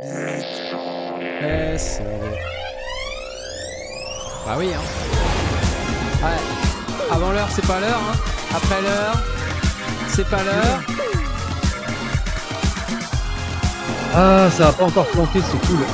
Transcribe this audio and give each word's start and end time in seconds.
Bah 0.00 0.06
oui, 4.56 4.72
hein. 4.72 4.80
Ouais. 6.22 6.38
Avant 7.10 7.32
l'heure, 7.32 7.48
c'est 7.50 7.66
pas 7.66 7.80
l'heure, 7.80 7.98
hein. 7.98 8.16
Après 8.54 8.80
l'heure, 8.80 9.16
c'est 10.08 10.28
pas 10.28 10.44
l'heure. 10.44 10.82
Ah, 14.14 14.48
ça 14.56 14.68
a 14.68 14.72
pas 14.72 14.84
encore 14.84 15.06
planté, 15.08 15.40
c'est 15.40 15.66
cool. 15.66 15.78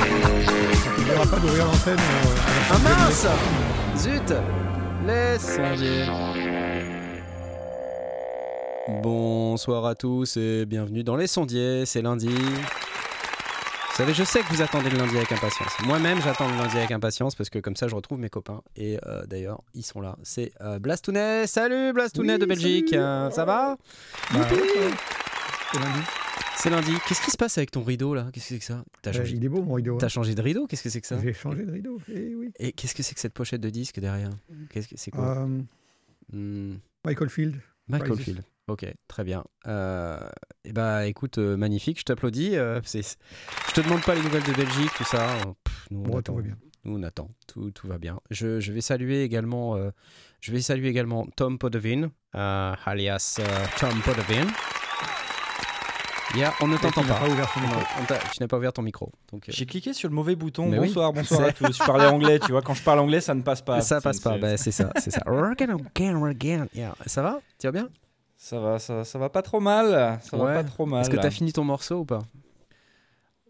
On 0.00 1.24
ne 1.24 1.26
pas 1.26 1.36
d'ouvrir 1.36 1.66
l'antenne. 1.66 1.98
euh, 1.98 2.36
à 2.70 2.72
la 2.72 2.74
Ah 2.74 2.78
mince 3.04 3.26
Zut 3.96 4.32
Laisse 5.06 5.56
tomber. 5.56 6.06
Bonsoir 9.50 9.86
à 9.86 9.94
tous 9.94 10.36
et 10.36 10.66
bienvenue 10.66 11.02
dans 11.02 11.16
Les 11.16 11.26
Sondiers, 11.26 11.86
c'est 11.86 12.02
lundi. 12.02 12.28
Vous 12.28 13.94
savez, 13.96 14.12
je 14.12 14.22
sais 14.22 14.40
que 14.40 14.48
vous 14.52 14.60
attendez 14.60 14.90
le 14.90 14.98
lundi 14.98 15.16
avec 15.16 15.32
impatience. 15.32 15.72
Moi-même, 15.86 16.20
j'attends 16.20 16.50
le 16.50 16.54
lundi 16.58 16.76
avec 16.76 16.90
impatience 16.90 17.34
parce 17.34 17.48
que 17.48 17.58
comme 17.58 17.74
ça, 17.74 17.88
je 17.88 17.94
retrouve 17.94 18.18
mes 18.18 18.28
copains. 18.28 18.60
Et 18.76 18.98
euh, 19.06 19.24
d'ailleurs, 19.24 19.62
ils 19.72 19.84
sont 19.84 20.02
là. 20.02 20.18
C'est 20.22 20.52
euh, 20.60 20.78
Blastounet. 20.78 21.46
Salut 21.46 21.94
Blastounet 21.94 22.34
Oui, 22.34 22.38
de 22.40 22.44
Belgique. 22.44 22.92
Euh, 22.92 23.30
ça 23.30 23.46
va? 23.46 23.78
Bah. 24.34 24.46
C'est 24.50 25.78
lundi. 25.80 26.00
C'est 26.58 26.70
lundi. 26.70 26.92
Qu'est-ce 27.08 27.22
qui 27.22 27.30
se 27.30 27.38
passe 27.38 27.56
avec 27.56 27.70
ton 27.70 27.82
rideau 27.82 28.12
là? 28.12 28.26
Qu'est-ce 28.34 28.48
que 28.50 28.54
c'est 28.54 28.58
que 28.58 28.64
ça? 28.66 28.84
Changé, 29.14 29.34
il 29.34 29.42
est 29.46 29.48
beau 29.48 29.62
mon 29.62 29.72
rideau. 29.72 29.94
hein. 29.94 29.98
t'as 29.98 30.08
changé 30.08 30.34
de 30.34 30.42
rideau? 30.42 30.66
Qu'est-ce 30.66 30.82
que 30.82 30.90
c'est 30.90 31.00
que 31.00 31.06
ça? 31.06 31.18
J'ai 31.22 31.32
changé 31.32 31.64
de 31.64 31.72
rideau. 31.72 31.98
Eh 32.14 32.34
oui. 32.34 32.50
Et 32.58 32.72
qu'est-ce 32.72 32.94
que 32.94 33.02
c'est 33.02 33.14
que 33.14 33.20
cette 33.20 33.32
pochette 33.32 33.62
de 33.62 33.70
disque 33.70 33.98
derrière? 33.98 34.28
Qu'est-ce 34.68 34.88
que 34.88 34.96
c'est 34.98 35.10
quoi? 35.10 35.48
Hmm. 36.34 36.74
Michael 37.02 37.30
Field. 37.30 37.56
Michael 37.88 38.10
Crisis. 38.10 38.24
Field. 38.34 38.42
Ok, 38.68 38.86
très 39.08 39.24
bien. 39.24 39.44
Euh, 39.66 40.20
et 40.64 40.72
bah 40.72 41.06
écoute, 41.06 41.38
euh, 41.38 41.56
magnifique, 41.56 41.98
je 42.00 42.04
t'applaudis. 42.04 42.56
euh, 42.56 42.80
je 42.84 43.72
te 43.72 43.80
demande 43.80 44.02
pas 44.02 44.14
les 44.14 44.22
nouvelles 44.22 44.42
de 44.44 44.52
Belgique, 44.52 44.90
tout 44.96 45.04
ça. 45.04 45.26
pff, 45.64 45.86
nous, 45.90 46.00
on 46.00 46.02
Bon, 46.02 46.18
attend. 46.18 46.32
tout 46.32 46.36
va 46.36 46.42
bien. 46.42 46.56
Nous, 46.84 46.98
on 46.98 47.02
attend. 47.02 47.30
Tout, 47.46 47.70
tout 47.70 47.88
va 47.88 47.98
bien. 47.98 48.20
Je, 48.30 48.60
je 48.60 48.72
vais 48.72 48.80
saluer 48.82 49.22
également, 49.22 49.74
euh, 49.76 49.90
je 50.40 50.52
vais 50.52 50.60
saluer 50.60 50.88
également 50.88 51.26
Tom 51.36 51.58
Podevin, 51.58 52.10
euh, 52.36 52.74
alias 52.84 53.36
euh, 53.40 53.64
Tom 53.80 53.98
Podevin. 54.02 54.46
Yeah, 56.36 56.52
on 56.60 56.68
ne 56.68 56.76
t'entend 56.76 57.04
pas. 57.04 57.14
pas 57.20 57.28
ouvert 57.28 57.48
son 57.54 57.60
Non, 57.60 57.66
micro. 57.68 57.82
on 58.02 58.04
t'a- 58.04 58.18
tu 58.18 58.42
n'as 58.42 58.46
pas 58.48 58.58
ouvert 58.58 58.72
ton 58.74 58.82
micro. 58.82 59.10
Donc, 59.32 59.48
euh, 59.48 59.52
J'ai 59.52 59.64
cliqué 59.64 59.94
sur 59.94 60.10
le 60.10 60.14
mauvais 60.14 60.36
bouton. 60.36 60.68
Mais 60.68 60.78
oui. 60.78 60.88
bonsoir, 60.88 61.10
bonsoir 61.14 61.40
à 61.42 61.52
tous. 61.52 61.72
Je 61.72 61.82
parlais 61.82 62.04
anglais, 62.06 62.38
tu 62.38 62.52
vois. 62.52 62.60
Quand 62.60 62.74
je 62.74 62.82
parle 62.82 62.98
anglais, 62.98 63.22
ça 63.22 63.34
ne 63.34 63.40
passe 63.40 63.62
pas. 63.62 63.80
ça 63.80 64.02
passe 64.02 64.20
pas. 64.20 64.34
c'est- 64.34 64.38
Bah, 64.38 64.56
c'est 64.58 64.70
ça, 64.70 64.92
c'est 64.98 65.10
ça. 65.10 65.22
Again, 65.26 65.78
again, 65.96 66.22
again. 66.26 66.66
Yeah. 66.74 66.94
Ça 67.06 67.22
va? 67.22 67.40
Tu 67.58 67.66
vas 67.66 67.72
bien? 67.72 67.88
Ça 68.40 68.60
va, 68.60 68.78
ça, 68.78 69.02
ça 69.04 69.18
va 69.18 69.28
pas 69.28 69.42
trop 69.42 69.58
mal. 69.60 70.18
Ça 70.22 70.36
Ouais. 70.36 70.44
va 70.54 70.62
pas 70.62 70.64
trop 70.64 70.86
mal. 70.86 71.00
Est-ce 71.00 71.10
que 71.10 71.16
t'as 71.16 71.30
fini 71.30 71.52
ton 71.52 71.64
morceau 71.64 71.96
ou 72.00 72.04
pas? 72.04 72.20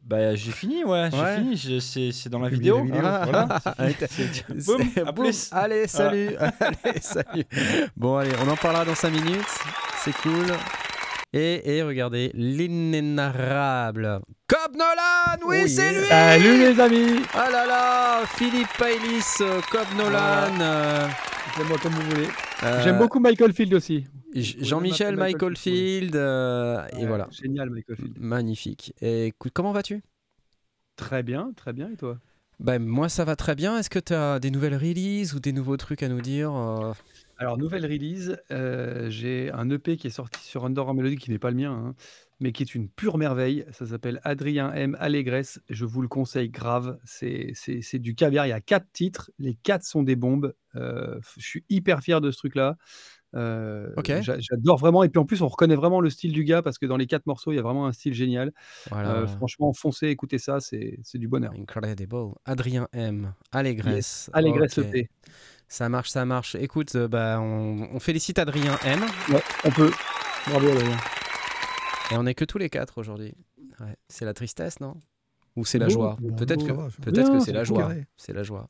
Bah, 0.02 0.34
j'ai 0.34 0.52
fini, 0.52 0.82
ouais. 0.84 1.10
J'ai 1.12 1.20
Ouais. 1.20 1.36
fini. 1.36 1.80
C'est 1.82 2.12
c'est 2.12 2.30
dans 2.30 2.38
la 2.38 2.48
vidéo. 2.48 2.78
la 2.78 2.84
vidéo. 2.84 3.00
Ah, 3.04 3.24
voilà. 3.24 3.60
C'est- 3.76 4.06
C'est- 4.10 4.50
Boum, 4.66 4.80
à 5.06 5.12
boum. 5.12 5.24
plus. 5.26 5.50
Allez, 5.52 5.86
salut. 5.86 6.34
allez, 6.60 7.00
salut. 7.02 7.44
Bon, 7.94 8.16
allez, 8.16 8.32
on 8.42 8.48
en 8.48 8.56
parlera 8.56 8.86
dans 8.86 8.94
5 8.94 9.10
minutes. 9.10 9.44
C'est 10.02 10.16
cool. 10.22 10.46
Et, 11.34 11.76
et 11.76 11.82
regardez, 11.82 12.30
l'inénarrable 12.32 14.20
Cobb 14.48 14.72
Nolan, 14.76 15.36
oui, 15.46 15.58
Oh 15.64 15.68
c'est 15.68 15.92
lui 16.00 16.06
Salut 16.06 16.58
les 16.58 16.80
amis 16.80 17.20
Ah 17.34 17.50
là 17.50 17.66
là, 17.66 18.20
Philippe 18.26 18.72
Pailis, 18.78 19.36
Cobb 19.70 19.86
Nolan. 19.98 20.58
euh, 20.58 21.06
Faites-moi 21.54 21.78
comme 21.78 21.92
vous 21.92 22.10
voulez. 22.10 22.28
euh, 22.64 22.82
J'aime 22.82 22.98
beaucoup 22.98 23.20
Michael 23.20 23.52
Field 23.52 23.74
aussi. 23.74 24.06
Jean-Michel 24.34 25.16
Michael 25.16 25.32
Michael 25.50 25.56
Field, 25.56 26.16
euh, 26.16 26.86
et 26.98 27.06
voilà, 27.06 27.28
Génial 27.30 27.70
Michael 27.70 27.96
Field. 27.96 28.16
magnifique. 28.18 28.92
Et 29.00 29.26
écoute, 29.26 29.52
comment 29.54 29.72
vas-tu? 29.72 30.02
Très 30.96 31.22
bien, 31.22 31.52
très 31.56 31.72
bien. 31.72 31.90
Et 31.90 31.96
toi? 31.96 32.18
Ben, 32.60 32.82
Moi, 32.84 33.08
ça 33.08 33.24
va 33.24 33.36
très 33.36 33.54
bien. 33.54 33.78
Est-ce 33.78 33.88
que 33.90 33.98
tu 34.00 34.12
as 34.12 34.38
des 34.40 34.50
nouvelles 34.50 34.74
releases 34.76 35.34
ou 35.34 35.40
des 35.40 35.52
nouveaux 35.52 35.76
trucs 35.76 36.02
à 36.02 36.08
nous 36.08 36.20
dire 36.20 36.52
euh, 36.54 36.92
Alors, 37.38 37.56
nouvelle 37.56 37.84
release, 37.86 38.36
j'ai 39.08 39.50
un 39.52 39.70
EP 39.70 39.96
qui 39.96 40.08
est 40.08 40.10
sorti 40.10 40.40
sur 40.44 40.64
Underground 40.64 40.98
Melody 40.98 41.16
qui 41.16 41.30
n'est 41.30 41.38
pas 41.38 41.50
le 41.50 41.56
mien, 41.56 41.72
hein, 41.72 41.94
mais 42.40 42.52
qui 42.52 42.62
est 42.62 42.74
une 42.74 42.88
pure 42.88 43.18
merveille. 43.18 43.64
Ça 43.72 43.86
s'appelle 43.86 44.20
Adrien 44.24 44.72
M. 44.72 44.96
Allégresse. 45.00 45.60
Je 45.68 45.84
vous 45.84 46.02
le 46.02 46.08
conseille 46.08 46.50
grave. 46.50 46.98
C'est 47.04 47.50
c'est- 47.54 47.82
c'est 47.82 47.98
du 47.98 48.14
caviar. 48.14 48.46
Il 48.46 48.50
y 48.50 48.52
a 48.52 48.60
quatre 48.60 48.86
titres. 48.92 49.30
Les 49.38 49.54
quatre 49.54 49.84
sont 49.84 50.02
des 50.02 50.16
bombes. 50.16 50.54
Euh, 50.76 51.18
je 51.36 51.46
suis 51.46 51.64
hyper 51.68 52.00
fier 52.00 52.20
de 52.20 52.30
ce 52.30 52.38
truc-là. 52.38 52.76
Euh, 53.34 53.90
Ok. 53.98 54.10
j'a- 54.22 54.38
J'adore 54.38 54.78
vraiment. 54.78 55.02
Et 55.04 55.08
puis 55.10 55.18
en 55.18 55.26
plus, 55.26 55.42
on 55.42 55.48
reconnaît 55.48 55.74
vraiment 55.76 56.00
le 56.00 56.08
style 56.10 56.32
du 56.32 56.44
gars 56.44 56.62
parce 56.62 56.78
que 56.78 56.86
dans 56.86 56.96
les 56.96 57.06
quatre 57.06 57.26
morceaux, 57.26 57.52
il 57.52 57.56
y 57.56 57.58
a 57.58 57.62
vraiment 57.62 57.86
un 57.86 57.92
style 57.92 58.14
génial. 58.14 58.52
voilà. 58.90 59.10
Euh, 59.16 59.26
franchement, 59.26 59.72
foncez, 59.74 60.06
écoutez 60.08 60.38
ça. 60.38 60.60
C'est 60.60 60.98
c'est 61.02 61.18
du 61.18 61.28
bonheur. 61.28 61.52
Incredible. 61.58 62.16
Adrien 62.46 62.88
M. 62.92 63.34
Allégresse. 63.52 64.30
Allégresse 64.32 64.78
Ok. 64.78 64.86
EP. 64.86 65.10
Ça 65.70 65.90
marche, 65.90 66.08
ça 66.08 66.24
marche. 66.24 66.54
Écoute, 66.54 66.96
bah, 66.96 67.38
on, 67.40 67.88
on 67.92 67.98
félicite 68.00 68.38
Adrien 68.38 68.78
M. 68.86 69.00
Ouais, 69.30 69.42
on 69.64 69.70
peut. 69.70 69.90
Bravo, 70.46 70.68
Adrien. 70.70 70.96
Et 72.10 72.16
on 72.16 72.26
est 72.26 72.34
que 72.34 72.44
tous 72.44 72.58
les 72.58 72.70
quatre 72.70 72.98
aujourd'hui. 72.98 73.34
Ouais. 73.80 73.96
C'est 74.08 74.24
la 74.24 74.34
tristesse, 74.34 74.80
non? 74.80 74.94
Ou 75.56 75.64
c'est 75.64 75.78
la 75.78 75.88
joie? 75.88 76.16
Peut-être 76.36 76.64
que, 76.66 77.00
peut-être 77.00 77.32
que 77.32 77.40
c'est 77.40 77.52
la 77.52 77.64
joie. 77.64 77.92
C'est 78.16 78.32
la 78.32 78.42
joie. 78.42 78.68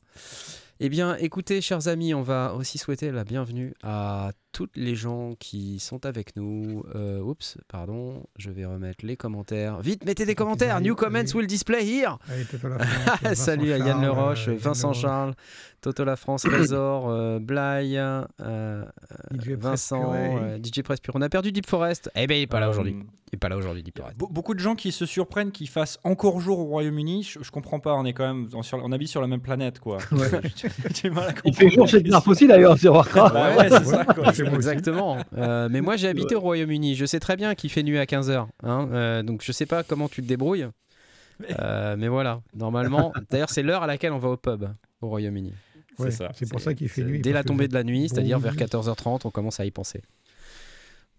Eh 0.79 0.89
bien, 0.89 1.15
écoutez, 1.17 1.61
chers 1.61 1.87
amis, 1.87 2.13
on 2.13 2.21
va 2.21 2.53
aussi 2.55 2.77
souhaiter 2.77 3.11
la 3.11 3.23
bienvenue 3.23 3.73
à 3.83 4.31
toutes 4.51 4.75
les 4.75 4.95
gens 4.95 5.33
qui 5.39 5.79
sont 5.79 6.05
avec 6.05 6.35
nous. 6.35 6.83
Euh, 6.95 7.19
oups, 7.21 7.57
pardon, 7.67 8.23
je 8.37 8.49
vais 8.49 8.65
remettre 8.65 9.05
les 9.05 9.15
commentaires. 9.15 9.79
Vite, 9.81 10.05
mettez 10.05 10.25
des 10.25 10.35
commentaires. 10.35 10.81
New 10.81 10.95
comments 10.95 11.33
will 11.35 11.47
display 11.47 11.83
here. 11.85 12.17
Allez, 12.29 12.45
Toto 12.45 12.67
La 12.67 12.79
France, 12.85 13.19
Vincent 13.21 13.43
Salut 13.43 13.71
à 13.73 13.77
Yann 13.77 14.01
Leroche, 14.01 14.47
euh, 14.47 14.55
Vincent 14.59 14.89
Leroche, 14.89 15.01
Charles, 15.01 15.33
Toto 15.81 16.03
La 16.03 16.15
France, 16.15 16.41
Trésor, 16.49 17.09
euh, 17.09 17.39
Blaye, 17.39 17.97
euh, 18.41 18.85
DJ 19.33 19.49
Vincent, 19.51 20.11
euh, 20.15 20.57
DJ 20.57 20.81
Press 20.81 20.99
Pure. 20.99 21.13
On 21.15 21.21
a 21.21 21.29
perdu 21.29 21.51
Deep 21.51 21.67
Forest. 21.67 22.09
Eh 22.15 22.27
ben, 22.27 22.35
il 22.37 22.41
est 22.41 22.47
pas 22.47 22.59
là 22.59 22.69
aujourd'hui. 22.69 22.95
Il 23.31 23.35
est 23.35 23.37
pas 23.37 23.49
là 23.49 23.57
aujourd'hui, 23.57 23.83
Deep 23.83 23.97
Forest. 23.99 24.17
be- 24.17 24.31
Beaucoup 24.33 24.55
de 24.55 24.59
gens 24.59 24.73
qui 24.75 24.91
se 24.91 25.05
surprennent 25.05 25.51
qu'il 25.51 25.69
fasse 25.69 25.99
encore 26.03 26.39
jour 26.41 26.57
au 26.59 26.65
Royaume-Uni. 26.65 27.21
Je, 27.23 27.39
je 27.43 27.51
comprends 27.51 27.79
pas. 27.79 27.93
On 27.93 28.03
est 28.05 28.13
quand 28.13 28.25
même 28.25 28.49
on, 28.55 28.63
sur, 28.63 28.79
on 28.83 28.91
habite 28.91 29.07
sur 29.09 29.21
la 29.21 29.27
même 29.27 29.41
planète, 29.41 29.79
quoi. 29.79 29.99
Ouais. 30.11 30.27
J'ai 30.95 31.11
mal 31.11 31.29
à 31.29 31.33
Il 31.45 31.53
fait 31.55 31.69
jour 31.69 31.87
chez 31.87 32.01
Knarf 32.01 32.27
aussi 32.27 32.47
d'ailleurs 32.47 32.77
sur 32.79 32.93
Warcraft. 32.93 33.33
Bah 33.33 33.55
ouais, 33.55 33.69
c'est 33.69 33.85
ça, 33.85 34.05
quoi. 34.05 34.31
Chez 34.43 34.49
moi 34.49 34.57
aussi. 34.59 34.67
Exactement. 34.69 35.17
Euh, 35.37 35.67
mais 35.71 35.81
moi, 35.81 35.95
j'ai 35.95 36.07
habité 36.07 36.35
au 36.35 36.39
Royaume-Uni. 36.41 36.95
Je 36.95 37.05
sais 37.05 37.19
très 37.19 37.35
bien 37.37 37.55
qu'il 37.55 37.69
fait 37.69 37.83
nuit 37.83 37.97
à 37.99 38.05
15h. 38.05 39.23
donc, 39.23 39.43
je 39.43 39.51
sais 39.51 39.65
pas 39.65 39.83
comment 39.83 40.09
tu 40.09 40.21
te 40.21 40.27
débrouilles. 40.27 40.67
Euh, 41.59 41.95
mais 41.97 42.07
voilà, 42.07 42.41
normalement. 42.53 43.13
D'ailleurs, 43.29 43.49
c'est 43.49 43.63
l'heure 43.63 43.83
à 43.83 43.87
laquelle 43.87 44.11
on 44.11 44.19
va 44.19 44.29
au 44.29 44.37
pub 44.37 44.65
au 45.01 45.07
Royaume-Uni. 45.07 45.53
Ouais, 45.97 46.11
C'est 46.11 46.17
ça. 46.17 46.31
C'est 46.33 46.49
pour 46.49 46.59
ça 46.61 46.73
qu'il 46.73 46.89
fait 46.89 47.03
nuit. 47.03 47.21
Dès 47.21 47.31
la 47.31 47.43
tombée 47.43 47.67
de 47.67 47.73
la 47.73 47.83
nuit, 47.83 48.09
c'est-à-dire 48.09 48.39
vers 48.39 48.53
nuit. 48.53 48.59
14h30, 48.63 49.21
on 49.25 49.31
commence 49.31 49.59
à 49.59 49.65
y 49.65 49.71
penser. 49.71 50.01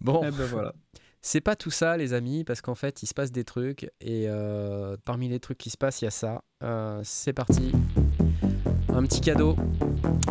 Bon, 0.01 0.23
Eh 0.27 0.31
ben 0.31 0.45
voilà. 0.47 0.73
c'est 1.21 1.41
pas 1.43 1.57
tout 1.57 1.71
ça, 1.71 1.97
les 1.97 2.15
amis, 2.15 2.45
parce 2.45 2.61
qu'en 2.63 2.75
fait, 2.75 3.03
il 3.03 3.07
se 3.07 3.15
passe 3.15 3.33
des 3.33 3.45
trucs. 3.45 3.85
Et 4.01 4.25
euh, 4.27 4.97
parmi 5.05 5.29
les 5.29 5.41
trucs 5.41 5.59
qui 5.59 5.71
se 5.71 5.77
passent, 5.77 6.01
il 6.03 6.07
y 6.07 6.09
a 6.09 6.11
ça. 6.11 6.43
Euh, 6.63 7.01
c'est 7.05 7.33
parti. 7.35 7.73
Un 8.95 9.03
petit 9.03 9.21
cadeau 9.21 9.57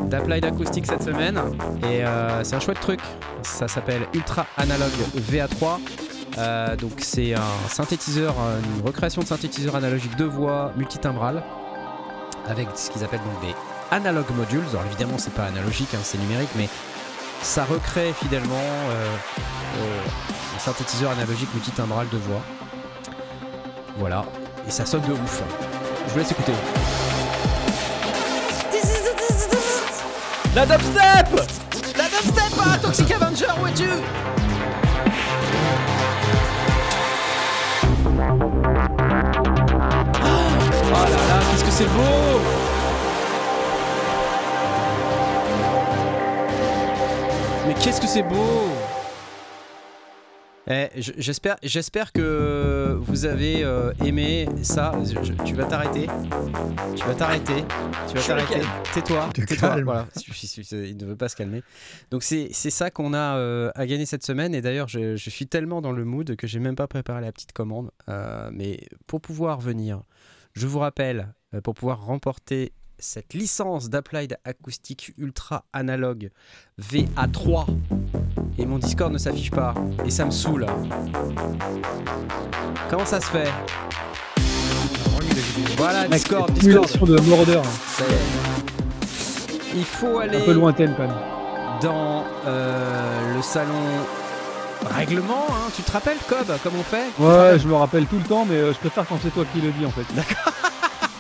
d'Applied 0.09 0.46
Acoustic 0.46 0.86
cette 0.86 1.03
semaine. 1.03 1.40
Et 1.84 2.03
euh, 2.06 2.44
c'est 2.44 2.56
un 2.56 2.59
chouette 2.59 2.80
truc. 2.80 3.00
Ça 3.44 3.68
s'appelle 3.68 4.03
Ultra 4.14 4.46
Analog 4.58 4.92
VA3. 5.18 5.80
Euh, 6.38 6.75
donc 6.75 6.94
c'est 7.00 7.34
un 7.34 7.68
synthétiseur, 7.69 8.36
une 8.78 8.86
recréation 8.86 9.22
de 9.22 9.28
synthétiseur 9.28 9.75
analogique 9.75 10.16
de 10.16 10.25
voix 10.25 10.72
multitimbral 10.78 11.44
avec 12.48 12.68
ce 12.75 12.90
qu'ils 12.90 13.03
appellent 13.03 13.19
donc 13.19 13.42
des 13.42 13.56
analog 13.92 14.25
modules. 14.36 14.64
Alors 14.72 14.86
évidemment 14.86 15.18
c'est 15.18 15.34
pas 15.34 15.46
analogique, 15.46 15.90
hein, 15.94 16.00
c'est 16.03 16.18
numérique, 16.18 16.50
mais 16.56 16.68
ça 17.42 17.66
recrée 17.66 18.14
fidèlement 18.14 18.56
euh, 18.56 19.16
un 20.56 20.59
synthétiseur 20.59 21.12
analogique 21.12 21.53
multitimbral 21.53 22.08
de 22.12 22.18
voix. 22.18 22.42
Voilà, 23.98 24.25
et 24.68 24.72
ça 24.72 24.86
sonne 24.86 25.01
de 25.01 25.13
ouf. 25.13 25.44
Je 26.07 26.13
vous 26.13 26.19
laisse 26.19 26.31
écouter. 26.31 26.54
La 30.56 30.66
dubstep 30.66 31.30
La 31.96 32.06
dubstep, 32.06 32.81
Toxic 32.81 33.12
Avenger, 33.12 33.46
où 33.62 33.68
es-tu 33.68 33.90
Oh 40.92 41.06
là 41.06 41.10
là, 41.10 41.40
qu'est-ce 41.51 41.63
que 41.63 41.72
c'est 41.72 41.86
beau 41.86 42.40
Mais 47.68 47.74
qu'est-ce 47.75 48.02
que 48.02 48.07
c'est 48.07 48.24
beau 48.24 48.69
Eh, 50.71 50.88
j'espère, 51.18 51.56
j'espère 51.63 52.12
que 52.12 52.95
vous 53.01 53.25
avez 53.25 53.63
euh, 53.63 53.92
aimé 54.06 54.48
ça. 54.62 54.92
Je- 55.04 55.24
je- 55.24 55.33
tu 55.44 55.56
vas 55.56 55.66
t'arrêter. 55.66 56.06
Tu 56.95 57.04
vas 57.06 57.16
t'arrêter. 57.16 57.63
Tu 58.07 58.16
vas 58.16 58.21
t'arrêter. 58.21 58.62
Tais-toi. 58.94 59.30
Tais-toi. 59.33 59.81
Voilà. 59.83 60.07
Il 60.71 60.95
ne 60.98 61.06
veut 61.06 61.16
pas 61.16 61.27
se 61.27 61.36
calmer. 61.36 61.63
Donc 62.12 62.21
c'est, 62.21 62.50
c'est 62.51 62.69
ça 62.69 62.92
qu'on 62.92 63.16
a 63.16 63.38
euh, 63.38 63.71
à 63.74 63.88
gagner 63.88 64.06
cette 64.06 64.24
semaine. 64.24 64.54
Et 64.54 64.62
d'ailleurs, 64.62 64.88
je, 64.88 65.16
je 65.16 65.30
suis 65.31 65.48
tellement 65.48 65.81
dans 65.81 65.92
le 65.92 66.06
mood 66.06 66.36
que 66.36 66.45
j'ai 66.45 66.60
même 66.60 66.75
pas 66.75 66.88
préparé 66.88 67.21
la 67.21 67.31
petite 67.31 67.51
commande. 67.51 67.89
Euh, 68.07 68.51
mais 68.54 68.80
pour 69.07 69.21
pouvoir 69.21 69.60
venir, 69.60 70.04
je 70.54 70.68
vous 70.68 70.77
rappelle, 70.80 71.33
pour 71.63 71.74
pouvoir 71.74 72.06
remporter 72.06 72.74
cette 73.00 73.34
licence 73.34 73.90
d'Applied 73.90 74.38
Acoustic 74.44 75.13
Ultra 75.18 75.63
Analog 75.74 76.30
VA3 76.81 77.66
et 78.57 78.66
mon 78.66 78.78
Discord 78.78 79.12
ne 79.12 79.18
s'affiche 79.18 79.51
pas 79.51 79.74
et 80.06 80.10
ça 80.12 80.25
me 80.25 80.31
saoule. 80.31 80.66
Comment 82.90 83.06
ça 83.06 83.22
se 83.22 83.28
fait? 83.28 83.50
Voilà 85.78 86.07
Discord, 86.07 86.51
Discord. 86.51 87.10
de 87.10 87.51
est. 87.51 87.62
Il 89.75 89.86
faut 89.86 90.19
aller 90.19 90.38
un 90.38 90.45
peu 90.45 90.54
lointaine 90.54 90.94
quand 90.98 91.07
même. 91.07 91.16
dans 91.81 92.25
euh, 92.45 93.36
le 93.36 93.42
salon 93.42 93.74
règlement. 94.94 95.45
hein. 95.52 95.69
Tu 95.75 95.84
te 95.84 95.92
rappelles 95.92 96.18
Cobb 96.28 96.48
comme 96.63 96.74
on 96.78 96.84
fait? 96.84 97.06
Ouais, 97.19 97.57
je 97.60 97.68
me 97.68 97.75
rappelle 97.75 98.06
tout 98.07 98.18
le 98.18 98.24
temps, 98.25 98.45
mais 98.45 98.56
euh, 98.56 98.74
je 98.74 98.78
préfère 98.80 99.06
quand 99.07 99.19
c'est 99.22 99.30
toi 99.34 99.45
qui 99.54 99.62
le 99.62 99.72
dis 99.72 99.86
en 99.86 99.92
fait. 99.92 100.06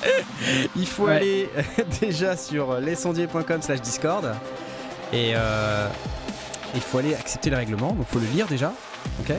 Il 0.75 0.87
faut 0.87 1.05
Ouais. 1.05 1.15
aller 1.15 1.49
déjà 2.01 2.35
sur 2.37 2.79
lesondiers.com 2.79 3.61
slash 3.61 3.81
discord 3.81 4.25
et 5.13 5.33
euh, 5.35 5.87
il 6.75 6.81
faut 6.81 6.99
aller 6.99 7.15
accepter 7.15 7.49
le 7.49 7.55
règlement, 7.57 7.87
donc 7.93 8.05
il 8.09 8.13
faut 8.13 8.19
le 8.19 8.27
lire 8.27 8.45
déjà, 8.47 8.71
ok 9.21 9.33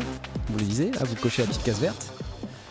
Vous 0.49 0.59
le 0.59 0.65
lisez, 0.65 0.91
là 0.91 1.01
vous 1.05 1.15
cochez 1.17 1.43
la 1.43 1.49
petite 1.49 1.62
case 1.62 1.81
verte. 1.81 2.12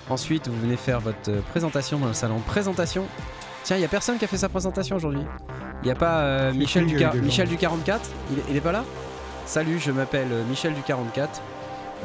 Ensuite 0.10 0.48
vous 0.48 0.60
venez 0.60 0.76
faire 0.76 1.00
votre 1.00 1.30
euh, 1.30 1.40
présentation 1.52 1.98
dans 2.00 2.08
le 2.08 2.14
salon 2.14 2.40
présentation. 2.40 3.06
Tiens, 3.64 3.78
il 3.78 3.82
y 3.82 3.86
a 3.86 3.90
personne 3.90 4.18
qui 4.18 4.26
a 4.26 4.28
fait 4.28 4.38
sa 4.38 4.50
présentation 4.50 4.96
aujourd'hui. 4.96 5.22
Il 5.82 5.86
n'y 5.86 5.92
a 5.92 5.96
pas 5.96 6.20
euh, 6.22 6.52
Michel, 6.54 6.86
du 6.86 6.96
euh, 6.96 7.00
Car- 7.00 7.12
des 7.14 7.20
gens 7.20 7.26
Michel 7.26 7.48
du 7.48 7.58
44 7.58 8.10
il 8.32 8.40
est, 8.40 8.42
il 8.52 8.58
est 8.58 8.62
pas 8.62 8.72
là? 8.74 8.84
Salut, 9.46 9.80
je 9.80 9.92
m'appelle 9.92 10.28
euh, 10.32 10.44
Michel 10.50 10.74
du 10.74 10.82
44. 10.82 11.42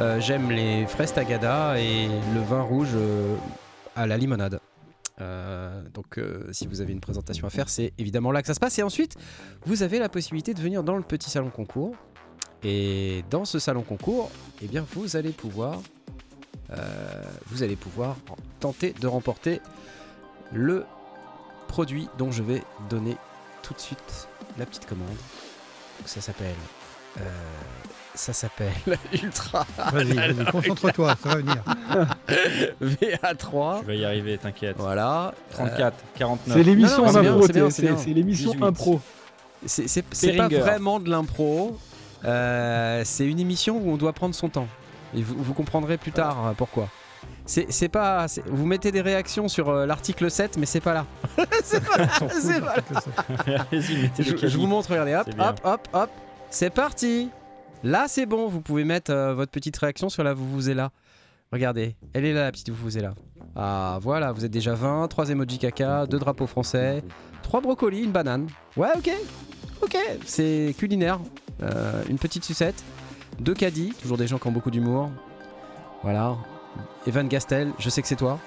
Euh, 0.00 0.20
J'aime 0.20 0.50
les 0.50 0.86
fraises 0.86 1.12
tagada 1.12 1.78
et 1.78 2.08
le 2.34 2.40
vin 2.40 2.62
rouge 2.62 2.88
euh, 2.94 3.34
à 3.96 4.06
la 4.06 4.16
limonade. 4.16 4.60
Euh, 5.20 5.82
donc 5.94 6.18
euh, 6.18 6.48
si 6.52 6.66
vous 6.66 6.80
avez 6.80 6.92
une 6.92 7.00
présentation 7.00 7.46
à 7.46 7.50
faire, 7.50 7.68
c'est 7.68 7.92
évidemment 7.98 8.32
là 8.32 8.40
que 8.42 8.46
ça 8.46 8.54
se 8.54 8.60
passe. 8.60 8.78
Et 8.78 8.82
ensuite, 8.82 9.16
vous 9.66 9.82
avez 9.82 9.98
la 9.98 10.08
possibilité 10.08 10.54
de 10.54 10.60
venir 10.60 10.82
dans 10.82 10.96
le 10.96 11.02
petit 11.02 11.30
salon 11.30 11.50
concours. 11.50 11.94
Et 12.62 13.24
dans 13.30 13.44
ce 13.44 13.58
salon 13.58 13.82
concours, 13.82 14.30
eh 14.62 14.66
bien, 14.66 14.86
vous 14.94 15.16
allez 15.16 15.30
pouvoir, 15.30 15.82
euh, 16.70 17.22
vous 17.46 17.62
allez 17.62 17.76
pouvoir 17.76 18.16
tenter 18.58 18.92
de 18.92 19.06
remporter 19.06 19.60
le 20.52 20.84
produit 21.68 22.08
dont 22.16 22.30
je 22.30 22.42
vais 22.42 22.62
donner 22.88 23.16
tout 23.62 23.74
de 23.74 23.80
suite 23.80 24.28
la 24.58 24.64
petite 24.64 24.86
commande. 24.86 25.08
Donc 25.08 26.08
ça 26.08 26.20
s'appelle, 26.20 26.54
ça 28.14 28.32
s'appelle 28.32 28.72
Ultra 29.12 29.66
Vas-y, 29.92 30.44
concentre-toi, 30.50 31.16
ça 31.22 31.28
va 31.28 31.36
venir. 31.36 31.62
VA3. 32.82 33.80
Je 33.82 33.86
vais 33.86 33.98
y 33.98 34.04
arriver, 34.04 34.38
t'inquiète. 34.38 34.76
Voilà. 34.78 35.34
34, 35.50 35.96
49. 36.16 36.56
C'est 36.56 36.62
l'émission 36.62 37.06
Non, 37.06 37.12
non, 37.12 37.38
en 37.38 37.42
c'est 37.42 37.52
bien, 37.52 37.64
impro, 37.66 37.98
c'est 37.98 38.10
l'émission 38.10 38.50
18. 38.52 38.62
impro. 38.64 39.00
C'est 39.66 40.36
pas 40.36 40.48
vraiment 40.48 41.00
de 41.00 41.10
l'impro. 41.10 41.78
Euh, 42.24 43.02
c'est 43.04 43.26
une 43.26 43.38
émission 43.40 43.78
où 43.78 43.90
on 43.90 43.96
doit 43.96 44.12
prendre 44.12 44.34
son 44.34 44.48
temps. 44.48 44.68
Et 45.14 45.22
vous, 45.22 45.34
vous 45.38 45.54
comprendrez 45.54 45.98
plus 45.98 46.12
tard 46.12 46.46
euh, 46.46 46.52
pourquoi. 46.56 46.88
C'est 47.46 47.88
pas. 47.88 48.26
Vous 48.46 48.64
mettez 48.66 48.90
des 48.90 49.02
réactions 49.02 49.48
sur 49.48 49.68
euh, 49.68 49.86
l'article 49.86 50.30
7, 50.30 50.56
mais 50.56 50.66
c'est 50.66 50.80
pas 50.80 50.94
là. 50.94 51.06
c'est 51.62 51.84
pas 51.84 51.98
là. 51.98 52.08
C'est 52.30 52.60
pas 52.60 52.76
là. 53.46 53.66
Je, 53.72 54.48
je 54.48 54.58
vous 54.58 54.66
montre, 54.66 54.90
regardez, 54.90 55.14
hop, 55.14 55.28
hop, 55.38 55.60
hop, 55.64 55.88
hop. 55.92 56.10
C'est 56.50 56.70
parti. 56.70 57.30
Là, 57.84 58.06
c'est 58.08 58.24
bon. 58.24 58.48
Vous 58.48 58.62
pouvez 58.62 58.84
mettre 58.84 59.12
euh, 59.12 59.34
votre 59.34 59.52
petite 59.52 59.76
réaction 59.76 60.08
sur 60.08 60.24
la 60.24 60.32
vous 60.32 60.50
vous 60.50 60.70
est 60.70 60.74
là. 60.74 60.90
Regardez, 61.52 61.94
elle 62.14 62.24
est 62.24 62.32
là, 62.32 62.44
la 62.44 62.50
petite 62.52 62.70
vous 62.70 62.82
vous 62.82 62.98
est 62.98 63.02
là. 63.02 63.12
Ah, 63.54 63.98
voilà, 64.02 64.32
vous 64.32 64.44
êtes 64.44 64.50
déjà 64.50 64.74
20, 64.74 65.06
3 65.06 65.30
emojis 65.30 65.58
caca, 65.58 66.06
2 66.06 66.18
drapeaux 66.18 66.48
français, 66.48 67.04
3 67.42 67.60
brocolis, 67.60 68.02
une 68.02 68.10
banane. 68.10 68.48
Ouais, 68.76 68.88
ok, 68.96 69.10
ok, 69.82 69.96
c'est 70.24 70.74
culinaire. 70.76 71.20
Euh, 71.62 72.02
une 72.08 72.18
petite 72.18 72.42
sucette, 72.42 72.82
2 73.38 73.54
caddies, 73.54 73.92
toujours 74.02 74.16
des 74.16 74.26
gens 74.26 74.38
qui 74.38 74.48
ont 74.48 74.52
beaucoup 74.52 74.72
d'humour. 74.72 75.10
Voilà. 76.02 76.36
Evan 77.06 77.28
Gastel, 77.28 77.70
je 77.78 77.88
sais 77.90 78.02
que 78.02 78.08
c'est 78.08 78.16
toi. 78.16 78.40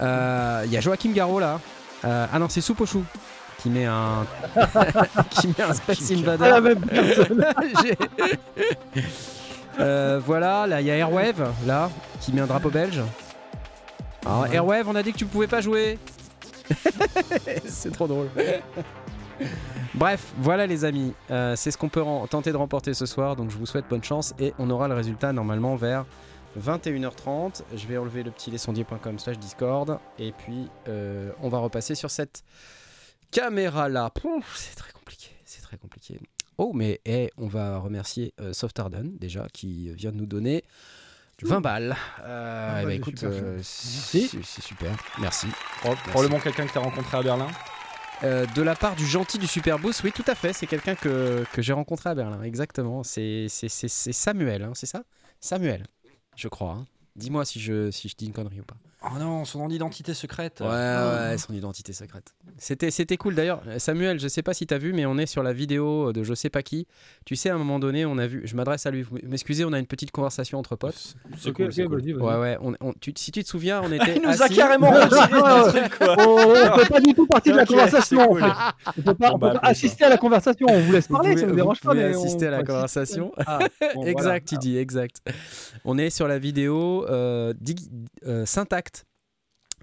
Euh, 0.00 0.62
Il 0.66 0.70
y 0.70 0.76
a 0.76 0.80
Joachim 0.80 1.10
Garraud 1.12 1.40
là. 1.40 1.58
Ah 2.04 2.38
non, 2.38 2.48
c'est 2.48 2.60
Soupe 2.60 2.82
au 2.82 2.86
chou 2.86 3.02
qui 3.62 3.70
met 3.70 3.84
un 3.86 4.26
qui 5.30 5.48
met 5.48 5.62
un 5.62 5.74
Space 5.74 6.10
Invader. 6.12 6.44
Ah, 6.44 6.50
la 6.50 6.60
même 6.60 6.84
Euh, 9.78 10.20
voilà, 10.24 10.66
là 10.66 10.80
il 10.80 10.86
y 10.86 10.90
a 10.90 10.96
Airwave, 10.96 11.52
là, 11.66 11.90
qui 12.20 12.32
met 12.32 12.40
un 12.40 12.46
drapeau 12.46 12.70
belge. 12.70 13.00
Alors, 14.26 14.42
Ouais. 14.42 14.54
Airwave, 14.54 14.88
on 14.88 14.94
a 14.94 15.02
dit 15.02 15.12
que 15.12 15.18
tu 15.18 15.24
pouvais 15.26 15.46
pas 15.46 15.60
jouer. 15.60 15.98
c'est 17.66 17.90
trop 17.92 18.06
drôle. 18.06 18.28
Bref, 19.94 20.32
voilà 20.38 20.66
les 20.66 20.84
amis, 20.84 21.14
Euh, 21.30 21.56
c'est 21.56 21.70
ce 21.70 21.78
qu'on 21.78 21.88
peut 21.88 22.02
tenter 22.28 22.52
de 22.52 22.56
remporter 22.56 22.92
ce 22.94 23.06
soir, 23.06 23.36
donc 23.36 23.50
je 23.50 23.56
vous 23.56 23.66
souhaite 23.66 23.86
bonne 23.88 24.04
chance 24.04 24.34
et 24.38 24.52
on 24.58 24.68
aura 24.70 24.86
le 24.86 24.94
résultat 24.94 25.32
normalement 25.32 25.76
vers 25.76 26.04
21h30. 26.60 27.62
Je 27.74 27.86
vais 27.86 27.96
enlever 27.96 28.22
le 28.22 28.30
petit 28.30 28.50
lesondier.com 28.50 29.18
slash 29.18 29.38
Discord 29.38 29.98
et 30.18 30.32
puis 30.32 30.68
euh, 30.88 31.30
on 31.42 31.48
va 31.48 31.58
repasser 31.58 31.94
sur 31.94 32.10
cette 32.10 32.44
caméra 33.30 33.88
là. 33.88 34.12
C'est 34.54 34.76
très 34.76 34.92
compliqué, 34.92 35.30
c'est 35.44 35.62
très 35.62 35.76
compliqué. 35.76 36.20
Oh, 36.58 36.72
mais 36.74 37.00
eh, 37.06 37.30
on 37.38 37.46
va 37.46 37.78
remercier 37.78 38.34
euh, 38.40 38.52
Soft 38.52 38.78
Arden 38.78 39.12
déjà 39.18 39.46
qui 39.52 39.92
vient 39.94 40.12
de 40.12 40.16
nous 40.16 40.26
donner 40.26 40.62
20 41.42 41.60
balles. 41.62 41.96
Euh, 42.22 42.70
Ah, 42.70 42.78
eh 42.80 42.82
ben, 42.82 42.88
bah, 42.88 42.94
écoute, 42.94 43.22
euh, 43.24 43.54
Merci. 43.56 44.28
c'est 44.44 44.60
super, 44.62 44.94
merci. 45.20 45.46
Pro- 45.80 45.94
Probablement 46.10 46.38
quelqu'un 46.40 46.66
que 46.66 46.72
t'as 46.72 46.80
rencontré 46.80 47.16
à 47.16 47.22
Berlin. 47.22 47.48
Euh, 48.22 48.44
de 48.54 48.60
la 48.60 48.76
part 48.76 48.96
du 48.96 49.06
gentil 49.06 49.38
du 49.38 49.46
Super 49.46 49.78
Boost, 49.78 50.02
oui, 50.04 50.12
tout 50.12 50.24
à 50.26 50.34
fait. 50.34 50.52
C'est 50.52 50.66
quelqu'un 50.66 50.94
que, 50.94 51.42
que 51.54 51.62
j'ai 51.62 51.72
rencontré 51.72 52.10
à 52.10 52.14
Berlin, 52.14 52.42
exactement. 52.42 53.02
C'est 53.02 53.46
Samuel, 53.48 54.62
hein, 54.64 54.72
c'est 54.74 54.84
ça? 54.84 55.04
Samuel, 55.40 55.86
je 56.36 56.48
crois. 56.48 56.72
hein. 56.72 56.86
Dis-moi 57.16 57.46
si 57.46 57.58
je, 57.58 57.90
si 57.90 58.10
je 58.10 58.16
dis 58.16 58.26
une 58.26 58.34
connerie 58.34 58.60
ou 58.60 58.64
pas. 58.64 58.76
Oh 59.02 59.18
non, 59.18 59.46
son 59.46 59.70
identité 59.70 60.12
secrète. 60.12 60.60
Ouais, 60.60 60.66
ouais, 60.66 61.38
son 61.38 61.54
identité 61.54 61.94
secrète. 61.94 62.34
C'était, 62.58 62.90
c'était 62.90 63.16
cool 63.16 63.34
d'ailleurs. 63.34 63.62
Samuel, 63.78 64.20
je 64.20 64.28
sais 64.28 64.42
pas 64.42 64.52
si 64.52 64.66
t'as 64.66 64.76
vu, 64.76 64.92
mais 64.92 65.06
on 65.06 65.16
est 65.16 65.24
sur 65.24 65.42
la 65.42 65.54
vidéo 65.54 66.12
de 66.12 66.22
je 66.22 66.34
sais 66.34 66.50
pas 66.50 66.62
qui. 66.62 66.86
Tu 67.24 67.34
sais, 67.34 67.48
à 67.48 67.54
un 67.54 67.58
moment 67.58 67.78
donné, 67.78 68.04
on 68.04 68.18
a 68.18 68.26
vu. 68.26 68.42
Je 68.44 68.54
m'adresse 68.56 68.84
à 68.84 68.90
lui. 68.90 69.06
M'excusez, 69.22 69.64
on 69.64 69.72
a 69.72 69.78
une 69.78 69.86
petite 69.86 70.10
conversation 70.10 70.58
entre 70.58 70.76
potes. 70.76 71.14
C'est 71.38 71.50
cool, 71.52 71.72
c'est 71.72 71.86
cool. 71.86 72.00
vas-y, 72.02 72.12
vas-y. 72.12 72.22
Ouais, 72.22 72.38
ouais. 72.40 72.58
on- 72.60 72.74
on- 72.80 72.92
tu- 72.92 73.14
si 73.16 73.32
tu 73.32 73.42
te 73.42 73.48
souviens, 73.48 73.80
on 73.82 73.90
était. 73.92 74.16
Il 74.16 74.22
nous 74.22 74.42
a 74.42 74.48
carrément 74.50 74.92
truc, 74.92 75.98
quoi. 75.98 76.16
On 76.18 76.36
on 76.36 76.78
fait 76.78 76.88
pas 76.92 77.00
du 77.00 77.14
tout 77.14 77.26
partie 77.26 77.52
de 77.52 77.56
la 77.56 77.64
conversation. 77.64 78.28
cool. 78.28 78.44
On 78.98 79.00
peut 79.02 79.14
pas, 79.14 79.28
Bon, 79.30 79.34
on 79.36 79.38
bah, 79.38 79.50
peut 79.52 79.60
pas 79.60 79.68
assister 79.68 80.04
à 80.04 80.10
la 80.10 80.18
conversation. 80.18 80.66
On 80.68 80.78
vous 80.78 80.92
laisse 80.92 81.08
Vous 81.08 81.14
parler, 81.14 81.30
pouvez- 81.30 81.40
ça 81.40 81.46
nous 81.46 81.52
vous 81.52 81.56
dérange 81.56 81.80
pas. 81.80 81.94
mais 81.94 82.14
on- 82.14 82.20
assister 82.22 82.48
à 82.48 82.50
la 82.50 82.60
on- 82.60 82.64
conversation. 82.64 83.32
Ah, 83.46 83.60
bon, 83.60 83.66
voilà. 84.02 84.10
exact, 84.10 84.52
il 84.52 84.58
dit, 84.58 84.76
exact. 84.76 85.22
On 85.86 85.96
est 85.96 86.10
sur 86.10 86.28
la 86.28 86.38
vidéo 86.38 87.06
euh, 87.08 87.54
dig- 87.58 87.88
euh, 88.26 88.44
Syntact. 88.44 88.89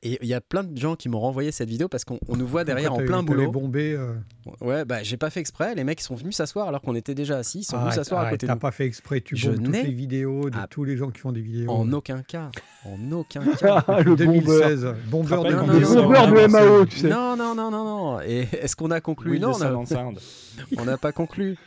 Et 0.03 0.19
il 0.21 0.27
y 0.27 0.33
a 0.33 0.41
plein 0.41 0.63
de 0.63 0.77
gens 0.77 0.95
qui 0.95 1.09
m'ont 1.09 1.19
renvoyé 1.19 1.51
cette 1.51 1.69
vidéo 1.69 1.87
parce 1.87 2.05
qu'on 2.05 2.19
on 2.27 2.37
nous 2.37 2.45
voit 2.45 2.63
derrière 2.63 2.93
en 2.93 2.97
plein 2.97 3.23
boulot. 3.23 3.51
bombé. 3.51 3.93
euh, 3.93 4.13
Ouais, 4.61 4.85
bah 4.85 5.01
j'ai 5.03 5.17
pas 5.17 5.29
fait 5.29 5.39
exprès. 5.39 5.73
Les 5.75 5.83
mecs 5.83 6.01
sont 6.01 6.13
venus 6.15 6.35
s'asseoir 6.35 6.67
alors 6.67 6.81
qu'on 6.81 6.93
était 6.95 7.15
déjà 7.15 7.37
assis. 7.37 7.59
Ils 7.59 7.63
sont 7.63 7.77
venus 7.77 7.87
arrête, 7.93 8.03
s'asseoir 8.05 8.25
à 8.25 8.29
côté 8.29 8.45
de 8.45 8.51
T'as 8.51 8.57
pas 8.57 8.71
fait 8.71 8.85
exprès, 8.85 9.21
tu 9.21 9.35
Je 9.35 9.49
bombes 9.49 9.63
toutes 9.65 9.73
les 9.75 9.91
vidéos 9.91 10.49
de 10.49 10.55
Ah. 10.57 10.67
tous 10.69 10.83
les 10.83 10.97
gens 10.97 11.09
qui 11.09 11.19
font 11.19 11.31
des 11.31 11.41
vidéos. 11.41 11.71
En 11.71 11.91
aucun 11.93 12.21
cas. 12.21 12.51
En 12.85 13.11
aucun 13.11 13.41
cas. 13.59 13.83
Le 14.03 14.15
bombeur. 14.15 14.17
2016, 14.17 14.87
bombeur 15.09 15.43
de 15.43 15.51
non, 15.53 15.67
non. 15.67 16.47
MAO, 16.47 16.85
tu 16.85 16.99
sais. 16.99 17.09
non, 17.09 17.35
non, 17.35 17.55
non, 17.55 17.71
non, 17.71 17.83
non. 17.83 18.21
Et 18.21 18.47
est-ce 18.61 18.75
qu'on 18.75 18.91
a 18.91 19.01
conclu? 19.01 19.31
Oui, 19.31 19.39
Non, 19.39 19.53
on 20.77 20.85
n'a 20.85 20.97
pas 20.97 21.11
conclu. 21.11 21.57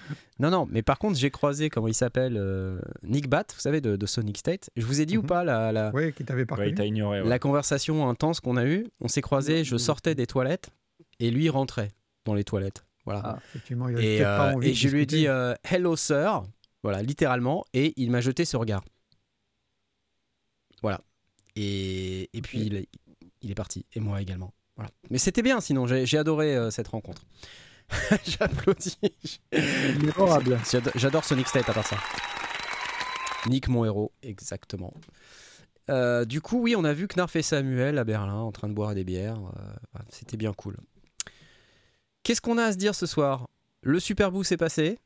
Non, 0.41 0.51
non. 0.51 0.67
Mais 0.71 0.83
par 0.83 0.99
contre, 0.99 1.17
j'ai 1.19 1.31
croisé, 1.31 1.69
comment 1.71 1.87
il 1.89 1.95
s'appelle 1.95 2.37
euh, 2.37 2.81
Nick 3.03 3.29
Bat, 3.29 3.45
vous 3.55 3.61
savez, 3.61 3.81
de, 3.81 3.95
de 3.97 4.07
Sonic 4.07 4.39
State. 4.39 4.71
Je 4.77 4.85
vous 4.87 5.01
ai 5.01 5.07
dit 5.07 5.17
ou 5.19 5.23
Mhm. 5.23 5.27
pas 5.29 5.45
la, 5.45 5.71
la, 5.71 5.91
Ouais, 5.93 6.13
qui 6.13 6.25
t'avait 6.25 6.47
pas 6.47 6.57
Ouais, 6.57 6.63
il 6.63 6.71
reconnu. 6.71 6.77
t'a 6.77 6.87
ignoré. 6.87 7.21
ouais. 7.23 7.29
la 7.29 7.39
conversation 7.39 8.09
intense 8.09 8.41
qu'on 8.41 8.57
a 8.57 8.65
eue 8.65 8.87
On 9.01 9.09
s'est 9.09 9.21
croisés, 9.21 9.63
je 9.65 9.77
sortais 9.77 10.15
des 10.15 10.27
toilettes 10.27 10.71
et 11.21 11.31
lui 11.31 11.49
rentrait 11.51 11.89
dans 12.25 12.35
les 12.35 12.45
toilettes. 12.45 12.85
Voilà. 13.05 13.23
Ah, 13.25 13.39
effectivement, 13.51 13.89
il 13.89 13.99
Et, 14.03 14.21
pas 14.23 14.51
euh, 14.51 14.55
envie 14.55 14.69
et 14.69 14.71
de 14.73 14.77
je 14.77 14.89
lui 14.89 15.03
ai 15.03 15.07
dit 15.07 15.27
euh, 15.29 15.55
Hello 15.63 15.95
sir, 15.97 16.43
voilà, 16.83 17.03
littéralement, 17.03 17.65
et 17.75 17.93
il 17.97 18.11
m'a 18.11 18.21
jeté 18.21 18.45
ce 18.45 18.57
regard. 18.57 18.83
Voilà. 20.83 21.01
Et, 21.57 22.31
et 22.33 22.41
puis 22.43 22.61
il 22.61 22.75
est, 22.77 22.89
il 23.43 23.51
est 23.51 23.55
parti, 23.55 23.85
et 23.95 24.01
moi 24.01 24.21
également. 24.23 24.53
Voilà. 24.77 24.91
Mais 25.11 25.19
c'était 25.19 25.43
bien 25.43 25.61
sinon, 25.61 25.87
j'ai 25.87 26.07
j'ai 26.07 26.17
adoré 26.19 26.57
euh, 26.57 26.71
cette 26.71 26.89
rencontre. 26.89 27.23
J'applaudis. 28.25 28.99
Mémorable. 30.03 30.59
J'ado- 30.71 30.91
J'adore 30.95 31.25
Sonic 31.25 31.49
State 31.49 31.69
à 31.69 31.73
part 31.75 31.87
ça. 31.87 31.97
Nick, 33.47 33.69
mon 33.69 33.85
héros, 33.85 34.13
exactement. 34.23 34.93
Euh, 35.89 36.25
du 36.25 36.41
coup, 36.41 36.61
oui, 36.63 36.77
on 36.77 36.85
a 36.85 36.93
vu 36.93 37.09
Knarf 37.09 37.35
et 37.37 37.43
Samuel 37.43 37.99
à 37.99 38.05
Berlin 38.05 38.35
en 38.37 38.53
train 38.53 38.69
de 38.69 38.75
boire 38.75 38.95
des 38.95 39.03
bières. 39.05 39.39
euh, 39.39 39.99
C'était 40.11 40.37
bien 40.37 40.53
cool. 40.53 40.77
Qu'est-ce 42.23 42.41
qu'on 42.41 42.59
a 42.59 42.65
à 42.65 42.73
se 42.73 42.77
dire 42.77 42.95
ce 42.95 43.07
soir? 43.07 43.49
Le 43.83 43.99
Super 43.99 44.31
Bowl 44.31 44.45
s'est 44.45 44.57
passé. 44.59 44.99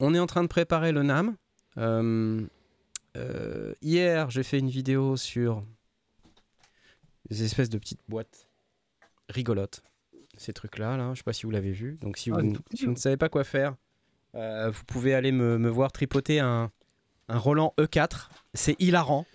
On 0.00 0.14
est 0.14 0.18
en 0.18 0.26
train 0.26 0.42
de 0.42 0.48
préparer 0.48 0.90
le 0.92 1.02
NAM. 1.02 1.36
Euh, 1.78 3.74
hier, 3.82 4.30
j'ai 4.30 4.42
fait 4.42 4.58
une 4.58 4.70
vidéo 4.70 5.16
sur 5.16 5.62
des 7.28 7.44
espèces 7.44 7.68
de 7.68 7.78
petites 7.78 8.00
boîtes 8.08 8.48
rigolotes. 9.28 9.82
Ces 10.40 10.54
trucs-là, 10.54 10.96
là, 10.96 11.10
je 11.12 11.18
sais 11.18 11.22
pas 11.22 11.34
si 11.34 11.44
vous 11.44 11.50
l'avez 11.50 11.72
vu. 11.72 11.98
Donc, 12.00 12.16
si, 12.16 12.30
Ah, 12.30 12.36
vous, 12.36 12.40
c'est 12.40 12.46
ne- 12.46 12.56
si 12.78 12.84
vous 12.86 12.92
ne 12.92 12.96
savez 12.96 13.18
pas 13.18 13.28
quoi 13.28 13.44
faire, 13.44 13.74
euh, 14.34 14.70
vous 14.70 14.84
pouvez 14.86 15.14
aller 15.14 15.32
me, 15.32 15.58
me 15.58 15.68
voir 15.68 15.92
tripoter 15.92 16.40
un, 16.40 16.70
un 17.28 17.38
Roland 17.38 17.74
E4. 17.78 18.30
C'est 18.54 18.74
hilarant. 18.80 19.26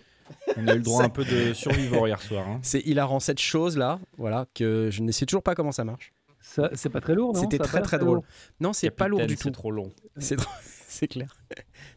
On 0.56 0.66
a 0.66 0.72
eu 0.74 0.78
le 0.78 0.82
droit 0.82 0.98
Ça- 1.02 1.06
un 1.06 1.10
peu 1.10 1.24
de 1.24 1.52
survivor 1.54 2.08
hier 2.08 2.20
soir. 2.20 2.48
hein. 2.48 2.58
C'est 2.62 2.80
hilarant 2.80 3.20
cette 3.20 3.38
chose-là, 3.38 4.00
voilà, 4.18 4.46
que 4.54 4.90
je 4.90 5.00
ne 5.02 5.12
sais 5.12 5.26
toujours 5.26 5.44
pas 5.44 5.54
comment 5.54 5.70
ça 5.70 5.84
marche. 5.84 6.12
Ça, 6.40 6.70
c'est 6.74 6.90
pas 6.90 7.00
très 7.00 7.14
lourd, 7.14 7.34
non? 7.34 7.40
C'était 7.40 7.58
très 7.58 7.82
très 7.82 7.98
drôle. 8.00 8.20
Non, 8.58 8.72
c'est 8.72 8.90
pas 8.90 9.06
lourd 9.06 9.26
du 9.26 9.36
C'est 9.36 9.44
tout. 9.44 9.50
trop 9.50 9.70
long. 9.70 9.92
C'est 10.18 10.36
trop- 10.36 10.50
c'est 10.88 11.06
clair. 11.08 11.36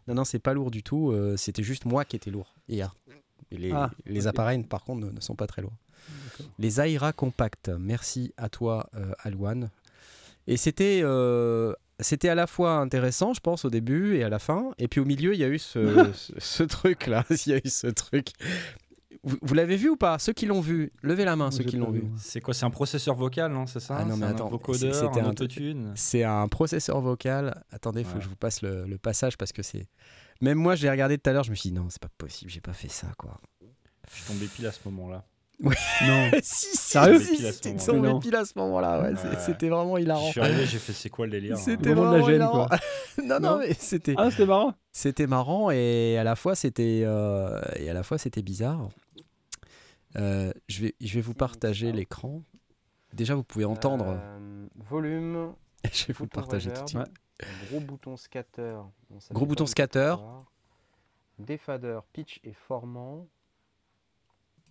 Non, 0.08 0.14
non, 0.14 0.24
c'est 0.26 0.40
pas 0.40 0.54
lourd 0.54 0.72
du 0.72 0.84
tout. 0.84 1.12
euh, 1.12 1.38
C'était 1.38 1.64
juste 1.64 1.86
moi 1.86 2.04
qui 2.06 2.16
étais 2.16 2.30
lourd 2.32 2.54
hier. 2.68 2.94
Et 3.50 3.58
les, 3.58 3.72
Ah, 3.72 3.90
les 4.06 4.28
appareils, 4.28 4.62
par 4.64 4.84
contre, 4.84 5.06
ne, 5.08 5.12
ne 5.12 5.22
sont 5.22 5.36
pas 5.36 5.48
très 5.48 5.62
lourds. 5.64 5.78
Les 6.58 6.80
Aira 6.82 7.14
Compact. 7.14 7.70
Merci 7.80 8.34
à 8.38 8.50
toi, 8.50 8.90
euh, 8.96 9.14
Alouane. 9.20 9.70
Et 10.48 10.58
c'était 10.58 11.02
euh, 11.04 11.74
c'était 12.00 12.30
à 12.30 12.36
la 12.36 12.48
fois 12.48 12.78
intéressant, 12.78 13.34
je 13.34 13.40
pense, 13.42 13.66
au 13.66 13.70
début 13.70 14.16
et 14.16 14.24
à 14.24 14.30
la 14.30 14.40
fin. 14.40 14.72
Et 14.78 14.88
puis 14.88 15.00
au 15.00 15.06
milieu, 15.06 15.34
il 15.34 15.40
y 15.40 15.44
a 15.44 15.50
eu 15.50 15.60
ce, 15.60 16.12
ce, 16.14 16.34
ce 16.38 16.64
truc-là. 16.64 17.24
Il 17.46 17.52
y 17.52 17.54
a 17.54 17.58
eu 17.58 17.70
ce 17.70 17.88
truc. 17.88 18.30
Vous, 19.24 19.38
vous 19.42 19.54
l'avez 19.54 19.76
vu 19.76 19.90
ou 19.90 19.98
pas? 19.98 20.18
Ceux 20.18 20.32
qui 20.32 20.46
l'ont 20.46 20.62
vu, 20.62 20.94
levez 21.04 21.26
la 21.26 21.36
main, 21.36 21.52
ceux 21.52 21.66
qui 21.66 21.76
l'ont 21.76 21.92
vu. 21.92 22.06
C'est 22.18 22.40
quoi? 22.40 22.54
C'est 22.54 22.66
un 22.66 22.70
processeur 22.70 23.16
vocal, 23.16 23.52
non? 23.52 23.68
C'est 23.68 23.82
ça? 23.82 23.98
Ah 24.00 24.06
non, 24.06 24.16
mais 24.16 24.28
C'est 24.28 24.32
un 24.32 24.36
attends, 24.36 24.46
un 24.48 25.26
un- 25.26 25.30
autotune? 25.30 25.92
C'est 25.96 26.24
un 26.24 26.48
processeur 26.48 27.02
vocal. 27.02 27.62
Attendez, 27.72 28.02
il 28.02 28.06
faut 28.06 28.14
Ouais. 28.14 28.18
que 28.20 28.24
je 28.24 28.30
vous 28.30 28.38
passe 28.38 28.62
le, 28.62 28.86
le 28.86 28.98
passage 28.98 29.38
parce 29.38 29.52
que 29.52 29.62
c'est. 29.62 29.88
Même 30.42 30.58
moi, 30.58 30.76
j'ai 30.76 30.90
regardé 30.90 31.18
tout 31.18 31.30
à 31.30 31.34
l'heure, 31.34 31.44
je 31.44 31.50
me 31.52 31.56
suis 31.56 31.70
dit 31.70 31.76
non, 31.76 31.88
c'est 31.90 32.02
pas 32.02 32.08
possible, 32.18 32.50
j'ai 32.50 32.62
pas 32.62 32.72
fait 32.74 32.88
ça 32.88 33.08
quoi. 33.18 33.42
Je 34.10 34.16
suis 34.16 34.24
tombé 34.24 34.46
pile 34.48 34.68
à 34.68 34.72
ce 34.72 34.80
moment-là. 34.86 35.26
Non. 35.62 35.72
si, 36.42 36.68
si, 36.68 36.78
Sérieux 36.78 37.20
si, 37.20 37.36
Pile 37.36 37.46
à 37.48 37.52
ce 37.52 37.56
c'était 37.58 37.70
moment-là. 37.70 37.86
tombé 37.86 38.02
Mais 38.08 38.32
non. 38.32 38.40
à 38.42 38.46
ce 38.46 38.54
moment-là, 38.60 39.02
ouais, 39.02 39.10
Ouais. 39.10 39.36
c'était 39.40 39.70
vraiment 39.70 39.98
hilarant. 39.98 40.26
Je 40.28 40.32
suis 40.32 40.40
arrivé, 40.42 40.66
j'ai 40.66 40.78
fait 40.80 40.94
c'est 40.94 41.10
quoi 41.10 41.26
le 41.26 41.32
délire 41.34 41.56
hein 41.56 41.60
C'était 41.64 41.94
Moment 41.96 42.12
de 42.12 42.18
la 42.18 42.22
vraiment 42.24 42.28
gêne, 42.28 42.36
hilarant. 42.38 42.68
quoi. 42.68 42.78
non, 43.24 43.40
non, 43.40 43.50
Non. 43.52 43.58
mais 43.60 43.74
c'était 43.74 44.14
Ah, 44.18 44.32
c'était 44.32 44.46
marrant. 44.46 44.74
c'était 44.94 45.28
marrant 45.28 45.70
et 45.72 46.18
à 46.18 46.24
la 46.24 46.36
fois 46.38 46.56
c'était 46.56 47.02
euh, 47.06 47.60
et 47.76 47.90
à 47.90 47.94
la 47.94 48.04
fois 48.04 48.18
c'était 48.18 48.42
bizarre. 48.42 48.88
Euh, 50.16 50.52
je 50.68 50.82
vais 50.84 50.96
je 51.02 51.14
vais 51.16 51.22
vous 51.22 51.34
partager 51.36 51.92
l'écran. 51.92 52.42
Déjà, 53.14 53.36
vous 53.36 53.44
pouvez 53.44 53.66
entendre. 53.66 54.06
Euh, 54.08 54.68
volume, 54.90 55.54
je 55.92 56.06
vais 56.06 56.14
vous 56.14 56.24
le 56.26 56.30
partager 56.30 56.72
tout 56.72 56.84
de 56.84 56.90
suite. 56.90 57.02
gros 57.70 57.80
bouton 57.80 58.16
scatter. 58.18 58.78
Bon, 59.10 59.18
Gros 59.32 59.46
bouton 59.46 59.66
scatter. 59.66 60.16
Défadeur, 61.38 62.06
pitch 62.14 62.40
et 62.44 62.54
formant. 62.54 63.28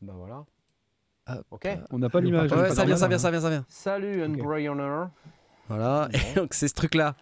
Bah 0.02 0.12
voilà. 0.16 0.44
Hop. 1.28 1.44
Ok. 1.50 1.68
On 1.90 1.98
n'a 1.98 2.08
pas 2.08 2.20
l'image. 2.20 2.50
Ouais, 2.52 2.70
ça 2.70 2.84
vient, 2.84 2.96
ça 2.96 3.08
vient, 3.08 3.18
ça 3.18 3.30
vient, 3.30 3.40
ça 3.40 3.50
vient. 3.50 3.64
Salut, 3.68 4.22
Ok. 4.22 4.28
Unbrainer. 4.40 5.04
Voilà. 5.68 6.08
Et 6.12 6.34
donc 6.34 6.54
c'est 6.54 6.68
ce 6.68 6.74
truc-là. 6.74 7.14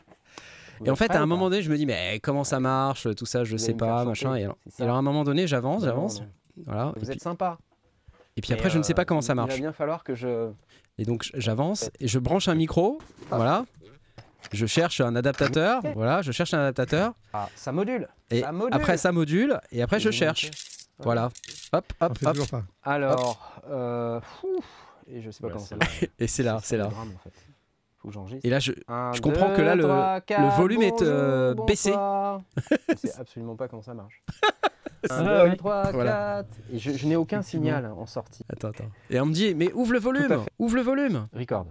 Et 0.84 0.90
en 0.90 0.96
fait, 0.96 1.10
à 1.12 1.22
un 1.22 1.26
moment 1.26 1.48
donné, 1.48 1.62
je 1.62 1.70
me 1.70 1.76
dis, 1.76 1.86
mais 1.86 2.20
comment 2.22 2.44
ça 2.44 2.60
marche, 2.60 3.08
tout 3.16 3.24
ça, 3.26 3.44
je 3.44 3.56
sais 3.56 3.74
pas, 3.74 4.04
machin. 4.04 4.34
Et 4.36 4.44
alors, 4.44 4.58
et 4.78 4.82
à 4.82 4.92
un 4.92 5.02
moment 5.02 5.24
donné, 5.24 5.46
j'avance, 5.46 5.84
j'avance. 5.84 6.22
Voilà. 6.66 6.92
Et 6.96 6.98
Vous 7.00 7.06
puis, 7.06 7.14
êtes 7.14 7.22
sympa. 7.22 7.58
et 8.36 8.40
puis 8.40 8.52
après, 8.52 8.70
je 8.70 8.78
ne 8.78 8.82
sais 8.82 8.92
euh, 8.92 8.96
pas 8.96 9.04
comment 9.04 9.22
ça 9.22 9.34
marche. 9.34 9.52
Il 9.52 9.56
va 9.56 9.60
bien 9.60 9.72
falloir 9.72 10.04
que 10.04 10.14
je. 10.14 10.50
Et 10.98 11.04
donc, 11.04 11.30
j'avance 11.34 11.90
et 12.00 12.08
je 12.08 12.18
branche 12.18 12.48
un 12.48 12.54
micro. 12.54 12.98
Voilà. 13.30 13.64
Je 14.52 14.66
cherche 14.66 15.00
un 15.00 15.16
adaptateur. 15.16 15.82
Voilà, 15.94 16.22
je 16.22 16.30
cherche 16.30 16.54
un 16.54 16.60
adaptateur. 16.60 17.14
Ah, 17.32 17.48
ça 17.56 17.72
module. 17.72 18.08
Et 18.30 18.42
ça 18.42 18.52
module. 18.52 18.74
après, 18.74 18.96
ça 18.96 19.12
module. 19.12 19.58
Et 19.72 19.82
après, 19.82 19.98
je 19.98 20.10
cherche. 20.10 20.50
Voilà. 21.00 21.30
Hop, 21.72 21.84
hop, 22.00 22.18
hop. 22.22 22.32
toujours 22.32 22.48
pas. 22.48 22.62
Alors, 22.82 23.60
euh, 23.68 24.20
et 25.08 25.20
je 25.22 25.30
sais 25.30 25.40
pas 25.40 25.48
Ouais, 25.48 25.52
comment 25.52 25.64
c'est 25.64 25.70
ça 25.70 25.76
là. 25.76 25.84
marche. 25.84 26.04
Et 26.18 26.26
c'est 26.26 26.42
là, 26.42 26.58
c'est 26.62 26.76
là. 26.76 26.84
le 26.84 26.90
drame, 26.90 27.12
en 27.14 27.18
fait. 27.18 27.32
Faut 27.98 28.08
que. 28.08 28.46
Et 28.46 28.50
là, 28.50 28.58
je. 28.58 28.72
Un, 28.88 29.12
je 29.12 29.20
comprends 29.20 29.52
que 29.54 29.62
là, 29.62 29.74
le- 29.74 29.82
trois, 29.82 30.14
le 30.16 30.20
quatre, 30.22 30.56
volume 30.56 30.82
est, 30.82 31.02
euh, 31.02 31.54
baissé. 31.66 31.92
je 31.92 32.94
sais 32.96 33.12
absolument 33.18 33.56
pas 33.56 33.68
comment 33.68 33.82
ça 33.82 33.94
marche. 33.94 34.22
Ah 35.08 35.20
1, 35.20 35.44
2, 35.44 35.50
oui. 35.50 35.56
3, 35.58 35.92
Voilà. 35.92 36.44
4. 36.48 36.58
Et 36.72 36.78
je, 36.80 36.90
je 36.92 37.06
n'ai 37.06 37.14
aucun 37.14 37.40
signal 37.40 37.86
en 37.86 38.06
sortie. 38.06 38.42
Attends, 38.48 38.68
attends. 38.70 38.90
Et 39.08 39.20
on 39.20 39.26
me 39.26 39.32
dit, 39.32 39.54
mais 39.54 39.70
ouvre 39.72 39.92
le 39.92 40.00
volume. 40.00 40.42
Ouvre 40.58 40.74
le 40.74 40.82
volume. 40.82 41.28
Record. 41.32 41.66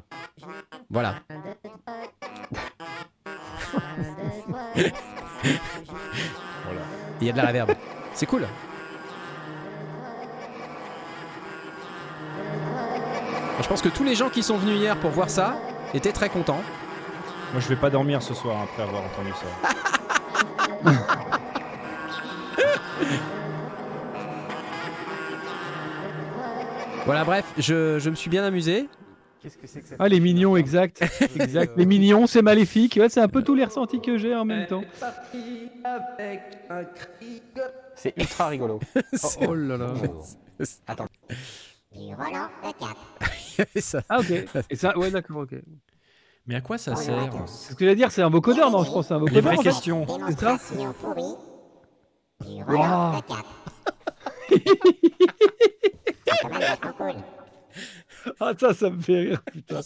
Voilà. 0.90 1.16
Voilà. 4.48 4.76
Il 7.20 7.28
y 7.28 7.30
a 7.30 7.34
de 7.34 7.38
la 7.38 7.48
reverb. 7.48 7.72
C'est 8.14 8.26
cool. 8.26 8.48
Je 13.62 13.68
pense 13.68 13.82
que 13.82 13.90
tous 13.90 14.04
les 14.04 14.16
gens 14.16 14.30
qui 14.30 14.44
sont 14.44 14.58
venus 14.58 14.78
hier 14.78 14.98
pour 14.98 15.12
voir 15.12 15.30
ça 15.30 15.58
étaient 15.94 16.12
très 16.12 16.30
contents. 16.30 16.62
Moi, 17.54 17.62
je 17.62 17.68
vais 17.70 17.76
pas 17.76 17.90
dormir 17.90 18.22
ce 18.22 18.34
soir 18.34 18.62
après 18.64 18.84
avoir 18.84 19.04
entendu 19.04 19.32
ça. 19.32 19.70
Voilà, 27.06 27.24
bref, 27.24 27.46
je, 27.58 28.00
je 28.00 28.10
me 28.10 28.16
suis 28.16 28.30
bien 28.30 28.44
amusé. 28.44 28.90
Qu'est-ce 29.42 29.58
que 29.58 29.68
c'est 29.68 29.82
que 29.82 29.88
ça 29.88 29.96
Ah, 30.00 30.08
les 30.10 30.20
mignons, 30.20 30.58
exact. 30.58 31.04
exact. 31.40 31.74
Les 31.78 31.86
mignons, 31.86 32.26
c'est 32.26 32.42
maléfique. 32.42 32.98
Ouais, 33.00 33.10
c'est 33.10 33.22
un 33.22 33.28
peu 33.28 33.44
tous 33.44 33.54
les 33.54 33.66
ressentis 33.66 34.02
que 34.02 34.18
j'ai 34.18 34.36
en 34.36 34.44
même 34.46 34.66
temps. 34.66 34.84
C'est 37.96 38.14
ultra 38.18 38.48
rigolo. 38.48 38.80
C'est- 39.14 39.46
Oh 39.48 39.54
là 39.54 39.78
là. 39.78 39.94
Attends. 40.88 41.06
Il 41.98 42.08
y 42.08 43.62
avait 43.62 43.82
ça. 43.82 44.02
Ah, 44.10 44.20
ok. 44.20 44.32
Et 44.70 44.76
ça, 44.76 44.98
ouais, 44.98 45.12
d'accord, 45.12 45.38
ok. 45.38 45.56
Mais 46.48 46.56
à 46.56 46.62
quoi 46.62 46.78
ça 46.78 46.96
sert 46.96 47.32
C'est 47.48 47.72
ce 47.72 47.76
que 47.76 47.86
j'allais 47.86 47.96
dire, 47.96 48.12
c'est 48.12 48.22
un 48.22 48.30
vocodeur, 48.30 48.70
non 48.70 48.84
Je 48.84 48.92
pense 48.92 49.08
que 49.08 49.08
c'est 49.08 49.14
un 49.16 49.20
Les 49.20 49.42
vocodeur. 49.42 49.44
vraies 49.44 49.58
en 49.58 49.62
fait. 49.62 49.70
questions. 49.70 50.06
C'est 50.30 50.40
ça 50.40 50.58
Waouh. 52.68 53.22
Ah, 58.40 58.54
ça, 58.60 58.74
ça 58.74 58.90
me 58.90 59.00
fait 59.02 59.20
rire, 59.20 59.42
putain. 59.52 59.80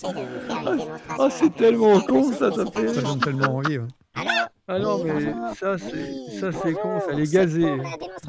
Ah, 1.18 1.30
c'est 1.30 1.54
tellement 1.56 2.00
con, 2.02 2.32
ça, 2.32 2.52
ça 2.52 2.64
me 2.64 2.72
fait 2.72 2.88
Ça 2.88 3.00
rire. 3.02 3.04
donne 3.04 3.20
tellement 3.20 3.56
envie. 3.58 3.78
ouais. 3.80 3.88
Ah 4.68 4.78
non, 4.80 5.04
mais 5.04 5.34
ça, 5.56 5.78
c'est 5.78 6.40
ça, 6.40 6.52
c'est 6.52 6.74
con, 6.74 7.00
ça, 7.02 7.12
les 7.14 7.28
gazés. 7.28 7.78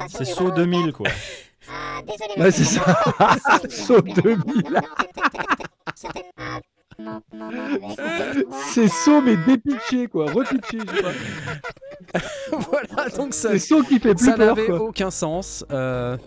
C'est 0.09 0.25
saut 0.25 0.51
2000, 0.51 0.91
quoi. 0.93 1.07
Ouais, 2.37 2.51
c'est 2.51 2.63
ça. 2.65 2.81
Saut 3.69 4.01
2000. 4.01 4.81
C'est 8.73 8.87
saut, 8.87 9.21
mais 9.21 9.35
dépitché, 9.37 10.07
quoi. 10.07 10.31
Repitché, 10.31 10.79
je 10.79 10.95
sais 10.95 11.01
pas. 11.03 12.19
voilà, 12.69 13.09
donc 13.15 13.33
ça, 13.33 13.51
C'est 13.51 13.59
saut 13.59 13.83
qui 13.83 13.99
fait 13.99 14.15
plus 14.15 14.25
ça 14.25 14.33
peur, 14.33 14.55
n'avait 14.55 14.67
quoi. 14.67 14.81
aucun 14.81 15.11
sens. 15.11 15.65
euh, 15.71 16.17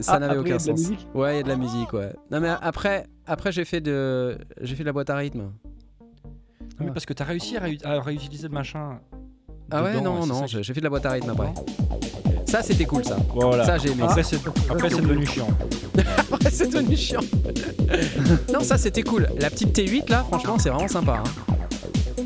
ça 0.00 0.14
Ah, 0.14 0.18
n'avait 0.18 0.36
après, 0.38 0.48
il 0.48 0.52
y 0.52 0.54
aucun 0.54 0.62
a 0.62 0.64
de 0.64 0.70
la 0.70 0.76
sens. 0.76 0.90
musique 0.90 1.08
Ouais, 1.14 1.34
il 1.34 1.36
y 1.36 1.40
a 1.40 1.42
de 1.44 1.48
la 1.48 1.56
musique, 1.56 1.92
ouais. 1.92 2.12
Non 2.30 2.40
mais 2.40 2.48
après, 2.60 3.06
après 3.26 3.52
j'ai 3.52 3.64
fait 3.64 3.80
de, 3.80 4.36
j'ai 4.60 4.74
fait 4.74 4.82
de 4.82 4.88
la 4.88 4.92
boîte 4.92 5.10
à 5.10 5.16
rythme. 5.16 5.52
Oui, 6.80 6.88
parce 6.92 7.06
que 7.06 7.12
t'as 7.12 7.24
réussi 7.24 7.56
à, 7.56 7.60
ré- 7.60 7.78
à 7.84 8.00
réutiliser 8.00 8.48
le 8.48 8.54
machin. 8.54 8.98
Ah 9.70 9.82
ouais, 9.82 9.92
dedans, 9.94 10.14
non, 10.14 10.26
non, 10.26 10.40
ça 10.40 10.46
j'ai 10.46 10.62
j'ai 10.62 10.74
fait 10.74 10.80
de 10.80 10.84
la 10.84 10.90
boîte 10.90 11.06
à 11.06 11.10
rythme 11.12 11.30
après. 11.30 11.54
Ça, 12.46 12.62
c'était 12.62 12.84
cool, 12.84 13.04
ça. 13.04 13.16
Voilà. 13.34 13.64
Ça, 13.64 13.78
j'ai 13.78 13.90
aimé. 13.90 14.04
Après, 14.70 14.88
c'est 14.90 15.00
devenu 15.00 15.26
chiant. 15.26 15.48
Après, 16.32 16.50
c'est 16.50 16.68
devenu 16.72 16.96
chiant. 16.96 17.20
non, 18.52 18.60
ça, 18.60 18.78
c'était 18.78 19.02
cool. 19.02 19.28
La 19.40 19.50
petite 19.50 19.76
T8, 19.76 20.08
là, 20.10 20.24
franchement, 20.28 20.56
c'est 20.58 20.70
vraiment 20.70 20.88
sympa. 20.88 21.22
hein. 21.24 22.24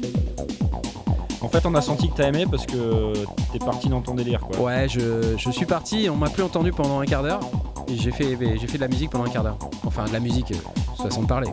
En 1.41 1.49
fait, 1.49 1.65
on 1.67 1.75
a 1.75 1.81
senti 1.81 2.09
que 2.11 2.17
t'as 2.17 2.29
aimé 2.29 2.45
parce 2.51 2.67
que 2.67 3.13
t'es 3.53 3.59
parti 3.59 3.89
dans 3.89 4.01
ton 4.01 4.15
délire, 4.15 4.41
quoi. 4.41 4.61
Ouais, 4.61 4.87
je, 4.89 5.37
je 5.39 5.51
suis 5.51 5.67
parti, 5.67 6.09
on 6.13 6.17
m'a 6.17 6.29
plus 6.29 6.43
entendu 6.43 6.73
pendant 6.73 7.01
un 7.01 7.07
quart 7.07 7.23
d'heure. 7.23 7.41
Et 7.89 7.97
j'ai 7.97 8.11
fait, 8.11 8.37
j'ai 8.61 8.67
fait 8.67 8.77
de 8.77 8.83
la 8.83 8.89
musique 8.89 9.11
pendant 9.11 9.25
un 9.25 9.31
quart 9.31 9.45
d'heure. 9.45 9.59
Enfin, 9.87 10.05
de 10.05 10.13
la 10.13 10.21
musique, 10.21 10.53
euh, 10.53 11.03
façon 11.03 11.23
de 11.23 11.27
parler. 11.29 11.49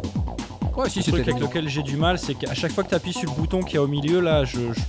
Ouais, 0.76 0.90
si, 0.90 1.00
Le 1.00 1.06
truc 1.06 1.28
avec 1.30 1.40
lequel 1.40 1.70
j'ai 1.70 1.84
du 1.84 1.96
mal, 1.96 2.18
c'est 2.20 2.34
qu'à 2.34 2.54
chaque 2.54 2.74
fois 2.74 2.84
que 2.84 2.90
t'appuies 2.90 3.14
sur 3.14 3.30
le 3.30 3.36
bouton 3.40 3.62
qui 3.62 3.78
est 3.78 3.80
au 3.80 3.88
milieu, 3.88 4.20
là, 4.20 4.44
je, 4.44 4.58
je, 4.74 4.82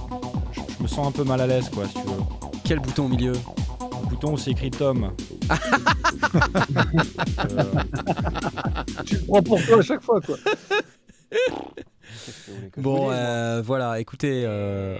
je- 0.53 0.61
je 0.77 0.83
me 0.83 0.89
sens 0.89 1.07
un 1.07 1.13
peu 1.13 1.23
mal 1.23 1.41
à 1.41 1.47
l'aise, 1.47 1.71
quoi, 1.73 1.85
si 1.87 1.95
tu 1.95 2.01
veux. 2.01 2.15
Quel 2.65 2.81
bouton 2.81 3.05
au 3.05 3.09
milieu? 3.09 3.33
Où 4.13 4.37
c'est 4.39 4.51
écrit 4.53 4.71
Tom. 4.71 5.13
Euh, 5.51 5.55
Tu 9.05 9.17
le 9.17 9.21
prends 9.27 9.43
pour 9.43 9.63
toi 9.65 9.79
à 9.79 9.83
chaque 9.83 10.03
fois, 10.03 10.21
quoi. 10.21 10.37
Bon, 12.77 13.11
euh, 13.11 13.63
voilà, 13.65 14.01
écoutez, 14.01 14.43
euh, 14.45 14.97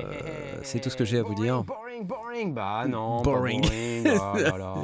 c'est 0.63 0.81
tout 0.81 0.91
ce 0.91 0.97
que 0.97 1.05
j'ai 1.05 1.19
à 1.19 1.23
vous 1.23 1.35
dire. 1.35 1.63
Boring, 1.65 2.07
boring, 2.07 2.55
bah 2.55 2.85
non, 2.89 3.23
Boring. 3.23 3.63
boring. 3.63 4.05
boring. 4.05 4.21
Ah, 4.21 4.35
là, 4.39 4.59
là. 4.59 4.75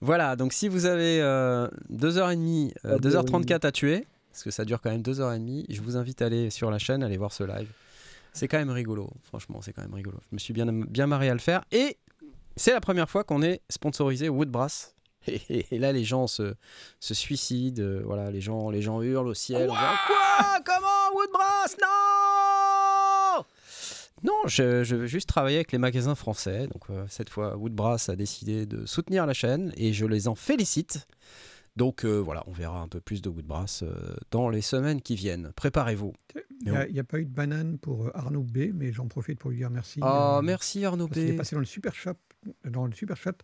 Voilà, 0.00 0.36
donc 0.36 0.52
si 0.52 0.68
vous 0.68 0.86
avez 0.86 1.20
euh, 1.20 1.68
2h30, 1.90 2.72
euh, 2.84 2.92
Pas 2.92 2.98
de- 2.98 3.10
2h34 3.10 3.66
à 3.66 3.72
tuer, 3.72 4.06
parce 4.30 4.44
que 4.44 4.50
ça 4.50 4.64
dure 4.64 4.80
quand 4.80 4.90
même 4.90 5.02
2h30, 5.02 5.66
je 5.68 5.80
vous 5.82 5.96
invite 5.96 6.22
à 6.22 6.26
aller 6.26 6.48
sur 6.50 6.70
la 6.70 6.78
chaîne, 6.78 7.02
aller 7.02 7.16
voir 7.18 7.32
ce 7.32 7.44
live. 7.44 7.68
C'est 8.34 8.48
quand 8.48 8.58
même 8.58 8.70
rigolo, 8.70 9.10
franchement, 9.22 9.60
c'est 9.62 9.72
quand 9.72 9.82
même 9.82 9.94
rigolo. 9.94 10.18
Je 10.30 10.34
me 10.34 10.38
suis 10.38 10.52
bien, 10.52 10.66
bien 10.70 11.06
marré 11.06 11.30
à 11.30 11.32
le 11.34 11.38
faire. 11.40 11.64
Et 11.72 11.96
c'est 12.56 12.72
la 12.72 12.80
première 12.80 13.08
fois 13.08 13.24
qu'on 13.24 13.42
est 13.42 13.62
sponsorisé 13.70 14.28
Woodbrass. 14.28 14.90
Et, 15.26 15.40
et- 15.48 15.66
et 15.76 15.78
là, 15.78 15.90
les 15.92 16.04
gens 16.04 16.26
se, 16.26 16.54
se 17.00 17.14
suicident, 17.14 17.80
euh, 17.82 18.02
voilà, 18.04 18.30
les 18.30 18.42
gens, 18.42 18.68
les 18.68 18.82
gens 18.82 19.00
hurlent 19.00 19.28
au 19.28 19.32
ciel. 19.32 19.68
Quoi 19.68 20.58
Comment 20.66 21.14
Woodbrass? 21.18 21.76
Non 21.80 23.44
Non, 24.22 24.46
je, 24.48 24.84
je 24.84 24.96
veux 24.96 25.06
juste 25.06 25.26
travailler 25.28 25.56
avec 25.56 25.72
les 25.72 25.78
magasins 25.78 26.14
français. 26.14 26.66
Donc 26.66 26.82
euh, 26.90 27.06
cette 27.08 27.30
fois, 27.30 27.56
Woodbrass 27.56 28.10
a 28.10 28.16
décidé 28.16 28.66
de 28.66 28.84
soutenir 28.84 29.24
la 29.24 29.32
chaîne 29.32 29.72
et 29.78 29.94
je 29.94 30.04
les 30.04 30.28
en 30.28 30.34
félicite. 30.34 31.06
Donc 31.76 32.04
euh, 32.04 32.18
voilà, 32.18 32.44
on 32.46 32.52
verra 32.52 32.80
un 32.80 32.86
peu 32.88 33.00
plus 33.00 33.20
de 33.20 33.28
Woodbrass 33.28 33.82
euh, 33.82 34.14
dans 34.30 34.48
les 34.48 34.60
semaines 34.62 35.02
qui 35.02 35.16
viennn'y 35.16 35.48
Préparez-vous. 35.56 36.12
Il 36.64 36.72
n'y 36.92 37.00
a, 37.00 37.04
pas 37.04 37.18
eu 37.18 37.24
de 37.24 37.30
banane 37.34 37.78
pour 37.78 38.06
euh, 38.06 38.10
Arnaud 38.14 38.44
B, 38.44 38.70
mais 38.72 38.92
j'en 38.92 39.08
profite 39.08 39.40
pour 39.40 39.50
lui 39.50 39.58
dire 39.58 39.70
merci. 39.70 39.98
Oh, 40.02 40.06
euh, 40.06 40.42
merci 40.42 40.84
Arnaud 40.84 41.08
parce 41.08 41.18
qu'il 41.20 41.30
est 41.30 41.32
B. 41.32 41.36
passé 41.36 41.56
dans 41.56 41.60
le 41.60 41.66
super 41.66 41.92
chat, 41.94 42.16
dans 42.64 42.86
le 42.86 42.92
super 42.92 43.16
chat 43.16 43.36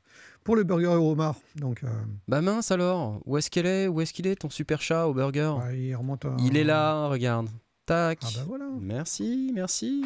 pour 0.44 0.54
le 0.54 0.62
burger 0.62 0.87
au 0.87 1.10
homard. 1.10 1.37
Donc, 1.56 1.82
Bah 2.28 2.40
mince 2.40 2.70
alors, 2.70 3.20
où 3.26 3.37
est-ce 3.37 3.50
qu'elle 3.50 3.66
est? 3.66 3.88
Où 3.88 4.00
est-ce 4.00 4.12
qu'il 4.12 4.26
est 4.28 4.37
ton 4.37 4.49
super 4.50 4.80
chat 4.80 5.08
au 5.08 5.14
burger? 5.14 5.54
Ouais, 5.58 5.78
il 5.80 5.96
remonte. 5.96 6.25
à- 6.25 6.37
Il 6.38 6.56
est 6.56 6.64
là, 6.64 7.08
regarde. 7.08 7.49
Tac. 7.84 8.20
Ah 8.22 8.28
bah 8.37 8.44
voilà. 8.46 8.68
Merci, 8.80 9.50
merci. 9.52 10.04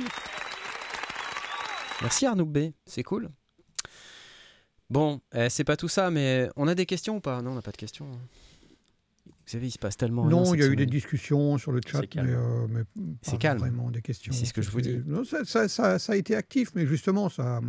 Merci 2.00 2.26
Arnaud 2.26 2.46
B, 2.46 2.70
c'est 2.86 3.02
cool. 3.02 3.28
Bon, 4.90 5.20
eh, 5.34 5.48
c'est 5.50 5.64
pas 5.64 5.76
tout 5.76 5.88
ça, 5.88 6.10
mais 6.10 6.48
on 6.56 6.68
a 6.68 6.74
des 6.74 6.86
questions 6.86 7.16
ou 7.16 7.20
pas? 7.20 7.40
Non, 7.42 7.52
on 7.52 7.54
n'a 7.54 7.62
pas 7.62 7.72
de 7.72 7.76
questions. 7.76 8.06
hein. 8.12 8.18
Vous 9.26 9.50
savez, 9.50 9.66
il 9.66 9.70
se 9.70 9.78
passe 9.78 9.96
tellement 9.96 10.24
Non, 10.26 10.54
il 10.54 10.60
y 10.60 10.62
a 10.62 10.66
eu 10.66 10.76
des 10.76 10.86
discussions 10.86 11.58
sur 11.58 11.70
le 11.72 11.80
chat, 11.86 12.00
C'est 12.00 12.06
calme. 12.06 12.28
mais, 12.28 12.34
euh, 12.34 12.66
mais 12.68 12.80
C'est 13.22 13.32
pas 13.32 13.38
calme. 13.38 13.58
vraiment 13.58 13.90
des 13.90 14.00
questions. 14.00 14.32
C'est 14.32 14.46
ce 14.46 14.54
que 14.54 14.62
je 14.62 14.70
vous 14.70 14.80
dis. 14.80 15.00
Non, 15.06 15.22
ça, 15.24 15.44
ça- 15.44 15.68
ça- 15.68 15.98
ça 15.98 16.12
a 16.12 16.16
été 16.16 16.34
actif, 16.34 16.70
mais 16.74 16.86
justement, 16.86 17.28
ça, 17.28 17.60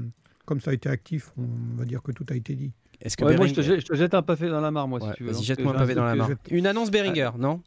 comme 0.46 0.62
ça 0.62 0.72
a 0.72 0.74
été 0.74 0.88
actif, 0.90 1.32
on 1.38 1.76
va 1.78 1.84
dire 1.86 2.02
que 2.02 2.12
tout 2.14 2.26
a 2.30 2.36
été 2.36 2.56
dit. 2.56 2.72
Est-ce 3.02 3.18
que 3.18 3.26
Ouais, 3.26 3.36
moi, 3.36 3.48
je 3.48 3.54
te, 3.54 3.62
jette, 3.62 3.82
je 3.82 3.86
te 3.88 3.96
jette 3.96 4.14
un 4.14 4.22
pavé 4.22 4.48
dans 4.50 4.62
la 4.62 4.72
mare, 4.72 4.88
moi, 4.88 5.02
Ouais, 5.02 5.10
si 5.12 5.18
tu 5.18 5.24
veux. 5.24 5.32
Vas-y, 5.32 5.40
hein, 5.42 5.44
jette-moi 5.44 5.74
un 5.76 5.78
pavé 5.80 5.96
dans 5.96 6.06
la 6.06 6.16
je- 6.16 6.56
Une 6.56 6.66
annonce 6.66 6.92
Beringer, 6.92 7.32
non? 7.38 7.62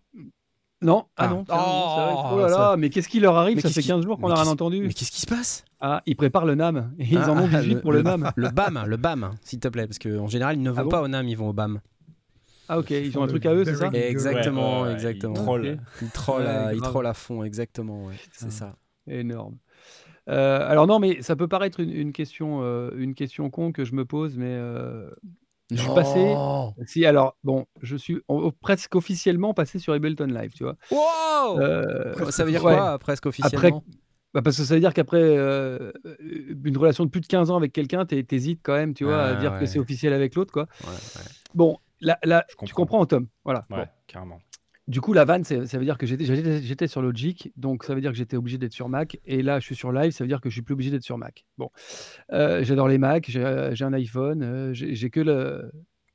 Non, 0.81 1.07
ah, 1.17 1.25
Ah. 1.25 1.29
non. 1.29 1.45
Oh, 1.49 2.35
Oh 2.35 2.39
là 2.41 2.49
là, 2.49 2.77
mais 2.77 2.89
qu'est-ce 2.91 3.09
qui 3.09 3.19
leur 3.19 3.37
arrive 3.37 3.57
Mais 3.57 3.63
Ça 3.63 3.69
fait 3.71 3.83
qui- 3.83 3.89
15 3.89 4.05
jours 4.05 4.19
qu'on 4.19 4.29
n'a 4.29 4.37
rien 4.37 4.47
entendu. 4.51 4.81
Mais 4.81 4.93
qu'est-ce 4.93 5.11
qui 5.11 5.21
se 5.21 5.27
passe 5.27 5.65
Ah, 5.81 6.03
ils 6.07 6.15
préparent 6.17 6.45
le 6.47 6.55
NAM. 6.55 6.93
Et 6.99 7.05
ils 7.07 7.19
Ah, 7.19 7.33
en 7.33 7.39
ont 7.39 7.49
ah, 7.53 7.61
18 7.61 7.81
pour 7.81 7.93
le, 7.93 8.03
NAM. 8.03 8.31
Le 8.37 8.49
BAM, 8.51 8.85
le 8.87 8.97
BAM, 8.97 9.31
s'il 9.43 9.59
te 9.59 9.69
plaît, 9.69 9.87
parce 9.87 9.99
qu'en 9.99 10.29
général, 10.29 10.57
ils 10.57 10.63
ne 10.63 10.71
vont 10.71 10.81
Ah 10.81 10.85
bon 10.85 10.89
pas 10.91 11.03
au 11.03 11.09
NAM, 11.09 11.27
ils 11.29 11.37
vont 11.37 11.49
au 11.49 11.53
BAM. 11.53 11.81
Ah, 12.69 12.79
ok, 12.79 12.91
ils 12.91 13.17
ont 13.19 13.23
un 13.23 13.27
truc 13.29 13.47
à 13.47 13.55
eux, 13.55 13.65
c'est 13.65 13.75
ça. 13.75 13.89
Exactement, 13.93 14.83
Ouais, 14.83 14.89
ouais, 14.89 14.93
exactement. 14.95 15.35
Ils 16.03 16.11
trollent, 16.11 16.47
à, 16.47 16.75
ils 16.75 16.81
trollent 16.81 17.07
à 17.07 17.15
fond, 17.15 17.43
exactement, 17.43 18.05
ouais, 18.07 18.15
c'est 18.33 18.53
ça. 18.53 18.77
Énorme. 19.09 19.57
Euh, 20.29 20.69
alors 20.69 20.87
non, 20.87 20.99
mais 20.99 21.23
ça 21.23 21.35
peut 21.37 21.49
paraître 21.49 21.81
une, 21.81 21.91
une 21.91 22.13
question, 22.13 22.61
euh, 22.63 22.91
une 22.99 23.15
question 23.15 23.49
con 23.49 23.73
que 23.73 23.87
je 23.87 23.95
me 23.95 24.05
pose, 24.05 24.37
mais 24.37 24.45
euh, 24.51 25.09
je 25.71 25.77
suis 25.77 25.95
passé. 25.95 26.35
Si 26.87 27.05
alors, 27.05 27.37
bon, 27.45 27.67
je 27.83 27.97
suis 27.97 28.21
presque 28.61 28.95
officiellement 28.95 29.55
passé 29.55 29.79
sur 29.79 29.93
Ableton 29.93 30.27
Live, 30.27 30.53
tu 30.55 30.65
vois. 30.65 30.77
Wow 30.91 31.61
Euh, 31.61 32.31
Ça 32.31 32.45
veut 32.45 32.51
dire 32.51 32.65
ouais. 32.65 32.75
quoi, 32.75 32.99
presque 32.99 33.27
officiellement? 33.27 33.85
Bah, 34.35 34.43
parce 34.43 34.59
que 34.59 34.63
ça 34.65 34.75
veut 34.75 34.81
dire 34.81 34.93
qu'après 34.93 35.23
euh, 35.23 35.91
une 36.65 36.77
relation 36.77 37.05
de 37.05 37.09
plus 37.11 37.23
de 37.23 37.27
15 37.27 37.51
ans 37.51 37.57
avec 37.57 37.73
quelqu'un, 37.73 38.05
t'hé- 38.05 38.25
t'hésites 38.25 38.61
quand 38.63 38.75
même, 38.75 38.93
tu 38.93 39.05
vois, 39.05 39.23
à 39.23 39.35
dire 39.37 39.53
ouais. 39.53 39.61
que 39.61 39.67
c'est 39.67 39.79
officiel 39.79 40.13
avec 40.13 40.35
l'autre, 40.35 40.53
quoi. 40.53 40.67
Ouais, 40.85 40.91
ouais. 40.91 41.23
Bon, 41.55 41.79
là, 42.03 42.19
là 42.25 42.45
Je 42.49 42.53
tu 42.53 42.57
comprends. 42.75 42.83
comprends, 42.99 43.07
Tom. 43.07 43.27
Voilà. 43.45 43.65
Ouais, 43.71 43.79
Bon. 43.79 43.85
carrément. 44.07 44.39
Du 44.89 45.01
coup, 45.03 45.13
la 45.13 45.25
vanne, 45.27 45.45
ça 45.45 45.55
veut 45.59 45.85
dire 45.85 45.99
que 45.99 46.07
j'étais- 46.07 46.87
sur 46.89 47.03
Logic, 47.03 47.53
donc 47.57 47.85
ça 47.85 47.95
veut 47.95 48.01
dire 48.01 48.11
que 48.11 48.17
j'étais 48.17 48.37
obligé 48.39 48.57
d'être 48.57 48.73
sur 48.73 48.89
Mac. 48.89 49.19
Et 49.27 49.43
là, 49.43 49.61
je 49.61 49.67
suis 49.67 49.77
sur 49.77 49.93
Live, 49.93 50.13
ça 50.13 50.25
veut 50.25 50.29
dire 50.29 50.41
que 50.41 50.49
je 50.49 50.55
suis 50.55 50.63
plus 50.63 50.73
obligé 50.73 50.91
d'être 50.91 51.03
sur 51.05 51.19
Mac. 51.19 51.45
Bon, 51.59 51.71
Euh, 52.33 52.65
j'adore 52.65 52.89
les 52.89 52.97
Mac, 52.99 53.27
j'ai 53.29 53.71
j'ai 53.75 53.85
un 53.85 53.93
iPhone, 53.93 54.43
euh, 54.43 54.71
j'ai 54.73 55.11
que, 55.11 55.21
le, 55.21 55.71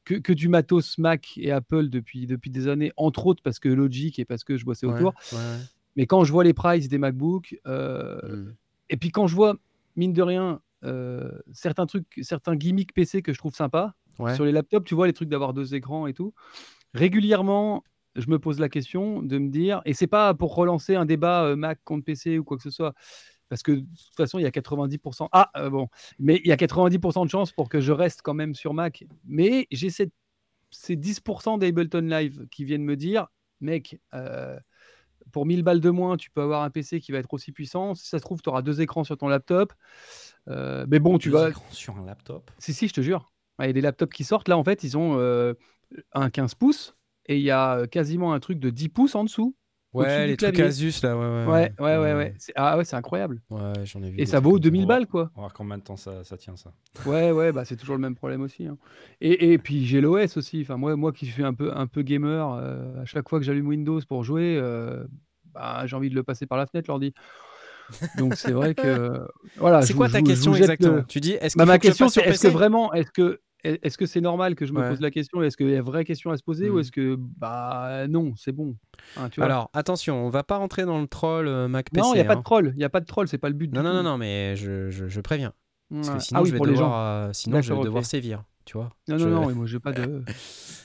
que, 0.06 0.15
que 0.15 0.34
du 0.34 0.48
matos 0.50 0.98
Mac 0.98 1.34
et 1.38 1.51
Apple 1.51 1.89
depuis, 1.89 2.25
depuis 2.25 2.50
des 2.50 2.68
années, 2.68 2.92
entre 2.98 3.27
autres 3.27 3.44
parce 3.44 3.59
que 3.59 3.70
Logic 3.70 4.18
et 4.18 4.25
parce 4.25 4.44
que 4.44 4.57
je 4.57 4.66
bossais 4.66 4.88
autour. 4.88 5.14
ouais, 5.33 5.38
Mais 5.96 6.07
quand 6.07 6.24
je 6.24 6.31
vois 6.31 6.44
les 6.44 6.53
prices 6.55 6.88
des 6.90 6.98
MacBooks, 6.98 7.55
euh, 7.68 8.20
ouais. 8.24 8.36
Mm. 8.38 8.55
et 8.90 8.98
puis 8.98 9.12
quand 9.12 9.27
je 9.27 9.36
vois, 9.36 9.55
mine 9.96 10.14
de 10.14 10.22
rien, 10.24 10.62
euh, 10.83 11.29
certains 11.53 11.86
trucs, 11.86 12.07
certains 12.24 12.55
gimmicks 12.55 12.94
PC 12.94 13.22
que 13.22 13.33
je 13.33 13.38
trouve 13.38 13.53
sympas, 13.53 13.94
Ouais. 14.20 14.33
sur 14.36 14.46
les 14.46 14.51
laptops, 14.51 14.86
tu 14.88 14.96
vois, 14.96 15.05
les 15.07 15.14
trucs 15.14 15.29
d'avoir 15.29 15.53
deux 15.53 15.74
écrans 15.75 16.05
et 16.07 16.14
tout. 16.14 16.33
Régulièrement, 16.94 17.83
je 18.16 18.30
me 18.30 18.40
pose 18.40 18.60
la 18.60 18.70
question 18.70 19.22
de 19.22 19.38
me 19.38 19.50
dire, 19.50 19.82
et 19.86 19.94
c'est 19.94 20.08
pas 20.08 20.34
pour 20.34 20.56
relancer 20.56 20.96
un 20.96 21.06
débat 21.06 21.46
euh, 21.46 21.56
Mac 21.56 21.80
contre 21.84 22.06
PC 22.06 22.38
ou 22.40 22.44
quoi 22.44 22.58
que 22.58 22.64
ce 22.64 22.70
soit, 22.70 22.94
parce 23.54 23.62
que 23.62 23.72
de 23.74 23.82
toute 23.82 24.16
façon, 24.18 24.40
il 24.40 24.42
y 24.42 24.48
a 24.48 24.52
90%. 24.52 25.30
Ah, 25.32 25.52
euh, 25.58 25.70
bon, 25.70 25.88
mais 26.18 26.42
il 26.44 26.48
y 26.48 26.52
a 26.52 26.56
90% 26.58 27.26
de 27.26 27.30
chances 27.30 27.52
pour 27.52 27.70
que 27.70 27.80
je 27.80 27.92
reste 27.92 28.22
quand 28.24 28.34
même 28.34 28.56
sur 28.56 28.74
Mac. 28.74 29.04
Mais 29.26 29.68
j'ai 29.70 29.92
ces 29.92 30.12
10% 30.96 31.60
d'Ableton 31.60 32.02
Live 32.02 32.48
qui 32.50 32.66
viennent 32.66 32.84
me 32.84 32.96
dire, 32.96 33.28
mec, 33.62 34.00
euh, 34.16 34.58
pour 35.32 35.46
1000 35.46 35.62
balles 35.62 35.82
de 35.82 35.92
moins, 35.92 36.18
tu 36.18 36.32
peux 36.32 36.42
avoir 36.42 36.64
un 36.64 36.72
PC 36.72 37.00
qui 37.00 37.12
va 37.12 37.20
être 37.20 37.32
aussi 37.32 37.52
puissant. 37.52 37.94
Si 37.94 38.08
ça 38.08 38.18
se 38.18 38.24
trouve, 38.24 38.42
tu 38.42 38.50
auras 38.50 38.64
deux 38.64 38.82
écrans 38.82 39.04
sur 39.04 39.18
ton 39.18 39.28
laptop. 39.28 39.72
Euh, 40.48 40.86
mais 40.90 40.98
bon, 40.98 41.20
tu 41.20 41.30
Deux 41.30 41.38
vas. 41.38 41.50
écrans 41.50 41.72
sur 41.72 41.96
un 41.98 42.06
laptop? 42.06 42.50
Si, 42.58 42.74
si, 42.74 42.88
je 42.88 42.94
te 42.94 43.02
jure. 43.02 43.32
Il 43.60 43.68
y 43.68 43.70
a 43.70 43.74
des 43.74 43.82
laptops 43.82 44.14
qui 44.16 44.24
sortent. 44.24 44.48
Là, 44.48 44.58
en 44.58 44.64
fait, 44.64 44.84
ils 44.84 44.98
ont 44.98 45.54
un 46.14 46.30
15 46.32 46.56
pouces 46.56 46.96
et 47.27 47.38
il 47.38 47.44
y 47.44 47.51
a 47.51 47.77
euh, 47.79 47.86
quasiment 47.88 48.33
un 48.33 48.40
truc 48.40 48.59
de 48.59 48.70
10 48.70 48.90
pouces 48.90 49.16
en 49.16 49.24
dessous. 49.24 49.55
Ouais, 49.94 50.25
les 50.25 50.38
trucs. 50.38 50.59
Asus 50.59 51.03
là, 51.03 51.16
ouais, 51.16 51.46
Ouais, 51.46 51.72
ouais, 51.79 51.98
ouais. 51.98 52.14
ouais, 52.16 52.33
C'est- 52.40 52.51
Ah 52.55 52.77
ouais, 52.79 52.83
c'est 52.83 52.96
incroyable. 52.96 53.42
Ouais, 53.51 53.74
j'en 53.83 54.01
ai 54.01 54.09
vu. 54.09 54.20
Et 54.20 54.25
ça 54.25 54.40
vaut 54.40 54.53
comme 54.53 54.59
2000 54.62 54.81
ça. 54.81 54.88
balles, 54.88 55.05
quoi. 55.05 55.29
On 55.36 55.42
va 55.42 55.48
voir 55.48 55.53
combien 55.53 55.77
de 55.77 55.83
temps 55.83 55.98
ça, 55.98 56.24
ça 56.24 56.36
tient, 56.36 56.55
ça. 56.57 56.74
Ouais, 57.05 57.31
ouais, 57.31 57.51
bah, 57.51 57.64
c'est 57.64 57.75
toujours 57.75 57.94
le 57.96 58.01
même 58.01 58.16
problème 58.16 58.42
aussi. 58.42 58.66
hein. 58.66 58.77
Et, 59.22 59.53
et 59.53 59.57
puis 59.59 59.86
j'ai 59.86 60.01
l'OS 60.01 60.36
aussi. 60.38 60.62
Enfin, 60.64 60.77
moi, 60.77 60.96
moi 60.96 61.12
qui 61.12 61.27
suis 61.27 61.44
un 61.44 61.53
peu, 61.53 61.72
un 61.75 61.86
peu 61.86 62.01
gamer, 62.01 62.53
euh, 62.59 63.01
à 63.03 63.05
chaque 63.05 63.29
fois 63.29 63.38
que 63.38 63.46
j'allume 63.46 63.68
Windows 63.68 64.00
pour 64.07 64.24
jouer, 64.24 64.57
euh, 64.59 65.03
bah, 65.53 65.83
j'ai 65.86 65.96
envie 65.96 66.09
de 66.09 66.16
le 66.16 66.24
passer 66.24 66.48
par 66.48 66.57
la 66.57 66.66
fenêtre, 66.66 66.90
l'ordi. 66.90 67.14
Donc 68.18 68.36
c'est 68.36 68.51
vrai 68.51 68.74
que. 68.74 69.22
Voilà, 69.57 69.81
C'est 69.83 69.94
quoi 69.94 70.09
ta 70.09 70.22
question 70.24 70.55
exactement? 70.55 71.03
Tu 71.03 71.20
dis, 71.20 71.33
est-ce 71.33 71.55
Bah, 71.55 71.66
ma 71.66 71.77
que 71.77 71.83
je 71.83 71.90
question, 71.90 72.09
sur 72.09 72.24
c'est 72.24 72.29
est-ce 72.29 72.48
que 72.48 72.51
vraiment, 72.53 72.94
est-ce 72.94 73.12
que 73.12 73.42
est-ce 73.64 73.98
que 73.98 74.06
c'est 74.06 74.22
normal 74.22 74.56
que 74.56 74.66
je 74.66 74.74
me 74.74 74.82
Ouais. 74.82 74.90
pose 74.90 75.02
la 75.02 75.12
question? 75.12 75.42
Est-ce 75.42 75.56
qu'il 75.58 75.70
y 75.70 75.74
a 75.74 75.78
une 75.78 75.82
vraie 75.82 76.06
question 76.06 76.32
à 76.32 76.38
se 76.38 76.44
poser 76.44 76.70
ou 76.70 76.78
Hmm. 76.78 76.80
est-ce 76.80 76.92
que 76.92 77.16
bah 77.20 78.08
non, 78.08 78.34
c'est 78.36 78.52
bon? 78.52 78.76
Hein, 79.18 79.30
tu 79.30 79.40
vois? 79.40 79.46
Alors, 79.46 79.70
attention, 79.74 80.26
on 80.26 80.30
va 80.30 80.44
pas 80.44 80.58
rentrer 80.58 80.86
dans 80.86 81.00
le 81.00 81.08
troll 81.08 81.48
euh, 81.48 81.68
Mac 81.68 81.90
PC. 81.92 82.02
non, 82.06 82.14
il 82.14 82.18
n'y 82.18 82.22
a 82.22 82.26
pas 82.26 82.36
de 82.36 82.40
hein. 82.40 82.44
troll, 82.44 82.72
il 82.76 82.78
n'y 82.78 82.84
a 82.84 82.90
pas 82.90 83.00
de 83.00 83.06
troll, 83.06 83.28
c'est 83.28 83.38
pas 83.38 83.50
le 83.50 83.56
but. 83.56 83.72
Non, 83.74 83.84
non, 83.84 83.94
non, 83.94 84.04
non, 84.04 84.18
mais 84.18 84.56
je, 84.56 84.90
je, 84.90 85.08
je 85.08 85.22
préviens. 85.22 85.54
Parce 85.90 86.10
que 86.10 86.20
sinon, 86.20 86.40
ah 86.40 86.44
oui, 86.44 86.50
je 86.50 86.54
vais 86.56 86.60
devoir, 86.60 87.28
euh, 87.28 87.34
sinon 87.34 87.62
je 87.62 87.74
vais 87.74 87.82
devoir 87.82 88.06
sévir, 88.06 88.44
tu 88.66 88.78
vois? 88.78 88.90
Non, 89.08 89.18
Je- 89.18 89.30
non, 89.30 89.42
non, 89.48 89.52
moi 89.56 89.66
j'ai 89.66 89.80
pas 89.80 89.94
de, 89.94 90.24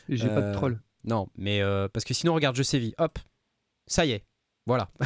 j'ai 0.08 0.28
pas 0.28 0.42
de 0.42 0.46
Euh, 0.48 0.52
troll. 0.52 0.80
Non, 1.04 1.28
mais 1.36 1.62
euh, 1.62 1.88
parce 1.88 2.04
que 2.04 2.12
sinon, 2.12 2.34
regarde, 2.34 2.56
je 2.56 2.62
sévis. 2.62 2.92
Hop, 2.98 3.18
ça 3.86 4.04
y 4.04 4.10
est. 4.12 4.24
Voilà. 4.68 4.86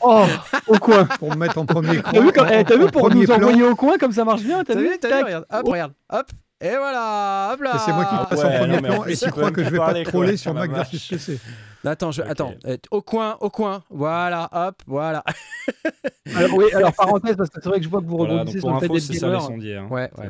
Oh, 0.00 0.24
au 0.68 0.78
coin. 0.78 1.04
Pour 1.04 1.30
me 1.30 1.36
mettre 1.36 1.58
en 1.58 1.66
premier 1.66 2.00
T'as 2.02 2.20
vu, 2.20 2.28
en- 2.28 2.46
eh, 2.48 2.64
t'as 2.64 2.76
vu 2.76 2.84
en 2.84 2.88
pour 2.88 3.02
premier 3.02 3.20
nous 3.20 3.26
plan. 3.26 3.36
envoyer 3.36 3.62
au 3.64 3.74
coin 3.76 3.98
comme 3.98 4.12
ça 4.12 4.24
marche 4.24 4.40
bien 4.42 4.64
T'as 4.64 4.72
T'as 4.74 4.80
vu 4.80 4.88
vu, 4.88 4.98
t'as 4.98 5.08
vu, 5.18 5.24
regarde. 5.24 5.44
Hop, 5.52 5.62
Oh. 5.66 5.70
regarde. 5.70 5.92
Hop. 6.10 6.26
Et 6.62 6.70
voilà. 6.76 7.50
Hop 7.52 7.60
là. 7.60 7.72
Et 7.74 7.78
C'est 7.80 7.92
moi 7.92 8.04
qui 8.06 8.14
passe 8.30 8.38
Ouais, 8.38 8.44
en 8.46 8.58
premier 8.60 8.76
non, 8.80 8.82
plan 8.82 9.04
et 9.04 9.16
croit 9.30 9.44
même 9.44 9.52
que 9.52 9.64
je 9.64 9.68
vais 9.70 9.78
pas 9.78 9.92
te 9.94 10.02
troller 10.04 10.36
sur 10.38 10.54
Mac 10.54 10.70
versus 10.70 11.06
PC. 11.08 11.38
Attends, 11.84 12.12
je, 12.12 12.22
attends. 12.22 12.54
euh, 12.66 12.76
Au 12.92 13.02
coin, 13.02 13.36
au 13.40 13.50
coin. 13.50 13.82
Voilà. 13.90 14.48
Hop, 14.52 14.76
voilà. 14.86 15.22
Alors, 16.36 16.54
oui, 16.56 16.64
alors 16.72 16.92
parenthèse, 16.96 17.36
parce 17.36 17.50
que 17.50 17.60
c'est 17.62 17.68
vrai 17.68 17.78
que 17.78 17.84
je 17.84 17.90
vois 17.90 18.00
que 18.00 18.06
vous 18.06 18.16
Voilà, 18.16 18.32
rebondissez 18.34 18.60
donc 18.60 18.62
sur 18.62 18.70
pour 18.70 18.74
le 18.74 18.80
fait 18.80 18.84
info, 18.86 18.94
d'être 18.94 19.02
c'est 19.02 19.18
ça 19.18 19.26
les 19.26 19.32
gamer. 19.32 19.42
sondiers. 19.46 19.76
hein. 19.76 19.86
Ouais, 19.90 20.10
ouais. 20.16 20.26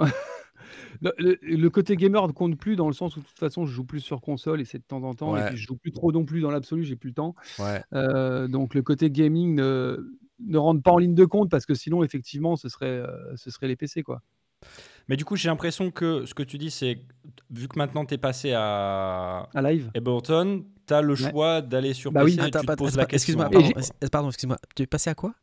Euh, 0.00 0.06
le, 1.00 1.12
le- 1.18 1.38
le 1.42 1.70
côté 1.70 1.96
gamer 1.96 2.26
ne 2.26 2.32
compte 2.32 2.56
plus 2.58 2.76
dans 2.76 2.86
le 2.88 2.92
sens 2.94 3.16
où 3.16 3.20
de 3.20 3.24
toute 3.24 3.38
façon 3.38 3.64
je 3.66 3.72
joue 3.72 3.84
plus 3.84 4.00
sur 4.00 4.20
console 4.20 4.60
et 4.60 4.64
c'est 4.64 4.78
de 4.78 4.84
temps 4.84 5.02
en 5.02 5.14
temps 5.14 5.32
Ouais. 5.34 5.42
et 5.42 5.44
puis 5.46 5.56
je 5.56 5.66
joue 5.66 5.76
plus 5.76 5.92
trop 5.92 6.12
non 6.12 6.24
plus 6.24 6.40
dans 6.40 6.50
l'absolu 6.50 6.84
j'ai 6.84 6.96
plus 6.96 7.08
le 7.10 7.14
temps 7.14 7.34
ouais. 7.58 7.82
Euh, 7.94 8.48
donc 8.48 8.74
le 8.74 8.82
côté 8.82 9.10
gaming 9.10 9.54
ne, 9.54 9.98
ne 10.40 10.58
rentre 10.58 10.82
pas 10.82 10.92
en 10.92 10.98
ligne 10.98 11.14
de 11.14 11.24
compte 11.24 11.50
parce 11.50 11.66
que 11.66 11.74
sinon 11.74 12.02
effectivement 12.04 12.56
ce 12.56 12.68
serait 12.68 12.86
euh, 12.86 13.34
ce 13.36 13.50
serait 13.50 13.68
les 13.68 13.76
PC 13.76 14.02
quoi 14.02 14.22
Mais 15.08 15.16
du 15.16 15.24
coup, 15.26 15.36
j'ai 15.36 15.48
l'impression 15.50 15.90
que 15.90 16.24
ce 16.24 16.32
que 16.32 16.42
tu 16.42 16.56
dis, 16.56 16.70
c'est 16.70 17.02
vu 17.50 17.68
que 17.68 17.78
maintenant 17.78 18.06
tu 18.06 18.14
es 18.14 18.18
passé 18.18 18.52
à 18.54 19.48
à 19.54 19.62
live 19.62 19.90
Ableton, 19.94 20.64
tu 20.86 20.94
as 20.94 21.02
le 21.02 21.12
Ouais. 21.14 21.30
choix 21.30 21.60
d'aller 21.60 21.92
sur 21.92 22.10
Bah 22.12 22.24
oui. 22.24 22.36
PC 22.36 22.40
et 22.46 22.48
Attends, 22.48 22.60
tu 22.60 22.66
te 22.66 22.72
poses 22.74 22.96
la 22.96 23.04
question. 23.04 23.34
excuse-moi, 23.40 23.50
pardon, 24.10 24.28
excuse-moi. 24.30 24.56
Tu 24.74 24.82
es 24.82 24.86
passé 24.86 25.10
à 25.10 25.14
quoi? 25.14 25.34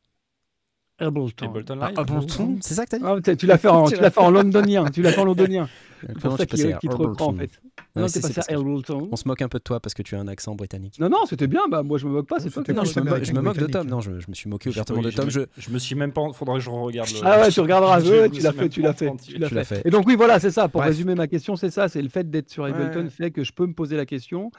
Ableton. 1.01 1.47
Ableton 1.47 1.79
Ah, 1.81 1.89
Live 1.89 1.99
Ableton, 1.99 2.57
c'est 2.61 2.73
ça 2.73 2.85
que 2.85 2.91
t'as 2.91 2.97
dit 2.99 3.03
Ah, 3.05 3.35
tu 3.35 3.45
l'as 3.45 3.57
fait 3.57 3.67
en 3.67 3.85
tu 3.89 3.95
l'as 3.95 4.09
fait 4.11 4.19
en 4.21 4.29
londonien 4.31 4.85
tu 4.85 5.01
l'as 5.01 5.11
fait 5.11 5.21
en 5.21 5.25
londonien 5.25 5.67
C'est 6.07 6.19
pour 6.19 6.35
ça 6.37 6.45
qu'il 6.47 6.77
te 6.79 6.95
reprend 6.95 7.27
en 7.27 7.33
fait. 7.35 7.51
Non, 7.95 8.07
c'est- 8.07 8.21
passé 8.21 8.39
à 8.51 8.57
Hamilton. 8.57 9.07
On 9.11 9.15
se 9.15 9.27
moque 9.27 9.41
un 9.43 9.47
peu 9.49 9.59
de 9.59 9.63
toi 9.63 9.79
parce 9.79 9.93
que 9.93 10.01
tu 10.01 10.15
as 10.15 10.19
un 10.19 10.27
accent 10.27 10.55
britannique. 10.55 10.97
Non, 10.99 11.09
non, 11.09 11.25
c'était 11.29 11.45
bien. 11.45 11.61
Bah, 11.69 11.83
moi, 11.83 11.99
je 11.99 12.07
me 12.07 12.11
moque 12.11 12.27
pas. 12.27 12.39
C'est 12.39 12.49
toi 12.49 12.63
qui 12.63 12.73
Non, 12.73 12.83
je, 12.85 12.99
me, 12.99 13.23
je 13.23 13.33
moque 13.33 13.57
de. 13.57 13.67
Tom. 13.67 13.85
Non, 13.87 14.01
je, 14.01 14.19
je 14.19 14.25
me 14.27 14.33
suis 14.33 14.49
moqué 14.49 14.69
ouvertement 14.69 15.01
de 15.03 15.11
Tom. 15.11 15.29
Je, 15.29 15.41
Je 15.59 15.69
me 15.69 15.77
suis 15.77 15.93
même 15.93 16.11
pas. 16.11 16.21
Faudrait 16.33 16.55
que 16.57 16.63
je 16.63 16.71
regarde 16.71 17.07
le. 17.11 17.19
Ah 17.23 17.41
ouais, 17.41 17.49
tu 17.51 17.59
regarderas. 17.59 18.01
Ouais, 18.01 18.29
tu 18.31 18.41
l'as 18.41 18.51
fait, 18.51 18.69
tu 18.69 18.81
pas 18.81 18.87
l'as 18.87 18.93
fait, 18.95 19.11
tu 19.23 19.37
l'as 19.37 19.63
fait. 19.63 19.83
Et 19.85 19.91
donc 19.91 20.07
oui, 20.07 20.15
voilà, 20.15 20.39
c'est 20.39 20.49
ça. 20.49 20.67
Pour 20.69 20.81
résumer 20.81 21.13
ma 21.13 21.27
question, 21.27 21.55
c'est 21.55 21.69
ça. 21.69 21.87
C'est 21.87 22.01
le 22.01 22.09
fait 22.09 22.27
d'être 22.27 22.49
sur 22.49 22.63
Ableton 22.65 23.07
fait 23.11 23.29
que 23.29 23.43
je 23.43 23.51
peux 23.51 23.67
me 23.67 23.73
poser 23.73 23.95
la 23.95 24.07
question. 24.07 24.49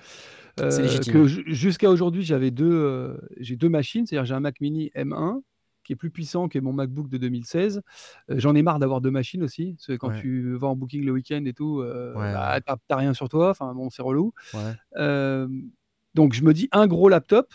euh, 0.60 0.70
C'est 0.70 0.82
légitime. 0.82 1.12
que 1.12 1.26
ju- 1.26 1.42
jusqu'à 1.46 1.90
aujourd'hui, 1.90 2.22
j'avais 2.22 2.52
deux, 2.52 2.70
euh, 2.70 3.16
j'ai 3.40 3.56
deux 3.56 3.68
machines. 3.70 4.06
C'est-à-dire, 4.06 4.26
j'ai 4.26 4.34
un 4.34 4.40
Mac 4.40 4.60
Mini 4.60 4.92
M1 4.94 5.40
qui 5.84 5.92
est 5.92 5.96
plus 5.96 6.10
puissant 6.10 6.48
que 6.48 6.58
mon 6.58 6.72
MacBook 6.72 7.08
de 7.08 7.18
2016. 7.18 7.82
Euh, 8.30 8.34
J'en 8.38 8.54
ai 8.54 8.62
marre 8.62 8.78
d'avoir 8.78 9.00
deux 9.00 9.10
machines 9.10 9.42
aussi. 9.42 9.72
Parce 9.74 9.86
que 9.88 9.92
quand 9.96 10.08
Ouais. 10.10 10.20
tu 10.20 10.54
vas 10.54 10.68
en 10.68 10.76
booking 10.76 11.04
le 11.04 11.12
week-end 11.12 11.42
et 11.44 11.52
tout, 11.52 11.80
euh, 11.80 12.14
Ouais, 12.14 12.32
bah, 12.32 12.60
t'as 12.88 12.96
rien 12.96 13.14
sur 13.14 13.28
toi. 13.28 13.50
Enfin 13.50 13.74
bon, 13.74 13.90
c'est 13.90 14.02
relou. 14.02 14.32
ouais. 14.54 14.74
Euh, 14.96 15.48
donc 16.14 16.34
je 16.34 16.42
me 16.44 16.52
dis 16.54 16.68
un 16.72 16.86
gros 16.86 17.08
laptop. 17.08 17.52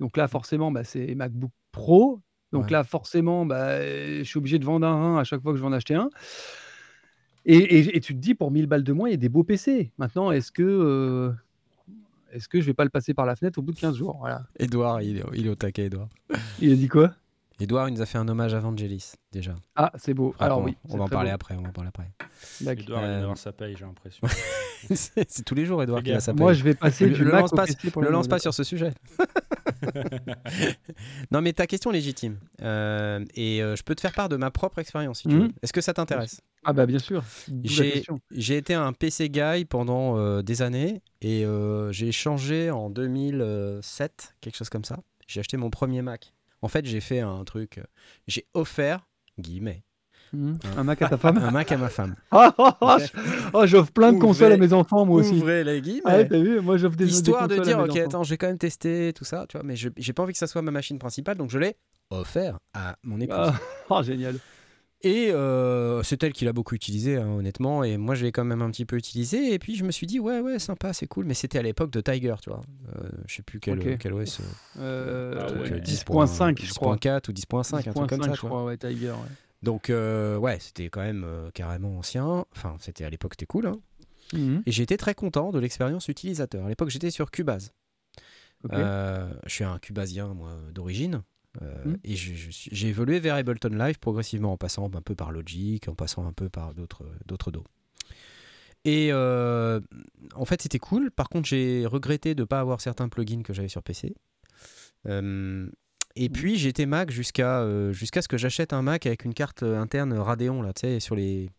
Donc 0.00 0.16
là 0.16 0.28
forcément 0.28 0.70
bah, 0.70 0.84
c'est 0.84 1.14
MacBook 1.14 1.50
Pro. 1.72 2.20
Donc 2.52 2.70
là 2.70 2.82
forcément 2.84 3.44
bah, 3.44 3.80
je 3.82 4.22
suis 4.22 4.38
obligé 4.38 4.58
de 4.58 4.64
vendre 4.64 4.86
un 4.86 5.18
à 5.18 5.24
chaque 5.24 5.42
fois 5.42 5.52
que 5.52 5.58
je 5.58 5.62
vais 5.62 5.68
en 5.68 5.72
acheter 5.72 5.94
un. 5.94 6.08
Et, 7.44 7.56
et- 7.56 7.96
et 7.96 8.00
tu 8.00 8.14
te 8.14 8.18
dis 8.18 8.34
pour 8.34 8.50
1000 8.50 8.66
balles 8.66 8.84
de 8.84 8.92
moins 8.92 9.08
il 9.08 9.12
y 9.12 9.14
a 9.14 9.18
des 9.18 9.28
beaux 9.28 9.44
PC. 9.44 9.92
Maintenant 9.98 10.30
est-ce 10.30 10.50
que 10.52 10.62
euh, 10.62 11.32
est-ce 12.32 12.48
que 12.48 12.60
je 12.60 12.66
vais 12.66 12.74
pas 12.74 12.84
le 12.84 12.90
passer 12.90 13.14
par 13.14 13.24
la 13.26 13.36
fenêtre 13.36 13.58
au 13.58 13.62
bout 13.62 13.72
de 13.72 13.78
15 13.78 13.96
jours? 13.96 14.16
Voilà. 14.20 14.46
Edouard, 14.58 15.00
il 15.02 15.18
est, 15.18 15.24
il 15.34 15.46
est 15.46 15.50
au 15.50 15.54
taquet, 15.54 15.86
Edouard. 15.86 16.08
Il 16.60 16.72
a 16.72 16.76
dit 16.76 16.88
quoi? 16.88 17.12
Edouard, 17.60 17.88
il 17.88 17.94
nous 17.94 18.02
a 18.02 18.06
fait 18.06 18.18
un 18.18 18.28
hommage 18.28 18.54
à 18.54 18.60
Vangelis, 18.60 19.14
déjà. 19.32 19.54
Ah 19.74 19.90
c'est 19.96 20.14
beau. 20.14 20.32
Alors 20.38 20.60
on, 20.60 20.64
oui. 20.64 20.76
on 20.88 20.96
va 20.96 21.04
en 21.04 21.08
parler 21.08 21.30
beau. 21.30 21.34
après. 21.34 21.56
On 21.56 21.62
va 21.62 21.68
en 21.70 21.72
parler 21.72 21.88
après. 21.88 22.08
Edouard, 22.64 23.02
il 23.02 23.06
Euh, 23.08 23.34
sa 23.34 23.52
paye, 23.52 23.74
j'ai 23.76 23.84
l'impression. 23.84 24.26
c'est 24.94 25.28
c'est 25.28 25.42
tous 25.44 25.54
les 25.56 25.66
jours, 25.66 25.82
Edouard, 25.82 26.02
qui 26.04 26.12
a 26.12 26.20
sa 26.20 26.32
Moi 26.34 26.52
paye. 26.52 26.58
je 26.60 26.64
vais 26.64 26.74
passer 26.74 27.08
Le- 27.08 27.14
du 27.16 27.24
le 27.24 27.32
Mac 27.32 27.40
lance 27.42 27.50
pas- 27.50 27.66
pour 27.92 28.02
Le 28.02 28.10
lance 28.10 28.28
pas 28.28 28.38
sur 28.38 28.54
ce 28.54 28.62
sujet. 28.62 28.92
non, 31.30 31.40
mais 31.40 31.52
ta 31.52 31.66
question 31.66 31.90
est 31.90 31.94
légitime. 31.94 32.38
Euh, 32.62 33.24
et 33.34 33.62
euh, 33.62 33.76
je 33.76 33.82
peux 33.82 33.94
te 33.94 34.00
faire 34.00 34.12
part 34.12 34.28
de 34.28 34.36
ma 34.36 34.50
propre 34.50 34.78
expérience, 34.78 35.20
si 35.20 35.28
tu 35.28 35.36
veux. 35.38 35.48
Est-ce 35.62 35.72
que 35.72 35.80
ça 35.80 35.92
t'intéresse? 35.94 36.40
Ah 36.64 36.72
bah 36.72 36.86
bien 36.86 36.98
sûr. 36.98 37.22
J'ai 37.64 38.56
été 38.56 38.74
un 38.74 38.92
PC 38.92 39.30
guy 39.30 39.64
pendant 39.64 40.16
euh, 40.18 40.42
des 40.42 40.62
années 40.62 41.02
et 41.22 41.44
euh, 41.44 41.90
j'ai 41.92 42.12
changé 42.12 42.70
en 42.70 42.90
2007, 42.90 44.34
quelque 44.40 44.56
chose 44.56 44.68
comme 44.68 44.84
ça. 44.84 44.98
J'ai 45.26 45.40
acheté 45.40 45.56
mon 45.56 45.70
premier 45.70 46.02
Mac. 46.02 46.32
En 46.62 46.68
fait, 46.68 46.84
j'ai 46.86 47.00
fait 47.00 47.20
un 47.20 47.44
truc. 47.44 47.78
euh, 47.78 47.82
J'ai 48.26 48.46
offert, 48.54 49.06
guillemets, 49.38 49.84
Mhm. 50.34 50.58
Un 50.76 50.84
Mac 50.84 51.00
à 51.00 51.08
ta 51.08 51.16
femme 51.16 51.38
un 51.42 51.50
Mac 51.50 51.72
à 51.72 51.78
ma 51.78 51.88
femme. 51.88 52.14
Ah, 52.30 52.54
ah, 52.82 52.98
je- 53.00 53.18
oh, 53.54 53.64
j'offre 53.66 53.92
plein 53.92 54.12
de 54.12 54.16
Ouvrez- 54.18 54.26
consoles 54.26 54.52
à 54.52 54.56
mes 54.58 54.74
enfants, 54.74 55.06
moi 55.06 55.20
aussi. 55.20 55.32
Ouvrez 55.36 55.64
les 55.64 55.80
guillemets. 55.80 56.02
Ah 56.04 56.16
ouais, 56.16 56.28
t'as 56.28 56.38
vu 56.38 56.60
Moi, 56.60 56.76
j'offre 56.76 56.96
des 56.96 57.06
des 57.06 57.10
Histoire 57.12 57.48
de 57.48 57.56
consoles 57.56 57.72
à 57.72 57.76
dire, 57.76 57.78
ok, 57.84 57.90
enfants. 57.90 58.04
attends, 58.04 58.22
je 58.24 58.30
vais 58.30 58.36
quand 58.36 58.46
même 58.48 58.58
tester 58.58 59.12
tout 59.14 59.24
ça, 59.24 59.46
tu 59.48 59.56
vois, 59.56 59.64
mais 59.64 59.74
j'ai 59.76 60.12
pas 60.12 60.22
envie 60.22 60.32
que 60.34 60.38
ça 60.38 60.46
soit 60.46 60.60
ma 60.60 60.70
machine 60.70 60.98
principale, 60.98 61.38
donc 61.38 61.48
je 61.50 61.58
l'ai 61.58 61.76
offert 62.10 62.58
à 62.74 62.96
mon 63.04 63.18
épouse. 63.20 63.36
Ah, 63.40 63.54
ah, 63.88 64.02
génial. 64.02 64.34
Et 65.02 65.30
euh, 65.30 66.02
c'est 66.02 66.20
elle 66.24 66.32
qui 66.32 66.44
l'a 66.44 66.52
beaucoup 66.52 66.74
utilisé, 66.74 67.16
hein, 67.18 67.28
honnêtement, 67.28 67.84
et 67.84 67.96
moi 67.96 68.16
je 68.16 68.24
l'ai 68.24 68.32
quand 68.32 68.44
même 68.44 68.62
un 68.62 68.70
petit 68.72 68.84
peu 68.84 68.96
utilisé, 68.96 69.52
et 69.54 69.58
puis 69.60 69.76
je 69.76 69.84
me 69.84 69.92
suis 69.92 70.08
dit, 70.08 70.18
ouais, 70.18 70.40
ouais, 70.40 70.58
sympa, 70.58 70.92
c'est 70.92 71.06
cool, 71.06 71.24
mais 71.24 71.34
c'était 71.34 71.58
à 71.58 71.62
l'époque 71.62 71.92
de 71.92 72.00
Tiger, 72.00 72.34
tu 72.42 72.50
vois. 72.50 72.62
Euh, 72.96 73.08
je 73.28 73.36
sais 73.36 73.42
plus 73.42 73.60
quel, 73.60 73.78
OS. 74.12 74.40
euh, 74.40 74.42
Euh, 74.80 75.46
Ah 75.48 75.52
ouais. 75.52 75.72
euh, 75.72 75.78
10.5, 75.78 76.60
je 76.60 76.74
crois. 76.74 76.96
10.4 76.96 77.28
ou 77.28 77.32
10.5, 77.32 77.76
un 77.88 77.92
truc 77.92 78.08
comme 78.08 78.18
10.5, 78.20 78.24
ça, 78.24 78.32
je 78.32 78.34
tu 78.34 78.40
vois. 78.40 78.50
crois, 78.50 78.64
ouais, 78.64 78.76
Tiger. 78.76 79.10
ouais. 79.10 79.16
Donc, 79.62 79.88
euh, 79.90 80.36
ouais, 80.36 80.58
c'était 80.60 80.88
quand 80.88 81.00
même 81.02 81.22
euh, 81.24 81.50
carrément 81.52 81.96
ancien. 81.98 82.44
Enfin, 82.56 82.74
c'était 82.80 83.04
à 83.04 83.10
l'époque, 83.10 83.34
c'était 83.34 83.46
cool. 83.46 83.66
hein. 83.68 83.76
Mhm. 84.32 84.62
Et 84.66 84.72
j'ai 84.72 84.82
été 84.82 84.96
très 84.96 85.14
content 85.14 85.52
de 85.52 85.60
l'expérience 85.60 86.08
utilisateur. 86.08 86.64
À 86.64 86.68
l'époque, 86.68 86.90
j'étais 86.90 87.10
sur 87.10 87.30
Cubase. 87.30 87.72
Euh, 88.72 89.32
je 89.46 89.52
suis 89.54 89.64
un 89.64 89.78
Cubasien, 89.78 90.34
moi, 90.34 90.50
d'origine. 90.72 91.22
Euh, 91.62 91.84
Mhm. 91.86 91.98
Et 92.04 92.14
j'ai 92.14 92.88
évolué 92.88 93.18
vers 93.20 93.34
Ableton 93.34 93.70
Live 93.70 93.98
progressivement, 93.98 94.52
en 94.52 94.56
passant 94.56 94.84
un 94.94 95.00
peu 95.02 95.14
par 95.14 95.32
Logic, 95.32 95.88
en 95.88 95.94
passant 95.94 96.26
un 96.26 96.32
peu 96.32 96.48
par 96.48 96.74
d'autres 96.74 97.04
d'autres 97.26 97.50
dos. 97.50 97.64
Et 98.84 99.08
euh, 99.12 99.80
en 100.34 100.44
fait, 100.44 100.62
c'était 100.62 100.78
cool. 100.78 101.10
Par 101.10 101.28
contre, 101.28 101.48
j'ai 101.48 101.84
regretté 101.86 102.34
de 102.34 102.42
ne 102.42 102.44
pas 102.46 102.60
avoir 102.60 102.80
certains 102.80 103.08
plugins 103.08 103.42
que 103.42 103.52
j'avais 103.52 103.68
sur 103.68 103.82
PC. 103.82 104.14
Euh, 105.06 105.68
et 106.16 106.28
puis, 106.28 106.56
j'étais 106.56 106.86
Mac 106.86 107.10
jusqu'à 107.10 107.60
euh, 107.60 107.92
jusqu'à 107.92 108.22
ce 108.22 108.28
que 108.28 108.36
j'achète 108.38 108.72
un 108.72 108.82
Mac 108.82 109.06
avec 109.06 109.24
une 109.24 109.34
carte 109.34 109.62
interne 109.62 110.12
Radeon, 110.14 110.62
là, 110.62 110.72
tu 110.72 110.80
sais, 110.82 111.00
sur 111.00 111.16
les, 111.16 111.50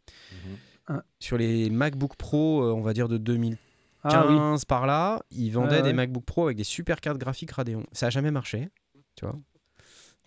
Ah. 0.88 1.04
sur 1.20 1.38
les 1.38 1.70
MacBook 1.70 2.16
Pro, 2.16 2.64
on 2.74 2.82
va 2.82 2.94
dire 2.94 3.08
de 3.08 3.18
2015 3.18 3.58
Ah 4.04 4.26
oui. 4.30 4.60
par 4.68 4.88
là, 4.88 5.22
ils 5.32 5.50
vendaient 5.52 5.82
des 5.82 5.90
ouais. 5.90 5.94
MacBook 5.94 6.24
Pro 6.26 6.46
avec 6.46 6.58
des 6.58 6.64
super 6.64 7.00
cartes 7.02 7.18
graphiques 7.20 7.52
Radeon. 7.52 7.84
Ça 7.92 8.08
n'a 8.08 8.10
jamais 8.12 8.32
marché, 8.32 8.70
tu 9.16 9.26
vois. 9.26 9.38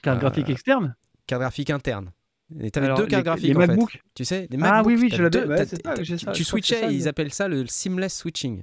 Carte 0.03 0.19
Euh, 0.19 0.21
graphique 0.21 0.51
externe 0.51 0.95
Carte 1.27 1.41
graphique 1.43 1.71
interne. 1.71 2.11
Et 2.61 2.71
t'avais 2.71 2.87
Alors, 2.87 2.99
deux 2.99 3.07
cartes 3.07 3.21
les- 3.21 3.25
graphiques 3.25 3.47
les 3.49 3.57
en 3.57 3.61
fait. 3.61 3.67
MacBook 3.69 4.03
Tu 4.15 4.25
sais, 4.27 4.47
des 4.49 4.57
Ah 4.59 4.83
MacBooks, 4.83 4.87
oui, 4.87 4.99
oui, 5.01 5.09
t'as 5.11 5.17
je 5.17 5.23
l'avais- 5.23 5.41
deux- 5.47 5.49
ouais, 5.49 6.35
tu- 6.35 6.45
switchais, 6.45 6.93
ils 6.95 7.03
le- 7.03 7.09
appellent 7.09 7.33
ça 7.33 7.49
le 7.49 7.67
seamless 7.67 8.15
switching. 8.19 8.63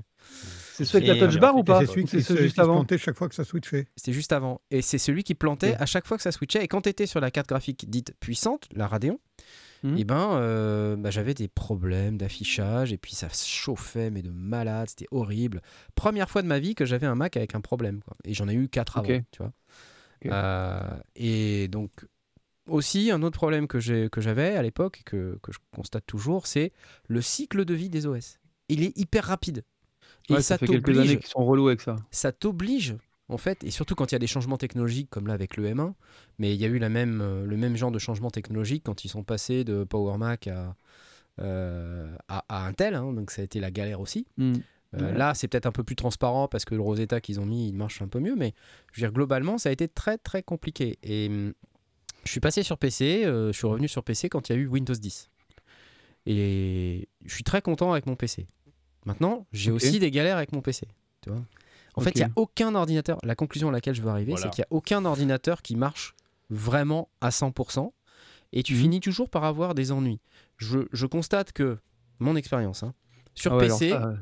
C'est 0.73 0.85
celui 0.85 1.09
avec 1.09 1.21
la 1.21 1.27
touch 1.27 1.39
bar 1.39 1.55
ou 1.57 1.63
pas 1.63 1.79
C'est 1.79 1.87
celui 1.87 2.05
qui 2.05 2.21
se, 2.21 2.33
qui 2.33 2.39
juste 2.39 2.59
avant 2.59 2.75
plantait 2.75 2.97
chaque 2.99 3.17
fois 3.17 3.27
que 3.27 3.35
ça 3.35 3.43
switchait. 3.43 3.87
C'était 3.95 4.13
juste 4.13 4.31
avant. 4.31 4.61
Et 4.69 4.81
c'est 4.81 4.97
celui 4.99 5.23
qui 5.23 5.33
plantait 5.33 5.75
à 5.75 5.85
chaque 5.85 6.05
fois 6.05 6.17
que 6.17 6.23
ça 6.23 6.31
switchait. 6.31 6.63
Et 6.63 6.67
quand 6.67 6.81
tu 6.81 6.89
étais 6.89 7.05
sur 7.07 7.19
la 7.19 7.31
carte 7.31 7.49
graphique 7.49 7.89
dite 7.89 8.13
puissante, 8.19 8.67
la 8.73 8.87
Radeon, 8.87 9.19
Mhm. 9.83 9.97
et 9.97 10.03
ben, 10.03 10.33
euh, 10.35 10.95
bah, 10.95 11.09
j'avais 11.09 11.33
des 11.33 11.47
problèmes 11.47 12.17
d'affichage. 12.17 12.93
Et 12.93 12.97
puis 12.97 13.13
ça 13.15 13.27
chauffait, 13.33 14.09
mais 14.11 14.21
de 14.21 14.29
malade. 14.29 14.87
C'était 14.89 15.07
horrible. 15.11 15.61
Première 15.95 16.29
fois 16.29 16.43
de 16.43 16.47
ma 16.47 16.59
vie 16.59 16.75
que 16.75 16.85
j'avais 16.85 17.07
un 17.07 17.15
Mac 17.15 17.35
avec 17.37 17.55
un 17.55 17.61
problème. 17.61 18.01
quoi. 18.05 18.15
Et 18.23 18.33
j'en 18.33 18.47
ai 18.47 18.53
eu 18.53 18.69
quatre 18.69 18.99
Ok. 18.99 19.09
avant, 19.09 19.21
tu 19.31 19.39
vois. 19.39 19.51
Euh, 20.25 20.79
et 21.15 21.67
donc, 21.67 21.91
aussi, 22.67 23.11
un 23.11 23.23
autre 23.23 23.37
problème 23.37 23.67
que 23.67 23.79
j'avais 23.79 24.55
à 24.55 24.61
l'époque, 24.61 24.99
et 25.01 25.03
que, 25.03 25.39
que 25.41 25.51
je 25.51 25.59
constate 25.75 26.05
toujours, 26.05 26.47
c'est 26.47 26.71
le 27.07 27.21
cycle 27.21 27.65
de 27.65 27.73
vie 27.73 27.89
des 27.89 28.05
OS. 28.05 28.39
Il 28.67 28.83
est 28.83 28.95
hyper 28.97 29.23
rapide. 29.25 29.63
Et 30.29 30.33
Ouais, 30.33 30.41
ça 30.41 30.49
ça 30.49 30.57
fait 30.59 30.67
quelques 30.67 30.97
années 30.97 31.17
qu'ils 31.17 31.27
sont 31.27 31.43
relous 31.43 31.67
avec 31.67 31.81
ça. 31.81 31.95
ça 32.11 32.31
t'oblige 32.31 32.95
en 33.29 33.37
fait, 33.37 33.63
et 33.63 33.69
surtout 33.71 33.93
quand 33.93 34.11
il 34.11 34.15
y 34.15 34.17
a 34.17 34.19
des 34.19 34.27
changements 34.27 34.57
technologiques 34.57 35.09
comme 35.11 35.27
là 35.27 35.33
avec 35.33 35.55
le 35.55 35.67
M1, 35.67 35.93
mais 36.39 36.53
il 36.55 36.59
y 36.59 36.65
a 36.65 36.67
eu 36.67 36.79
la 36.79 36.89
même, 36.89 37.21
euh, 37.21 37.45
le 37.45 37.57
même 37.57 37.75
genre 37.75 37.91
de 37.91 37.99
changement 37.99 38.31
technologique 38.31 38.83
quand 38.85 39.05
ils 39.05 39.09
sont 39.09 39.23
passés 39.23 39.63
de 39.63 39.83
Power 39.83 40.17
Mac 40.17 40.47
à, 40.47 40.75
euh, 41.39 42.15
à, 42.27 42.43
à 42.49 42.67
Intel, 42.67 42.95
hein, 42.95 43.13
donc 43.13 43.29
ça 43.31 43.41
a 43.41 43.45
été 43.45 43.59
la 43.59 43.69
galère 43.71 44.01
aussi. 44.01 44.25
Mhm. 44.37 44.61
Euh, 44.95 45.11
Ouais. 45.11 45.17
Là, 45.17 45.33
c'est 45.35 45.47
peut-être 45.47 45.65
un 45.67 45.71
peu 45.71 45.83
plus 45.83 45.95
transparent 45.95 46.47
parce 46.47 46.65
que 46.65 46.73
le 46.75 46.81
Rosetta 46.81 47.21
qu'ils 47.21 47.39
ont 47.39 47.45
mis, 47.45 47.67
il 47.69 47.73
marche 47.75 48.01
un 48.01 48.07
peu 48.07 48.19
mieux, 48.19 48.35
mais 48.35 48.53
je 48.91 48.99
veux 49.01 49.07
dire, 49.07 49.13
globalement, 49.13 49.57
ça 49.59 49.69
a 49.69 49.71
été 49.71 49.87
très 49.87 50.17
très 50.17 50.41
compliqué. 50.41 50.97
Et 51.03 51.27
hum, 51.29 51.53
je 52.25 52.31
suis 52.31 52.39
passé 52.39 52.63
sur 52.63 52.77
PC, 52.77 53.23
euh, 53.25 53.51
je 53.51 53.57
suis 53.57 53.67
revenu 53.67 53.87
sur 53.87 54.03
PC 54.03 54.29
quand 54.29 54.49
il 54.49 54.53
y 54.53 54.55
a 54.55 54.59
eu 54.59 54.67
Windows 54.67 54.93
10. 54.95 55.29
Et 56.25 57.07
je 57.25 57.33
suis 57.33 57.43
très 57.43 57.61
content 57.61 57.91
avec 57.91 58.05
mon 58.05 58.15
PC. 58.15 58.47
Maintenant, 59.05 59.45
j'ai 59.51 59.71
aussi 59.71 59.99
des 59.99 60.11
galères 60.11 60.37
avec 60.37 60.51
mon 60.51 60.61
PC. 60.61 60.87
Tu 61.21 61.29
vois 61.29 61.41
en 61.95 62.01
fait, 62.01 62.11
il 62.11 62.17
n'y 62.19 62.23
a 62.23 62.31
aucun 62.37 62.75
ordinateur. 62.75 63.17
La 63.23 63.35
conclusion 63.35 63.67
à 63.69 63.71
laquelle 63.73 63.93
je 63.95 64.01
veux 64.01 64.09
arriver, 64.09 64.31
Voilà. 64.31 64.43
c'est 64.45 64.49
qu'il 64.51 64.61
n'y 64.61 64.65
a 64.65 64.77
aucun 64.77 65.03
ordinateur 65.03 65.61
qui 65.61 65.75
marche 65.75 66.15
vraiment 66.49 67.09
à 67.19 67.29
100%. 67.29 67.93
Et 68.53 68.63
tu 68.63 68.73
Mhm. 68.73 68.79
finis 68.79 68.99
toujours 69.01 69.29
par 69.29 69.43
avoir 69.43 69.75
des 69.75 69.91
ennuis. 69.91 70.21
Je, 70.57 70.79
je 70.93 71.05
constate 71.05 71.51
que, 71.51 71.77
mon 72.19 72.35
expérience, 72.37 72.83
hein, 72.83 72.93
sur 73.35 73.53
Ah 73.53 73.57
ouais, 73.57 73.67
PC, 73.67 73.89
ça, 73.89 74.13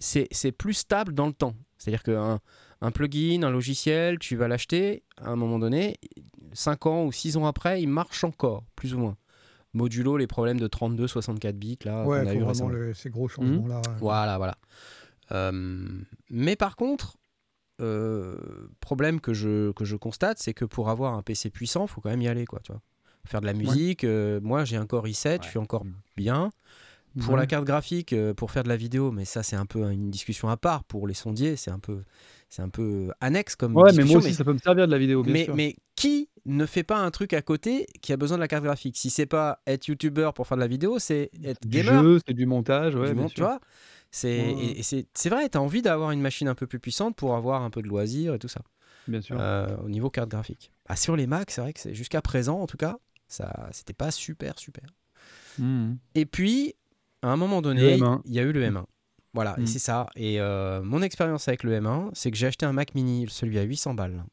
c'est 0.00 0.28
c'est 0.30 0.52
plus 0.52 0.74
stable 0.74 1.14
dans 1.14 1.26
le 1.26 1.32
temps. 1.32 1.54
C'est-à-dire 1.78 2.02
qu'un 2.02 2.40
un 2.80 2.90
plugin, 2.90 3.42
un 3.42 3.50
logiciel, 3.50 4.18
tu 4.18 4.36
vas 4.36 4.48
l'acheter 4.48 5.02
à 5.16 5.30
un 5.30 5.36
moment 5.36 5.58
donné, 5.58 5.96
5 6.52 6.86
ans 6.86 7.04
ou 7.04 7.12
6 7.12 7.36
ans 7.36 7.46
après, 7.46 7.80
il 7.82 7.88
marche 7.88 8.24
encore, 8.24 8.64
plus 8.76 8.94
ou 8.94 8.98
moins. 8.98 9.16
Modulo 9.72 10.16
les 10.16 10.26
problèmes 10.26 10.60
de 10.60 10.66
32, 10.66 11.06
64 11.08 11.56
bits 11.58 11.78
là 11.84 12.06
Ouais, 12.06 12.20
qu'on 12.20 12.26
a 12.26 12.32
faut 12.32 12.38
eu 12.38 12.42
vraiment 12.42 12.48
récemment. 12.48 12.68
le- 12.70 12.94
ces 12.94 13.10
gros 13.10 13.26
changements-là. 13.28 13.80
ouais. 13.80 13.96
Voilà, 14.00 14.36
voilà. 14.38 14.56
Euh, 15.32 15.52
mais 16.30 16.56
par 16.56 16.76
contre, 16.76 17.16
euh, 17.80 18.36
problème 18.80 19.20
que 19.20 19.32
je, 19.34 19.72
que 19.72 19.84
je 19.84 19.96
constate, 19.96 20.38
c'est 20.38 20.54
que 20.54 20.64
pour 20.64 20.90
avoir 20.90 21.14
un 21.14 21.22
PC 21.22 21.50
puissant, 21.50 21.86
faut 21.86 22.00
quand 22.00 22.10
même 22.10 22.22
y 22.22 22.28
aller, 22.28 22.44
quoi, 22.44 22.60
tu 22.62 22.72
vois. 22.72 22.82
Faire 23.26 23.40
de 23.40 23.46
la 23.46 23.54
musique, 23.54 24.04
euh, 24.04 24.38
moi 24.42 24.64
j'ai 24.66 24.76
un 24.76 24.86
Core 24.86 25.06
i7, 25.08 25.42
je 25.42 25.48
suis 25.48 25.58
encore 25.58 25.84
bien. 26.16 26.50
Pour 27.20 27.36
la 27.36 27.46
carte 27.46 27.64
graphique, 27.64 28.12
euh, 28.12 28.34
pour 28.34 28.50
faire 28.50 28.64
de 28.64 28.68
la 28.68 28.76
vidéo, 28.76 29.12
mais 29.12 29.24
ça 29.24 29.42
c'est 29.42 29.56
un 29.56 29.66
peu 29.66 29.90
une 29.90 30.10
discussion 30.10 30.48
à 30.48 30.56
part. 30.56 30.84
Pour 30.84 31.06
les 31.06 31.14
sondiers, 31.14 31.56
c'est 31.56 31.70
un 31.70 31.78
peu, 31.78 32.02
c'est 32.48 32.62
un 32.62 32.68
peu 32.68 33.12
annexe 33.20 33.54
comme 33.54 33.76
Ouais, 33.76 33.92
mais 33.92 34.04
moi 34.04 34.16
aussi, 34.16 34.34
ça 34.34 34.44
peut 34.44 34.52
me 34.52 34.58
servir 34.58 34.86
de 34.86 34.92
la 34.92 34.98
vidéo, 34.98 35.22
bien 35.22 35.32
mais, 35.32 35.44
sûr. 35.44 35.54
mais 35.54 35.76
qui 35.94 36.28
ne 36.44 36.66
fait 36.66 36.82
pas 36.82 36.98
un 36.98 37.10
truc 37.10 37.32
à 37.32 37.42
côté 37.42 37.86
qui 38.02 38.12
a 38.12 38.16
besoin 38.16 38.36
de 38.36 38.40
la 38.40 38.48
carte 38.48 38.64
graphique? 38.64 38.96
Si 38.96 39.10
c'est 39.10 39.26
pas 39.26 39.60
être 39.66 39.86
youtubeur 39.86 40.34
pour 40.34 40.46
faire 40.46 40.56
de 40.56 40.62
la 40.62 40.68
vidéo, 40.68 40.98
c'est 40.98 41.30
être 41.44 41.62
du 41.62 41.82
gamer. 41.82 42.18
c'est 42.26 42.34
du 42.34 42.46
montage, 42.46 42.96
ouais, 42.96 43.08
du 43.08 43.14
bien 43.14 43.26
tu 43.26 43.40
vois? 43.40 43.60
C'est 44.10 44.38
Ouais, 44.38 45.04
c'est 45.14 45.28
vrai, 45.28 45.48
tu 45.48 45.58
as 45.58 45.60
envie 45.60 45.82
d'avoir 45.82 46.10
une 46.10 46.20
machine 46.20 46.48
un 46.48 46.54
peu 46.54 46.66
plus 46.66 46.78
puissante 46.80 47.16
pour 47.16 47.34
avoir 47.34 47.62
un 47.62 47.70
peu 47.70 47.82
de 47.82 47.88
loisirs 47.88 48.34
et 48.34 48.38
tout 48.38 48.48
ça. 48.48 48.62
Bien 49.06 49.20
sûr. 49.20 49.36
Euh, 49.38 49.76
au 49.84 49.88
niveau 49.88 50.10
carte 50.10 50.30
graphique. 50.30 50.72
Ah, 50.88 50.96
sur 50.96 51.16
les 51.16 51.26
Mac, 51.26 51.50
c'est 51.50 51.60
vrai 51.60 51.72
que 51.72 51.80
c'est 51.80 51.94
jusqu'à 51.94 52.22
présent, 52.22 52.60
en 52.60 52.66
tout 52.66 52.76
cas, 52.76 52.96
ça 53.28 53.68
c'était 53.72 53.92
pas 53.92 54.10
super 54.10 54.58
super. 54.58 54.84
Mhm. 55.58 55.98
Et 56.14 56.26
puis, 56.26 56.74
à 57.24 57.32
un 57.32 57.36
moment 57.36 57.62
donné, 57.62 57.96
M1. 57.96 58.20
il 58.24 58.34
y 58.34 58.38
a 58.38 58.42
eu 58.42 58.52
le 58.52 58.62
M1. 58.62 58.84
Voilà, 59.32 59.56
et 59.58 59.62
Mm. 59.62 59.66
c'est 59.66 59.78
ça. 59.80 60.06
Et 60.14 60.40
euh, 60.40 60.82
mon 60.82 61.02
expérience 61.02 61.48
avec 61.48 61.64
le 61.64 61.72
M1, 61.72 62.10
c'est 62.12 62.30
que 62.30 62.36
j'ai 62.36 62.46
acheté 62.46 62.66
un 62.66 62.72
Mac 62.72 62.94
mini, 62.94 63.26
celui 63.28 63.58
à 63.58 63.62
800 63.62 63.94
balles, 63.94 64.24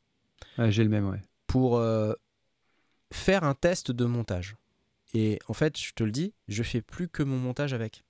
Ouais, 0.57 0.71
J'ai 0.71 0.83
le 0.83 0.89
même, 0.89 1.07
ouais. 1.09 1.21
pour 1.47 1.77
euh, 1.77 2.13
faire 3.11 3.43
un 3.43 3.53
test 3.53 3.91
de 3.91 4.05
montage. 4.05 4.55
Et 5.13 5.39
en 5.47 5.53
fait, 5.53 5.77
je 5.77 5.93
te 5.93 6.03
le 6.03 6.11
dis, 6.11 6.33
je 6.47 6.63
fais 6.63 6.81
plus 6.81 7.07
que 7.07 7.23
mon 7.23 7.37
montage 7.37 7.73
avec. 7.73 8.03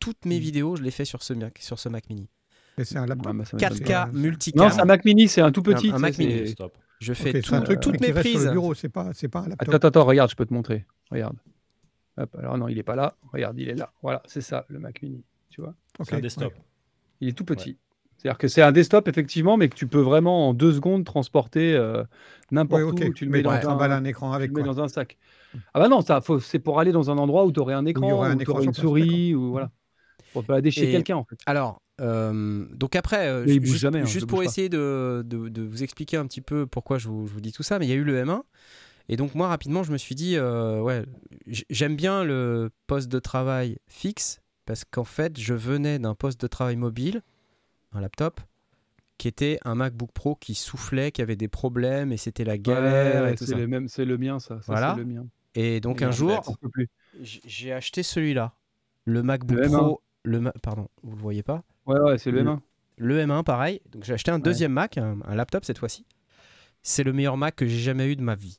Toutes 0.00 0.24
mes 0.26 0.36
Mm. 0.38 0.42
vidéos, 0.42 0.76
je 0.76 0.82
les 0.82 0.90
fais 0.90 1.04
sur 1.04 1.22
ce 1.22 1.32
Mac, 1.32 1.58
sur 1.60 1.78
ce 1.78 1.88
Mac 1.88 2.08
mini. 2.10 2.28
Et 2.76 2.84
c'est 2.84 2.96
un 2.98 3.06
laptop. 3.06 3.26
Ouais, 3.32 3.38
bah, 3.38 3.44
ça 3.44 3.56
m'étonne 3.56 3.78
pas. 3.78 3.84
4K 3.84 4.10
c'est- 4.12 4.18
multicam. 4.18 4.62
Non, 4.64 4.70
c'est 4.70 4.80
un 4.80 4.84
Mac 4.84 5.04
mini, 5.04 5.28
c'est 5.28 5.40
un 5.40 5.52
tout 5.52 5.62
petit. 5.62 5.90
Un- 5.90 5.98
Mac 5.98 6.18
mini. 6.18 6.48
Stop. 6.48 6.76
Je 7.00 7.12
fais 7.12 7.40
tout- 7.40 7.54
un 7.54 7.60
truc 7.62 7.80
toutes 7.80 8.00
mes 8.00 8.12
prises. 8.12 8.50
c'est 8.76 8.88
pas, 8.88 9.04
pas 9.30 9.40
un 9.40 9.48
laptop. 9.48 9.74
Attends, 9.74 9.88
attends, 9.88 10.04
regarde, 10.04 10.30
je 10.30 10.36
peux 10.36 10.46
te 10.46 10.52
montrer. 10.54 10.84
Regarde. 11.10 11.36
Hop, 12.16 12.34
alors 12.36 12.56
non, 12.58 12.68
il 12.68 12.78
est 12.78 12.82
pas 12.84 12.96
là. 12.96 13.16
Regarde, 13.32 13.58
il 13.58 13.68
est 13.68 13.74
là. 13.74 13.92
Voilà, 14.02 14.22
c'est 14.26 14.40
ça, 14.40 14.64
le 14.68 14.78
Mac 14.78 15.02
mini. 15.02 15.24
Tu 15.50 15.60
vois 15.60 15.74
C'est 16.02 16.14
un 16.14 16.20
desktop. 16.20 16.52
ouais. 16.54 16.62
Il 17.20 17.28
est 17.28 17.32
tout 17.32 17.44
petit. 17.44 17.78
C'est-à-dire 18.16 18.38
que 18.38 18.48
c'est 18.48 18.62
un 18.62 18.72
desktop, 18.72 19.08
effectivement, 19.08 19.56
mais 19.56 19.68
que 19.68 19.74
tu 19.74 19.86
peux 19.86 20.00
vraiment 20.00 20.48
en 20.48 20.54
deux 20.54 20.72
secondes 20.72 21.04
transporter 21.04 21.74
euh, 21.74 22.04
n'importe 22.50 22.82
Ouais, 22.82 22.90
ok. 22.90 23.10
où. 23.10 23.12
Tu 23.14 23.24
le 23.24 23.30
Mais 23.30 23.38
mets, 23.38 23.42
dans, 23.42 23.58
tu 23.58 23.66
un, 23.66 23.78
un 23.78 24.04
écran 24.04 24.32
tu 24.32 24.36
avec 24.36 24.50
le 24.50 24.54
mets 24.54 24.62
quoi. 24.62 24.74
dans 24.74 24.80
un 24.80 24.88
sac. 24.88 25.18
Ah 25.74 25.80
bah 25.80 25.88
non, 25.88 26.02
ça, 26.02 26.20
faut- 26.20 26.40
c'est 26.40 26.58
pour 26.60 26.80
aller 26.80 26.92
dans 26.92 27.10
un 27.10 27.18
endroit 27.18 27.44
où 27.46 27.52
tu 27.52 27.60
aurais 27.60 27.74
un 27.74 27.86
écran, 27.86 28.12
aurait 28.12 28.28
un 28.30 28.36
où 28.36 28.42
tu 28.42 28.50
aurais 28.50 28.64
une 28.66 28.74
souris, 28.74 29.34
ou 29.34 29.50
voilà. 29.50 29.70
Pour 30.32 30.42
te 30.42 30.48
balader 30.48 30.70
chez 30.70 30.88
quelqu'un, 30.88 31.16
en 31.16 31.24
fait. 31.24 31.38
Alors, 31.46 31.82
euh, 32.00 32.66
donc 32.72 32.96
après, 32.96 33.28
euh, 33.28 33.46
ju- 33.46 33.60
juste, 33.62 33.80
jamais, 33.80 34.00
hein, 34.00 34.04
juste 34.06 34.26
pour 34.28 34.42
essayer 34.42 34.68
de, 34.68 35.22
de- 35.26 35.48
de 35.48 35.62
vous 35.62 35.82
expliquer 35.82 36.16
un 36.16 36.26
petit 36.26 36.40
peu 36.40 36.66
pourquoi 36.66 36.98
je 36.98 37.08
vous, 37.08 37.26
je 37.26 37.32
vous 37.32 37.40
dis 37.40 37.52
tout 37.52 37.62
ça, 37.62 37.78
mais 37.78 37.86
il 37.86 37.90
y 37.90 37.92
a 37.92 37.96
eu 37.96 38.04
le 38.04 38.16
M1. 38.18 38.44
Et 39.08 39.16
donc 39.16 39.34
moi, 39.34 39.48
rapidement, 39.48 39.82
je 39.82 39.92
me 39.92 39.98
suis 39.98 40.14
dit, 40.14 40.36
euh, 40.36 40.80
ouais, 40.80 41.04
j'aime 41.46 41.94
bien 41.96 42.24
le 42.24 42.70
poste 42.86 43.08
de 43.08 43.18
travail 43.18 43.78
fixe, 43.86 44.40
parce 44.64 44.84
qu'en 44.84 45.04
fait, 45.04 45.38
je 45.38 45.52
venais 45.54 45.98
d'un 45.98 46.14
poste 46.14 46.40
de 46.40 46.46
travail 46.46 46.76
mobile, 46.76 47.22
un 47.92 48.00
laptop, 48.00 48.40
qui 49.18 49.28
était 49.28 49.58
un 49.64 49.74
MacBook 49.74 50.10
Pro 50.12 50.34
qui 50.36 50.54
soufflait, 50.54 51.12
qui 51.12 51.20
avait 51.22 51.36
des 51.36 51.48
problèmes, 51.48 52.12
et 52.12 52.16
c'était 52.16 52.44
la 52.44 52.56
galère 52.58 53.24
Ouais, 53.24 53.32
et 53.32 53.36
tout 53.36 53.44
c'est 53.44 53.52
ça. 53.52 53.58
le, 53.58 53.66
même, 53.66 53.88
c'est 53.88 54.04
le 54.06 54.16
mien, 54.18 54.38
ça. 54.40 54.56
ça 54.62 54.72
Voilà. 54.72 54.94
Le 54.96 55.04
mien. 55.04 55.26
Et 55.54 55.80
donc 55.80 56.00
Et 56.02 56.04
un 56.04 56.10
jour, 56.10 56.56
j'ai 57.20 57.72
acheté 57.72 58.02
celui-là, 58.02 58.54
le 59.04 59.22
MacBook 59.22 59.58
Le 59.58 59.68
M1. 59.68 59.76
Pro, 59.76 60.02
le 60.24 60.40
Ma- 60.40 60.52
pardon, 60.62 60.88
vous 61.02 61.14
le 61.14 61.22
voyez 61.22 61.42
pas 61.42 61.62
Ouais, 61.86 62.00
ouais, 62.00 62.18
c'est 62.18 62.30
le 62.30 62.38
Le- 62.42 62.50
M1. 62.50 62.60
Le 62.96 63.18
M1, 63.20 63.44
pareil. 63.44 63.80
Donc 63.92 64.04
j'ai 64.04 64.14
acheté 64.14 64.30
un 64.30 64.38
deuxième 64.38 64.72
Mac, 64.72 64.98
un, 64.98 65.18
un 65.24 65.34
laptop 65.34 65.64
cette 65.64 65.78
fois-ci. 65.78 66.06
C'est 66.82 67.04
le 67.04 67.12
meilleur 67.12 67.36
Mac 67.36 67.54
que 67.56 67.66
j'ai 67.66 67.78
jamais 67.78 68.10
eu 68.10 68.16
de 68.16 68.22
ma 68.22 68.34
vie. 68.34 68.58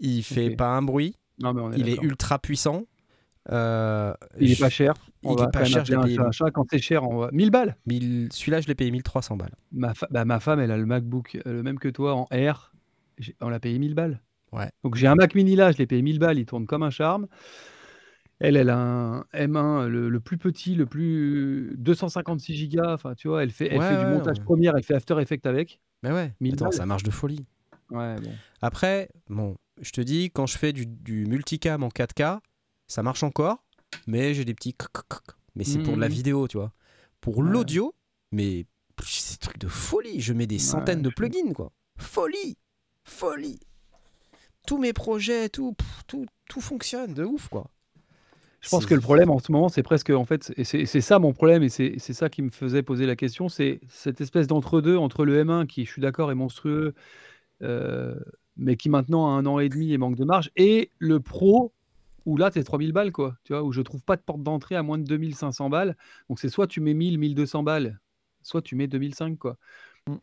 Il 0.00 0.22
fait 0.22 0.50
pas 0.50 0.76
un 0.76 0.82
bruit. 0.82 1.16
Non, 1.40 1.52
mais 1.54 1.60
on 1.60 1.72
est 1.72 1.78
Il 1.78 1.88
est 1.88 2.02
ultra 2.02 2.38
puissant. 2.38 2.84
Euh, 3.50 4.12
Il 4.38 4.50
est 4.50 4.54
je- 4.56 4.60
pas 4.60 4.68
cher. 4.68 4.92
il 5.22 5.28
On 5.30 5.36
est 5.36 5.40
va 5.40 5.46
pas 5.48 5.64
cher, 5.64 5.84
je 5.84 5.94
un 5.94 6.02
payé. 6.02 6.18
Quand 6.52 6.64
c'est 6.70 6.78
cher, 6.78 7.08
on 7.08 7.16
va... 7.18 7.30
1000 7.32 7.50
balles. 7.50 7.76
Celui-là, 8.30 8.60
je 8.60 8.66
l'ai 8.68 8.74
payé 8.74 8.90
1300 8.90 9.36
balles. 9.36 9.54
Ma, 9.72 9.94
fa- 9.94 10.08
bah, 10.10 10.24
ma 10.26 10.38
femme, 10.40 10.60
elle 10.60 10.70
a 10.70 10.76
le 10.76 10.84
MacBook, 10.84 11.36
euh, 11.46 11.52
le 11.54 11.62
même 11.62 11.78
que 11.78 11.88
toi, 11.88 12.14
en 12.14 12.24
R. 12.32 12.72
On 13.40 13.48
l'a 13.48 13.58
payé 13.58 13.78
1000 13.78 13.94
balles. 13.94 14.20
Ouais. 14.52 14.70
Donc 14.84 14.94
j'ai 14.96 15.06
un 15.06 15.14
Mac 15.14 15.34
mini 15.34 15.56
là, 15.56 15.72
je 15.72 15.78
l'ai 15.78 15.86
payé 15.86 16.00
1000 16.02 16.18
balles, 16.18 16.38
il 16.38 16.46
tourne 16.46 16.66
comme 16.66 16.82
un 16.82 16.90
charme. 16.90 17.26
Elle, 18.40 18.56
elle 18.56 18.70
a 18.70 18.78
un 18.78 19.20
M1, 19.34 19.86
le, 19.88 20.08
le 20.08 20.20
plus 20.20 20.38
petit, 20.38 20.74
le 20.74 20.86
plus 20.86 21.74
256 21.78 22.54
gigas. 22.54 22.94
Enfin, 22.94 23.14
tu 23.14 23.28
vois, 23.28 23.42
elle 23.42 23.50
fait, 23.50 23.68
elle 23.72 23.78
Ouais, 23.80 23.88
fait 23.88 23.98
du 24.04 24.06
montage 24.10 24.40
première, 24.40 24.76
elle 24.76 24.84
fait 24.84 24.94
After 24.94 25.18
Effects 25.20 25.44
avec. 25.46 25.80
Mais 26.02 26.12
ouais, 26.12 26.32
1000 26.40 26.54
attends, 26.54 26.66
balles. 26.66 26.74
ça 26.74 26.86
marche 26.86 27.02
de 27.02 27.10
folie. 27.10 27.46
Ouais, 27.90 28.16
bon. 28.20 28.34
Après, 28.60 29.08
bon, 29.28 29.56
je 29.80 29.90
te 29.90 30.00
dis, 30.00 30.30
quand 30.30 30.46
je 30.46 30.58
fais 30.58 30.72
du, 30.72 30.86
du 30.86 31.26
multicam 31.26 31.82
en 31.82 31.88
4K, 31.88 32.40
ça 32.86 33.02
marche 33.02 33.22
encore, 33.22 33.64
mais 34.06 34.34
j'ai 34.34 34.44
des 34.44 34.54
petits. 34.54 34.74
Mais 35.54 35.64
c'est 35.64 35.82
pour 35.82 35.96
de 35.96 36.00
la 36.00 36.08
Mhm. 36.08 36.14
vidéo, 36.14 36.48
tu 36.48 36.56
vois. 36.58 36.72
Pour 37.20 37.42
Ouais. 37.42 37.50
l'audio, 37.50 37.94
mais 38.32 38.66
c'est 39.04 39.34
des 39.34 39.38
trucs 39.38 39.58
de 39.58 39.68
folie. 39.68 40.20
Je 40.20 40.32
mets 40.32 40.46
des 40.46 40.58
centaines 40.58 41.02
de 41.02 41.10
plugins, 41.10 41.52
quoi. 41.54 41.72
Folie 41.98 42.56
Folie 43.04 43.60
Tous 44.66 44.78
mes 44.78 44.92
projets, 44.92 45.48
tout, 45.48 45.72
pff, 45.72 46.02
tout, 46.06 46.26
tout 46.48 46.60
fonctionne 46.60 47.14
de 47.14 47.24
ouf, 47.24 47.48
quoi. 47.48 47.70
Je 48.60 48.68
pense 48.70 48.86
que 48.86 48.94
le 48.94 49.00
problème 49.00 49.30
en 49.30 49.38
ce 49.38 49.52
moment, 49.52 49.68
c'est 49.68 49.84
presque, 49.84 50.10
en 50.10 50.24
fait, 50.24 50.52
et 50.56 50.64
c'est 50.64 51.00
ça 51.00 51.18
mon 51.20 51.32
problème, 51.32 51.62
et 51.62 51.68
c'est 51.68 51.94
c'est 51.98 52.12
ça 52.12 52.28
qui 52.28 52.42
me 52.42 52.50
faisait 52.50 52.82
poser 52.82 53.06
la 53.06 53.14
question, 53.14 53.48
c'est 53.48 53.80
cette 53.88 54.20
espèce 54.20 54.48
d'entre-deux 54.48 54.96
entre 54.96 55.24
le 55.24 55.38
M1 55.44 55.66
qui, 55.66 55.84
je 55.86 55.90
suis 55.92 56.02
d'accord, 56.02 56.30
est 56.32 56.34
monstrueux, 56.34 56.94
mais 57.60 58.76
qui 58.76 58.88
maintenant 58.90 59.28
a 59.28 59.30
un 59.30 59.46
an 59.46 59.58
et 59.58 59.68
demi 59.68 59.92
et 59.92 59.98
manque 59.98 60.16
de 60.16 60.24
marge, 60.24 60.50
et 60.56 60.90
le 60.98 61.20
Pro, 61.20 61.72
où 62.26 62.36
là, 62.36 62.50
c'est 62.52 62.62
3000 62.62 62.92
balles, 62.92 63.12
quoi, 63.12 63.36
tu 63.44 63.52
vois, 63.54 63.62
où 63.62 63.72
je 63.72 63.80
trouve 63.80 64.02
pas 64.02 64.16
de 64.16 64.20
porte 64.20 64.42
d'entrée 64.42 64.76
à 64.76 64.82
moins 64.82 64.98
de 64.98 65.04
2500 65.04 65.70
balles. 65.70 65.96
Donc 66.28 66.40
c'est 66.40 66.50
soit 66.50 66.66
tu 66.66 66.80
mets 66.80 66.92
1000, 66.92 67.18
1200 67.18 67.62
balles, 67.62 67.98
soit 68.42 68.60
tu 68.60 68.76
mets 68.76 68.86
2005, 68.86 69.38
quoi. 69.38 69.56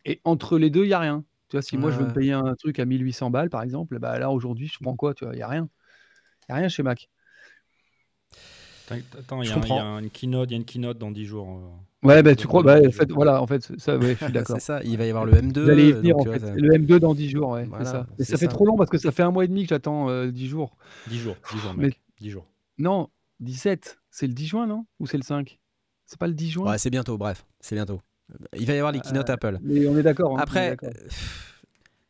Et 0.04 0.20
entre 0.24 0.58
les 0.58 0.70
deux, 0.70 0.84
il 0.84 0.88
n'y 0.88 0.94
a 0.94 1.00
rien. 1.00 1.24
Tu 1.48 1.56
vois, 1.56 1.62
si 1.62 1.76
moi 1.76 1.90
je 1.90 1.98
veux 1.98 2.06
me 2.06 2.12
payer 2.12 2.32
un 2.32 2.54
truc 2.54 2.78
à 2.78 2.84
1800 2.84 3.30
balles, 3.30 3.50
par 3.50 3.62
exemple, 3.62 3.98
bah 3.98 4.18
là 4.18 4.30
aujourd'hui, 4.30 4.68
je 4.68 4.78
prends 4.80 4.96
quoi, 4.96 5.14
tu 5.14 5.24
vois, 5.24 5.34
il 5.34 5.38
n'y 5.38 5.42
a 5.42 5.48
rien. 5.48 5.68
Il 6.42 6.52
n'y 6.52 6.54
a 6.54 6.56
rien 6.58 6.68
chez 6.68 6.82
Mac. 6.82 7.08
Attends, 9.18 9.42
il 9.42 9.48
y, 9.48 9.50
y 9.50 9.52
a 9.52 9.98
une 9.98 10.10
keynote, 10.10 10.50
il 10.50 10.52
y 10.52 10.54
a 10.54 10.58
une 10.58 10.64
keynote 10.64 10.98
dans 10.98 11.10
10 11.10 11.24
jours. 11.24 11.60
Euh. 12.06 12.14
Ouais, 12.14 12.22
bah, 12.22 12.34
tu 12.34 12.46
crois, 12.46 12.62
ouais, 12.64 12.80
bah, 12.82 12.88
en 12.88 12.92
fait, 12.92 13.10
voilà, 13.12 13.42
en 13.42 13.46
fait, 13.46 13.72
ça, 13.78 13.96
ouais, 13.98 14.16
je 14.18 14.24
suis 14.24 14.32
d'accord. 14.32 14.56
c'est 14.56 14.62
ça, 14.62 14.80
il 14.84 14.96
va 14.98 15.06
y 15.06 15.08
avoir 15.10 15.24
le 15.24 15.32
M2. 15.32 15.60
Vous 15.64 15.70
allez 15.70 15.88
y 15.88 15.92
venir, 15.92 16.16
donc, 16.16 16.28
en 16.28 16.32
tu 16.32 16.38
fait. 16.40 16.52
Le 16.56 16.74
M2 16.78 16.98
dans 16.98 17.14
10 17.14 17.28
jours, 17.30 17.50
ouais, 17.50 17.64
Voilà, 17.64 17.84
c'est 17.84 17.90
ça. 17.92 18.06
Mais 18.18 18.24
c'est 18.24 18.32
ça 18.32 18.38
fait 18.38 18.46
ça. 18.46 18.50
trop 18.52 18.66
long 18.66 18.76
parce 18.76 18.90
que 18.90 18.98
ça 18.98 19.10
fait 19.12 19.22
un 19.22 19.30
mois 19.30 19.44
et 19.44 19.48
demi 19.48 19.62
que 19.62 19.68
j'attends 19.68 20.08
euh, 20.08 20.30
10 20.30 20.46
jours. 20.48 20.76
10 21.08 21.18
jours, 21.18 21.36
10 21.52 21.58
jours, 21.58 21.74
Mais- 21.76 21.86
mec. 21.86 22.00
10 22.20 22.30
jours. 22.30 22.46
Non, 22.78 23.08
17. 23.40 23.98
C'est 24.10 24.26
le 24.26 24.32
10 24.34 24.46
juin, 24.46 24.66
non? 24.66 24.86
Ou 25.00 25.06
c'est 25.06 25.16
le 25.18 25.22
5 25.22 25.58
C'est 26.06 26.18
pas 26.18 26.26
le 26.26 26.34
10 26.34 26.50
juin? 26.50 26.70
Ouais, 26.70 26.78
c'est 26.78 26.90
bientôt, 26.90 27.18
bref, 27.18 27.44
c'est 27.60 27.74
bientôt. 27.74 28.00
Il 28.56 28.66
va 28.66 28.74
y 28.74 28.78
avoir 28.78 28.92
les 28.92 29.00
keynotes 29.00 29.30
Apple. 29.30 29.58
Mais 29.62 29.86
on 29.86 29.96
est 29.98 30.02
d'accord. 30.02 30.30
hein, 30.30 30.34
on 30.34 30.38
est 30.38 30.42
Après, 30.42 30.70
d'accord. 30.70 30.88
euh, 30.90 31.08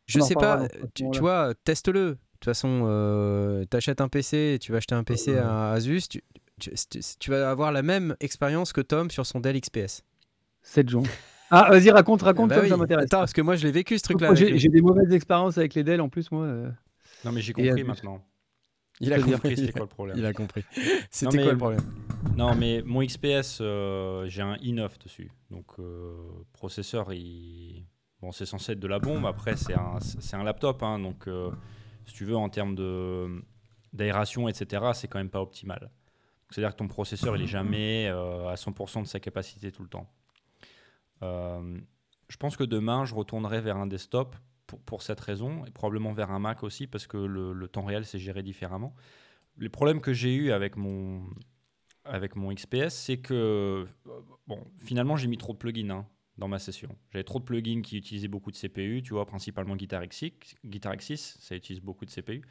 je 0.07 0.21
On 0.21 0.23
sais 0.25 0.35
pas, 0.35 0.67
tu, 0.95 1.05
tu 1.11 1.21
vois, 1.21 1.53
teste-le. 1.65 2.11
De 2.11 2.19
toute 2.41 2.45
façon, 2.45 2.83
euh, 2.87 3.65
t'achètes 3.65 4.01
un 4.01 4.09
PC, 4.09 4.59
tu 4.61 4.71
vas 4.71 4.79
acheter 4.79 4.95
un 4.95 5.05
PC 5.05 5.37
à 5.39 5.73
Asus, 5.73 6.03
tu, 6.09 6.23
tu, 6.61 6.71
tu 7.19 7.31
vas 7.31 7.51
avoir 7.51 7.73
la 7.73 7.83
même 7.83 8.17
expérience 8.21 8.73
que 8.73 8.81
Tom 8.81 9.11
sur 9.11 9.27
son 9.27 9.41
Dell 9.41 9.61
XPS. 9.61 10.03
7 10.63 10.89
juin. 10.89 11.03
Ah, 11.51 11.69
vas-y, 11.71 11.91
raconte, 11.91 12.23
raconte, 12.23 12.49
Bah 12.51 12.57
comme 12.57 12.65
oui. 12.65 12.71
ça 12.71 12.77
m'intéresse. 12.77 13.05
Attends, 13.05 13.19
parce 13.21 13.33
que 13.33 13.41
moi 13.43 13.55
je 13.57 13.65
l'ai 13.67 13.73
vécu 13.73 13.99
ce 13.99 14.03
truc-là. 14.03 14.35
J'ai 14.35 14.69
des 14.69 14.81
mauvaises 14.81 15.13
expériences 15.13 15.59
avec 15.59 15.75
les 15.75 15.85
Dell 15.85 16.01
en 16.01 16.09
plus, 16.09 16.31
moi. 16.33 16.45
euh. 16.45 16.71
Non, 17.25 17.33
mais 17.33 17.41
j'ai 17.41 17.53
compris 17.53 17.85
maintenant. 17.85 18.25
Il 19.01 19.13
a 19.13 19.21
compris. 19.21 19.57
C'était 19.57 19.67
Il 19.69 19.73
quoi 19.73 19.81
a, 19.83 19.85
le 19.85 19.89
problème? 19.89 20.17
Il 20.19 20.25
a 20.27 20.33
compris. 20.33 20.65
C'était 21.11 21.37
mais- 21.37 21.43
quoi 21.43 21.53
le 21.53 21.59
problème? 21.59 21.81
Non, 22.35 22.55
mais 22.55 22.83
mon 22.85 23.03
XPS, 23.05 23.59
euh, 23.61 24.27
j'ai 24.27 24.41
un 24.43 24.57
i9 24.57 24.89
dessus. 25.05 25.31
Donc, 25.51 25.67
euh, 25.79 26.15
processeur, 26.55 27.13
il... 27.13 27.85
bon, 28.23 28.33
c'est 28.33 28.47
censé 28.47 28.73
être 28.73 28.81
de 28.81 28.87
la 28.89 28.99
bombe. 28.99 29.27
Après, 29.27 29.55
c'est 29.57 29.75
un, 29.75 29.99
c'est 30.01 30.35
un 30.37 30.43
laptop. 30.45 30.83
hein, 30.83 30.99
donc, 30.99 31.29
euh, 31.29 31.51
si 32.07 32.15
tu 32.15 32.25
veux, 32.25 32.37
en 32.37 32.49
termes 32.49 32.75
de- 32.75 33.43
d'aération, 33.93 34.49
etc., 34.49 34.83
c'est 34.95 35.09
quand 35.09 35.19
même 35.19 35.31
pas 35.31 35.43
optimal. 35.43 35.91
C'est-à-dire 36.51 36.73
que 36.73 36.79
ton 36.79 36.89
processeur, 36.89 37.37
il 37.37 37.43
est 37.43 37.49
jamais 37.49 38.07
euh, 38.09 38.49
à 38.49 38.55
100% 38.55 39.03
de 39.03 39.07
sa 39.07 39.21
capacité 39.21 39.73
tout 39.73 39.83
le 39.83 39.89
temps. 39.89 40.09
Euh, 41.23 41.79
je 42.29 42.37
pense 42.37 42.57
que 42.57 42.65
demain, 42.65 43.05
je 43.05 43.15
retournerai 43.15 43.61
vers 43.61 43.77
un 43.77 43.87
desktop 43.87 44.37
pour, 44.67 44.81
pour 44.81 45.03
cette 45.03 45.21
raison, 45.21 45.65
et 45.67 45.71
probablement 45.71 46.13
vers 46.13 46.31
un 46.31 46.39
Mac 46.39 46.63
aussi, 46.63 46.87
parce 46.87 47.07
que 47.07 47.17
le, 47.17 47.53
le 47.53 47.69
temps 47.69 47.85
réel, 47.85 48.05
c'est 48.05 48.19
géré 48.19 48.43
différemment. 48.43 48.95
Les 49.59 49.69
problèmes 49.69 50.01
que 50.01 50.13
j'ai 50.13 50.35
eu 50.35 50.53
avec 50.53 50.77
mon, 50.77 51.25
avec 52.05 52.37
mon 52.37 52.53
XPS, 52.53 52.91
c'est 52.91 53.19
que 53.19 53.87
euh, 54.07 54.21
bon, 54.47 54.65
finalement, 54.79 55.17
j'ai 55.17 55.29
mis 55.29 55.39
trop 55.39 55.53
de 55.53 55.59
plugins 55.59 55.91
hein, 55.91 56.07
dans 56.39 56.49
ma 56.49 56.59
session. 56.59 56.95
J'avais 57.11 57.25
trop 57.25 57.39
de 57.39 57.45
plugins 57.45 57.83
qui 57.83 57.97
utilisaient 57.97 58.29
beaucoup 58.29 58.51
de 58.51 58.57
CPU, 58.57 59.03
tu 59.03 59.15
vois, 59.15 59.27
principalement 59.27 59.77
Guitar 59.77 60.03
X6, 60.03 60.33
Guitar 60.65 60.95
X6 60.95 61.37
ça 61.41 61.57
utilise 61.57 61.83
beaucoup 61.83 62.05
de 62.05 62.11
CPU. 62.11 62.43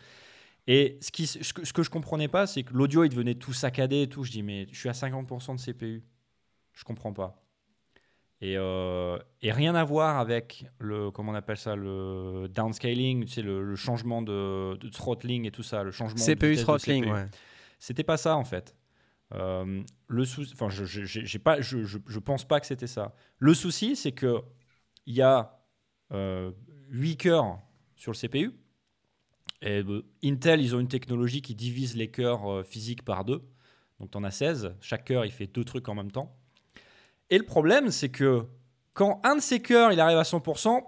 Et 0.68 0.98
ce, 1.02 1.12
qui, 1.12 1.28
ce, 1.28 1.54
que, 1.54 1.64
ce 1.66 1.74
que 1.74 1.84
je 1.84 1.90
comprenais 1.90 2.28
pas, 2.28 2.48
c'est 2.48 2.64
que 2.64 2.74
l'audio, 2.74 3.04
il 3.04 3.10
devenait 3.10 3.36
tout 3.36 3.54
saccadé 3.54 4.04
et 4.04 4.08
tout. 4.08 4.24
Je 4.24 4.32
dis, 4.32 4.42
mais 4.44 4.68
je 4.72 4.80
suis 4.80 4.90
à 4.90 4.94
50% 4.94 5.56
de 5.56 5.60
CPU. 5.62 6.04
Je 6.74 6.84
comprends 6.84 7.14
pas. 7.14 7.42
Et, 8.42 8.56
euh, 8.58 9.18
et 9.42 9.52
rien 9.52 9.76
à 9.76 9.84
voir 9.84 10.18
avec 10.20 10.66
le, 10.80 11.10
comment 11.12 11.32
on 11.32 11.36
appelle 11.36 11.58
ça, 11.58 11.76
le 11.76 12.48
downscaling, 12.50 13.26
tu 13.26 13.32
sais, 13.32 13.42
le, 13.42 13.64
le 13.64 13.76
changement 13.76 14.22
de, 14.22 14.76
de 14.76 14.90
throttling 14.90 15.46
et 15.46 15.52
tout 15.52 15.64
ça, 15.64 15.84
le 15.84 15.92
changement 15.92 16.16
de 16.16 16.20
CPU 16.20 16.56
de 16.56 16.62
throttling, 16.62 17.04
CPU. 17.06 17.14
ouais. 17.14 17.28
C'était 17.80 18.04
pas 18.04 18.18
ça 18.18 18.36
en 18.36 18.44
fait. 18.44 18.76
Euh, 19.34 19.82
le 20.08 20.26
sou- 20.26 20.46
enfin, 20.54 20.70
je, 20.70 20.84
je, 20.86 21.04
j'ai- 21.04 21.26
j'ai 21.26 21.40
pas, 21.40 21.62
je, 21.62 21.84
je, 21.84 21.98
je 22.06 22.20
pense 22.20 22.46
pas 22.46 22.60
que 22.60 22.66
c'était 22.68 22.88
ça. 22.88 23.16
Le 23.40 23.54
souci, 23.54 23.96
c'est 23.96 24.12
que 24.12 24.42
il 25.06 25.16
y 25.16 25.22
a 25.22 25.58
euh, 26.12 26.52
8 26.90 27.18
cœurs 27.18 27.60
sur 27.96 28.12
le 28.12 28.18
CPU. 28.18 28.52
Et 29.62 29.84
euh, 29.84 30.06
Intel, 30.24 30.62
ils 30.62 30.76
ont 30.76 30.80
une 30.80 30.88
technologie 30.88 31.42
qui 31.42 31.56
divise 31.56 31.96
les 31.96 32.10
cœurs 32.10 32.48
euh, 32.48 32.64
physiques 32.64 33.04
par 33.04 33.26
deux. 33.26 33.42
Donc, 34.00 34.12
tu 34.12 34.18
en 34.18 34.24
as 34.24 34.32
16. 34.32 34.76
Chaque 34.82 35.06
cœur, 35.06 35.26
il 35.26 35.32
fait 35.32 35.48
deux 35.48 35.64
trucs 35.64 35.88
en 35.90 35.96
même 35.96 36.12
temps. 36.12 36.36
Et 37.30 37.38
le 37.38 37.46
problème, 37.46 37.92
c'est 37.92 38.10
que 38.10 38.46
quand 38.94 39.22
un 39.24 39.36
de 39.36 39.42
ces 39.42 39.62
cœurs, 39.62 39.92
il 39.92 40.00
arrive 40.00 40.18
à 40.18 40.24
100%, 40.24 40.86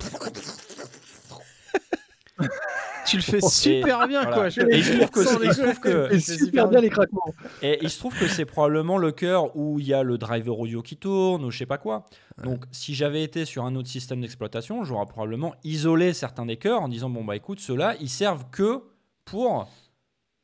tu 3.08 3.18
le 3.18 3.22
fais 3.24 3.42
super 3.42 4.08
bien, 4.08 4.22
Voilà. 4.22 4.36
quoi. 4.36 4.50
Je- 4.50 4.62
Et 4.62 4.78
il 4.78 4.84
se 4.84 4.94
trouve 4.94 5.10
que, 5.10 5.46
il 5.46 5.54
se 5.54 5.62
trouve 5.62 5.80
que- 5.80 6.14
Et 6.14 6.20
c'est 6.20 6.34
super 6.34 6.46
super 6.46 6.68
bien 6.70 6.82
les 6.82 6.90
craquements. 6.90 7.34
Et 7.62 7.80
il 7.82 7.90
se 7.90 7.98
trouve 8.00 8.18
que 8.18 8.28
c'est 8.28 8.46
probablement 8.46 8.98
le 8.98 9.12
cœur 9.12 9.56
où 9.56 9.80
il 9.80 9.88
y 9.88 9.94
a 9.94 10.04
le 10.04 10.18
driver 10.18 10.60
audio 10.60 10.82
qui 10.82 10.98
tourne 10.98 11.44
ou 11.46 11.52
je 11.52 11.58
sais 11.58 11.66
pas 11.66 11.78
quoi. 11.78 12.06
Donc 12.44 12.66
si 12.72 12.94
j'avais 12.96 13.24
été 13.24 13.46
sur 13.46 13.66
un 13.66 13.76
autre 13.76 13.88
système 13.90 14.22
d'exploitation, 14.22 14.84
j'aurais 14.84 15.06
probablement 15.08 15.56
isolé 15.64 16.14
certains 16.14 16.46
des 16.46 16.58
cœurs 16.58 16.82
en 16.82 16.88
disant 16.90 17.10
bon 17.10 17.24
bah 17.24 17.36
écoute 17.36 17.60
ceux-là 17.60 17.96
ils 18.00 18.10
servent 18.10 18.46
que 18.52 18.84
pour 19.26 19.68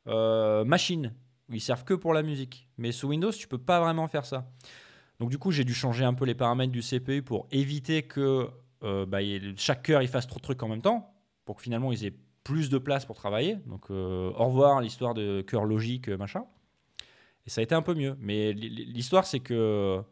euh, 0.08 0.64
machine, 0.64 1.12
ils 1.50 1.60
servent 1.60 1.84
que 1.84 1.94
pour 1.94 2.12
la 2.14 2.22
musique. 2.22 2.68
Mais 2.78 2.92
sous 2.92 3.08
Windows 3.08 3.30
tu 3.32 3.46
peux 3.48 3.58
pas 3.58 3.80
vraiment 3.80 4.08
faire 4.08 4.24
ça. 4.26 4.46
Donc 5.20 5.30
du 5.30 5.38
coup 5.38 5.50
j'ai 5.52 5.64
dû 5.64 5.74
changer 5.74 6.04
un 6.04 6.14
peu 6.14 6.24
les 6.24 6.34
paramètres 6.34 6.72
du 6.72 6.82
CPU 6.82 7.22
pour 7.22 7.46
éviter 7.52 8.02
que 8.02 8.48
euh, 8.82 9.06
bah, 9.06 9.18
chaque 9.56 9.82
cœur 9.84 10.02
il 10.02 10.08
fasse 10.08 10.26
trop 10.26 10.38
de 10.38 10.42
trucs 10.42 10.62
en 10.62 10.68
même 10.68 10.82
temps, 10.82 11.14
pour 11.44 11.56
que 11.56 11.62
finalement 11.62 11.92
ils 11.92 12.04
aient 12.04 12.14
plus 12.44 12.70
de 12.70 12.78
place 12.78 13.04
pour 13.06 13.16
travailler. 13.16 13.56
Donc 13.66 13.90
euh, 13.90 14.30
au 14.36 14.46
revoir 14.46 14.80
l'histoire 14.80 15.14
de 15.14 15.42
cœur 15.42 15.64
logique 15.64 16.08
machin. 16.08 16.44
Et 17.46 17.50
ça 17.50 17.60
a 17.60 17.64
été 17.64 17.74
un 17.74 17.82
peu 17.82 17.94
mieux. 17.94 18.16
Mais 18.20 18.52
l'histoire, 18.52 19.26
c'est 19.26 19.40
que, 19.40 20.02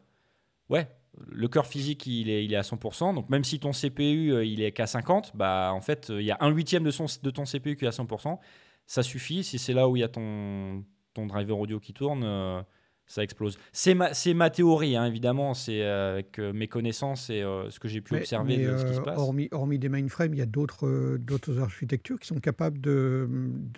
ouais, 0.69 0.87
le 1.27 1.47
cœur 1.47 1.65
physique, 1.65 2.05
il 2.05 2.29
est, 2.29 2.45
il 2.45 2.53
est 2.53 2.57
à 2.57 2.61
100%. 2.61 3.15
Donc 3.15 3.29
même 3.29 3.43
si 3.43 3.59
ton 3.59 3.71
CPU, 3.71 4.31
euh, 4.33 4.45
il 4.45 4.61
est 4.61 4.71
qu'à 4.71 4.87
50, 4.87 5.35
bah 5.35 5.71
en 5.73 5.81
fait, 5.81 6.09
il 6.09 6.23
y 6.23 6.31
a 6.31 6.37
un 6.41 6.49
huitième 6.49 6.83
de, 6.83 6.91
son, 6.91 7.05
de 7.21 7.29
ton 7.31 7.43
CPU 7.45 7.75
qui 7.75 7.85
est 7.85 7.87
à 7.87 7.91
100%. 7.91 8.37
Ça 8.85 9.03
suffit. 9.03 9.43
Si 9.43 9.57
c'est 9.57 9.73
là 9.73 9.87
où 9.87 9.95
il 9.95 10.01
y 10.01 10.03
a 10.03 10.09
ton, 10.09 10.83
ton 11.13 11.25
driver 11.25 11.57
audio 11.57 11.79
qui 11.79 11.93
tourne, 11.93 12.23
euh, 12.23 12.61
ça 13.05 13.21
explose. 13.23 13.57
C'est 13.71 13.93
ma, 13.93 14.13
c'est 14.13 14.33
ma 14.33 14.49
théorie, 14.49 14.95
hein, 14.95 15.05
évidemment. 15.05 15.53
C'est 15.53 15.81
euh, 15.83 16.13
avec 16.13 16.39
euh, 16.39 16.53
mes 16.53 16.67
connaissances 16.67 17.29
et 17.29 17.41
euh, 17.43 17.69
ce 17.69 17.79
que 17.79 17.87
j'ai 17.87 18.01
pu 18.01 18.13
Mais- 18.13 18.21
observer 18.21 18.57
mais, 18.57 18.65
de 18.65 18.77
ce 18.77 18.85
qui 18.85 18.91
euh, 18.91 18.95
se 18.95 19.01
passe. 19.01 19.17
Hormis, 19.19 19.49
hormis 19.51 19.77
des 19.79 19.89
mainframes, 19.89 20.33
il 20.33 20.39
y 20.39 20.41
a 20.41 20.45
d'autres 20.45 21.17
d'autres 21.17 21.59
architectures 21.59 22.19
qui 22.19 22.27
sont 22.27 22.39
capables 22.39 22.79
de- 22.81 23.27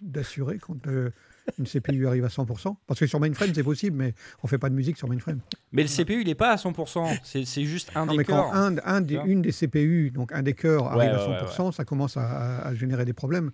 d'assurer 0.01 0.57
quand 0.59 0.77
une 1.59 1.65
CPU 1.67 2.07
arrive 2.07 2.25
à 2.25 2.29
100%. 2.29 2.75
Parce 2.87 2.99
que 2.99 3.07
sur 3.07 3.19
mainframe, 3.19 3.51
c'est 3.53 3.63
possible, 3.63 3.97
mais 3.97 4.13
on 4.43 4.47
fait 4.47 4.57
pas 4.57 4.69
de 4.69 4.75
musique 4.75 4.97
sur 4.97 5.07
mainframe. 5.07 5.39
Mais 5.71 5.83
le 5.83 5.89
CPU, 5.89 6.21
il 6.21 6.27
n'est 6.27 6.33
pas 6.35 6.51
à 6.51 6.55
100%. 6.55 7.19
C'est 7.23 7.45
c'est 7.45 7.65
juste 7.65 7.91
un 7.95 8.05
Non, 8.05 8.13
des 8.13 8.17
mais 8.19 8.23
quand 8.23 8.51
un, 8.53 9.01
des- 9.01 9.19
une 9.25 9.41
des 9.41 9.51
CPU, 9.51 10.11
donc 10.11 10.31
un 10.31 10.41
des 10.43 10.53
cœurs, 10.53 10.85
arrive 10.87 11.11
ouais, 11.11 11.17
à 11.17 11.29
ouais, 11.29 11.45
100%, 11.45 11.71
ça 11.73 11.83
commence 11.83 12.17
à 12.17 12.73
générer 12.75 13.05
des 13.05 13.13
problèmes. 13.13 13.51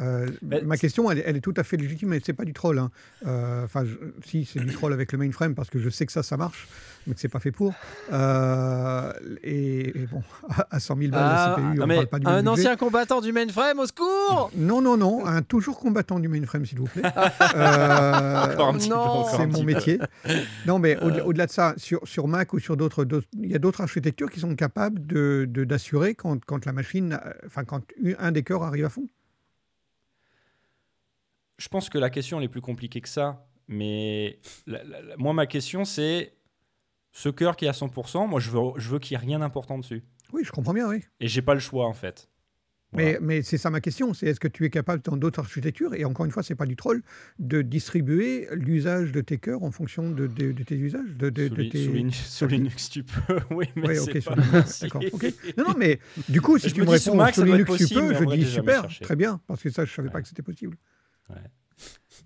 Euh, 0.00 0.26
ma 0.64 0.76
question, 0.76 1.10
elle, 1.10 1.18
est- 1.18 1.24
elle 1.26 1.36
est 1.36 1.40
tout 1.40 1.54
à 1.56 1.62
fait 1.62 1.76
légitime, 1.76 2.08
mais 2.10 2.20
c'est 2.24 2.32
pas 2.32 2.44
du 2.44 2.52
troll. 2.52 2.78
hein. 2.78 2.90
Euh, 3.26 3.64
Enfin, 3.64 3.84
si 4.24 4.44
c'est 4.44 4.58
du 4.60 4.72
troll 4.72 4.92
avec 4.92 5.12
le 5.12 5.18
mainframe, 5.18 5.54
parce 5.54 5.70
que 5.70 5.78
je 5.78 5.88
sais 5.88 6.04
que 6.06 6.12
ça, 6.12 6.22
ça 6.22 6.36
marche, 6.36 6.66
mais 7.06 7.14
que 7.14 7.20
c'est 7.20 7.28
pas 7.28 7.38
fait 7.40 7.52
pour. 7.52 7.72
Euh, 8.12 9.12
et, 9.42 9.88
et 9.88 10.06
bon, 10.10 10.22
à, 10.48 10.66
à 10.76 10.80
100 10.80 10.96
000 10.96 11.10
balles 11.12 11.20
Ah, 11.24 11.56
de 11.56 11.62
CPU, 11.62 11.78
non, 11.78 11.84
on 11.84 11.88
parle 11.94 12.06
pas 12.08 12.18
du 12.18 12.26
Un 12.26 12.30
même 12.30 12.44
budget. 12.44 12.50
ancien 12.68 12.76
combattant 12.76 13.20
du 13.20 13.32
mainframe, 13.32 13.78
au 13.78 13.86
secours 13.86 14.50
Non, 14.56 14.80
non, 14.82 14.96
non, 14.96 15.24
un 15.26 15.42
toujours 15.42 15.78
combattant 15.78 16.18
du 16.18 16.28
mainframe, 16.28 16.66
s'il 16.66 16.78
vous 16.78 16.86
plaît. 16.86 17.02
C'est 19.36 19.46
mon 19.46 19.62
métier. 19.62 19.98
Non, 20.66 20.78
mais 20.78 20.96
au- 20.98 21.28
au-delà 21.28 21.46
de 21.46 21.50
ça, 21.52 21.74
sur, 21.76 22.00
sur 22.06 22.28
Mac 22.28 22.52
ou 22.52 22.58
sur 22.58 22.76
d'autres, 22.76 23.06
il 23.34 23.50
y 23.50 23.54
a 23.54 23.58
d'autres 23.58 23.80
architectures 23.80 24.30
qui 24.30 24.40
sont 24.40 24.54
capables 24.56 25.06
de, 25.06 25.46
d'assurer 25.64 26.14
quand, 26.14 26.44
quand 26.44 26.64
la 26.66 26.72
machine, 26.72 27.18
enfin 27.46 27.64
quand 27.64 27.82
un 28.18 28.32
des 28.32 28.42
cœurs 28.42 28.62
arrive 28.62 28.84
à 28.84 28.88
fond. 28.90 29.08
Je 31.58 31.68
pense 31.68 31.88
que 31.88 31.98
la 31.98 32.10
question 32.10 32.38
elle 32.38 32.44
est 32.44 32.48
plus 32.48 32.60
compliquée 32.60 33.00
que 33.00 33.08
ça. 33.08 33.46
Mais 33.68 34.40
la- 34.66 34.84
la- 34.84 35.00
la- 35.02 35.16
moi, 35.16 35.32
ma 35.32 35.46
question, 35.46 35.84
c'est 35.84 36.34
ce 37.12 37.28
cœur 37.30 37.56
qui 37.56 37.64
est 37.64 37.68
à 37.68 37.72
100%, 37.72 38.26
moi, 38.26 38.38
je 38.40 38.50
veux, 38.50 38.60
je 38.76 38.90
veux 38.90 38.98
qu'il 38.98 39.16
n'y 39.16 39.22
ait 39.22 39.26
rien 39.26 39.38
d'important 39.38 39.78
dessus. 39.78 40.02
Oui, 40.32 40.42
je 40.44 40.52
comprends 40.52 40.74
bien, 40.74 40.88
oui. 40.88 41.00
Et 41.20 41.28
j'ai 41.28 41.40
pas 41.42 41.54
le 41.54 41.60
choix, 41.60 41.86
en 41.86 41.94
fait. 41.94 42.28
Voilà. 42.92 43.12
Mais, 43.12 43.18
mais 43.20 43.42
c'est 43.42 43.56
ça 43.56 43.70
ma 43.70 43.80
question, 43.80 44.12
c'est 44.14 44.26
est-ce 44.26 44.38
que 44.38 44.46
tu 44.48 44.64
es 44.66 44.70
capable 44.70 45.02
dans 45.02 45.16
d'autres 45.16 45.40
architectures, 45.40 45.94
et 45.94 46.04
encore 46.04 46.26
une 46.26 46.30
fois, 46.32 46.42
c'est 46.42 46.54
pas 46.54 46.66
du 46.66 46.76
troll, 46.76 47.02
de 47.38 47.62
distribuer 47.62 48.48
l'usage 48.52 49.10
de 49.12 49.20
tes 49.22 49.38
cœurs 49.38 49.62
en 49.62 49.70
fonction 49.70 50.10
de, 50.10 50.26
de- 50.26 50.52
de 50.52 50.62
tes 50.62 50.76
usages, 50.76 51.14
de, 51.16 51.30
de- 51.30 51.48
sous, 51.48 51.54
tes... 51.54 51.84
sous 51.86 51.92
Linux, 51.92 52.18
sous 52.28 52.46
Linux, 52.48 52.90
tu 52.90 53.02
peux. 53.04 53.38
oui, 53.50 53.66
mais 53.76 53.88
Ouais, 53.88 53.94
c'est 53.94 54.16
ok, 54.18 54.22
sur 54.22 54.34
pas 54.34 54.42
d'accord, 54.82 55.02
ok. 55.12 55.24
Non, 55.56 55.64
non, 55.68 55.74
mais 55.78 55.98
du 56.28 56.40
coup, 56.42 56.58
si 56.58 56.68
Je 56.68 56.74
tu 56.74 56.80
me 56.82 56.86
me 56.86 56.90
dis 56.92 56.98
sous 57.02 57.10
réponds 57.12 57.22
Mac, 57.22 57.34
doit 57.36 57.44
Linux 57.46 57.76
tu 57.78 57.88
peux, 57.94 58.14
je 58.14 58.24
dis 58.36 58.44
super, 58.46 58.86
très 59.00 59.16
bien, 59.16 59.40
parce 59.46 59.62
que 59.62 59.70
ça, 59.70 59.84
je 59.86 59.92
savais 59.92 60.10
pas 60.10 60.20
que 60.20 60.28
c'était 60.28 60.42
possible. 60.42 60.76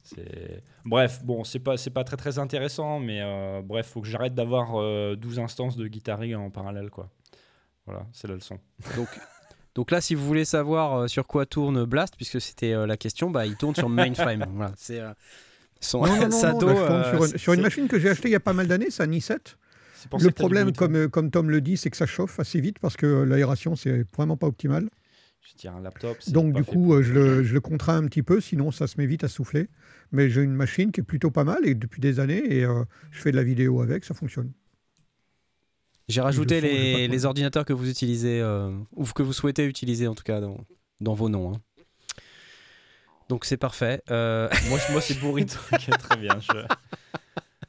C'est- 0.02 0.62
Bref, 0.84 1.22
bon, 1.24 1.44
c'est 1.44 1.58
pas, 1.58 1.76
c'est 1.76 1.90
pas 1.90 2.04
très 2.04 2.16
très 2.16 2.38
intéressant, 2.38 2.98
mais 2.98 3.20
euh, 3.22 3.60
bref, 3.62 3.88
faut 3.88 4.00
que 4.00 4.08
j'arrête 4.08 4.34
d'avoir 4.34 4.76
euh, 4.80 5.16
12 5.16 5.38
instances 5.38 5.76
de 5.76 5.86
guitari 5.86 6.34
en 6.34 6.50
parallèle, 6.50 6.90
quoi. 6.90 7.10
Voilà, 7.86 8.06
c'est 8.12 8.26
la 8.28 8.34
leçon. 8.34 8.58
Donc, 8.96 9.08
donc 9.74 9.90
là, 9.90 10.00
si 10.00 10.14
vous 10.14 10.26
voulez 10.26 10.44
savoir 10.44 10.94
euh, 10.94 11.08
sur 11.08 11.26
quoi 11.26 11.46
tourne 11.46 11.84
Blast, 11.84 12.14
puisque 12.16 12.40
c'était 12.40 12.72
euh, 12.72 12.86
la 12.86 12.96
question, 12.96 13.30
bah, 13.30 13.46
il 13.46 13.56
tourne 13.56 13.74
sur 13.74 13.88
mainframe. 13.88 14.44
voilà, 14.54 14.72
c'est 14.76 15.00
euh, 15.00 15.12
son 15.80 16.02
Non, 16.02 16.16
non, 16.16 16.22
non, 16.28 16.30
Sado, 16.30 16.68
sur, 16.74 17.24
une, 17.24 17.38
sur 17.38 17.52
une 17.52 17.58
c'est- 17.58 17.62
machine 17.62 17.88
que 17.88 17.98
j'ai 17.98 18.10
achetée 18.10 18.28
il 18.28 18.32
y 18.32 18.36
a 18.36 18.40
pas 18.40 18.52
mal 18.54 18.66
d'années, 18.66 18.90
c'est 18.90 19.02
un 19.02 19.10
i7. 19.10 19.38
C'est 19.94 20.08
pour 20.08 20.20
ça 20.20 20.26
Le 20.26 20.32
problème, 20.32 20.72
comme, 20.72 21.08
comme 21.08 21.30
Tom 21.30 21.50
le 21.50 21.60
dit, 21.60 21.76
c'est 21.76 21.90
que 21.90 21.96
ça 21.96 22.06
chauffe 22.06 22.38
assez 22.40 22.60
vite 22.60 22.78
parce 22.78 22.96
que 22.96 23.06
l'aération, 23.24 23.74
c'est 23.76 24.04
vraiment 24.16 24.36
pas 24.36 24.46
optimal. 24.46 24.88
Je 25.50 25.54
tire 25.54 25.74
un 25.74 25.80
laptop. 25.80 26.18
c'est 26.20 26.32
Donc, 26.32 26.52
du 26.52 26.62
coup, 26.62 26.72
pour- 26.72 26.94
euh, 26.96 27.02
je 27.02 27.12
le, 27.14 27.42
je 27.42 27.54
le 27.54 27.60
contrains 27.60 27.96
un 27.96 28.04
petit 28.06 28.22
peu, 28.22 28.38
sinon 28.40 28.70
ça 28.70 28.86
se 28.86 28.96
met 28.98 29.06
vite 29.06 29.24
à 29.24 29.28
souffler. 29.28 29.68
Mais 30.12 30.28
j'ai 30.28 30.42
une 30.42 30.52
machine 30.52 30.92
qui 30.92 31.00
est 31.00 31.04
plutôt 31.04 31.30
pas 31.30 31.44
mal 31.44 31.66
et 31.66 31.74
depuis 31.74 32.00
des 32.02 32.20
années, 32.20 32.42
et 32.54 32.64
euh, 32.64 32.84
je 33.10 33.20
fais 33.20 33.30
de 33.32 33.36
la 33.36 33.44
vidéo 33.44 33.80
avec, 33.80 34.04
ça 34.04 34.12
fonctionne. 34.14 34.52
J'ai 36.08 36.20
rajouté 36.20 36.60
les, 36.60 37.08
les 37.08 37.24
ordinateurs 37.24 37.64
que 37.64 37.72
vous 37.72 37.88
utilisez, 37.88 38.40
euh, 38.40 38.70
ou 38.92 39.04
que 39.04 39.22
vous 39.22 39.32
souhaitez 39.32 39.64
utiliser 39.66 40.06
en 40.06 40.14
tout 40.14 40.22
cas 40.22 40.40
dans, 40.40 40.58
dans 41.00 41.14
vos 41.14 41.28
noms. 41.30 41.54
hein. 41.54 41.60
Donc 43.28 43.44
c'est 43.44 43.58
parfait. 43.58 44.02
Euh, 44.10 44.48
Moi, 44.68 44.78
moi 44.90 45.00
c'est 45.02 45.18
Burrito 45.20 45.58
très 45.98 46.16
bien. 46.16 46.38
je- 46.40 46.66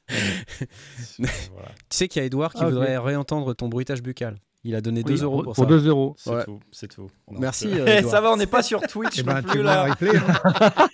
voilà, 1.53 1.69
tu 1.89 1.97
sais 1.97 2.07
qu'il 2.07 2.19
y 2.21 2.23
a 2.23 2.25
Edouard 2.25 2.53
qui 2.53 2.61
Ah, 2.63 2.69
voudrait 2.69 2.97
réentendre 2.97 3.53
ton 3.55 3.67
bruitage 3.67 4.01
bucal. 4.01 4.37
Il 4.63 4.75
a 4.75 4.81
donné 4.81 5.03
2 5.03 5.13
Oui, 5.13 5.21
euros 5.21 5.43
pour, 5.43 5.55
ça. 5.55 5.65
2 5.65 5.87
euros. 5.87 6.15
c'est 6.17 6.29
Ouais. 6.31 6.43
tout, 6.43 6.59
c'est 6.71 6.87
tout. 6.93 7.07
Merci, 7.31 7.67
euh, 7.71 7.85
eh, 7.99 8.03
ça 8.03 8.19
va, 8.21 8.31
on 8.31 8.37
n'est 8.37 8.45
pas 8.45 8.61
sur 8.61 8.81
Twitch 8.81 9.19
Et 9.19 9.23
non 9.23 9.33
ben, 9.33 9.41
tu 9.41 9.47
plus 9.49 9.63
là. 9.63 9.83
replay. 9.83 10.17
hein. 10.17 10.69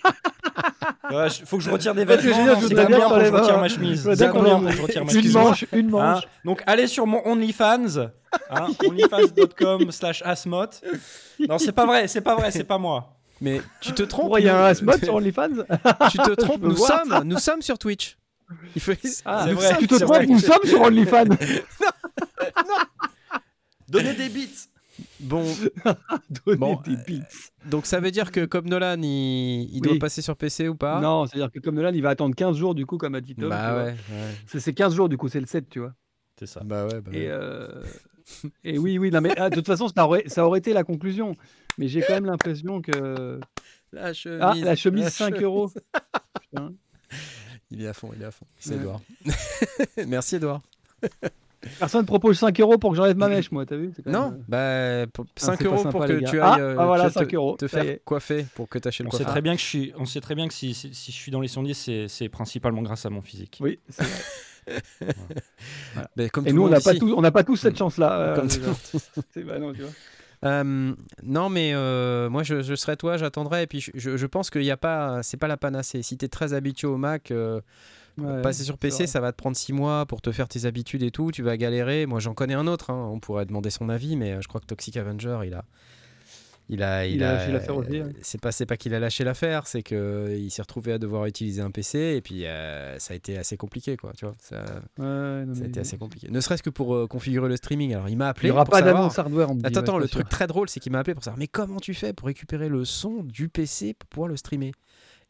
Ouais, 1.12 1.28
faut 1.46 1.58
que 1.58 1.64
je 1.64 1.70
retire 1.70 1.94
des 1.94 2.04
vêtements. 2.04 2.46
non, 2.46 2.56
C'est 2.68 2.74
combien 2.76 3.00
pour 3.08 3.18
que 3.18 3.26
je 3.26 3.32
retire 3.32 3.60
ma 3.60 3.68
chemise 3.70 4.04
C'est 4.04 4.16
bien 4.18 4.32
combien 4.32 4.60
pour 4.60 4.70
que 4.70 4.76
je 4.76 4.82
retire 4.82 5.06
ma 5.06 5.12
Une 5.12 5.18
chemise 5.20 5.34
manche, 5.36 5.66
une 5.72 5.88
Hein 5.88 5.90
manche. 6.14 6.24
Donc 6.44 6.64
allez 6.66 6.88
sur 6.88 7.06
mon 7.06 7.22
OnlyFans, 7.28 8.10
hein, 8.50 8.68
onlyfans.com 8.88 9.92
slash 9.92 10.24
asmot. 10.26 10.66
Non, 11.48 11.60
c'est 11.60 11.74
pas 11.74 11.86
vrai, 11.86 12.08
c'est 12.08 12.22
pas 12.22 12.36
vrai, 12.36 12.50
c'est 12.50 12.64
pas 12.64 12.80
moi. 12.80 13.14
Mais 13.40 13.62
tu 13.82 13.94
te 13.94 14.02
trompes. 14.02 14.34
Il 14.40 14.46
y 14.46 14.50
a 14.50 14.58
un 14.60 14.66
Asmod 14.66 15.04
sur 15.04 15.14
OnlyFans 15.16 15.50
Tu 16.10 16.18
te 16.18 16.32
trompes. 16.34 16.62
Nous 16.64 16.76
sommes, 16.76 17.22
nous 17.26 17.38
sommes 17.38 17.62
sur 17.62 17.78
Twitch. 17.78 18.18
Il 18.76 18.82
faut... 18.82 18.94
Ah, 19.26 19.46
Tu 19.80 19.88
te 19.88 19.96
trompes, 20.04 20.24
nous 20.28 20.40
sommes 20.40 20.64
sur 20.66 20.82
OnlyFans. 20.82 21.26
Donnez 23.90 24.14
des 24.14 24.30
bits. 24.30 24.50
Bon, 25.20 25.44
Bon, 26.58 26.80
des 26.86 26.96
bits. 27.06 27.22
donc 27.66 27.86
ça 27.86 28.00
veut 28.00 28.12
dire 28.12 28.32
que 28.32 28.46
comme 28.46 28.70
Nolan, 28.70 29.02
il, 29.02 29.64
il 29.76 29.82
doit 29.82 30.00
passer 30.00 30.22
sur 30.22 30.38
PC 30.38 30.70
ou 30.70 30.76
pas? 30.76 31.02
Non, 31.02 31.26
c'est-à-dire 31.26 31.52
que 31.52 31.60
comme 31.60 31.76
Nolan, 31.76 31.92
il 31.94 32.02
va 32.02 32.10
attendre 32.12 32.34
15 32.34 32.56
jours, 32.56 32.76
du 32.76 32.86
coup, 32.86 32.98
comme 32.98 33.14
a 33.16 33.20
dit 33.22 33.36
Tom. 33.36 33.50
Bah 33.50 33.76
ouais. 33.76 33.84
ouais. 33.92 33.96
C'est- 34.48 34.62
C'est 34.62 34.74
15 34.74 34.96
jours, 34.96 35.10
du 35.10 35.18
coup, 35.18 35.28
c'est 35.28 35.42
le 35.42 35.48
7, 35.48 35.70
tu 35.70 35.80
vois. 35.80 35.94
C'est 36.40 36.46
ça. 36.46 36.62
Bah 36.64 36.86
ouais. 36.88 37.02
bah 37.02 37.12
Et, 37.14 37.26
ouais. 37.26 37.28
euh, 37.30 37.84
et 38.64 38.78
oui, 38.80 38.98
oui, 38.98 39.12
non, 39.12 39.20
mais 39.22 39.34
ah, 39.38 39.50
de 39.50 39.56
toute 39.56 39.68
façon, 39.68 39.90
ça 39.90 40.06
aurait, 40.06 40.24
ça 40.28 40.46
aurait 40.48 40.60
été 40.60 40.72
la 40.72 40.84
conclusion. 40.86 41.36
Mais 41.78 41.90
j'ai 41.90 42.02
quand 42.02 42.14
même 42.14 42.26
l'impression 42.26 42.82
que. 42.82 43.40
La 43.92 44.14
chemise. 44.14 44.40
Ah, 44.42 44.54
la 44.56 44.76
chemise, 44.78 45.10
5 45.10 45.28
chemise. 45.28 45.44
euros. 45.44 45.72
Putain. 46.42 46.74
Il 47.70 47.82
est 47.84 47.88
à 47.88 47.94
fond, 47.94 48.12
il 48.16 48.22
est 48.22 48.26
à 48.26 48.32
fond. 48.32 48.46
C'est 48.60 48.76
Ouais. 48.76 48.80
Edouard. 48.80 49.02
Merci 50.08 50.36
Edouard. 50.38 50.62
Personne 51.80 52.06
propose 52.06 52.38
5 52.40 52.60
euros 52.60 52.78
pour 52.78 52.92
que 52.92 52.98
j'enlève 52.98 53.18
ma 53.18 53.28
mèche, 53.28 53.52
moi, 53.52 53.66
t'as 53.66 53.76
vu 53.76 53.92
quand 54.04 54.10
Non, 54.12 54.32
même, 54.32 54.44
bah 54.48 55.08
pour- 55.14 55.26
5 55.36 55.58
c'est 55.58 55.64
pas 55.64 55.70
euros 55.70 55.78
sympa, 55.84 55.92
pour 55.92 56.06
que 56.06 56.14
tu 56.30 56.40
Ah, 56.40 56.54
ailles 56.54 56.62
euh, 56.62 56.76
ah, 56.80 56.86
voilà, 56.86 57.04
tu 57.04 57.08
vas 57.14 57.20
5 57.22 57.28
te, 57.30 57.36
euros, 57.36 57.58
faire 57.68 57.98
coiffer 58.06 58.46
pour 58.54 58.70
que 58.70 58.78
tu 58.80 58.88
achètes 58.88 59.06
le 59.06 59.08
On 59.14 59.18
sait 59.18 59.26
très 59.26 59.42
bien 59.42 59.56
que 59.56 59.62
je 59.62 59.66
suis, 59.66 59.94
on 59.98 60.06
sait 60.06 60.22
très 60.22 60.36
bien 60.36 60.48
que 60.48 60.54
si, 60.54 60.74
si, 60.74 60.94
si 60.94 61.12
je 61.12 61.18
suis 61.18 61.32
dans 61.32 61.42
les 61.42 61.48
sondiers, 61.48 61.74
c'est 61.74 62.30
principalement 62.30 62.82
grâce 62.82 63.06
à 63.06 63.10
mon 63.10 63.22
physique. 63.22 63.58
Oui, 63.62 63.80
c'est 63.90 64.04
vrai. 64.04 64.22
Mais 66.18 66.30
comme 66.30 66.46
Et 66.48 66.50
tout 66.50 66.56
nous, 66.56 66.64
on 66.64 66.70
n'a 66.70 66.80
pas, 66.82 66.94
tous- 66.96 67.16
pas 67.32 67.56
cette 67.56 67.78
chance-là. 67.78 68.20
euh, 68.20 68.36
bah 69.46 69.60
non, 69.60 69.74
tu 69.74 69.82
vois. 69.82 69.92
Euh, 70.44 70.94
non, 71.24 71.50
mais 71.50 71.72
euh, 71.74 72.30
moi, 72.30 72.44
je, 72.44 72.62
je 72.62 72.76
serais 72.76 72.98
toi, 72.98 73.18
j'attendrais. 73.18 73.64
Et 73.64 73.68
puis, 73.68 73.80
je, 73.80 73.92
je- 73.96 74.18
je 74.18 74.26
pense 74.28 74.50
qu'il 74.50 74.62
n'y 74.62 74.72
a 74.72 74.78
pas, 74.78 75.24
c'est 75.24 75.38
pas 75.38 75.48
la 75.48 75.58
panacée. 75.58 76.04
Si 76.04 76.18
tu 76.18 76.26
es 76.26 76.28
très 76.28 76.54
habitué 76.54 76.88
au 76.88 76.98
Mac, 76.98 77.32
euh, 77.32 77.62
Ouais, 78.18 78.42
passer 78.42 78.64
sur 78.64 78.78
PC, 78.78 79.08
ça 79.08 79.20
va 79.20 79.32
te 79.32 79.38
prendre 79.38 79.58
6 79.58 79.74
mois 79.74 80.06
pour 80.06 80.22
te 80.22 80.32
faire 80.32 80.48
tes 80.48 80.66
habitudes 80.66 81.04
et 81.04 81.12
tout. 81.12 81.32
Tu 81.32 81.44
vas 81.44 81.58
galérer. 81.58 82.06
Moi, 82.06 82.20
j'en 82.20 82.34
connais 82.34 82.54
un 82.54 82.68
autre. 82.68 82.90
hein. 82.90 83.10
On 83.12 83.20
pourrait 83.20 83.46
demander 83.46 83.70
son 83.70 83.90
avis, 83.90 84.16
mais 84.16 84.34
euh, 84.34 84.42
je 84.42 84.48
crois 84.48 84.62
que 84.62 84.66
Toxic 84.68 84.96
Avenger, 84.98 85.40
il 85.46 85.54
a, 85.54 85.66
Il 86.68 86.82
a, 86.82 87.06
Il 87.06 87.22
a 87.24 87.34
lâché 87.34 87.52
l'affaire 87.52 87.78
aussi. 87.78 88.02
C'est 88.24 88.42
pas, 88.42 88.50
pas 88.68 88.78
qu'il 88.78 88.94
a 88.96 89.00
lâché 89.00 89.24
l'affaire, 89.24 89.68
c'est 89.68 89.84
que 89.84 90.36
il 90.36 90.50
s'est 90.50 90.62
retrouvé 90.64 90.94
à 90.94 90.98
devoir 90.98 91.26
utiliser 91.28 91.62
un 91.62 91.70
PC 91.72 92.16
et 92.18 92.22
puis 92.22 92.46
euh, 92.48 92.98
ça 93.00 93.14
a 93.14 93.18
été 93.18 93.38
assez 93.38 93.56
compliqué, 93.58 93.98
quoi. 93.98 94.14
Tu 94.18 94.26
vois, 94.26 94.34
ça, 94.40 94.64
Ouais, 94.98 95.46
non, 95.46 95.54
ça 95.54 95.60
a 95.60 95.64
mais- 95.64 95.68
été 95.68 95.80
assez 95.82 95.98
compliqué. 95.98 96.28
Ne 96.32 96.40
serait-ce 96.40 96.64
que 96.64 96.72
pour 96.72 96.96
euh, 96.96 97.08
configurer 97.08 97.50
le 97.50 97.56
streaming. 97.58 97.94
Alors, 97.94 98.10
il 98.10 98.16
m'a 98.18 98.26
Il 98.26 98.30
appelé. 98.30 98.48
n'y 98.48 98.52
aura 98.54 98.64
pour 98.66 98.72
pas 98.72 98.82
d'annonce 98.82 99.20
hardware. 99.20 99.52
on 99.52 99.56
me 99.56 99.60
dit, 99.60 99.66
Attends, 99.68 99.76
ouais, 99.82 99.84
attends, 99.84 99.98
le 100.00 100.08
truc 100.08 100.28
très 100.30 100.48
drôle, 100.48 100.70
c'est 100.70 100.80
qu'il 100.80 100.92
m'a 100.92 101.00
appelé 101.00 101.14
pour 101.14 101.24
savoir, 101.24 101.38
mais 101.38 101.48
comment 101.48 101.80
tu 101.80 101.94
fais 101.94 102.14
pour 102.14 102.28
récupérer 102.28 102.70
le 102.70 102.84
son 102.86 103.22
du 103.24 103.48
PC 103.50 103.94
pour 103.94 104.08
pouvoir 104.10 104.30
le 104.30 104.38
streamer? 104.38 104.72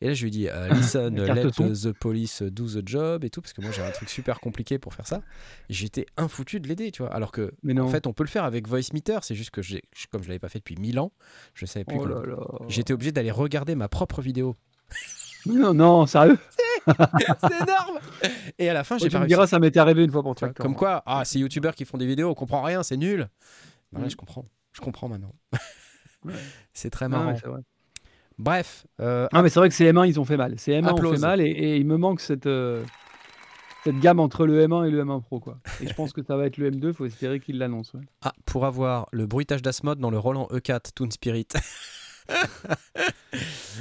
Et 0.06 0.10
là, 0.10 0.14
je 0.14 0.22
lui 0.22 0.28
ai 0.28 0.32
dit, 0.32 0.50
euh, 0.50 0.68
listen, 0.74 1.16
let 1.16 1.52
the 1.52 1.92
police 1.94 2.44
do 2.44 2.68
the 2.68 2.88
job 2.88 3.24
et 3.24 3.32
tout, 3.32 3.42
parce 3.42 3.54
que 3.54 3.62
moi, 3.62 3.72
j'ai 3.72 3.82
un 3.82 3.90
truc 3.90 4.08
super 4.10 4.40
compliqué 4.40 4.78
pour 4.78 4.94
faire 4.94 5.08
ça. 5.08 5.22
J'étais 5.68 6.06
infoutu 6.16 6.60
de 6.60 6.68
l'aider, 6.68 6.92
tu 6.92 7.02
vois. 7.02 7.12
Alors 7.12 7.32
que, 7.32 7.54
Mais 7.64 7.74
non. 7.74 7.86
en 7.86 7.88
fait, 7.88 8.06
on 8.06 8.14
peut 8.14 8.24
le 8.24 8.30
faire 8.30 8.44
avec 8.44 8.68
Voice 8.68 8.94
Meter, 8.94 9.18
c'est 9.24 9.34
juste 9.34 9.50
que, 9.50 9.64
j'ai- 9.64 9.82
comme 10.12 10.22
je 10.22 10.28
l'avais 10.28 10.38
pas 10.40 10.50
fait 10.50 10.60
depuis 10.60 10.76
1000 10.76 11.00
ans, 11.00 11.12
je 11.56 11.66
savais 11.66 11.86
plus 11.86 11.98
Oh 12.00 12.04
comment. 12.08 12.70
J'étais 12.70 12.94
obligé 12.94 13.12
d'aller 13.12 13.32
regarder 13.32 13.74
ma 13.76 13.88
propre 13.88 14.22
vidéo. 14.22 14.56
Non, 15.48 15.76
non, 15.76 16.06
sérieux 16.08 16.40
c'est 16.88 17.62
énorme 17.62 18.00
Et 18.58 18.68
à 18.68 18.74
la 18.74 18.84
fin, 18.84 18.98
j'ai 18.98 19.06
Oh, 19.06 19.10
Tu 19.10 19.12
pas 19.14 19.18
me 19.20 19.24
réussi. 19.26 19.36
diras, 19.36 19.46
ça 19.46 19.60
m'était 19.60 19.80
arrivé 19.80 20.04
une 20.04 20.12
fois 20.12 20.24
pour 20.24 20.34
Tu 20.34 20.40
toi. 20.40 20.54
comme 20.54 20.76
quoi, 20.76 21.04
ah, 21.06 21.24
ces 21.24 21.38
youtubeurs 21.38 21.76
qui 21.76 21.86
font 21.86 22.00
des 22.00 22.08
vidéos, 22.08 22.30
on 22.32 22.34
comprend 22.34 22.64
rien, 22.64 22.82
c'est 22.82 22.98
nul. 22.98 23.30
Bah 23.92 24.00
ouais, 24.00 24.08
Mm. 24.08 24.10
je 24.10 24.16
comprends. 24.16 24.46
Je 24.74 24.82
comprends 24.82 25.08
maintenant. 25.08 25.34
Ouais. 26.24 26.34
c'est 26.74 26.90
très 26.90 27.08
marrant. 27.08 27.34
vrai. 27.34 27.62
Bref, 28.38 28.86
euh, 29.00 29.28
Non, 29.34 29.42
mais 29.42 29.50
c'est 29.50 29.60
vrai 29.60 29.70
que 29.70 29.76
ces 29.76 29.92
M1, 29.92 30.08
ils 30.08 30.20
ont 30.20 30.26
fait 30.26 30.38
mal. 30.38 30.56
Ces 30.58 30.74
M1 30.74 30.92
ont 30.94 31.14
fait 31.14 31.20
mal 31.20 31.42
et, 31.42 31.46
et 31.46 31.78
il 31.78 31.86
me 31.86 31.98
manque 31.98 32.20
cette, 32.20 32.48
euh, 32.48 32.84
cette 33.84 34.00
gamme 34.00 34.20
entre 34.20 34.46
le 34.46 34.66
M1 34.68 34.88
et 34.88 34.92
le 34.92 35.04
M1 35.04 35.22
Pro. 35.22 35.40
Quoi. 35.40 35.58
Et 35.82 35.88
je 35.88 35.94
pense 35.94 36.12
que 36.12 36.22
ça 36.24 36.36
va 36.36 36.46
être 36.46 36.58
le 36.58 36.72
M2, 36.72 36.88
il 36.88 36.94
faut 36.94 37.06
espérer 37.06 37.40
qu'ils 37.40 37.58
l'annoncent. 37.58 37.98
ouais. 37.98 38.04
ah, 38.24 38.34
pour 38.46 38.66
avoir 38.66 39.08
le 39.12 39.26
bruitage 39.26 39.62
d'Asmod 39.62 40.00
dans 40.00 40.10
le 40.12 40.18
Roland 40.20 40.48
E4 40.52 40.92
Toon 40.94 41.12
Spirit. 41.12 41.48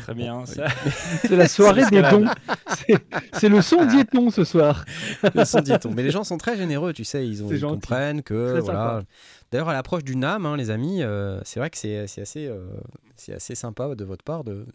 Très 0.03 0.15
bien. 0.15 0.45
ça. 0.45 0.67
C'est 1.23 1.37
la 1.37 1.49
soirée 1.49 1.85
des 1.91 2.03
dons. 2.03 2.27
C'est- 3.33 3.49
le 3.49 3.63
son 3.63 3.85
diéton 3.87 4.31
ce 4.31 4.45
soir. 4.45 4.85
le 5.35 5.45
son 5.45 5.61
diéton. 5.61 5.93
Mais 5.95 6.03
les 6.03 6.11
gens 6.11 6.25
sont 6.25 6.37
très 6.39 6.57
généreux, 6.57 6.93
tu 6.93 7.05
sais, 7.05 7.27
ils, 7.27 7.43
ont, 7.43 7.69
comprennent 7.69 8.23
que 8.23 8.59
voilà. 8.61 9.03
D'ailleurs, 9.51 9.69
à 9.69 9.73
l'approche 9.73 10.05
du 10.05 10.17
NAM, 10.17 10.47
hein, 10.47 10.57
les 10.57 10.71
amis, 10.71 11.03
euh, 11.03 11.41
c'est 11.45 11.61
vrai 11.61 11.71
que 11.71 11.79
c'est 11.79 12.07
c'est 12.07 12.21
assez, 12.23 12.47
euh, 12.47 12.67
c'est 13.17 13.35
assez 13.35 13.55
sympa 13.55 13.95
de 13.95 14.05
votre 14.05 14.25
part 14.25 14.45
de, 14.45 14.67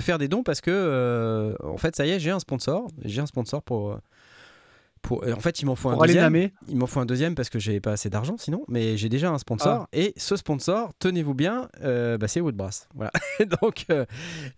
faire 0.00 0.18
des 0.18 0.28
dons 0.28 0.42
parce 0.42 0.60
que, 0.60 0.70
euh, 0.70 1.54
en 1.62 1.78
fait, 1.78 1.96
ça 1.96 2.06
y 2.06 2.10
est, 2.10 2.20
j'ai 2.20 2.30
un 2.30 2.40
sponsor. 2.40 2.88
J'ai 3.02 3.20
un 3.20 3.26
sponsor 3.26 3.62
pour. 3.62 3.98
Pour 5.06 5.24
en 5.26 5.40
fait, 5.40 5.60
il 5.60 5.66
m'en 5.66 5.76
faut 5.76 5.88
un 5.88 5.94
Pour 5.94 6.04
deuxième. 6.04 6.24
namer. 6.24 6.52
Il 6.68 6.76
m'en 6.76 6.86
faut 6.86 6.98
un 7.00 7.06
deuxième 7.06 7.34
parce 7.36 7.48
que 7.48 7.58
j'ai 7.58 7.80
pas 7.80 7.92
assez 7.92 8.10
d'argent 8.10 8.36
sinon, 8.36 8.64
mais 8.68 8.96
j'ai 8.96 9.08
déjà 9.08 9.30
un 9.30 9.38
sponsor. 9.38 9.82
Ah. 9.84 9.88
Et 9.92 10.12
ce 10.16 10.34
sponsor, 10.36 10.92
tenez-vous 10.98 11.32
bien, 11.34 11.68
euh, 11.82 12.18
bah, 12.18 12.28
c'est 12.28 12.40
Woodbrass. 12.40 12.88
Voilà. 12.94 13.12
donc, 13.62 13.86
euh, 13.90 14.04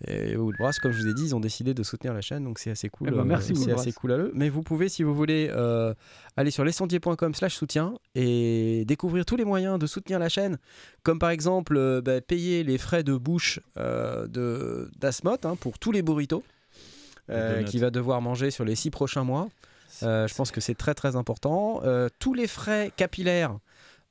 et 0.06 0.36
Woodbrass, 0.36 0.78
comme 0.78 0.92
je 0.92 1.02
vous 1.02 1.08
ai 1.08 1.14
dit, 1.14 1.24
ils 1.24 1.34
ont 1.36 1.40
décidé 1.40 1.74
de 1.74 1.82
soutenir 1.82 2.14
la 2.14 2.22
chaîne, 2.22 2.44
donc 2.44 2.58
c'est 2.58 2.70
assez 2.70 2.88
cool. 2.88 3.08
Eh 3.12 3.14
ben, 3.14 3.24
merci, 3.24 3.52
euh, 3.52 3.54
c'est 3.54 3.60
Woodbrass. 3.60 3.80
assez 3.82 3.92
cool 3.92 4.12
à 4.12 4.16
eux. 4.16 4.32
Mais 4.34 4.48
vous 4.48 4.62
pouvez, 4.62 4.88
si 4.88 5.02
vous 5.02 5.14
voulez, 5.14 5.48
euh, 5.52 5.92
aller 6.36 6.50
sur 6.50 6.64
lescendier.com/slash 6.64 7.54
soutien 7.54 7.94
et 8.14 8.84
découvrir 8.86 9.24
tous 9.26 9.36
les 9.36 9.44
moyens 9.44 9.78
de 9.78 9.86
soutenir 9.86 10.18
la 10.18 10.28
chaîne, 10.30 10.56
comme 11.02 11.18
par 11.18 11.30
exemple 11.30 11.76
euh, 11.76 12.00
bah, 12.00 12.20
payer 12.22 12.64
les 12.64 12.78
frais 12.78 13.02
de 13.02 13.14
bouche 13.16 13.60
euh, 13.76 14.26
de 14.28 14.90
d'Asmot 14.98 15.36
hein, 15.44 15.56
pour 15.60 15.78
tous 15.78 15.92
les 15.92 16.00
burritos. 16.02 16.42
euh, 17.30 17.62
qui 17.64 17.78
va 17.78 17.90
devoir 17.90 18.22
manger 18.22 18.50
sur 18.50 18.64
les 18.64 18.74
six 18.74 18.90
prochains 18.90 19.22
mois. 19.24 19.48
Euh, 20.02 20.26
je 20.28 20.34
pense 20.34 20.50
que 20.50 20.60
c'est 20.60 20.74
très 20.74 20.94
très 20.94 21.16
important. 21.16 21.80
Euh, 21.84 22.08
tous 22.18 22.34
les 22.34 22.46
frais 22.46 22.92
capillaires 22.96 23.58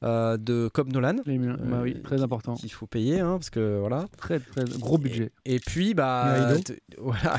euh, 0.04 0.38
de 0.38 0.70
Cobb 0.74 0.92
Nolan. 0.94 1.16
Miens. 1.26 1.58
Bah 1.64 1.80
oui, 1.84 1.96
euh, 1.98 2.02
très 2.04 2.22
important. 2.22 2.54
Qu'il 2.56 2.72
faut 2.72 2.86
payer, 2.88 3.20
hein, 3.20 3.34
parce 3.38 3.50
que 3.50 3.80
voilà. 3.80 4.06
Très, 4.18 4.40
très 4.40 4.64
gros 4.80 4.98
budget. 4.98 5.32
Et 5.46 5.60
puis, 5.60 5.88
Les 5.88 5.94
bah, 5.96 6.34
rideaux. 6.54 6.74
voilà, 7.00 7.36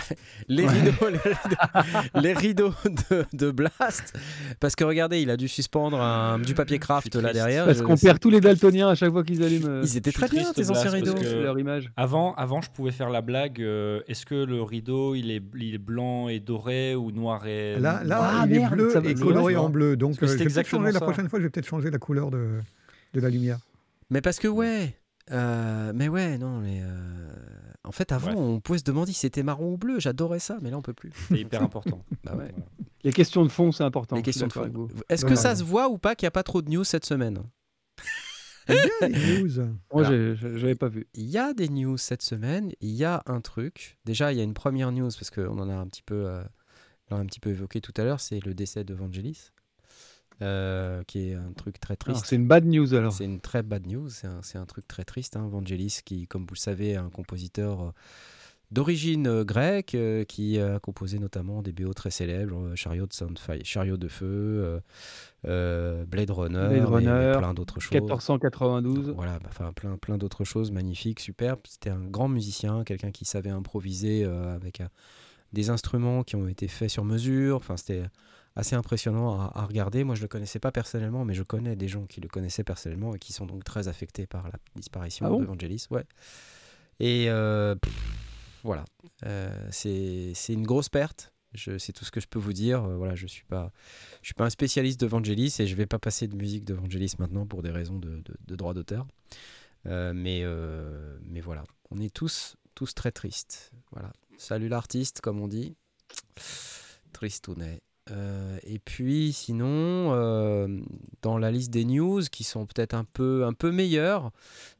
les 0.48 0.66
rideaux, 0.66 0.90
les 1.10 1.18
rideaux, 1.18 2.10
les 2.20 2.32
rideaux 2.32 2.74
de, 3.10 3.24
de 3.32 3.50
Blast. 3.50 4.12
Parce 4.60 4.74
que 4.74 4.84
regardez, 4.84 5.20
il 5.22 5.30
a 5.30 5.36
dû 5.36 5.46
suspendre 5.48 6.00
un- 6.00 6.38
du 6.38 6.54
papier 6.54 6.78
craft 6.78 7.14
là 7.16 7.32
derrière. 7.32 7.64
Parce 7.66 7.82
qu'on 7.82 7.96
perd 7.96 8.18
tous 8.18 8.30
les 8.30 8.40
daltoniens 8.40 8.88
à 8.88 8.94
chaque 8.94 9.12
fois 9.12 9.22
qu'ils 9.24 9.42
allument 9.42 9.68
euh, 9.68 9.82
Ils 9.84 9.96
étaient 9.96 10.12
très 10.12 10.28
bien, 10.28 10.52
tes 10.52 10.68
anciens 10.70 10.90
rideaux. 10.90 11.14
leur 11.42 11.58
image. 11.58 11.90
Avant, 11.96 12.34
avant, 12.34 12.60
je 12.60 12.70
pouvais 12.70 12.90
faire 12.92 13.10
la 13.10 13.20
blague. 13.20 13.60
euh, 13.60 14.00
Est-ce 14.08 14.26
que 14.26 14.34
le 14.34 14.62
rideau, 14.62 15.14
il 15.14 15.30
est, 15.30 15.42
il 15.56 15.74
est 15.74 15.78
blanc 15.78 16.28
et 16.28 16.40
doré 16.40 16.94
ou 16.94 17.10
noir 17.12 17.46
et 17.46 17.78
Là, 17.78 18.02
là 18.04 18.18
Ah, 18.40 18.44
il 18.48 18.56
est 18.56 18.68
bleu 18.68 18.92
et 19.04 19.14
coloré 19.14 19.56
en 19.56 19.68
bleu. 19.68 19.96
Donc, 19.96 20.22
euh, 20.22 20.26
c'est 20.26 20.48
je 20.48 20.54
vais 20.54 20.64
changer 20.64 20.92
la 20.92 21.00
prochaine 21.00 21.28
fois, 21.28 21.38
je 21.38 21.44
vais 21.44 21.50
peut-être 21.50 21.66
changer 21.68 21.90
la 21.90 21.98
couleur 21.98 22.30
de, 22.30 22.57
de 23.14 23.20
la 23.20 23.30
lumière. 23.30 23.58
Mais 24.10 24.20
parce 24.20 24.38
que 24.38 24.48
ouais, 24.48 24.94
euh, 25.30 25.92
mais 25.94 26.08
ouais, 26.08 26.38
non, 26.38 26.58
mais 26.58 26.80
euh, 26.82 27.30
en 27.84 27.92
fait 27.92 28.12
avant 28.12 28.32
on 28.32 28.60
pouvait 28.60 28.78
se 28.78 28.84
demander 28.84 29.12
si 29.12 29.20
c'était 29.20 29.42
marron 29.42 29.72
ou 29.72 29.76
bleu. 29.76 30.00
J'adorais 30.00 30.38
ça, 30.38 30.58
mais 30.62 30.70
là 30.70 30.78
on 30.78 30.82
peut 30.82 30.94
plus. 30.94 31.12
C'est 31.28 31.40
hyper 31.40 31.62
important. 31.62 32.04
Bah 32.24 32.34
ouais. 32.34 32.52
Les 33.04 33.12
questions 33.12 33.44
de 33.44 33.48
fond, 33.48 33.70
c'est 33.70 33.84
important. 33.84 34.16
Les 34.16 34.22
questions 34.22 34.48
de 34.48 34.52
fond. 34.52 34.88
Est-ce 35.08 35.24
que 35.24 35.36
ça 35.36 35.54
se 35.54 35.62
voit 35.62 35.88
ou 35.88 35.98
pas 35.98 36.14
qu'il 36.14 36.24
n'y 36.26 36.28
a 36.28 36.32
pas 36.32 36.42
trop 36.42 36.62
de 36.62 36.68
news 36.68 36.84
cette 36.84 37.04
semaine? 37.04 37.42
Il 38.68 38.74
y 38.74 39.04
a 39.04 39.08
des 39.08 39.42
news. 39.42 39.78
Moi, 39.92 40.04
j'avais 40.04 40.74
pas 40.74 40.88
vu. 40.88 41.06
Il 41.14 41.24
y 41.24 41.38
a 41.38 41.54
des 41.54 41.68
news 41.68 41.96
cette 41.96 42.22
semaine. 42.22 42.72
Il 42.80 42.90
y 42.90 43.04
a 43.04 43.22
un 43.26 43.40
truc. 43.40 43.98
Déjà, 44.04 44.32
il 44.32 44.38
y 44.38 44.40
a 44.40 44.44
une 44.44 44.54
première 44.54 44.92
news 44.92 45.08
parce 45.08 45.30
qu'on 45.30 45.58
en 45.58 45.68
a 45.70 45.74
un 45.74 45.86
petit 45.86 46.02
peu, 46.02 46.26
euh, 46.26 46.42
on 47.10 47.14
l'a 47.14 47.20
un 47.20 47.26
petit 47.26 47.40
peu 47.40 47.50
évoqué 47.50 47.80
tout 47.80 47.94
à 47.96 48.04
l'heure. 48.04 48.20
C'est 48.20 48.44
le 48.44 48.54
décès 48.54 48.84
de 48.84 48.94
Vangelis, 48.94 49.52
euh, 50.42 51.02
qui 51.04 51.30
est 51.30 51.34
un 51.34 51.52
truc 51.56 51.80
très 51.80 51.96
triste. 51.96 52.26
C'est 52.26 52.36
une 52.36 52.46
bad 52.46 52.64
news 52.64 52.94
alors. 52.94 53.12
C'est 53.12 53.24
une 53.24 53.40
très 53.40 53.62
bad 53.62 53.86
news, 53.86 54.08
c'est 54.08 54.58
un, 54.58 54.66
truc 54.66 54.86
très 54.86 55.04
triste. 55.04 55.36
Hein. 55.36 55.48
Vangelis, 55.48 56.00
qui, 56.04 56.26
comme 56.26 56.42
vous 56.42 56.54
le 56.54 56.58
savez, 56.58 56.90
est 56.90 56.96
un 56.96 57.10
compositeur 57.10 57.82
euh, 57.82 57.90
d'origine 58.70 59.26
euh, 59.26 59.44
grecque, 59.44 59.94
euh, 59.94 60.24
qui 60.24 60.58
a 60.60 60.78
composé 60.78 61.18
notamment 61.18 61.62
des 61.62 61.72
BO 61.72 61.92
très 61.94 62.10
célèbres, 62.10 62.74
Chariot, 62.74 63.06
de 63.06 63.12
Soundfire- 63.12 63.64
Chariot 63.64 63.96
de 63.96 64.08
Feu, 64.08 64.80
euh, 65.46 66.04
Blade 66.04 66.30
Runner, 66.30 66.68
Blade 66.86 67.38
plein 67.38 67.54
d'autres 67.54 67.80
choses. 67.80 67.92
1492. 67.92 69.10
Voilà, 69.16 69.38
bah, 69.38 69.48
enfin 69.48 69.72
plein, 69.72 69.96
plein 69.96 70.18
d'autres 70.18 70.44
choses 70.44 70.70
magnifiques, 70.70 71.20
superbes. 71.20 71.60
C'était 71.64 71.90
un 71.90 72.04
grand 72.04 72.28
musicien, 72.28 72.84
quelqu'un 72.84 73.10
qui 73.10 73.24
savait 73.24 73.50
improviser 73.50 74.24
avec 74.24 74.82
des 75.52 75.70
instruments 75.70 76.22
qui 76.22 76.36
ont 76.36 76.46
été 76.46 76.68
faits 76.68 76.90
sur 76.90 77.04
mesure. 77.04 77.56
Enfin, 77.56 77.76
c'était 77.76 78.02
assez 78.58 78.74
impressionnant 78.76 79.40
à, 79.40 79.52
à 79.54 79.64
regarder. 79.66 80.04
Moi, 80.04 80.14
je 80.14 80.22
le 80.22 80.28
connaissais 80.28 80.58
pas 80.58 80.72
personnellement, 80.72 81.24
mais 81.24 81.34
je 81.34 81.42
connais 81.42 81.76
des 81.76 81.88
gens 81.88 82.04
qui 82.06 82.20
le 82.20 82.28
connaissaient 82.28 82.64
personnellement 82.64 83.14
et 83.14 83.18
qui 83.18 83.32
sont 83.32 83.46
donc 83.46 83.64
très 83.64 83.88
affectés 83.88 84.26
par 84.26 84.48
la 84.48 84.58
disparition 84.76 85.26
Ah 85.26 85.30
bon 85.30 85.40
de 85.40 85.46
Vangelis. 85.46 85.86
Ouais. 85.90 86.04
Et 87.00 87.30
euh, 87.30 87.74
pff, 87.76 87.92
voilà, 88.64 88.84
Euh, 89.24 89.68
c'est 89.70 90.34
une 90.52 90.66
grosse 90.66 90.88
perte. 90.88 91.32
C'est 91.78 91.92
tout 91.92 92.04
ce 92.04 92.10
que 92.10 92.20
je 92.20 92.26
peux 92.26 92.38
vous 92.38 92.52
dire. 92.52 92.84
Euh, 92.84 92.96
voilà, 92.96 93.14
je 93.14 93.26
suis 93.26 93.44
pas, 93.44 93.72
je 94.22 94.26
suis 94.28 94.34
pas 94.34 94.44
un 94.44 94.50
spécialiste 94.50 95.00
de 95.00 95.06
Vangelis 95.06 95.54
et 95.60 95.66
je 95.66 95.74
vais 95.74 95.86
pas 95.86 95.98
passer 95.98 96.26
de 96.28 96.36
musique 96.36 96.64
de 96.64 96.74
Vangelis 96.74 97.14
maintenant 97.18 97.46
pour 97.46 97.62
des 97.62 97.70
raisons 97.70 97.98
de, 97.98 98.16
de- 98.20 98.36
de 98.46 98.56
droit 98.56 98.74
d'auteur. 98.74 99.06
Mais, 99.84 100.44
mais 101.22 101.40
voilà, 101.40 101.64
on 101.90 101.98
est 102.00 102.12
tous, 102.12 102.56
tous 102.74 102.92
très 102.94 103.12
tristes. 103.12 103.72
Voilà. 103.92 104.12
Salut 104.36 104.68
l'artiste, 104.68 105.20
comme 105.22 105.40
on 105.40 105.48
dit. 105.48 105.76
Tristounet. 107.12 107.80
Euh, 108.10 108.58
et 108.62 108.78
puis 108.78 109.32
sinon, 109.32 110.12
euh, 110.14 110.80
dans 111.22 111.38
la 111.38 111.50
liste 111.50 111.70
des 111.70 111.84
news 111.84 112.22
qui 112.30 112.44
sont 112.44 112.66
peut-être 112.66 112.94
un 112.94 113.04
peu, 113.04 113.44
un 113.44 113.52
peu 113.52 113.70
meilleures, 113.70 114.30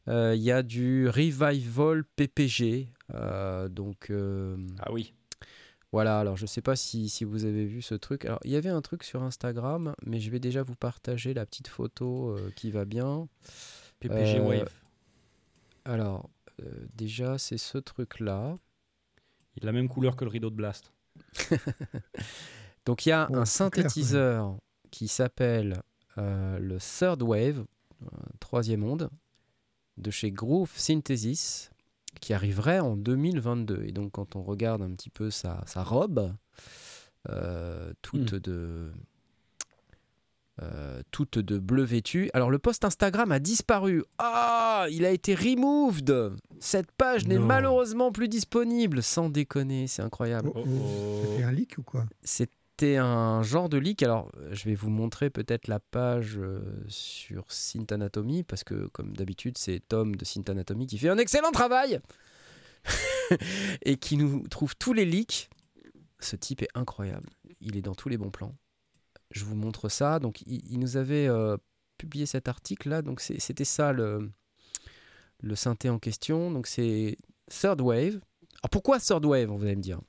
euh, 0.09 0.35
il 0.35 0.43
y 0.43 0.51
a 0.51 0.62
du 0.62 1.09
Revival 1.09 2.05
PPG. 2.05 2.89
Donc 3.70 4.12
Ah 4.81 4.93
oui. 4.93 5.14
voilà, 5.93 6.18
alors 6.20 6.37
je 6.37 6.47
sais 6.47 6.61
pas 6.61 6.76
si, 6.76 7.09
si 7.09 7.24
vous 7.24 7.45
avez 7.45 7.64
vu 7.64 7.83
ce 7.83 7.95
truc. 7.95 8.24
Alors 8.24 8.41
il 8.45 8.51
y 8.51 8.57
avait 8.57 8.68
un 8.68 8.83
truc 8.83 9.05
sur 9.05 9.22
Instagram, 9.22 9.95
mais 10.05 10.20
je 10.20 10.31
vais 10.31 10.41
déjà 10.41 10.62
vous 10.62 10.76
partager 10.76 11.35
la 11.35 11.47
petite 11.47 11.68
photo 11.68 12.37
qui 12.57 12.70
va 12.70 12.85
bien. 12.85 13.29
PPG 14.01 14.41
Wave. 14.41 14.72
Alors 15.85 16.29
déjà 16.95 17.39
c'est 17.39 17.59
ce 17.59 17.79
truc-là. 17.79 18.57
Il 19.57 19.64
a 19.64 19.66
la 19.66 19.72
même 19.72 19.89
couleur 19.89 20.14
que 20.14 20.24
le 20.24 20.31
rideau 20.31 20.51
de 20.51 20.55
Blast. 20.55 20.93
Donc 22.89 23.05
il 23.05 23.11
y 23.11 23.12
a 23.12 23.26
Oh, 23.28 23.32
un 23.34 23.34
clair, 23.34 23.47
synthétiseur 23.47 24.57
qui 24.91 25.09
s'appelle 25.09 25.82
euh, 26.16 26.59
le 26.59 26.78
Third 26.78 27.22
Wave, 27.22 27.66
troisième 28.41 28.82
onde, 28.82 29.11
de 29.99 30.11
chez 30.11 30.30
Groove 30.30 30.72
Synthesis, 30.74 31.68
qui 32.22 32.32
arriverait 32.32 32.78
en 32.78 32.97
2022. 32.97 33.82
Et 33.84 33.93
donc 33.93 34.12
quand 34.12 34.36
on 34.36 34.43
regarde 34.43 34.80
un 34.80 34.91
petit 34.93 35.11
peu 35.11 35.30
sa, 35.30 35.62
sa 35.66 35.84
robe, 35.84 36.32
euh, 37.28 37.93
toute 38.01 38.34
de 38.34 38.91
euh, 40.62 41.03
toute 41.11 41.39
de 41.39 41.59
bleu 41.59 41.82
vêtu. 41.84 42.30
Alors 42.32 42.51
le 42.51 42.59
post 42.59 42.86
Instagram 42.86 43.32
a 43.32 43.39
disparu. 43.39 44.03
Ah, 44.16 44.86
il 44.91 45.05
a 45.05 45.11
été 45.11 45.34
removed. 45.34 46.32
Cette 46.59 46.91
page 46.93 47.26
n'est 47.28 47.39
malheureusement 47.39 48.12
plus 48.12 48.28
disponible. 48.28 49.03
Sans 49.03 49.28
déconner, 49.28 49.89
c'est 49.89 50.01
incroyable. 50.01 50.51
Oh, 50.55 50.62
Oh, 50.64 50.64
oh. 50.66 50.70
oh. 50.72 51.26
C'était 51.26 51.43
un 51.45 51.53
leak 51.53 51.76
ou 51.76 51.82
quoi? 51.82 52.07
C'est 52.22 52.51
c'était 52.79 52.97
un 52.97 53.43
genre 53.43 53.68
de 53.68 53.76
leak. 53.76 54.05
Alors, 54.05 54.31
je 54.53 54.64
vais 54.66 54.76
vous 54.76 54.89
montrer 54.89 55.31
peut-être 55.31 55.66
la 55.66 55.81
page 55.81 56.39
euh, 56.39 56.61
sur 56.87 57.51
Synth 57.51 57.91
Anatomy, 57.91 58.45
parce 58.45 58.62
que, 58.62 58.87
comme 58.93 59.16
d'habitude, 59.16 59.59
c'est 59.59 59.81
Tom 59.81 60.14
de 60.14 60.24
Synth 60.24 60.49
Anatomy 60.49 60.87
qui 60.87 60.97
fait 60.97 61.09
un 61.09 61.18
excellent 61.18 61.51
travail 61.51 61.99
et 63.83 63.97
qui 63.97 64.16
nous 64.16 64.47
trouve 64.47 64.76
tous 64.76 64.93
les 64.93 65.05
leaks. 65.05 65.51
Ce 66.20 66.37
type 66.37 66.62
est 66.62 66.68
incroyable. 66.74 67.29
Il 67.61 67.76
est 67.76 67.83
dans 67.83 67.97
tous 67.97 68.09
les 68.09 68.16
bons 68.16 68.31
plans. 68.31 68.55
Je 69.33 69.45
vous 69.45 69.57
montre 69.57 69.89
ça. 69.89 70.20
Donc, 70.20 70.43
il, 70.47 70.79
nous 70.79 70.97
avait 70.97 71.26
euh, 71.26 71.57
publié 71.97 72.26
cet 72.26 72.47
article-là. 72.47 73.03
Donc, 73.03 73.20
c'était 73.20 73.64
ça 73.64 73.93
le, 73.93 74.31
synthé 75.57 75.91
en 75.91 75.99
question. 75.99 76.53
Donc, 76.53 76.68
c'est 76.68 77.16
Third 77.51 77.81
Wave. 77.81 78.20
Alors, 78.62 78.70
pourquoi 78.70 79.01
Third 79.01 79.24
Wave, 79.24 79.49
vous 79.49 79.64
allez 79.64 79.74
me 79.74 79.83
dire? 79.83 80.01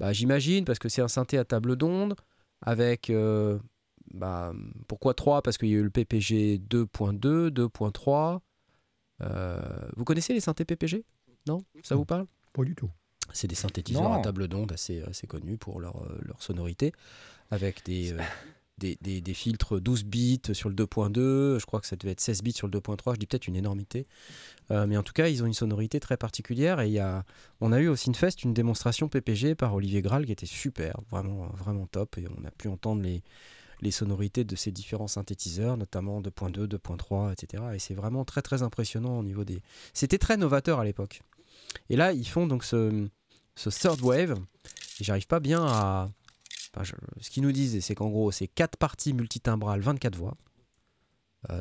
Bah, 0.00 0.12
J'imagine 0.12 0.64
parce 0.64 0.78
que 0.80 0.88
c'est 0.88 1.02
un 1.02 1.08
synthé 1.08 1.38
à 1.38 1.44
table 1.44 1.76
d'onde 1.76 2.16
avec. 2.62 3.08
euh, 3.10 3.58
bah, 4.12 4.52
pourquoi 4.88 5.14
3 5.14 5.42
Parce 5.42 5.56
qu'il 5.56 5.68
y 5.68 5.74
a 5.74 5.76
eu 5.78 5.82
le 5.84 5.90
PPG 5.90 6.58
2.2, 6.68 7.50
2.3. 7.50 8.40
Euh, 9.22 9.60
vous 9.96 10.04
connaissez 10.04 10.32
les 10.32 10.40
synthés 10.40 10.64
PPG 10.64 11.04
Non? 11.46 11.62
Ça 11.84 11.94
vous 11.94 12.04
parle? 12.04 12.26
Pas 12.52 12.64
du 12.64 12.74
tout. 12.74 12.90
c'est 13.32 13.46
des 13.46 13.54
synthétiseurs 13.54 14.02
Non. 14.10 14.18
à 14.18 14.22
table 14.22 14.48
d'onde 14.48 14.72
assez, 14.72 15.02
assez 15.02 15.26
connus 15.28 15.56
pour 15.58 15.78
leur, 15.80 16.02
euh, 16.02 16.18
leur 16.22 16.42
sonorité, 16.42 16.92
avec 17.50 17.84
des, 17.84 18.12
euh, 18.14 18.20
des, 18.80 19.34
filtres 19.34 19.80
12 19.80 20.04
bits 20.04 20.40
sur 20.52 20.68
le 20.68 20.74
2.2, 20.74 21.58
je 21.58 21.66
crois 21.66 21.80
que 21.80 21.86
ça 21.86 21.96
devait 21.96 22.12
être 22.12 22.20
16 22.20 22.42
bits 22.42 22.52
sur 22.52 22.66
le 22.66 22.78
2.3, 22.78 23.14
je 23.14 23.18
dis 23.18 23.26
peut-être 23.26 23.46
une 23.46 23.56
énormité. 23.56 24.06
Euh, 24.70 24.86
mais 24.86 24.96
en 24.96 25.02
tout 25.02 25.12
cas, 25.12 25.28
ils 25.28 25.42
ont 25.42 25.46
une 25.46 25.54
sonorité 25.54 26.00
très 26.00 26.16
particulière 26.16 26.80
et 26.80 26.98
on 27.60 27.72
a 27.72 27.80
eu 27.80 27.88
au 27.88 27.96
Synfest 27.96 28.42
une 28.44 28.54
démonstration 28.54 29.08
PPG 29.08 29.54
par 29.54 29.74
Olivier 29.74 30.02
Graal 30.02 30.26
qui 30.26 30.32
était 30.32 30.46
super, 30.46 31.00
vraiment, 31.10 31.46
vraiment 31.56 31.86
top, 31.86 32.18
et 32.18 32.26
on 32.28 32.44
a 32.44 32.50
pu 32.50 32.68
entendre 32.68 33.02
les, 33.02 33.22
sonorités 33.90 34.44
de 34.44 34.56
ces 34.56 34.70
différents 34.70 35.08
synthétiseurs, 35.08 35.76
notamment 35.76 36.20
2.2, 36.20 36.66
2.3, 36.66 37.32
etc. 37.32 37.62
Et 37.74 37.78
c'est 37.78 37.94
vraiment 37.94 38.24
très 38.24 38.42
très 38.42 38.62
impressionnant 38.62 39.18
au 39.18 39.22
niveau 39.22 39.44
des... 39.44 39.62
C'était 39.94 40.18
très 40.18 40.36
novateur 40.36 40.80
à 40.80 40.84
l'époque. 40.84 41.22
Et 41.88 41.96
là, 41.96 42.12
ils 42.12 42.26
font 42.26 42.46
donc 42.46 42.64
ce, 42.64 43.08
third 43.56 44.00
wave. 44.02 44.38
J'arrive 45.00 45.26
pas 45.26 45.40
bien 45.40 45.64
à. 45.64 46.10
Ce 46.84 47.30
qu'ils 47.30 47.42
nous 47.42 47.52
disent, 47.52 47.84
c'est 47.84 47.94
qu'en 47.94 48.08
gros, 48.08 48.30
c'est 48.30 48.48
4 48.48 48.76
parties 48.76 49.12
multitimbrales, 49.12 49.80
24 49.80 50.16
voix, 50.16 50.36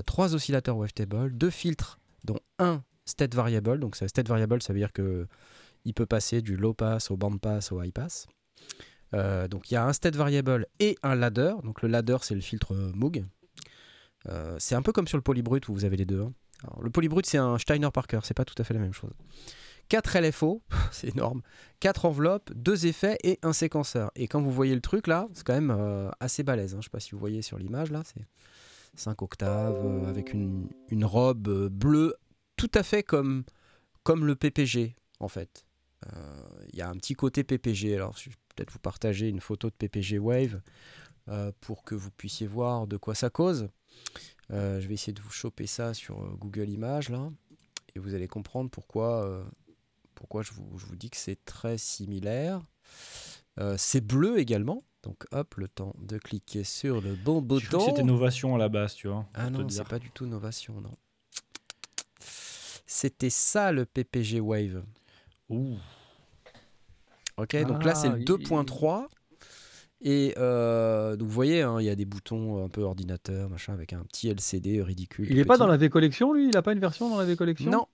3 0.06 0.36
oscillateurs 0.36 0.78
wavetable, 0.78 1.36
2 1.38 1.50
filtres, 1.50 2.00
dont 2.26 2.40
un 2.60 2.84
state 3.06 3.34
variable. 3.36 3.80
Donc, 3.80 3.96
state 3.96 4.28
variable, 4.28 4.62
ça 4.62 4.74
veut 4.74 4.80
dire 4.80 4.94
que 4.94 5.28
il 5.86 5.94
peut 5.94 6.06
passer 6.06 6.42
du 6.42 6.56
low 6.58 6.74
pass 6.74 7.12
au 7.12 7.18
band 7.18 7.38
pass 7.38 7.72
au 7.72 7.82
high 7.82 7.92
pass. 7.94 8.28
Euh, 9.14 9.48
donc, 9.48 9.72
il 9.72 9.74
y 9.74 9.78
a 9.78 9.86
un 9.86 9.94
state 9.94 10.16
variable 10.16 10.68
et 10.80 10.98
un 11.04 11.16
ladder. 11.16 11.54
Donc, 11.64 11.82
le 11.82 11.88
ladder, 11.88 12.18
c'est 12.22 12.36
le 12.36 12.42
filtre 12.42 12.74
euh, 12.74 12.92
Moog. 12.94 13.26
Euh, 14.28 14.56
c'est 14.60 14.76
un 14.76 14.82
peu 14.82 14.92
comme 14.92 15.08
sur 15.08 15.18
le 15.18 15.24
polybrut 15.24 15.68
où 15.70 15.74
vous 15.74 15.86
avez 15.86 15.98
les 15.98 16.06
deux. 16.06 16.22
hein. 16.22 16.34
Le 16.82 16.90
polybrut, 16.90 17.26
c'est 17.26 17.38
un 17.38 17.58
Steiner 17.58 17.90
Parker, 17.92 18.20
c'est 18.24 18.34
pas 18.34 18.44
tout 18.44 18.56
à 18.58 18.64
fait 18.64 18.74
la 18.74 18.82
même 18.82 18.94
chose. 18.94 19.14
4 19.90 20.20
LFO, 20.20 20.62
c'est 20.92 21.10
énorme. 21.10 21.42
4 21.80 22.06
enveloppes, 22.06 22.52
2 22.54 22.86
effets 22.86 23.18
et 23.24 23.40
un 23.42 23.54
séquenceur. 23.54 24.12
Et 24.16 24.28
quand 24.28 24.42
vous 24.42 24.52
voyez 24.52 24.76
le 24.76 24.82
truc 24.82 25.08
là, 25.08 25.28
c'est 25.34 25.46
quand 25.46 25.54
même 25.54 25.72
euh, 25.72 26.10
assez 26.20 26.44
balèze. 26.44 26.76
hein. 26.76 26.78
Je 26.80 26.86
sais 26.86 26.92
pas 26.92 27.00
si 27.00 27.12
vous 27.12 27.20
voyez 27.20 27.42
sur 27.42 27.58
l'image 27.58 27.92
là, 27.92 28.04
c'est 28.06 28.26
5 28.96 29.22
octaves 29.22 29.82
euh, 29.84 30.10
avec 30.10 30.34
une, 30.34 30.70
robe 31.04 31.48
euh, 31.48 31.70
bleue, 31.70 32.16
tout 32.56 32.72
à 32.74 32.84
fait 32.84 33.04
comme, 33.04 33.44
comme 34.04 34.26
le 34.26 34.36
PPG 34.36 34.96
en 35.20 35.28
fait. 35.28 35.66
Il 36.72 36.80
y 36.80 36.82
a 36.82 36.90
un 36.90 36.96
petit 36.96 37.14
côté 37.14 37.44
PPG. 37.44 37.96
Alors 37.96 38.16
je 38.18 38.30
vais 38.30 38.36
peut-être 38.56 38.72
vous 38.72 38.80
partager 38.80 39.28
une 39.28 39.42
photo 39.42 39.70
de 39.70 39.76
PPG 39.76 40.18
Wave 40.18 40.62
pour 41.60 41.84
que 41.84 41.94
vous 41.94 42.10
puissiez 42.10 42.48
voir 42.48 42.88
de 42.88 42.96
quoi 42.96 43.16
ça 43.16 43.30
cause. 43.30 43.68
Je 44.50 44.88
vais 44.88 44.94
essayer 44.94 45.12
de 45.12 45.20
vous 45.20 45.30
choper 45.30 45.68
ça 45.68 45.94
sur 45.94 46.38
Google 46.38 46.70
Images 46.70 47.10
là. 47.10 47.30
Et 47.96 48.00
vous 48.00 48.14
allez 48.14 48.30
comprendre 48.30 48.70
pourquoi, 48.70 49.46
pourquoi 50.20 50.44
je, 50.44 50.52
vous, 50.52 50.78
je 50.78 50.86
vous 50.86 50.98
dis 50.98 51.10
que 51.10 51.16
c'est 51.18 51.44
très 51.46 51.78
similaire. 51.78 52.62
Euh, 53.58 53.76
c'est 53.78 54.02
bleu 54.02 54.38
également. 54.38 54.84
Donc 55.02 55.26
hop, 55.32 55.56
le 55.56 55.70
temps 55.70 55.96
de 55.98 56.18
cliquer 56.18 56.66
sur 56.66 57.00
le 57.00 57.16
bon 57.16 57.42
que 57.42 57.58
C'était 57.60 57.78
bouton. 57.78 58.06
Novation 58.06 58.54
à 58.54 58.58
la 58.58 58.68
base, 58.68 58.96
tu 58.96 59.08
vois. 59.08 59.26
Ah 59.34 59.50
non, 59.50 59.68
c'est 59.70 59.88
pas 59.88 59.98
du 59.98 60.12
tout 60.12 60.26
Novation, 60.26 60.82
non. 60.82 60.92
C'était 62.86 63.30
ça 63.30 63.72
le 63.72 63.86
PPG 63.86 64.40
Wave. 64.42 64.84
Ouh. 65.50 65.78
Ok, 67.38 67.56
donc 67.66 67.86
là 67.86 67.96
c'est 67.96 68.10
le 68.10 68.16
Ah, 68.16 68.20
il- 68.20 68.26
2.3. 68.26 69.08
Et 70.02 70.34
euh, 70.38 71.16
donc 71.18 71.28
vous 71.28 71.34
voyez, 71.34 71.62
hein, 71.62 71.78
il 71.80 71.86
y 71.86 71.90
a 71.90 71.96
des 71.96 72.06
boutons 72.06 72.64
un 72.64 72.70
peu 72.70 72.82
ordinateur, 72.84 73.50
machin, 73.50 73.74
avec 73.74 73.94
un 73.94 74.04
petit 74.04 74.30
LCD 74.30 74.82
ridicule. 74.82 75.28
Il 75.30 75.34
tout 75.36 75.40
est 75.42 75.46
pas 75.46 75.58
dans 75.58 75.68
la 75.68 75.78
V 75.78 75.90
Collection, 75.90 76.34
lui? 76.34 76.50
Il 76.50 76.58
a 76.58 76.62
pas 76.62 76.72
une 76.74 76.80
version 76.80 77.10
dans 77.10 77.18
la 77.18 77.26
V 77.26 77.36
Collection? 77.36 77.70
Non. 77.72 77.88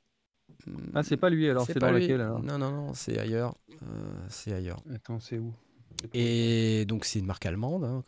Ah, 0.94 1.04
c'est 1.04 1.18
pas 1.18 1.30
lui 1.30 1.50
alors, 1.50 1.66
c'est 1.66 1.74
pas 1.76 1.88
dans 1.88 1.94
lui. 1.94 2.02
laquelle 2.02 2.22
alors? 2.22 2.42
Non, 2.44 2.58
non, 2.58 2.72
non, 2.72 2.94
c'est 2.94 3.18
ailleurs. 3.20 3.56
Euh, 3.84 3.86
c'est 4.30 4.54
ailleurs. 4.54 4.82
Attends, 4.94 5.20
c'est 5.20 5.38
où? 5.38 5.54
Et 6.14 6.86
donc 6.86 7.06
c'est 7.06 7.20
une 7.20 7.26
marque 7.26 7.46
allemande. 7.46 7.84
hein, 7.84 8.04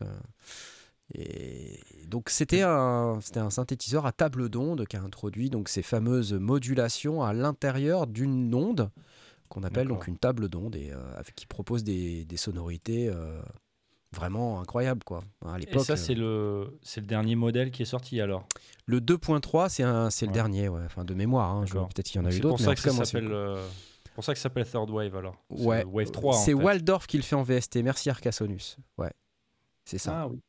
et 1.13 1.79
donc 2.07 2.29
c'était 2.29 2.63
un, 2.63 3.19
c'était 3.21 3.39
un 3.39 3.49
synthétiseur 3.49 4.05
à 4.05 4.11
table 4.11 4.49
d'onde 4.49 4.85
qui 4.87 4.97
a 4.97 5.01
introduit 5.01 5.49
donc 5.49 5.69
ces 5.69 5.81
fameuses 5.81 6.33
modulations 6.33 7.23
à 7.23 7.33
l'intérieur 7.33 8.07
d'une 8.07 8.53
onde 8.53 8.89
qu'on 9.49 9.63
appelle 9.63 9.87
donc 9.87 10.07
une 10.07 10.17
table 10.17 10.49
d'onde 10.49 10.75
et 10.75 10.91
euh, 10.91 10.97
avec- 11.17 11.33
qui 11.35 11.45
propose 11.47 11.85
des, 11.85 12.25
des 12.25 12.35
sonorités 12.37 13.07
euh, 13.07 13.41
vraiment 14.17 14.59
incroyables 14.59 15.03
quoi. 15.03 15.21
À 15.45 15.57
Et 15.57 15.61
l'époque, 15.61 15.85
ça, 15.85 15.93
euh, 15.93 15.95
c'est 15.95 16.13
le, 16.15 16.79
c'est 16.83 16.99
le 17.01 17.07
dernier 17.07 17.35
modèle 17.35 17.71
qui 17.71 17.83
est 17.83 17.85
sorti 17.85 18.19
alors? 18.19 18.45
le 18.85 18.99
2.3 18.99 19.69
c'est 19.69 19.83
un, 19.83 20.09
c'est 20.09 20.25
le 20.25 20.29
Ouais. 20.31 20.33
dernier, 20.33 20.67
ouais, 20.69 20.81
enfin 20.85 21.05
de 21.05 21.13
mémoire. 21.13 21.51
hein. 21.51 21.65
Peut-être 21.65 22.03
qu'il 22.07 22.19
y 22.19 22.23
en 22.23 22.25
a 22.25 22.29
eu 22.29 22.33
C'est 22.33 22.39
d'autres. 22.39 22.57
pour 22.57 22.65
mais 22.65 22.67
en 22.67 22.69
ça 22.69 22.75
que 22.75 22.81
ça 22.81 22.91
c'est- 22.91 23.05
s'appelle. 23.05 23.31
euh, 23.31 23.65
pour 24.15 24.23
ça 24.23 24.33
que 24.33 24.39
ça 24.39 24.43
s'appelle 24.43 24.65
Third 24.65 24.89
Wave 24.89 25.15
alors. 25.15 25.35
C'est 25.55 25.63
Ouais, 25.63 25.81
le 25.83 25.87
Wave 25.89 26.11
3. 26.11 26.35
en 26.35 26.37
c'est 26.37 26.45
fait. 26.51 26.53
Waldorf 26.53 27.05
qui 27.07 27.17
le 27.17 27.23
fait 27.23 27.35
en 27.35 27.43
VST. 27.43 27.83
Merci 27.83 28.09
Arcasonus. 28.09 28.77
Ouais, 28.97 29.11
c'est 29.85 29.97
ça. 29.99 30.21
Ah 30.23 30.27
oui. 30.27 30.39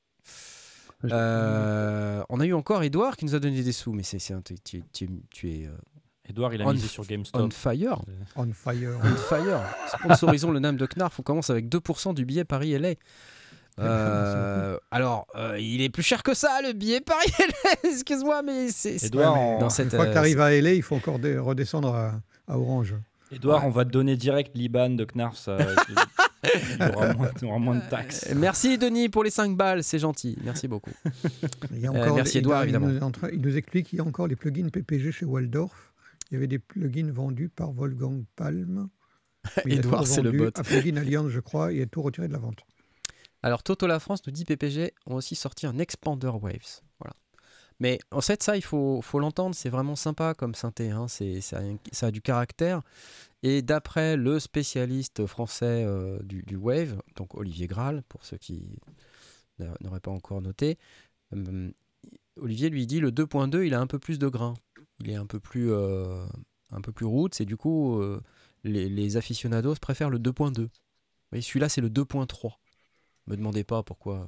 Euh, 1.05 2.23
on 2.29 2.41
a 2.41 2.47
eu 2.47 2.53
encore 2.55 2.83
Edouard 2.83 3.17
qui 3.17 3.25
nous 3.25 3.35
a 3.35 3.39
donné 3.41 3.63
des 3.63 3.73
sous, 3.73 3.93
mais 3.93 4.03
c'est, 4.03 4.19
c'est 4.19 4.35
un- 4.35 4.43
tu, 4.43 4.57
tu- 4.65 4.83
tu- 4.93 5.09
tu 5.31 5.51
es 5.53 5.67
euh, 5.67 5.73
Edouard, 6.29 6.53
il 6.55 6.61
a 6.63 6.67
On- 6.67 6.73
misé 6.73 6.89
sur 6.89 7.05
on 7.05 7.07
GameStop. 7.07 7.53
fire. 7.53 8.03
On 8.37 8.53
fire. 8.53 8.99
On 9.03 9.17
fire. 9.17 9.61
Sponsorisons 10.01 10.51
le 10.51 10.59
NAM 10.61 10.77
de 10.77 10.87
Knarf. 10.87 11.19
On 11.21 11.23
commence 11.23 11.51
avec 11.51 11.69
2% 11.69 12.13
du 12.15 12.25
billet 12.27 12.45
Paris-LA. 12.45 12.95
Euh, 13.81 14.79
alors, 14.91 15.27
euh, 15.37 15.59
il 15.59 15.81
est 15.83 15.89
plus 15.89 16.03
cher 16.03 16.23
que 16.23 16.35
ça, 16.35 16.61
le 16.63 16.73
billet 16.73 17.01
Paris-LA. 17.01 17.71
Excuse-moi, 17.91 18.43
mais 18.43 18.69
c'est. 18.71 19.03
Edouard, 19.05 19.35
Ouais, 19.37 19.59
mais 19.61 19.85
Une 19.85 19.91
fois 19.91 20.05
que 20.05 20.11
euh, 20.11 20.13
tu 20.13 20.19
arrives 20.19 20.41
à 20.41 20.51
LA, 20.61 20.73
il 20.75 20.83
faut 20.83 20.97
encore 20.97 21.17
redescendre 21.21 21.95
à, 21.95 22.21
à 22.49 22.59
Orange. 22.59 22.95
Edouard, 23.31 23.61
Ouais. 23.63 23.69
on 23.69 23.71
va 23.71 23.85
te 23.85 23.91
donner 23.91 24.17
direct 24.17 24.53
l'IBAN 24.57 24.91
de 24.91 25.05
Knarf. 25.05 25.37
Ça, 25.37 25.59
il, 25.91 26.87
y 26.87 26.89
aura 26.95 27.13
moins, 27.15 27.31
il 27.43 27.47
aura 27.47 27.59
moins 27.59 27.75
de 27.77 27.91
taxes. 27.91 28.27
Euh, 28.31 28.35
Merci 28.37 28.79
Denis 28.79 29.09
pour 29.11 29.23
les 29.23 29.31
5 29.31 29.55
balles, 29.57 29.85
c'est 29.85 29.99
gentil. 29.99 30.39
Merci 30.45 30.67
beaucoup. 30.67 30.93
Il, 31.73 31.81
y 31.81 31.87
a 31.87 31.91
Euh, 31.91 32.01
encore 32.03 32.15
merci 32.17 32.37
il- 32.37 32.39
Edouard, 32.39 32.63
il, 32.63 32.69
évidemment. 32.75 32.87
nous, 32.87 32.97
est 33.29 33.35
il 33.35 33.41
nous 33.43 33.57
explique 33.57 33.89
qu'il 33.89 33.99
y 33.99 34.01
a 34.01 34.05
encore 34.05 34.29
les 34.29 34.37
plugins 34.37 34.69
PPG 34.71 35.13
chez 35.13 35.27
Waldorf. 35.27 35.93
Il 36.31 36.35
y 36.35 36.37
avait 36.39 36.47
des 36.47 36.59
plugins 36.59 37.11
vendus 37.13 37.51
par 37.51 37.71
Wolfgang 37.73 38.23
Palm. 38.37 38.89
Il 39.67 39.75
Edouard, 39.75 40.07
c'est 40.07 40.23
le 40.23 40.33
bot. 40.33 40.51
À 40.55 40.63
Plugin 40.63 40.97
Alliance, 40.97 41.29
je 41.29 41.41
crois, 41.41 41.73
et 41.73 41.83
a 41.83 41.87
tout 41.87 42.01
retiré 42.03 42.29
de 42.29 42.33
la 42.33 42.39
vente. 42.39 42.61
Alors, 43.43 43.63
Toto 43.63 43.87
La 43.87 44.01
France 44.01 44.27
nous 44.27 44.33
dit 44.33 44.45
PPG 44.45 44.93
ont 45.07 45.15
aussi 45.15 45.35
sorti 45.35 45.67
un 45.67 45.79
Expander 45.79 46.29
Waves. 46.29 46.81
Voilà. 46.99 47.15
Mais 47.81 48.01
en 48.11 48.21
fait, 48.21 48.43
ça, 48.43 48.57
il 48.57 48.63
faut, 48.63 49.01
faut 49.03 49.21
l'entendre, 49.21 49.55
c'est 49.55 49.69
vraiment 49.69 49.95
sympa 49.95 50.35
comme 50.35 50.55
synthé. 50.55 50.91
Hein. 50.91 51.07
C'est, 51.09 51.41
ça, 51.41 51.61
a, 52.03 52.11
du 52.11 52.21
caractère. 52.21 52.83
Et 53.45 53.63
d'après 53.63 54.17
le 54.17 54.41
spécialiste 54.41 55.27
français 55.27 55.85
euh, 55.87 56.19
du, 56.23 56.57
Wave, 56.57 57.01
donc 57.15 57.35
Olivier 57.37 57.69
Graal, 57.69 58.03
pour 58.09 58.25
ceux 58.25 58.37
qui 58.37 58.81
n'a- 59.61 59.75
n'auraient 59.81 60.01
pas 60.01 60.11
encore 60.11 60.43
noté, 60.43 60.77
euh, 61.35 61.71
Olivier 62.37 62.71
lui 62.71 62.87
dit 62.87 63.01
le 63.01 63.13
2.2, 63.13 63.65
il 63.65 63.75
a 63.75 63.81
un 63.81 63.87
peu 63.87 63.99
plus 64.01 64.19
de 64.19 64.29
grain. 64.29 64.55
Il 65.01 65.11
est 65.11 65.17
un 65.17 65.27
peu 65.27 65.39
plus, 65.39 65.71
euh, 65.71 66.27
un 66.73 66.81
peu 66.81 66.91
plus 66.91 67.07
roots, 67.07 67.41
et 67.41 67.45
du 67.45 67.57
coup, 67.57 68.01
euh, 68.01 68.21
les, 68.65 68.89
les 68.89 69.17
aficionados 69.17 69.77
préfèrent 69.81 70.11
le 70.11 70.19
2.2. 70.19 70.63
Vous 70.63 70.69
voyez, 71.31 71.43
celui-là, 71.43 71.69
c'est 71.69 71.81
le 71.81 71.91
2.3. 71.91 72.59
Me 73.29 73.37
demandez 73.37 73.63
pas 73.63 73.83
pourquoi 73.83 74.27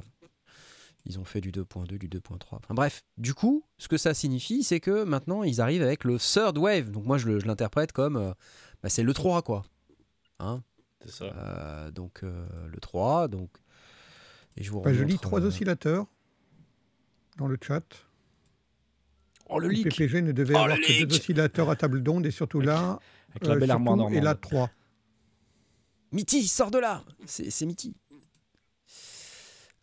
ils 1.06 1.18
ont 1.18 1.24
fait 1.24 1.40
du 1.40 1.50
2.2, 1.50 1.98
du 1.98 2.08
2.3. 2.08 2.36
Enfin, 2.52 2.74
bref, 2.74 3.02
du 3.16 3.34
coup, 3.34 3.64
ce 3.78 3.88
que 3.88 3.96
ça 3.96 4.14
signifie, 4.14 4.62
c'est 4.62 4.80
que 4.80 5.04
maintenant, 5.04 5.42
ils 5.42 5.60
arrivent 5.60 5.82
avec 5.82 6.04
le 6.04 6.18
third 6.18 6.58
wave. 6.58 6.90
Donc 6.90 7.04
moi, 7.06 7.18
je, 7.18 7.30
l'interprète 7.30 7.92
comme, 7.92 8.16
euh, 8.16 8.32
bah, 8.82 8.88
c'est 8.88 9.02
le 9.02 9.14
3, 9.14 9.42
quoi. 9.42 9.64
Hein? 10.38 10.62
C'est 11.04 11.10
ça. 11.10 11.24
Euh, 11.24 11.90
donc 11.90 12.22
euh, 12.22 12.46
le 12.68 12.78
3, 12.78 13.28
donc... 13.28 13.50
Et 14.56 14.62
je 14.62 14.70
vous 14.72 14.82
je 14.84 15.04
lis 15.04 15.18
trois 15.18 15.40
euh, 15.40 15.46
oscillateurs 15.46 16.06
dans 17.38 17.46
le 17.46 17.56
chat. 17.62 17.84
Oh, 19.48 19.58
le 19.58 19.68
Le 19.68 19.82
PPG 19.82 20.22
ne 20.22 20.32
devait 20.32 20.54
Oh, 20.54 20.58
avoir 20.58 20.76
que 20.76 21.04
deux 21.04 21.16
oscillateurs 21.16 21.70
à 21.70 21.76
table 21.76 22.02
d'onde 22.02 22.26
et 22.26 22.30
surtout 22.30 22.60
là, 22.60 22.98
Avec 23.30 23.46
la 23.46 23.56
belle 23.56 23.70
surtout, 23.70 24.08
et 24.12 24.20
là 24.20 24.34
3. 24.34 24.68
Mitty, 26.12 26.46
sors 26.46 26.70
de 26.70 26.78
là 26.78 27.04
C'est 27.24 27.50
c'est 27.50 27.64
Mitty. 27.64 27.94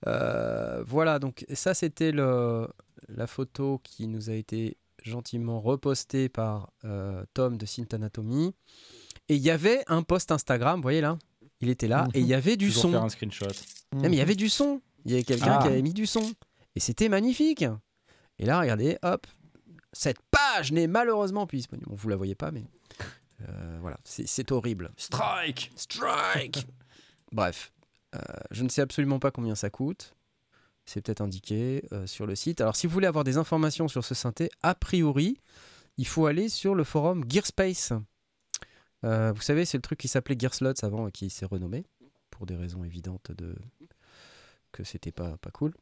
Euh, 0.06 0.84
voilà, 0.86 1.18
donc 1.20 1.46
ça 1.54 1.74
c'était 1.74 2.12
la 2.12 3.28
photo 3.28 3.80
qui 3.84 4.08
nous 4.08 4.30
a 4.30 4.34
été 4.34 4.78
gentiment 5.04 5.60
repostée 5.62 6.30
par 6.30 6.72
euh, 6.86 7.24
Tom 7.34 7.58
de 7.58 7.66
Synth 7.66 7.94
Anatomy. 7.94 8.54
Et 9.30 9.36
il 9.36 9.42
y 9.42 9.50
avait 9.50 9.84
un 9.88 10.04
post 10.04 10.32
Instagram, 10.32 10.78
vous 10.78 10.84
voyez 10.84 11.02
là 11.02 11.18
Il 11.62 11.70
était 11.70 11.88
là, 11.88 12.08
et 12.14 12.20
il 12.20 12.28
y 12.28 12.34
avait 12.34 12.58
du 12.58 12.68
Toujours 12.68 12.82
son. 12.84 12.92
faire 12.92 13.04
un 13.04 13.10
screenshot. 13.10 13.48
Non, 13.94 14.02
mais 14.04 14.10
il 14.10 14.16
y 14.18 14.22
avait 14.22 14.36
du 14.36 14.50
son. 14.50 14.82
Il 15.06 15.12
y 15.12 15.14
avait 15.16 15.24
quelqu'un 15.24 15.58
Ah. 15.60 15.62
qui 15.62 15.68
avait 15.70 15.82
mis 15.82 15.94
du 15.94 16.06
son. 16.06 16.32
Et 16.76 16.80
c'était 16.80 17.10
magnifique. 17.10 17.66
Et 18.40 18.46
là, 18.46 18.60
regardez, 18.60 18.98
hop, 19.02 19.26
cette 19.94 20.20
page 20.32 20.72
n'est 20.72 20.88
malheureusement 20.88 21.48
plus 21.48 21.58
disponible. 21.58 21.88
Bon, 21.90 21.96
vous 21.96 22.10
la 22.10 22.16
voyez 22.16 22.36
pas, 22.36 22.52
mais 22.52 22.66
euh, 23.50 23.78
voilà, 23.82 23.98
c'est 24.04 24.52
horrible. 24.52 24.92
Strike 24.98 25.72
Strike 25.76 26.68
Bref, 27.32 27.72
je 28.52 28.64
ne 28.64 28.70
sais 28.70 28.82
absolument 28.82 29.20
pas 29.20 29.32
combien 29.32 29.56
ça 29.56 29.70
coûte. 29.70 30.14
C'est 30.86 31.02
peut-être 31.02 31.22
indiqué 31.22 31.84
euh, 31.92 32.08
sur 32.08 32.26
le 32.26 32.36
site. 32.36 32.62
Alors, 32.62 32.76
si 32.76 32.88
vous 32.88 32.94
voulez 32.94 33.08
avoir 33.08 33.24
des 33.26 33.38
informations 33.38 33.88
sur 33.88 34.06
ce 34.06 34.16
synthé, 34.16 34.50
a 34.64 34.74
priori, 34.74 35.38
il 35.98 36.08
faut 36.08 36.28
aller 36.28 36.48
sur 36.50 36.76
le 36.76 36.84
forum 36.84 37.26
Gearspace. 37.28 37.92
Euh, 39.04 39.32
vous 39.34 39.42
savez, 39.42 39.66
c'est 39.66 39.78
le 39.78 39.82
truc 39.82 40.00
qui 40.00 40.08
s'appelait 40.08 40.38
Gearslots 40.40 40.84
avant 40.84 41.08
et 41.08 41.12
qui 41.12 41.30
s'est 41.30 41.46
renommé 41.46 41.86
pour 42.32 42.46
des 42.46 42.56
raisons 42.56 42.84
évidentes 42.84 43.32
de 43.32 43.56
que 44.72 44.84
c'était 44.84 45.12
pas, 45.12 45.38
pas 45.38 45.52
cool. 45.52 45.74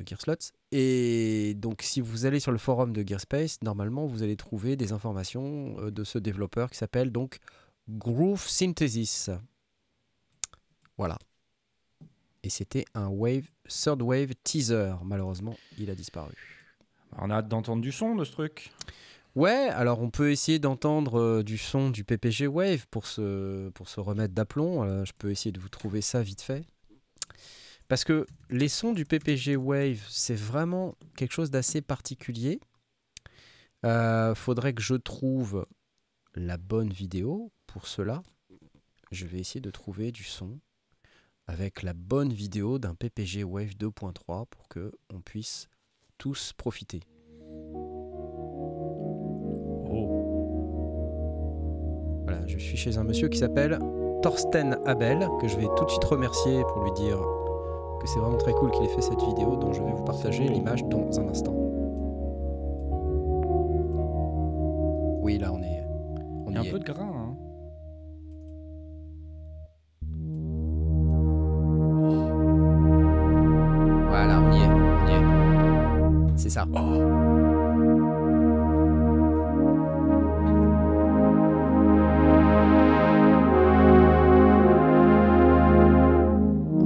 euh, 0.00 0.04
Gearslots. 0.06 0.52
Et 0.72 1.54
donc, 1.56 1.82
si 1.82 2.00
vous 2.00 2.26
allez 2.26 2.40
sur 2.40 2.52
le 2.52 2.58
forum 2.58 2.92
de 2.92 3.06
Gearspace, 3.06 3.62
normalement, 3.62 4.06
vous 4.06 4.22
allez 4.22 4.36
trouver 4.36 4.76
des 4.76 4.92
informations 4.92 5.76
euh, 5.80 5.90
de 5.90 6.04
ce 6.04 6.18
développeur 6.18 6.70
qui 6.70 6.78
s'appelle 6.78 7.10
donc 7.12 7.38
Groove 7.88 8.46
Synthesis. 8.46 9.30
Voilà. 10.98 11.18
Et 12.42 12.50
c'était 12.50 12.84
un 12.94 13.08
Wave, 13.08 13.48
Third 13.68 14.02
Wave 14.02 14.34
teaser. 14.42 14.94
Malheureusement, 15.04 15.56
il 15.78 15.90
a 15.90 15.94
disparu. 15.94 16.34
On 17.18 17.30
a 17.30 17.36
hâte 17.36 17.48
d'entendre 17.48 17.82
du 17.82 17.92
son 17.92 18.16
de 18.16 18.24
ce 18.24 18.32
truc. 18.32 18.72
Ouais, 19.34 19.68
alors 19.70 20.02
on 20.02 20.10
peut 20.10 20.30
essayer 20.30 20.58
d'entendre 20.58 21.18
euh, 21.18 21.42
du 21.42 21.56
son 21.56 21.88
du 21.90 22.04
PPG 22.04 22.46
Wave 22.46 22.86
pour 22.90 23.06
se, 23.06 23.70
pour 23.70 23.88
se 23.88 23.98
remettre 24.00 24.34
d'aplomb. 24.34 24.82
Euh, 24.82 25.04
je 25.04 25.12
peux 25.16 25.30
essayer 25.30 25.52
de 25.52 25.60
vous 25.60 25.70
trouver 25.70 26.02
ça 26.02 26.22
vite 26.22 26.42
fait. 26.42 26.64
Parce 27.88 28.04
que 28.04 28.26
les 28.50 28.68
sons 28.68 28.92
du 28.92 29.04
PPG 29.04 29.56
Wave, 29.56 30.04
c'est 30.08 30.34
vraiment 30.34 30.96
quelque 31.16 31.32
chose 31.32 31.50
d'assez 31.50 31.80
particulier. 31.80 32.60
Euh, 33.84 34.34
faudrait 34.34 34.74
que 34.74 34.82
je 34.82 34.94
trouve 34.94 35.66
la 36.34 36.56
bonne 36.56 36.92
vidéo 36.92 37.52
pour 37.66 37.86
cela. 37.86 38.22
Je 39.10 39.26
vais 39.26 39.38
essayer 39.38 39.60
de 39.60 39.70
trouver 39.70 40.12
du 40.12 40.24
son 40.24 40.58
avec 41.46 41.82
la 41.82 41.92
bonne 41.92 42.32
vidéo 42.32 42.78
d'un 42.78 42.94
PPG 42.94 43.44
Wave 43.44 43.74
2.3 43.78 44.46
pour 44.48 44.68
que 44.68 44.92
on 45.12 45.20
puisse 45.20 45.68
tous 46.18 46.52
profiter. 46.56 47.00
Oh. 49.90 50.08
Voilà, 52.24 52.46
je 52.46 52.58
suis 52.58 52.76
chez 52.76 52.96
un 52.98 53.04
monsieur 53.04 53.28
qui 53.28 53.38
s'appelle 53.38 53.78
Thorsten 54.22 54.78
Abel, 54.86 55.28
que 55.40 55.48
je 55.48 55.56
vais 55.56 55.66
tout 55.76 55.84
de 55.84 55.90
suite 55.90 56.04
remercier 56.04 56.62
pour 56.72 56.84
lui 56.84 56.92
dire 56.92 57.18
que 58.00 58.06
c'est 58.08 58.18
vraiment 58.20 58.38
très 58.38 58.52
cool 58.52 58.70
qu'il 58.70 58.84
ait 58.84 58.88
fait 58.94 59.02
cette 59.02 59.20
vidéo 59.22 59.56
dont 59.56 59.72
je 59.72 59.82
vais 59.82 59.92
vous 59.92 60.04
partager 60.04 60.46
l'image 60.48 60.84
dans 60.84 61.18
un 61.20 61.28
instant. 61.28 61.52
Oui, 65.22 65.38
là 65.38 65.52
on 65.52 65.62
est. 65.62 65.84
On 66.46 66.52
y 66.52 66.56
un 66.58 66.62
est. 66.62 66.70
peu 66.70 66.78
de 66.78 66.84
grain. 66.84 67.04
hein. 67.14 67.21
Ça. 76.52 76.66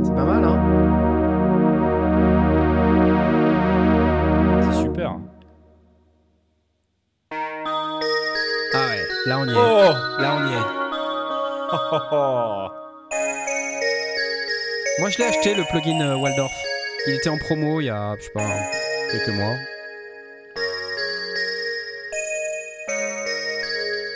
C'est 0.05 0.15
pas 0.15 0.25
mal, 0.25 0.45
hein 0.45 0.59
C'est 4.63 4.83
super. 4.83 5.17
Ah 8.73 8.87
ouais, 8.89 9.03
là 9.27 9.39
on 9.41 9.47
y 9.49 9.51
est. 9.51 9.55
Oh 9.57 9.93
Là 10.21 10.37
on 10.37 10.47
y 10.47 10.53
est. 10.53 10.67
Moi 15.01 15.11
je 15.11 15.19
l'ai 15.19 15.25
acheté 15.25 15.55
le 15.55 15.65
plugin 15.65 16.01
euh, 16.01 16.15
Waldorf. 16.17 16.53
Il 17.09 17.15
était 17.15 17.29
en 17.31 17.39
promo 17.39 17.81
il 17.81 17.87
y 17.87 17.91
a, 17.91 18.15
je 18.17 18.23
sais 18.23 18.31
pas, 18.31 18.43
quelques 19.11 19.37
mois. 19.37 19.55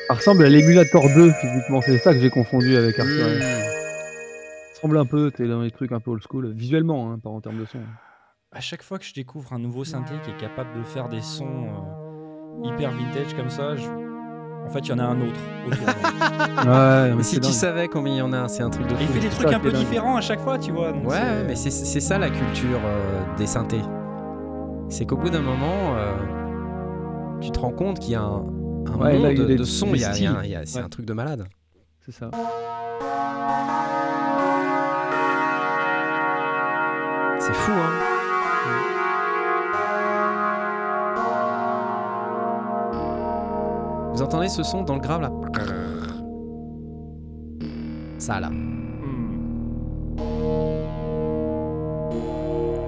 Ça 0.09 0.15
ressemble 0.15 0.45
à 0.45 0.49
l'émulator 0.49 1.05
2 1.15 1.33
physiquement, 1.33 1.81
c'est 1.83 1.99
ça 1.99 2.13
que 2.13 2.21
j'ai 2.21 2.31
confondu 2.31 2.77
avec 2.77 2.99
Arthur. 2.99 3.27
Mmh. 3.29 3.41
Ça 3.41 4.87
ressemble 4.87 4.99
un 4.99 5.07
peu, 5.07 5.31
t'es 5.31 5.47
dans 5.47 5.61
les 5.63 5.71
trucs 5.71 5.93
un 5.93 6.01
peu 6.01 6.11
old 6.11 6.23
school, 6.29 6.53
visuellement, 6.53 7.13
hein, 7.13 7.19
pas 7.23 7.31
en 7.31 7.41
termes 7.41 7.59
de 7.61 7.65
son. 7.65 7.79
À 8.53 8.61
chaque 8.61 8.83
fois 8.83 8.99
que 8.99 9.05
je 9.05 9.15
découvre 9.15 9.53
un 9.53 9.61
nouveau 9.61 9.85
synthé 9.85 10.15
qui 10.25 10.31
est 10.31 10.37
capable 10.37 10.77
de 10.77 10.83
faire 10.83 11.09
des 11.09 11.21
sons 11.21 11.67
euh, 12.65 12.69
hyper 12.69 12.91
vintage 12.91 13.35
comme 13.37 13.51
ça, 13.51 13.77
je- 13.77 13.87
en 13.87 14.69
fait, 14.69 14.81
il 14.81 14.89
y 14.89 14.93
en 14.93 14.99
a 14.99 15.05
un 15.05 15.21
autre 15.21 15.41
autour. 15.67 15.87
de 15.87 16.67
moi. 16.67 17.07
Ouais, 17.09 17.15
Mais 17.15 17.23
si 17.23 17.39
tu 17.41 17.51
savais 17.53 17.87
combien 17.89 18.15
il 18.15 18.19
y 18.19 18.23
en 18.23 18.33
a, 18.33 18.49
c'est 18.49 18.63
un 18.65 18.71
truc 18.71 18.87
de 18.89 18.95
Et 18.95 18.97
il 19.01 19.07
fou. 19.07 19.13
fait 19.15 19.21
des 19.21 19.31
ça 19.31 19.37
trucs 19.37 19.53
un 19.53 19.61
peu 19.61 19.71
dingue. 19.71 19.81
différents 19.81 20.17
à 20.17 20.21
chaque 20.21 20.41
fois, 20.41 20.59
tu 20.59 20.73
vois. 20.73 20.91
donc 20.93 21.09
Ouais, 21.09 21.45
mais 21.47 21.55
c'est 21.55 21.71
c'est 21.71 22.01
ça 22.01 22.19
la 22.19 22.29
culture 22.31 22.81
euh, 22.85 23.21
des 23.39 23.47
synthés. 23.47 23.81
C'est 24.91 25.07
qu'au 25.07 25.17
bout 25.17 25.31
d'un 25.31 25.41
moment, 25.43 25.95
euh, 25.97 27.39
tu 27.41 27.51
te 27.51 27.59
rends 27.61 27.71
compte 27.71 28.01
qu'il 28.01 28.13
y 28.13 28.17
a 28.17 28.23
un, 28.23 28.43
un 28.45 28.99
Ouais, 28.99 29.19
monde 29.19 29.47
des- 29.47 29.55
de 29.57 29.65
sons, 29.65 29.87
a- 30.57 30.67
c'est 30.67 30.79
Ouais. 30.79 30.85
un 30.85 30.89
truc 30.89 31.07
de 31.07 31.13
malade. 31.13 31.47
C'est 32.05 32.13
ça. 32.13 32.31
C'est 37.39 37.55
fou, 37.55 37.73
hein 37.73 37.91
Vous 44.13 44.23
entendez 44.23 44.49
ce 44.49 44.63
son 44.63 44.83
dans 44.83 44.95
le 44.95 45.01
grave 45.01 45.23
là? 45.23 45.31
Ça 48.19 48.41
là. 48.41 48.51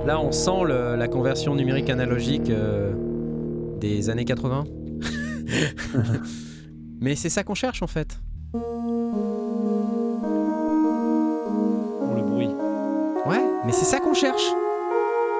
Là, 0.06 0.18
on 0.20 0.32
sent 0.32 0.64
le- 0.66 0.96
la 0.96 1.06
conversion 1.08 1.54
numérique 1.54 1.88
analogique 1.90 2.50
euh, 2.50 2.92
des 3.78 4.10
années 4.10 4.24
80. 4.24 4.64
Mais 7.00 7.14
c'est 7.14 7.28
ça 7.28 7.44
qu'on 7.44 7.54
cherche 7.54 7.82
en 7.82 7.86
fait. 7.86 8.18
Pour 8.52 8.60
le 12.16 12.22
bruit. 12.22 12.50
Ouais, 13.26 13.42
mais 13.64 13.72
c'est 13.72 13.84
ça 13.84 13.98
qu'on 14.00 14.14
cherche. 14.14 14.42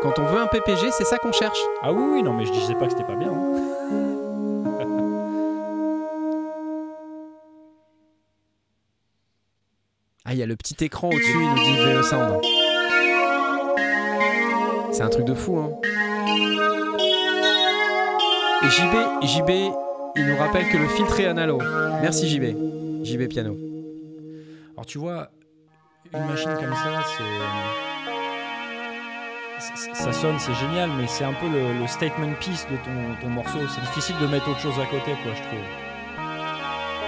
Quand 0.03 0.19
on 0.19 0.25
veut 0.25 0.39
un 0.41 0.47
PPG, 0.47 0.91
c'est 0.93 1.05
ça 1.05 1.19
qu'on 1.19 1.33
cherche. 1.33 1.59
Ah 1.83 1.93
oui, 1.93 2.03
oui, 2.15 2.23
non, 2.23 2.33
mais 2.33 2.45
je 2.47 2.53
disais 2.53 2.75
pas 2.75 2.87
que 2.87 2.93
c'était 2.93 3.05
pas 3.05 3.15
bien. 3.17 3.33
hein. 3.33 3.53
Ah, 10.25 10.33
il 10.35 10.39
y 10.39 10.43
a 10.43 10.47
le 10.47 10.57
petit 10.57 10.77
écran 10.85 11.09
au-dessus, 11.09 11.35
il 11.35 11.49
nous 11.49 11.55
dit 11.57 11.77
VE 11.85 12.03
Sound. 12.03 12.41
C'est 14.93 15.03
un 15.03 15.09
truc 15.09 15.25
de 15.25 15.35
fou, 15.35 15.59
hein. 15.59 15.71
Et 18.65 18.69
JB, 18.71 18.95
JB, 19.23 19.51
il 20.17 20.27
nous 20.27 20.37
rappelle 20.37 20.69
que 20.69 20.77
le 20.77 20.87
filtre 20.89 21.19
est 21.21 21.27
analo. 21.27 21.59
Merci 22.01 22.29
JB. 22.29 23.05
JB 23.05 23.29
Piano. 23.29 23.57
Alors 24.77 24.87
tu 24.87 24.99
vois, 24.99 25.29
une 26.15 26.25
machine 26.27 26.55
comme 26.55 26.75
ça, 26.75 27.03
c'est. 29.59 29.95
ça- 29.95 30.13
sonne, 30.13 30.39
c'est 30.39 30.55
génial, 30.55 30.91
mais 30.99 31.07
c'est 31.09 31.25
un 31.25 31.33
peu 31.33 31.47
le, 31.49 31.81
le 31.81 31.87
statement 31.87 32.33
piece 32.41 32.67
de 32.71 32.77
ton, 32.77 33.15
ton 33.21 33.29
morceau. 33.29 33.59
C'est 33.75 33.81
difficile 33.81 34.17
de 34.21 34.27
mettre 34.27 34.49
autre 34.49 34.61
chose 34.61 34.79
à 34.79 34.87
côté, 34.87 35.13
quoi, 35.23 35.33
je 35.35 35.43
trouve. 35.43 35.67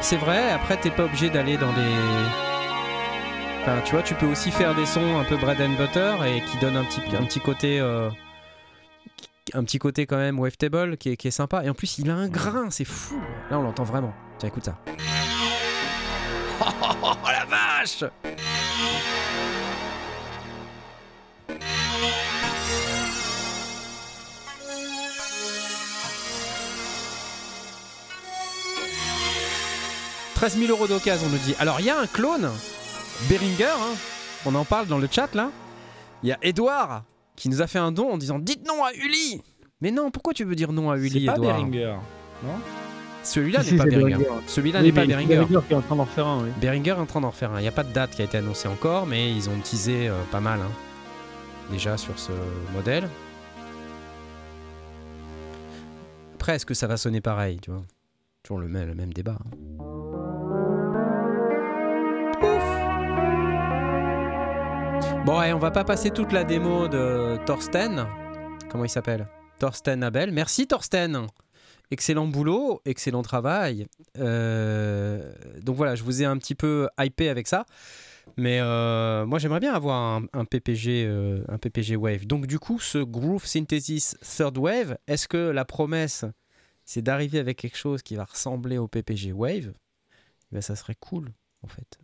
C'est 0.00 0.16
vrai, 0.16 0.50
après, 0.52 0.76
t'es 0.76 0.90
pas 0.90 1.04
obligé 1.04 1.30
d'aller 1.30 1.56
dans 1.56 1.72
des. 1.72 1.80
Enfin, 3.66 3.80
tu 3.84 3.92
vois, 3.92 4.02
tu 4.02 4.14
peux 4.14 4.26
aussi 4.26 4.50
faire 4.50 4.74
des 4.74 4.84
sons 4.84 5.18
un 5.18 5.24
peu 5.24 5.36
bread 5.38 5.58
and 5.60 5.70
butter 5.78 6.16
et 6.26 6.42
qui 6.42 6.58
donnent 6.58 6.76
un 6.76 6.84
petit, 6.84 7.00
un 7.16 7.24
petit 7.24 7.40
côté. 7.40 7.80
euh, 7.80 8.10
Un 9.54 9.64
petit 9.64 9.78
côté 9.78 10.04
quand 10.06 10.16
même 10.18 10.38
wavetable 10.38 10.96
qui 10.98 11.10
est, 11.10 11.16
qui 11.16 11.28
est 11.28 11.30
sympa. 11.30 11.64
Et 11.64 11.70
en 11.70 11.74
plus, 11.74 11.98
il 11.98 12.10
a 12.10 12.14
un 12.14 12.28
grain, 12.28 12.68
c'est 12.70 12.84
fou. 12.84 13.18
Là, 13.50 13.58
on 13.58 13.62
l'entend 13.62 13.84
vraiment. 13.84 14.12
Tiens, 14.38 14.48
écoute 14.48 14.64
ça. 14.64 14.78
Oh 17.06 17.16
la 17.26 17.44
vache 17.46 18.04
«13 30.34 30.58
000 30.58 30.70
euros 30.70 30.86
d'occasion, 30.86 31.26
on 31.28 31.30
nous 31.30 31.38
dit. 31.38 31.54
Alors, 31.58 31.80
il 31.80 31.86
y 31.86 31.90
a 31.90 31.98
un 31.98 32.06
clone, 32.06 32.50
Beringer, 33.28 33.64
hein, 33.64 33.94
on 34.46 34.54
en 34.54 34.64
parle 34.64 34.86
dans 34.86 34.98
le 34.98 35.08
chat 35.10 35.34
là. 35.34 35.50
Il 36.22 36.28
y 36.28 36.32
a 36.32 36.38
Edouard 36.42 37.04
qui 37.36 37.48
nous 37.48 37.62
a 37.62 37.66
fait 37.66 37.78
un 37.78 37.92
don 37.92 38.12
en 38.12 38.18
disant 38.18 38.38
Dites 38.38 38.66
non 38.66 38.84
à 38.84 38.92
Uli 38.94 39.40
Mais 39.80 39.90
non, 39.90 40.10
pourquoi 40.10 40.32
tu 40.34 40.44
veux 40.44 40.54
dire 40.54 40.72
non 40.72 40.90
à 40.90 40.96
C'est 40.98 41.04
Uli, 41.06 41.26
pas 41.26 41.34
Edouard 41.34 41.56
Beringer. 41.56 41.94
Non? 42.44 42.54
Celui-là 43.22 43.62
Si, 43.62 43.72
n'est 43.72 43.78
pas 43.78 43.84
c'est 43.84 43.90
Beringer. 43.90 44.16
Beringer. 44.18 44.40
Celui-là 44.46 44.80
Oui, 44.80 44.86
n'est 44.86 44.92
pas 44.92 45.06
Beringer. 45.06 45.36
Beringer 45.36 45.58
qui 45.66 45.72
est 45.72 45.76
en 45.76 45.80
train 45.82 45.96
d'en 45.96 46.04
refaire 46.04 46.26
un, 46.26 46.42
oui. 46.44 46.50
Beringer 46.60 46.90
est 46.90 46.94
en 46.94 47.06
train 47.06 47.20
d'en 47.20 47.30
refaire 47.30 47.52
un. 47.52 47.58
Il 47.60 47.62
n'y 47.62 47.68
a 47.68 47.72
pas 47.72 47.84
de 47.84 47.92
date 47.92 48.10
qui 48.10 48.22
a 48.22 48.24
été 48.26 48.36
annoncée 48.38 48.68
encore, 48.68 49.06
mais 49.06 49.30
ils 49.32 49.48
ont 49.48 49.58
teasé 49.60 50.08
euh, 50.08 50.22
pas 50.30 50.40
mal 50.40 50.60
hein, 50.60 50.70
déjà 51.70 51.96
sur 51.96 52.18
ce 52.18 52.32
modèle. 52.74 53.08
Après, 56.34 56.56
est-ce 56.56 56.66
que 56.66 56.74
ça 56.74 56.86
va 56.86 56.96
sonner 56.98 57.20
pareil, 57.22 57.58
tu 57.62 57.70
vois? 57.70 57.84
Toujours 58.42 58.58
le 58.58 58.68
même, 58.68 58.86
le 58.88 58.94
même 58.94 59.12
débat. 59.14 59.38
hein. 59.40 60.13
Bon, 65.24 65.40
et 65.40 65.54
on 65.54 65.58
va 65.58 65.70
pas 65.70 65.84
passer 65.84 66.10
toute 66.10 66.32
la 66.32 66.44
démo 66.44 66.86
de 66.86 67.38
Thorsten. 67.46 68.06
Comment 68.68 68.84
il 68.84 68.90
s'appelle? 68.90 69.26
Thorsten 69.58 70.02
Abel. 70.02 70.30
Merci 70.32 70.66
Thorsten. 70.66 71.28
Excellent 71.90 72.26
boulot, 72.26 72.82
excellent 72.84 73.22
travail. 73.22 73.86
Euh, 74.18 75.32
donc 75.62 75.76
voilà, 75.76 75.94
je 75.94 76.02
vous 76.02 76.22
ai 76.22 76.26
un 76.26 76.36
petit 76.36 76.54
peu 76.54 76.90
hypé 77.00 77.30
avec 77.30 77.48
ça. 77.48 77.64
Mais 78.36 78.60
euh, 78.60 79.24
moi, 79.24 79.38
j'aimerais 79.38 79.60
bien 79.60 79.72
avoir 79.72 80.20
un, 80.30 80.44
PPG, 80.44 81.06
euh, 81.06 81.42
un 81.48 81.56
PPG 81.56 81.96
Wave. 81.96 82.26
Donc 82.26 82.46
du 82.46 82.58
coup, 82.58 82.78
ce 82.78 82.98
Groove 82.98 83.46
Synthesis 83.46 84.16
Third 84.20 84.58
Wave, 84.58 84.98
est-ce 85.06 85.26
que 85.26 85.38
la 85.38 85.64
promesse, 85.64 86.26
c'est 86.84 87.00
d'arriver 87.00 87.38
avec 87.38 87.56
quelque 87.56 87.78
chose 87.78 88.02
qui 88.02 88.14
va 88.16 88.24
ressembler 88.24 88.76
au 88.76 88.88
PPG 88.88 89.32
Wave? 89.32 89.72
Ben, 90.52 90.60
Ça 90.60 90.76
serait 90.76 90.96
cool, 91.00 91.32
en 91.62 91.68
fait. 91.68 91.98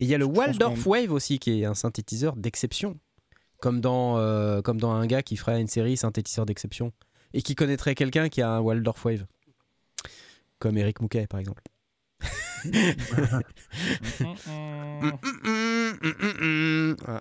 Et 0.00 0.04
il 0.04 0.08
y 0.08 0.14
a 0.14 0.18
le 0.18 0.24
Waldorf 0.24 0.86
Wave 0.86 1.12
aussi, 1.12 1.38
qui 1.38 1.60
est 1.60 1.64
un 1.64 1.74
synthétiseur 1.74 2.36
d'exception. 2.36 2.98
Comme 3.60 3.80
dans, 3.80 4.16
euh, 4.18 4.62
comme 4.62 4.80
dans 4.80 4.90
un 4.92 5.06
gars 5.06 5.22
qui 5.22 5.36
ferait 5.36 5.60
une 5.60 5.66
série 5.68 5.96
synthétiseur 5.96 6.46
d'exception. 6.46 6.92
Et 7.34 7.42
qui 7.42 7.54
connaîtrait 7.54 7.94
quelqu'un 7.94 8.28
qui 8.28 8.42
a 8.42 8.50
un 8.50 8.60
Waldorf 8.60 9.04
Wave. 9.04 9.26
Comme 10.58 10.76
Eric 10.78 11.00
Mouquet, 11.00 11.26
par 11.26 11.40
exemple. 11.40 11.62
Voilà, 12.64 13.40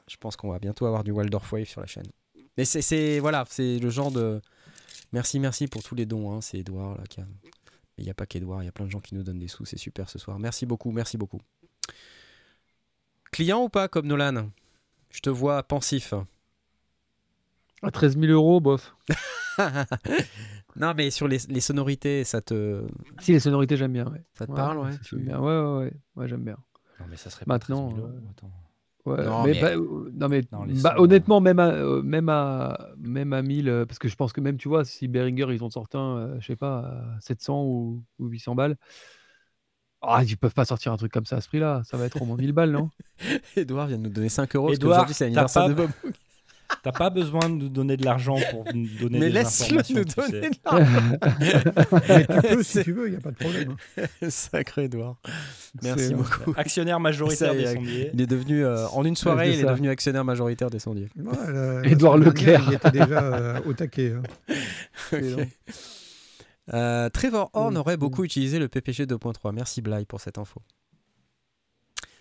je 0.09 0.17
pense 0.19 0.35
qu'on 0.35 0.49
va 0.51 0.59
bientôt 0.59 0.85
avoir 0.85 1.03
du 1.03 1.11
Waldorf 1.11 1.51
Wave 1.53 1.65
sur 1.65 1.81
la 1.81 1.87
chaîne. 1.87 2.07
Mais 2.57 2.65
c'est- 2.65 2.81
c'est 2.81 3.19
voilà, 3.19 3.45
c'est 3.49 3.79
le 3.79 3.89
genre 3.89 4.11
de. 4.11 4.41
Merci, 5.11 5.39
merci 5.39 5.67
pour 5.67 5.81
tous 5.83 5.95
les 5.95 6.05
dons. 6.05 6.31
hein, 6.33 6.41
C'est 6.41 6.57
Edouard 6.59 6.97
là 6.97 7.03
qui 7.09 7.21
a. 7.21 7.25
Il 7.97 8.03
n'y 8.05 8.09
a 8.09 8.13
pas 8.13 8.25
qu'Edouard, 8.25 8.63
il 8.63 8.65
y 8.65 8.69
a 8.69 8.71
plein 8.71 8.85
de 8.85 8.91
gens 8.91 9.01
qui 9.01 9.13
nous 9.15 9.23
donnent 9.23 9.39
des 9.39 9.47
sous, 9.49 9.65
c'est 9.65 9.77
super 9.77 10.09
ce 10.09 10.19
soir. 10.19 10.39
Merci 10.39 10.65
beaucoup, 10.65 10.91
merci 10.91 11.17
beaucoup. 11.17 11.39
Client 13.32 13.63
ou 13.63 13.69
pas 13.69 13.88
comme 13.88 14.07
Nolan? 14.07 14.49
Je 15.11 15.21
te 15.21 15.30
vois 15.30 15.63
pensif. 15.63 16.13
À 17.82 17.91
13 17.91 18.17
000 18.17 18.32
euros, 18.32 18.59
bof. 18.59 18.95
non 20.75 20.93
mais 20.95 21.11
sur 21.11 21.27
les, 21.27 21.38
les 21.49 21.61
sonorités, 21.61 22.23
ça 22.23 22.41
te, 22.41 22.84
Si, 23.19 23.32
les 23.32 23.39
sonorités, 23.39 23.77
j'aime 23.77 23.93
bien. 23.93 24.05
Ouais. 24.05 24.21
ça 24.38 24.45
te 24.45 24.51
Ouais, 24.51 24.57
parle, 24.57 24.77
ouais. 24.80 24.97
tu- 25.01 25.15
j'aime 25.15 25.25
bien. 25.25 25.39
Ouais, 25.39 25.47
ouais, 25.59 25.77
ouais, 25.86 25.93
ouais, 26.15 26.27
j'aime 26.27 26.43
bien. 26.43 26.57
Non, 26.99 27.05
mais 27.09 27.17
ça 27.17 27.30
serait 27.30 27.45
pas 27.45 27.53
Maintenant, 27.53 27.89
13 27.89 27.95
000 27.95 28.07
euros, 28.07 28.17
euh, 28.17 28.30
attends. 28.32 28.51
Ouais, 29.05 29.25
Non, 29.25 29.43
mais, 29.43 29.53
mais- 29.53 29.61
bah, 29.61 29.67
euh, 29.75 30.11
non, 30.13 30.30
mais 30.30 30.41
Non, 30.51 30.65
les 30.65 30.75
bah, 30.75 30.93
sons, 30.95 31.03
honnêtement, 31.03 31.41
même 31.41 31.59
à, 31.59 31.69
euh, 31.69 32.01
même, 32.01 32.30
à, 32.30 32.89
même 32.97 33.34
à 33.34 33.41
1000, 33.41 33.69
euh, 33.69 33.86
parce 33.86 33.97
que 33.97 34.07
je 34.09 34.15
pense 34.15 34.34
que 34.34 34.41
même, 34.41 34.57
tu 34.57 34.67
vois, 34.67 34.84
si 34.86 35.07
Behringer, 35.07 35.47
ils 35.53 35.63
ont 35.63 35.69
sorti 35.69 35.97
un, 35.97 36.17
euh, 36.17 36.38
je 36.41 36.47
sais 36.47 36.55
pas, 36.57 36.80
à 37.15 37.19
700 37.21 37.63
ou, 37.63 38.03
ou 38.19 38.27
800 38.27 38.55
balles, 38.55 38.75
ah, 40.01 40.21
ils 40.25 40.37
peuvent 40.37 40.53
pas 40.53 40.65
sortir 40.65 40.91
un 40.93 40.97
truc 40.97 41.11
comme 41.11 41.25
ça 41.25 41.37
à 41.37 41.41
ce 41.41 41.47
prix-là. 41.47 41.81
Ça 41.89 41.97
va 41.97 42.05
être 42.05 42.21
au 42.21 42.25
moins 42.25 42.37
1000 42.37 42.51
balles, 42.53 42.71
non? 42.71 42.89
Edouard 43.57 43.87
vient 43.87 43.97
de 43.97 44.03
nous 44.03 44.09
donner 44.09 44.29
5 44.29 44.55
euros 44.55 44.71
Edouard, 44.73 45.07
c'est 45.09 45.15
t'as 45.17 45.25
l'anniversaire 45.25 45.63
pas- 45.63 45.69
de 45.69 45.73
Bob. 45.73 45.89
T'as 46.83 46.91
pas 46.91 47.09
besoin 47.09 47.49
de 47.49 47.55
nous 47.55 47.67
donner 47.67 47.97
de 47.97 48.05
l'argent 48.05 48.35
pour 48.51 48.63
nous 48.75 48.85
donner 49.01 49.17
Mais 49.17 49.25
des 49.25 49.31
laisse-le 49.31 49.79
informations. 49.79 49.95
nous 49.95 50.03
tu 50.03 50.15
donner 50.15 50.41
sais. 50.43 50.49
de 50.51 50.55
l'argent. 50.63 51.17
Mais 52.09 52.25
tu 52.27 52.55
peux 52.55 52.63
si 52.63 52.83
tu 52.83 52.91
veux, 52.93 53.07
il 53.07 53.11
n'y 53.13 53.17
a 53.17 53.19
pas 53.21 53.31
de 53.31 53.35
problème. 53.37 53.75
hein. 53.97 54.05
Sacré 54.29 54.83
Edouard. 54.83 55.15
Merci 55.81 56.09
C'est- 56.09 56.13
beaucoup. 56.13 56.53
Actionnaire 56.55 56.99
majoritaire 56.99 57.55
des 57.55 57.73
sondiers. 57.73 58.11
Il 58.13 58.21
est 58.21 58.27
devenu, 58.27 58.63
euh, 58.63 58.87
en 58.89 59.03
une 59.03 59.15
soirée, 59.15 59.51
il 59.53 59.59
est 59.61 59.63
devenu 59.67 59.89
actionnaire 59.89 60.23
majoritaire 60.23 60.69
des 60.69 60.77
sondiers. 60.77 61.09
Ouais, 61.17 61.33
semaine 61.33 62.19
Leclerc. 62.23 62.61
dernière, 62.61 62.63
Il 62.69 62.73
était 62.75 62.91
déjà 62.91 63.23
euh, 63.23 63.59
au 63.65 63.73
taquet. 63.73 64.13
hein. 64.15 64.53
Excellent. 65.11 65.45
Euh, 66.74 67.09
Trevor 67.09 67.49
Horn 67.53 67.74
Mm, 67.74 67.78
aurait 67.78 67.97
mm. 67.97 67.99
beaucoup 67.99 68.24
utilisé 68.24 68.59
le 68.59 68.67
PPG 68.67 69.05
2.3. 69.05 69.53
Merci 69.53 69.82
Bly 69.82 70.05
pour 70.05 70.22
cette 70.22 70.38
info. 70.38 70.61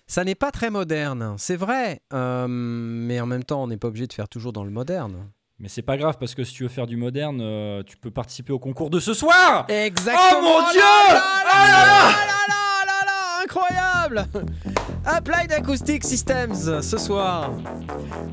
Ça 0.07 0.25
n'est 0.25 0.35
pas 0.35 0.51
très 0.51 0.71
moderne, 0.71 1.35
c'est 1.37 1.57
vrai, 1.57 2.01
euh, 2.15 2.47
mais 2.49 3.21
en 3.21 3.27
même 3.27 3.45
temps, 3.45 3.63
on 3.63 3.67
n'est 3.67 3.77
pas 3.77 3.89
obligé 3.89 4.07
de 4.07 4.13
faire 4.15 4.27
toujours 4.27 4.55
dans 4.55 4.65
le 4.65 4.71
moderne. 4.71 5.29
Mais 5.59 5.69
c'est 5.69 5.83
pas 5.83 5.99
grave 5.99 6.17
parce 6.19 6.35
que 6.35 6.45
si 6.45 6.55
tu 6.55 6.63
veux 6.63 6.69
faire 6.71 6.87
du 6.87 6.97
moderne, 6.97 7.41
euh, 7.43 7.83
tu 7.83 7.99
peux 7.99 8.11
participer 8.11 8.53
au 8.55 8.59
concours 8.59 8.89
de 8.89 9.01
ce 9.01 9.13
soir. 9.13 9.67
Exactement. 9.69 10.39
Oh 10.39 10.43
mon 10.43 10.71
Dieu 10.71 10.81
là 10.81 11.15
là 11.15 11.51
Ah 11.53 11.69
là 11.69 11.87
là 11.87 12.45
là 12.49 12.85
là 12.87 12.87
là 12.87 13.05
là, 13.07 13.43
Incroyable 13.45 14.27
Applied 15.05 15.53
Acoustic 15.53 16.05
Systems, 16.05 16.55
ce 16.81 16.97
soir, 16.97 17.51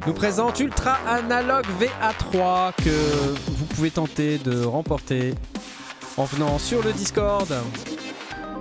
nous 0.07 0.13
présente 0.13 0.59
Ultra 0.59 0.97
Analog 1.07 1.65
VA3 1.79 2.73
que 2.77 3.35
vous 3.51 3.65
pouvez 3.65 3.91
tenter 3.91 4.37
de 4.37 4.63
remporter 4.63 5.33
en 6.17 6.23
venant 6.23 6.57
sur 6.59 6.83
le 6.83 6.93
Discord, 6.93 7.47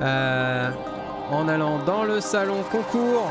euh, 0.02 0.70
en 1.30 1.48
allant 1.48 1.78
dans 1.78 2.04
le 2.04 2.20
salon 2.20 2.62
concours 2.70 3.30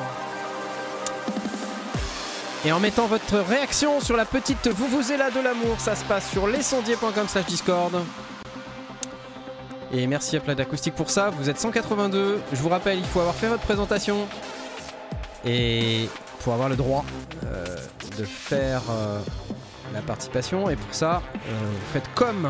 et 2.65 2.71
en 2.71 2.79
mettant 2.79 3.07
votre 3.07 3.37
réaction 3.39 3.99
sur 3.99 4.15
la 4.15 4.25
petite 4.25 4.69
vous 4.69 4.87
vous 4.87 5.11
là 5.17 5.29
de 5.29 5.41
l'amour. 5.41 5.79
Ça 5.79 5.95
se 5.95 6.05
passe 6.05 6.29
sur 6.29 6.47
lesondiers.com 6.47 7.27
slash 7.27 7.45
Discord. 7.45 7.93
Et 9.91 10.07
merci 10.07 10.37
à 10.37 10.39
Plat 10.39 10.55
d'Acoustique 10.55 10.95
pour 10.95 11.09
ça. 11.09 11.29
Vous 11.29 11.49
êtes 11.49 11.59
182. 11.59 12.41
Je 12.51 12.61
vous 12.61 12.69
rappelle, 12.69 12.97
il 12.97 13.05
faut 13.05 13.19
avoir 13.19 13.35
fait 13.35 13.47
votre 13.47 13.63
présentation. 13.63 14.27
Et 15.45 16.07
pour 16.43 16.53
avoir 16.53 16.69
le 16.69 16.77
droit 16.77 17.03
euh, 17.45 17.65
de 18.17 18.23
faire 18.23 18.81
euh, 18.89 19.19
la 19.93 20.01
participation. 20.01 20.69
Et 20.69 20.77
pour 20.77 20.93
ça, 20.93 21.21
vous 21.33 21.91
faites 21.91 22.09
comme 22.15 22.49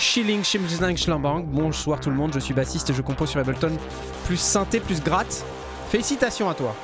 Schilling 0.00 0.42
Schimzing 0.42 0.96
Schlambang. 0.96 1.44
Bonsoir 1.44 2.00
tout 2.00 2.08
le 2.10 2.16
monde, 2.16 2.32
je 2.32 2.38
suis 2.40 2.54
bassiste 2.54 2.88
et 2.90 2.94
je 2.94 3.02
compose 3.02 3.28
sur 3.30 3.40
Ableton. 3.40 3.76
Plus 4.24 4.38
synthé, 4.40 4.80
plus 4.80 5.02
gratte. 5.02 5.44
Félicitations 5.90 6.48
à 6.48 6.54
toi. 6.54 6.74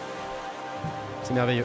C'est 1.23 1.33
merveilleux. 1.33 1.65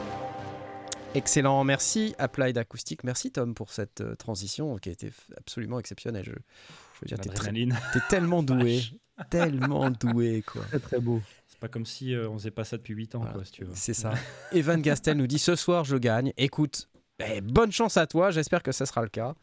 Excellent, 1.14 1.62
merci 1.64 2.14
Applied 2.18 2.56
Acoustique. 2.56 3.04
Merci 3.04 3.30
Tom 3.32 3.54
pour 3.54 3.70
cette 3.70 4.00
euh, 4.00 4.14
transition 4.14 4.76
qui 4.78 4.88
a 4.88 4.92
été 4.92 5.12
absolument 5.36 5.78
exceptionnelle. 5.78 6.24
Je, 6.24 6.30
je 6.30 7.00
veux 7.02 7.06
dire, 7.06 7.18
t'es, 7.20 7.28
très- 7.28 7.52
t'es 7.52 8.00
tellement 8.08 8.42
doué, 8.42 8.80
tellement 9.28 9.90
doué 9.90 10.42
quoi. 10.46 10.62
Très, 10.62 10.78
très 10.78 11.00
beau. 11.00 11.20
C'est 11.48 11.58
pas 11.60 11.68
comme 11.68 11.84
si 11.84 12.14
euh, 12.14 12.30
on 12.30 12.38
faisait 12.38 12.50
pas 12.50 12.64
ça 12.64 12.78
depuis 12.78 12.94
8 12.94 13.14
ans, 13.14 13.18
Voilà. 13.18 13.34
quoi, 13.34 13.44
si 13.44 13.52
tu 13.52 13.64
veux. 13.64 13.72
C'est 13.74 13.92
ça. 13.92 14.14
Evan 14.52 14.80
Gastel 14.80 15.18
nous 15.18 15.26
dit 15.26 15.38
ce 15.38 15.54
soir 15.54 15.84
je 15.84 15.98
gagne. 15.98 16.32
Écoute, 16.38 16.88
eh, 17.26 17.40
bonne 17.40 17.72
chance 17.72 17.96
à 17.96 18.06
toi, 18.06 18.30
j'espère 18.30 18.62
que 18.62 18.72
ça 18.72 18.86
sera 18.86 19.02
le 19.02 19.08
cas. 19.08 19.34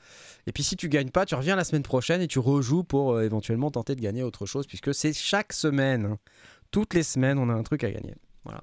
Et 0.47 0.51
puis 0.51 0.63
si 0.63 0.75
tu 0.75 0.89
gagnes 0.89 1.09
pas, 1.11 1.25
tu 1.25 1.35
reviens 1.35 1.55
la 1.55 1.63
semaine 1.63 1.83
prochaine 1.83 2.21
et 2.21 2.27
tu 2.27 2.39
rejoues 2.39 2.83
pour 2.83 3.13
euh, 3.13 3.23
éventuellement 3.23 3.71
tenter 3.71 3.95
de 3.95 4.01
gagner 4.01 4.23
autre 4.23 4.45
chose 4.45 4.65
puisque 4.67 4.93
c'est 4.93 5.13
chaque 5.13 5.53
semaine. 5.53 6.05
hein. 6.05 6.17
Toutes 6.71 6.93
les 6.93 7.03
semaines, 7.03 7.37
on 7.39 7.49
a 7.49 7.53
un 7.53 7.63
truc 7.63 7.83
à 7.83 7.91
gagner. 7.91 8.15
Voilà. 8.43 8.61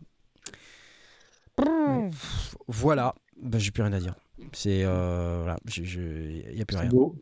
Voilà. 2.69 3.15
Bah, 3.41 3.59
j'ai 3.59 3.71
plus 3.71 3.83
rien 3.83 3.93
à 3.93 4.01
dire. 4.01 4.15
C'est 4.53 4.83
euh, 4.85 5.41
voilà, 5.43 5.59
il 5.77 6.57
y 6.57 6.61
a 6.63 6.65
plus 6.65 6.77
rien. 6.77 6.89
beau. 6.89 7.17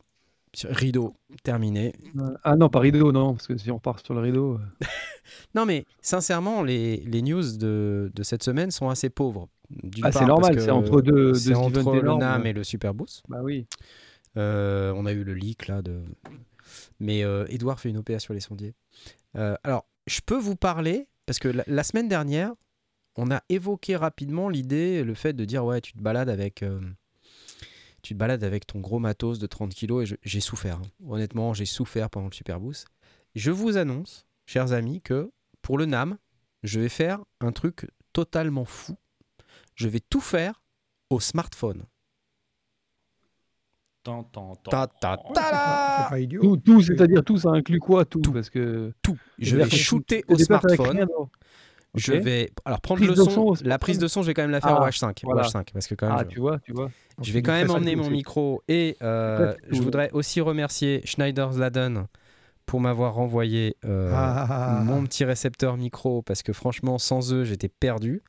Rideau 0.65 1.15
terminé. 1.43 1.93
Euh, 2.19 2.35
Ah 2.45 2.55
non, 2.57 2.69
pas 2.69 2.79
rideau, 2.79 3.11
non, 3.11 3.33
parce 3.35 3.47
que 3.49 3.57
si 3.57 3.71
on 3.73 3.81
part 3.81 3.99
sur 4.05 4.15
le 4.15 4.21
rideau. 4.21 4.55
euh, 4.55 4.87
Non 5.55 5.65
mais 5.67 5.85
sincèrement, 6.01 6.63
les, 6.63 6.99
les 6.99 7.23
news 7.23 7.57
de, 7.57 8.13
de 8.15 8.23
cette 8.23 8.43
semaine 8.45 8.71
sont 8.71 8.89
assez 8.89 9.11
pauvres. 9.11 9.49
Ah, 10.03 10.13
c'est 10.13 10.27
normal, 10.27 10.61
c'est 10.61 10.71
entre 10.71 11.01
deux, 11.01 11.35
c'est 11.35 11.55
entre 11.55 11.95
le 11.95 12.03
NAM 12.19 12.43
mais- 12.43 12.51
et 12.51 12.53
le 12.53 12.65
Superboost. 12.65 13.23
Bah 13.29 13.41
oui. 13.43 13.67
Euh, 14.37 14.93
on 14.97 15.07
a 15.07 15.13
eu 15.13 15.25
le 15.25 15.35
leak 15.35 15.69
là 15.69 15.81
de. 15.83 16.03
Mais 17.01 17.23
euh, 17.25 17.47
Edouard 17.49 17.79
fait 17.81 17.89
une 17.91 17.99
OPA 17.99 18.19
sur 18.19 18.35
les 18.35 18.41
sondiers. 18.41 18.75
Euh, 19.37 19.57
alors, 19.65 19.87
je 20.07 20.21
peux 20.25 20.37
vous 20.39 20.57
parler 20.57 21.09
parce 21.27 21.39
que 21.39 21.49
la, 21.49 21.65
la 21.67 21.83
semaine 21.85 22.09
dernière, 22.09 22.53
on 23.17 23.31
a 23.31 23.43
évoqué 23.49 23.97
rapidement 23.97 24.49
l'idée, 24.49 25.05
le 25.05 25.15
fait 25.15 25.33
de 25.33 25.45
dire 25.45 25.65
ouais, 25.65 25.81
tu 25.81 25.93
te 25.93 26.01
balades 26.01 26.29
avec. 26.29 26.63
euh, 26.63 26.81
tu 28.03 28.13
te 28.15 28.19
balades 28.19 28.45
avec 28.45 28.67
ton 28.67 28.81
gros 28.81 28.99
matos 28.99 29.39
de 29.39 29.47
30 29.47 29.73
kilos 29.73 30.11
et 30.13 30.19
j'ai 30.23 30.41
souffert. 30.41 30.77
hein. 30.77 30.83
Honnêtement, 31.09 31.55
j'ai 31.55 31.65
souffert 31.65 32.11
pendant 32.11 32.27
le 32.27 32.35
Superboost. 32.35 32.87
Je 33.35 33.51
vous 33.51 33.77
annonce, 33.79 34.27
chers 34.47 34.73
amis, 34.73 35.01
que 35.01 35.31
pour 35.63 35.79
le 35.79 35.87
NAM, 35.87 36.19
je 36.63 36.81
vais 36.81 36.89
faire 36.91 37.21
un 37.41 37.53
truc 37.53 37.89
totalement 38.13 38.65
fou. 38.67 38.97
Je 39.75 39.89
vais 39.89 40.01
tout 40.01 40.21
faire 40.21 40.63
au 41.11 41.21
smartphone. 41.21 41.85
Tant, 44.03 44.23
tant, 44.25 44.55
tant. 44.57 44.71
Ta 44.71 44.87
ta 44.87 45.17
ta 45.17 45.23
C'est 45.35 45.41
là 45.53 46.07
pas 46.11 46.21
idiot. 46.21 46.41
Tout, 46.43 46.57
tout 46.59 46.83
c'est-à-dire 46.83 47.25
tout, 47.25 47.39
ça 47.39 47.49
inclut 47.51 47.81
quoi 47.81 48.05
tout, 48.05 48.21
Tout. 48.21 48.33
Parce 48.33 48.51
que. 48.51 48.93
tout. 49.03 49.17
Je 49.39 49.57
vais 49.57 49.69
shooter 49.71 50.23
te 50.23 50.33
au 50.35 50.39
smartphone. 50.39 51.07
Je 51.95 52.13
vais 52.13 52.51
alors 52.65 52.81
prendre 52.81 53.01
Prise 53.07 53.17
le 53.17 53.25
son. 53.25 53.55
la 53.63 53.79
prise 53.79 53.99
de 53.99 54.09
son, 54.09 54.23
je 54.23 54.27
vais 54.27 54.35
quand 54.35 54.43
même 54.43 54.51
la 54.51 54.61
faire 54.61 54.77
Ah, 54.79 54.83
au 54.85 54.89
H5, 54.89 55.11
au 55.25 55.31
voilà. 55.31 55.43
H5 55.43 55.73
parce 55.73 55.87
que 55.87 55.95
quand 55.95 56.09
même. 56.09 56.17
Ah, 56.19 56.25
je- 56.25 56.29
tu 56.35 56.41
vois, 56.41 56.59
tu 56.59 56.73
vois. 56.73 56.91
Je 57.23 57.33
vais 57.33 57.41
quand 57.41 57.53
même 57.53 57.71
emmener 57.71 57.95
mon 57.97 58.11
micro 58.11 58.63
et 58.69 58.97
euh, 59.01 59.55
je 59.71 59.81
voudrais 59.81 60.11
aussi 60.11 60.41
remercier 60.41 61.01
Schneider-Laden 61.05 62.07
pour 62.67 62.81
m'avoir 62.81 63.15
renvoyé 63.15 63.77
euh, 63.85 64.11
Ah. 64.13 64.83
mon 64.85 65.05
petit 65.05 65.25
récepteur 65.25 65.77
micro 65.77 66.21
parce 66.23 66.43
que 66.43 66.53
franchement 66.53 66.99
sans 66.99 67.33
eux 67.33 67.45
j'étais 67.45 67.69
perdu. 67.69 68.23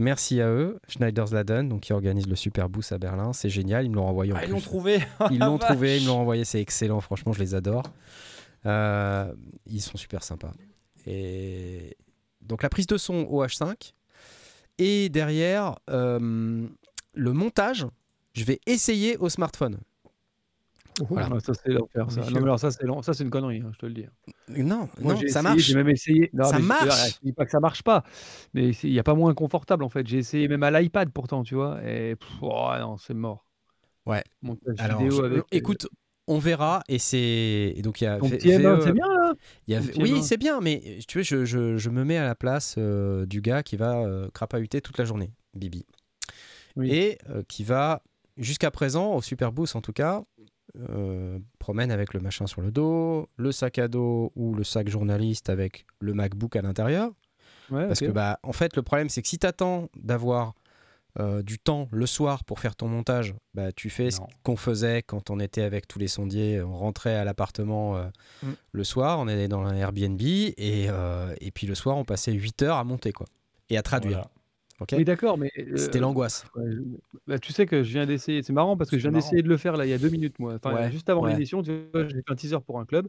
Merci 0.00 0.40
à 0.40 0.48
eux, 0.48 0.80
Schneider-Laden, 0.88 1.68
donc 1.68 1.82
qui 1.82 1.92
organise 1.92 2.26
le 2.26 2.34
Super 2.34 2.70
Boost 2.70 2.90
à 2.90 2.98
Berlin, 2.98 3.34
c'est 3.34 3.50
génial, 3.50 3.84
ils 3.84 3.90
me 3.90 3.96
l'ont 3.96 4.06
renvoyé 4.06 4.32
en 4.32 4.36
Ah, 4.36 4.46
ils 4.46 4.50
l'ont 4.50 4.58
trouvé. 4.60 4.98
Ils 5.30 5.38
l'ont 5.38 5.58
trouvé, 5.58 5.98
ils 5.98 6.04
me 6.04 6.08
l'ont 6.08 6.16
renvoyé, 6.16 6.46
c'est 6.46 6.58
excellent, 6.58 7.02
franchement, 7.02 7.34
je 7.34 7.40
les 7.40 7.54
adore. 7.54 7.82
Euh, 8.64 9.30
ils 9.66 9.82
sont 9.82 9.98
super 9.98 10.22
sympas. 10.22 10.52
Et 11.06 11.98
donc 12.40 12.62
la 12.62 12.70
prise 12.70 12.86
de 12.86 12.96
son 12.96 13.26
au 13.28 13.44
H5 13.44 13.92
et 14.78 15.10
derrière 15.10 15.76
euh, 15.90 16.66
le 17.12 17.32
montage, 17.34 17.86
je 18.32 18.44
vais 18.44 18.58
essayer 18.66 19.18
au 19.18 19.28
smartphone. 19.28 19.80
Voilà. 21.08 21.28
Ah, 21.32 21.40
ça, 21.40 21.52
c'est 21.54 21.70
l'enfer. 21.72 22.10
Ça. 22.10 22.20
Non, 22.22 22.26
mais 22.32 22.38
alors, 22.42 22.58
ça, 22.60 22.70
c'est 22.70 22.84
lent- 22.84 23.02
ça, 23.02 23.14
c'est 23.14 23.24
une 23.24 23.30
connerie, 23.30 23.62
hein, 23.64 23.70
je 23.72 23.78
te 23.78 23.86
le 23.86 23.92
dis. 23.94 24.06
Non, 24.48 24.88
Moi, 25.00 25.14
non, 25.14 25.20
j'ai 25.20 25.28
ça 25.28 25.40
essayé, 25.40 25.42
marche. 25.42 25.62
J'ai 25.62 25.74
même 25.74 25.88
essayé. 25.88 26.30
Non, 26.34 26.44
Ça 26.44 26.56
mais 26.56 26.62
je- 26.62 26.68
marche. 26.68 27.14
Je 27.14 27.18
dis 27.26 27.32
pas 27.32 27.44
que 27.44 27.50
ça 27.50 27.60
marche 27.60 27.82
pas, 27.82 28.04
mais 28.54 28.72
c'est- 28.72 28.88
il 28.88 28.92
n'y 28.92 28.98
a 28.98 29.02
pas 29.02 29.14
moins 29.14 29.32
confortable 29.34 29.84
en 29.84 29.88
fait. 29.88 30.06
J'ai 30.06 30.18
essayé 30.18 30.48
même 30.48 30.62
à 30.62 30.70
l'iPad 30.70 31.10
pourtant, 31.10 31.42
tu 31.42 31.54
vois. 31.54 31.80
Et 31.84 32.16
pff, 32.16 32.28
oh, 32.42 32.70
non, 32.80 32.96
c'est 32.98 33.14
mort. 33.14 33.46
Ouais. 34.06 34.22
Montage 34.42 34.74
Alors, 34.78 34.98
vidéo 35.02 35.18
je- 35.20 35.24
avec. 35.26 35.38
euh, 35.38 35.42
écoute, 35.52 35.86
on 36.26 36.38
verra 36.38 36.82
et 36.88 36.98
c'est 36.98 37.72
et 37.76 37.82
donc 37.82 38.00
il 38.00 38.04
y 38.04 38.06
a 38.06 38.18
ton 38.18 38.26
V- 38.28 38.36
petit 38.36 38.48
M1, 38.50 38.76
VE 38.76 38.80
c'est 38.84 38.92
bien 38.92 39.08
là. 39.08 39.32
Il 39.68 39.74
y 39.74 39.76
a- 39.76 39.80
oui, 40.02 40.12
M1. 40.18 40.22
c'est 40.22 40.36
bien, 40.36 40.60
mais 40.60 40.98
tu 41.08 41.18
vois, 41.18 41.22
je, 41.24 41.44
je- 41.44 41.76
je 41.76 41.90
me 41.90 42.04
mets 42.04 42.16
à 42.18 42.24
la 42.24 42.34
place 42.34 42.74
euh, 42.78 43.24
du 43.26 43.40
gars 43.40 43.62
qui 43.62 43.76
va 43.76 44.00
euh, 44.02 44.28
crapahuter 44.34 44.80
toute 44.80 44.98
la 44.98 45.04
journée, 45.04 45.32
Bibi. 45.54 45.86
Oui. 46.76 46.90
Et 46.92 47.18
euh, 47.30 47.42
qui 47.48 47.64
va, 47.64 48.02
jusqu'à 48.36 48.70
présent, 48.70 49.14
au 49.14 49.22
Super 49.22 49.50
Boost 49.52 49.74
en 49.76 49.80
tout 49.80 49.92
cas, 49.92 50.22
euh, 50.78 51.38
promène 51.58 51.90
avec 51.90 52.14
le 52.14 52.20
machin 52.20 52.46
sur 52.46 52.60
le 52.60 52.70
dos, 52.70 53.28
le 53.36 53.52
sac 53.52 53.78
à 53.78 53.88
dos 53.88 54.32
ou 54.36 54.54
le 54.54 54.64
sac 54.64 54.88
journaliste 54.88 55.48
avec 55.50 55.86
le 56.00 56.14
MacBook 56.14 56.56
à 56.56 56.62
l'intérieur. 56.62 57.10
Ouais, 57.70 57.86
Parce 57.86 58.00
que, 58.00 58.06
bah, 58.06 58.38
en 58.42 58.52
fait, 58.52 58.76
le 58.76 58.82
problème, 58.82 59.08
c'est 59.08 59.22
que 59.22 59.28
si 59.28 59.38
tu 59.38 59.46
attends 59.46 59.88
d'avoir 59.96 60.54
euh, 61.18 61.42
du 61.42 61.58
temps 61.58 61.88
le 61.92 62.06
soir 62.06 62.44
pour 62.44 62.60
faire 62.60 62.76
ton 62.76 62.88
montage, 62.88 63.34
bah, 63.54 63.72
tu 63.72 63.90
fais 63.90 64.10
ce 64.10 64.20
qu'on 64.42 64.56
faisait 64.56 65.02
quand 65.02 65.30
on 65.30 65.40
était 65.40 65.62
avec 65.62 65.86
tous 65.88 65.98
les 65.98 66.08
sondiers. 66.08 66.62
On 66.62 66.76
rentrait 66.76 67.14
à 67.16 67.24
l'appartement 67.24 67.96
euh, 67.96 68.04
Mm. 68.42 68.48
le 68.72 68.84
soir, 68.84 69.18
on 69.18 69.28
allait 69.28 69.48
dans 69.48 69.62
un 69.62 69.74
Airbnb 69.76 70.20
et, 70.22 70.88
et 71.40 71.50
puis 71.52 71.66
le 71.66 71.74
soir, 71.74 71.96
on 71.96 72.04
passait 72.04 72.32
8 72.32 72.62
heures 72.62 72.76
à 72.76 72.84
monter 72.84 73.12
quoi, 73.12 73.26
et 73.68 73.76
à 73.76 73.82
traduire. 73.82 74.18
Voilà. 74.18 74.30
Oui, 74.92 75.04
d'accord, 75.04 75.38
mais. 75.38 75.50
euh, 75.58 75.76
C'était 75.76 76.00
l'angoisse. 76.00 76.44
ouais, 76.56 76.64
bah, 77.26 77.38
tu 77.38 77.52
sais 77.52 77.66
que 77.66 77.82
je 77.82 77.90
viens 77.92 78.06
d'essayer. 78.06 78.42
C'est 78.42 78.52
marrant 78.52 78.76
parce 78.76 78.90
que 78.90 78.96
je 78.98 79.02
viens 79.02 79.12
d'essayer 79.12 79.42
de 79.42 79.48
le 79.48 79.56
faire 79.56 79.76
là 79.76 79.86
il 79.86 79.90
y 79.90 79.92
a 79.92 79.98
deux 79.98 80.08
minutes, 80.08 80.38
moi. 80.38 80.54
Enfin, 80.54 80.74
Ouais, 80.74 80.90
juste 80.90 81.08
avant 81.08 81.22
ouais. 81.22 81.30
l'émission, 81.30 81.62
tu 81.62 81.72
vois, 81.92 82.06
j'ai 82.08 82.16
fait 82.16 82.30
un 82.30 82.34
teaser 82.34 82.58
pour 82.66 82.80
un 82.80 82.84
club. 82.86 83.08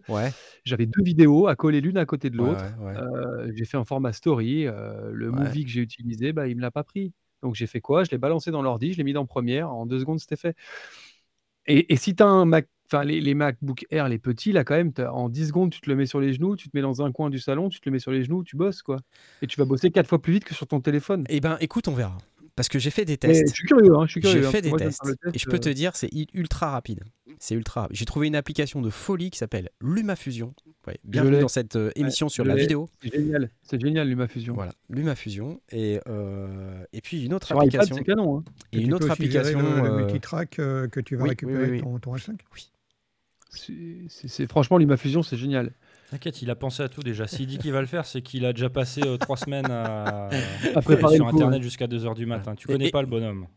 J'avais 0.66 0.86
deux 0.86 1.04
vidéos 1.04 1.48
à 1.48 1.56
coller 1.56 1.82
l'une 1.82 1.98
à 1.98 2.06
côté 2.06 2.30
de 2.30 2.38
l'autre. 2.38 2.66
Euh, 2.98 3.52
j'ai 3.56 3.66
fait 3.66 3.78
un 3.78 3.86
format 3.86 4.14
story. 4.14 4.68
euh, 4.68 5.12
le 5.14 5.32
movie 5.32 5.64
que 5.66 5.72
j'ai 5.72 5.82
utilisé, 5.82 6.34
bah, 6.34 6.48
il 6.48 6.56
me 6.58 6.62
l'a 6.62 6.72
pas 6.72 6.84
pris. 6.84 7.14
Donc 7.44 7.56
j'ai 7.56 7.68
fait 7.68 7.82
quoi? 7.82 8.04
Je 8.04 8.12
l'ai 8.12 8.18
balancé 8.20 8.52
dans 8.52 8.62
l'ordi, 8.62 8.94
je 8.94 8.98
l'ai 8.98 9.04
mis 9.04 9.14
dans 9.14 9.26
première. 9.26 9.72
En 9.74 9.86
deux 9.86 10.00
secondes, 10.00 10.20
c'était 10.20 10.36
fait. 10.36 10.56
Et, 11.68 11.94
et 11.94 11.98
si 11.98 12.16
tu 12.16 12.24
as 12.24 12.28
un 12.28 12.46
Mac, 12.46 12.68
enfin 12.92 13.04
les, 13.04 13.22
les 13.22 13.34
MacBook 13.34 13.86
Air, 13.90 14.10
les 14.10 14.20
petits, 14.20 14.52
là 14.52 14.64
quand 14.64 14.76
même, 14.76 14.92
en 15.12 15.30
10 15.30 15.48
secondes, 15.48 15.72
tu 15.72 15.82
te 15.82 15.90
le 15.90 15.96
mets 15.96 16.06
sur 16.06 16.20
les 16.20 16.34
genoux, 16.34 16.56
tu 16.56 16.70
te 16.70 16.76
mets 16.76 16.82
dans 16.82 17.02
un 17.02 17.12
coin 17.12 17.30
du 17.30 17.40
salon, 17.40 17.70
tu 17.70 17.80
te 17.80 17.90
le 17.90 17.94
mets 17.94 18.00
sur 18.00 18.12
les 18.12 18.24
genoux, 18.24 18.44
tu 18.44 18.58
bosses 18.58 18.82
quoi. 18.82 18.98
Et 19.42 19.48
tu 19.48 19.58
vas 19.60 19.66
bosser 19.66 19.92
quatre 19.92 20.08
fois 20.08 20.22
plus 20.22 20.34
vite 20.34 20.44
que 20.44 20.54
sur 20.54 20.68
ton 20.68 20.82
téléphone. 20.82 21.24
Eh 21.30 21.40
ben, 21.40 21.58
écoute, 21.62 21.88
on 21.88 21.94
verra. 21.94 22.18
Parce 22.56 22.68
que 22.68 22.80
j'ai 22.80 22.90
fait 22.90 23.06
des 23.06 23.14
Mais 23.14 23.30
tests. 23.34 23.50
je 23.50 23.54
suis 23.54 23.68
curieux, 23.68 23.96
hein, 23.96 24.06
je 24.06 24.12
suis 24.12 24.22
curieux. 24.22 24.42
J'ai 24.42 24.48
hein, 24.48 24.52
fait 24.52 24.62
des 24.62 24.70
moi, 24.70 24.78
tests 24.78 25.02
et 25.34 25.40
je 25.40 25.46
peux 25.50 25.58
te 25.58 25.70
euh, 25.70 25.74
dire 25.74 25.96
c'est 25.96 26.10
ultra 26.34 26.72
rapide. 26.72 27.04
C'est 27.40 27.56
ultra. 27.56 27.84
rapide. 27.84 27.96
J'ai 27.98 28.06
trouvé 28.06 28.28
une 28.28 28.36
application 28.36 28.82
de 28.82 28.90
folie 28.90 29.30
qui 29.30 29.38
s'appelle 29.38 29.70
LumaFusion. 29.80 30.54
Ouais, 30.86 30.98
bienvenue 31.06 31.40
dans 31.40 31.48
cette 31.48 31.78
euh, 31.78 31.92
émission 31.96 32.28
sur 32.28 32.44
la 32.44 32.56
vidéo. 32.56 32.90
C'est 33.02 33.14
génial, 33.14 33.50
c'est 33.64 33.80
génial 33.80 34.10
LumaFusion. 34.10 34.54
Voilà, 34.54 34.74
LumaFusion 34.90 35.62
et 35.72 36.02
euh, 36.08 36.84
et 36.92 37.00
puis 37.02 37.24
une 37.24 37.34
autre 37.34 37.48
Sur 37.48 37.56
iPad, 37.56 37.68
application 37.68 37.96
c'est 37.96 38.04
canon. 38.04 38.40
Hein. 38.40 38.44
et 38.74 38.82
une 38.82 38.94
autre 38.94 39.10
application. 39.10 39.60
Le, 39.62 39.88
le 39.88 39.96
multitrack 40.04 40.50
que 40.50 41.00
tu 41.00 41.16
vas 41.16 41.24
oui, 41.24 41.30
récupérer 41.30 41.64
oui, 41.64 41.72
oui, 41.78 41.82
Ton, 41.82 42.00
ton 42.00 42.16
H5. 42.16 42.36
C'est- 42.56 42.68
c'est- 43.52 44.28
c'est- 44.28 44.48
franchement 44.48 44.78
LumaFusion, 44.78 45.24
c'est 45.24 45.38
génial. 45.38 45.72
T'inquiète, 46.10 46.42
il 46.42 46.50
a 46.50 46.56
pensé 46.56 46.84
à 46.84 46.90
tout 46.90 47.02
déjà. 47.04 47.28
S'il 47.28 47.48
dit 47.48 47.58
qu'il 47.58 47.72
va 47.72 47.80
le 47.82 47.88
faire, 47.88 48.06
c'est 48.06 48.22
qu'il 48.22 48.46
a 48.46 48.54
déjà 48.54 48.70
passé 48.70 49.02
euh, 49.06 49.18
trois 49.18 49.38
semaines 49.38 49.70
à, 49.70 50.28
À 50.76 50.82
préparer 50.82 51.16
sur 51.16 51.26
coup, 51.30 51.36
Internet 51.36 51.60
ouais. 51.60 51.64
jusqu'à 51.64 51.88
2h 51.88 52.16
du 52.16 52.26
matin. 52.26 52.56
Tu 52.56 52.68
connais 52.68 52.88
et- 52.88 52.92
pas 52.92 53.02
le 53.02 53.08
bonhomme. 53.08 53.48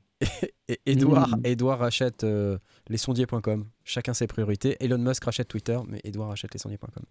Et 0.68 0.80
Edouard, 0.86 1.28
Mm. 1.28 1.40
Edouard 1.44 1.78
rachète 1.80 2.22
euh, 2.24 2.56
lesondiers.com. 2.88 3.66
Chacun 3.84 4.14
ses 4.14 4.26
priorités. 4.28 4.76
Elon 4.82 4.98
Musk 4.98 5.24
rachète 5.24 5.48
Twitter, 5.48 5.78
mais 5.88 6.00
Edouard 6.04 6.28
rachète 6.28 6.54
lesondiers.com. 6.54 7.02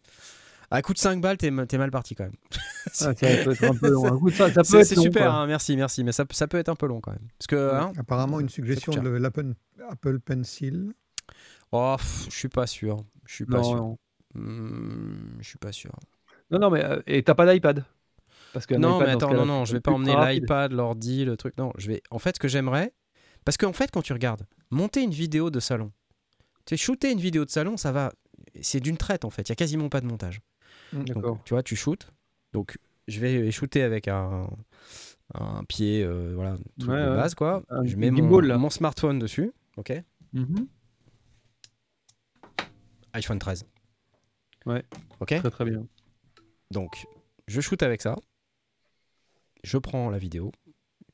À 0.71 0.81
coup 0.81 0.93
de 0.93 0.97
5 0.97 1.21
balles, 1.21 1.37
t'es 1.37 1.51
t'es 1.67 1.77
mal 1.77 1.91
parti 1.91 2.15
quand 2.15 2.23
même. 2.23 2.33
Ah, 2.53 2.57
ça 2.93 3.13
peut 3.13 3.25
être 3.27 3.63
un 3.65 3.75
peu 3.75 3.89
long. 3.89 4.05
hein. 4.05 4.19
Ça, 4.31 4.51
ça 4.63 4.83
C'est 4.83 4.95
super, 4.95 5.33
hein, 5.33 5.45
merci, 5.45 5.75
merci, 5.75 6.03
mais 6.03 6.11
ça, 6.13 6.25
ça 6.31 6.47
peut 6.47 6.57
être 6.57 6.69
un 6.69 6.75
peu 6.75 6.87
long 6.87 6.99
quand 7.01 7.11
même. 7.11 7.27
Parce 7.37 7.47
que, 7.47 7.73
hein, 7.75 7.91
Apparemment, 7.97 8.39
une 8.39 8.49
suggestion 8.49 8.93
de 8.93 9.09
l'Apple 9.09 9.53
Apple 9.89 10.19
Pencil. 10.19 10.93
Oh, 11.73 11.95
je 12.29 12.35
suis 12.35 12.49
pas 12.49 12.67
sûr. 12.67 12.97
Je 13.25 13.33
suis 13.35 13.45
pas 13.45 13.57
Non, 13.57 13.63
sûr. 13.63 13.75
non. 13.77 13.97
Hmm, 14.35 15.37
je 15.39 15.47
suis 15.47 15.57
pas 15.57 15.71
sûr. 15.71 15.91
Non, 16.51 16.59
non, 16.59 16.69
mais 16.69 16.83
euh, 16.83 17.01
et 17.07 17.23
t'as 17.23 17.35
pas 17.35 17.51
d'iPad? 17.51 17.85
Parce 18.53 18.65
qu'un 18.65 18.77
Non, 18.79 18.99
mais 18.99 19.09
attends, 19.09 19.33
non, 19.33 19.45
non, 19.45 19.65
je 19.65 19.73
vais 19.73 19.81
pas 19.81 19.91
emmener 19.91 20.15
l'iPad, 20.15 20.71
l'ordi, 20.71 21.25
le 21.25 21.37
truc. 21.37 21.57
Non, 21.57 21.71
je 21.77 21.87
vais. 21.87 22.01
En 22.11 22.19
fait, 22.19 22.35
ce 22.35 22.39
que 22.39 22.47
j'aimerais, 22.47 22.93
parce 23.45 23.57
qu'en 23.57 23.73
fait, 23.73 23.91
quand 23.91 24.01
tu 24.01 24.13
regardes, 24.13 24.45
monter 24.69 25.01
une 25.01 25.11
vidéo 25.11 25.49
de 25.49 25.59
salon, 25.59 25.91
tu 26.65 26.75
sais, 26.75 26.77
shooter 26.77 27.11
une 27.11 27.19
vidéo 27.19 27.45
de 27.45 27.49
salon, 27.49 27.77
ça 27.77 27.91
va. 27.91 28.13
C'est 28.61 28.79
d'une 28.79 28.97
traite 28.97 29.25
en 29.25 29.29
fait. 29.31 29.43
Il 29.43 29.49
y 29.49 29.53
a 29.53 29.55
quasiment 29.55 29.89
pas 29.89 30.01
de 30.01 30.05
montage. 30.05 30.41
Donc, 30.91 31.07
D'accord. 31.07 31.39
tu 31.45 31.53
vois, 31.55 31.63
tu 31.63 31.75
shootes. 31.75 32.11
Donc, 32.53 32.77
je 33.07 33.19
vais 33.19 33.49
shooter 33.51 33.81
avec 33.81 34.07
un, 34.07 34.47
un 35.33 35.63
pied, 35.63 36.03
euh, 36.03 36.33
voilà, 36.35 36.53
Ouais, 36.81 37.03
de 37.09 37.15
base 37.15 37.33
quoi. 37.35 37.63
Je 37.83 37.95
mets 37.95 38.11
mon, 38.11 38.17
gimbal, 38.17 38.45
là. 38.45 38.57
mon 38.57 38.69
smartphone 38.69 39.17
dessus, 39.19 39.51
ok. 39.77 39.91
Mhm. 40.33 40.67
iPhone 43.13 43.39
13. 43.39 43.65
Ouais. 44.65 44.83
Ok. 45.19 45.29
Très 45.29 45.49
très 45.51 45.65
bien. 45.65 45.85
Donc, 46.71 47.05
je 47.47 47.61
shoot 47.61 47.81
avec 47.83 48.01
ça. 48.01 48.15
Je 49.63 49.77
prends 49.77 50.09
la 50.09 50.17
vidéo. 50.17 50.51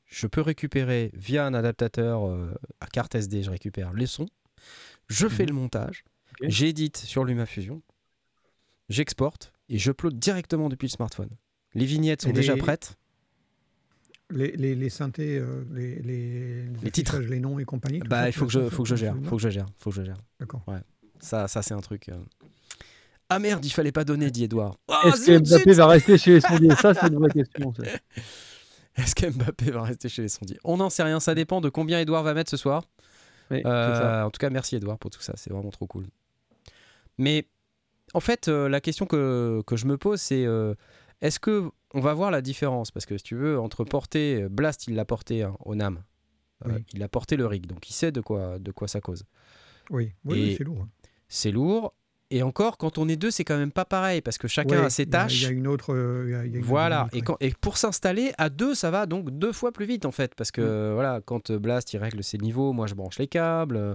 Je 0.06 0.26
peux 0.26 0.40
récupérer 0.40 1.10
via 1.14 1.46
un 1.46 1.54
adaptateur 1.54 2.26
euh, 2.28 2.52
à 2.80 2.86
carte 2.86 3.14
SD, 3.14 3.42
je 3.44 3.50
récupère 3.50 3.92
les 3.92 4.06
sons. 4.06 4.26
Je 5.08 5.28
fais 5.28 5.44
Mhm. 5.44 5.48
le 5.50 5.54
montage. 5.54 6.04
Ok. 6.40 6.48
J'édite 6.48 6.96
sur 6.96 7.24
LumaFusion. 7.24 7.82
J'exporte 8.88 9.52
et 9.68 9.78
je 9.78 9.90
upload 9.92 10.18
directement 10.18 10.68
depuis 10.68 10.86
le 10.86 10.90
smartphone. 10.92 11.30
Les 11.74 11.84
vignettes 11.84 12.22
sont 12.22 12.30
Et 12.30 12.32
déjà 12.32 12.54
les- 12.54 12.60
prêtes. 12.60 12.96
Les, 14.30 14.52
les, 14.56 14.74
les 14.76 14.90
synthés, 14.90 15.38
euh, 15.38 15.64
les, 15.72 15.96
les, 16.02 16.64
Les 16.82 16.90
titres. 16.92 17.18
les 17.18 17.40
noms 17.40 17.58
et 17.58 17.64
compagnie. 17.64 17.98
Bah, 18.00 18.28
il 18.28 18.32
faut 18.32 18.46
que 18.46 18.52
je, 18.52 18.68
faut 18.68 18.84
que 18.84 18.94
gère. 18.94 19.16
Faut 19.24 19.36
que 19.36 19.42
je 19.42 19.48
gère. 19.48 19.66
Faut 19.78 19.90
que 19.90 19.96
je 19.96 20.02
gère. 20.04 20.16
D'accord. 20.38 20.64
Ça, 21.20 21.48
ça 21.48 21.62
c'est 21.62 21.74
un 21.74 21.80
truc. 21.80 22.08
euh. 22.08 22.16
Ah 23.28 23.38
merde, 23.38 23.64
il 23.64 23.70
fallait 23.70 23.92
pas 23.92 24.04
donner, 24.04 24.30
dit 24.30 24.44
Edouard. 24.44 24.76
Ah, 24.88 25.02
Est-ce 25.06 25.26
que 25.26 25.38
Mbappé 25.38 25.72
va 25.74 25.86
rester 25.86 26.18
chez 26.18 26.32
les 26.34 26.40
sondiers? 26.40 26.74
Ça, 26.76 26.94
c'est 26.94 27.06
une 27.06 27.16
vraie 27.16 27.30
question. 27.30 27.72
Est-ce 28.96 29.14
qu'Mbappé 29.14 29.70
va 29.70 29.82
rester 29.82 30.08
chez 30.08 30.22
les 30.22 30.28
sondiers? 30.28 30.58
On 30.64 30.76
n'en 30.78 30.90
sait 30.90 31.04
rien, 31.04 31.20
ça 31.20 31.34
dépend 31.34 31.60
de 31.60 31.68
combien 31.68 32.00
Edouard 32.00 32.22
va 32.24 32.34
mettre 32.34 32.50
ce 32.50 32.56
soir. 32.56 32.82
Oui, 33.50 33.62
Euh, 33.64 33.98
ça. 34.00 34.26
en 34.26 34.30
tout 34.30 34.38
cas, 34.38 34.50
merci 34.50 34.76
Edouard 34.76 34.98
pour 34.98 35.10
tout 35.10 35.20
ça, 35.22 35.32
c'est 35.36 35.50
vraiment 35.52 35.70
trop 35.70 35.86
cool. 35.86 36.06
Mais 37.18 37.46
en 38.14 38.20
fait, 38.20 38.48
euh, 38.48 38.68
la 38.68 38.80
question 38.80 39.06
que, 39.06 39.62
que 39.66 39.76
je 39.76 39.86
me 39.86 39.96
pose, 39.96 40.20
c'est 40.20 40.44
euh, 40.44 40.74
est-ce 41.20 41.38
que 41.38 41.70
on 41.94 42.00
va 42.00 42.14
voir 42.14 42.30
la 42.32 42.42
différence? 42.42 42.90
Parce 42.90 43.06
que 43.06 43.16
si 43.16 43.22
tu 43.24 43.36
veux, 43.36 43.58
entre 43.60 43.84
porter 43.84 44.48
Blast, 44.48 44.86
il 44.88 44.94
l'a 44.96 45.04
porté 45.04 45.42
hein, 45.44 45.56
au 45.64 45.74
NAM, 45.76 46.02
Euh, 46.66 46.72
Oui. 46.74 46.84
il 46.94 47.02
a 47.02 47.08
porté 47.08 47.36
le 47.36 47.46
rig, 47.46 47.66
donc 47.66 47.88
il 47.88 47.92
sait 47.92 48.12
de 48.12 48.20
quoi, 48.20 48.58
de 48.58 48.70
quoi 48.72 48.86
ça 48.88 49.00
cause. 49.00 49.24
Oui, 49.90 50.12
oui, 50.24 50.54
c'est 50.58 50.64
lourd. 50.64 50.86
C'est 51.30 51.50
lourd. 51.50 51.94
Et 52.32 52.44
encore, 52.44 52.78
quand 52.78 52.96
on 52.98 53.08
est 53.08 53.16
deux, 53.16 53.32
c'est 53.32 53.42
quand 53.42 53.56
même 53.58 53.72
pas 53.72 53.84
pareil 53.84 54.20
parce 54.20 54.38
que 54.38 54.46
chacun 54.46 54.78
Ouais, 54.80 54.84
a 54.86 54.90
ses 54.90 55.04
tâches. 55.06 55.40
Il 55.40 55.42
y 55.42 55.46
a 55.46 55.50
une 55.50 55.66
autre. 55.66 55.92
euh, 55.92 56.24
il 56.28 56.30
y 56.30 56.34
a- 56.34 56.44
il 56.44 56.52
y 56.52 56.54
a 56.56 56.58
une 56.58 56.64
Voilà, 56.64 57.08
et, 57.12 57.16
ouais. 57.16 57.22
quand, 57.22 57.36
et 57.40 57.52
pour 57.60 57.76
s'installer 57.76 58.32
à 58.38 58.50
deux, 58.50 58.74
ça 58.76 58.92
va 58.92 59.06
donc 59.06 59.30
deux 59.30 59.52
fois 59.52 59.72
plus 59.72 59.84
vite 59.86 60.04
en 60.06 60.12
fait, 60.12 60.34
parce 60.36 60.52
que 60.52 60.92
voilà, 60.94 61.20
quand 61.24 61.50
euh, 61.50 61.58
Blast 61.58 61.92
il 61.92 61.98
règle 61.98 62.22
ses 62.22 62.38
niveaux, 62.38 62.72
moi 62.72 62.86
je 62.86 62.94
branche 62.94 63.18
les 63.18 63.26
câbles, 63.26 63.76
euh, 63.78 63.94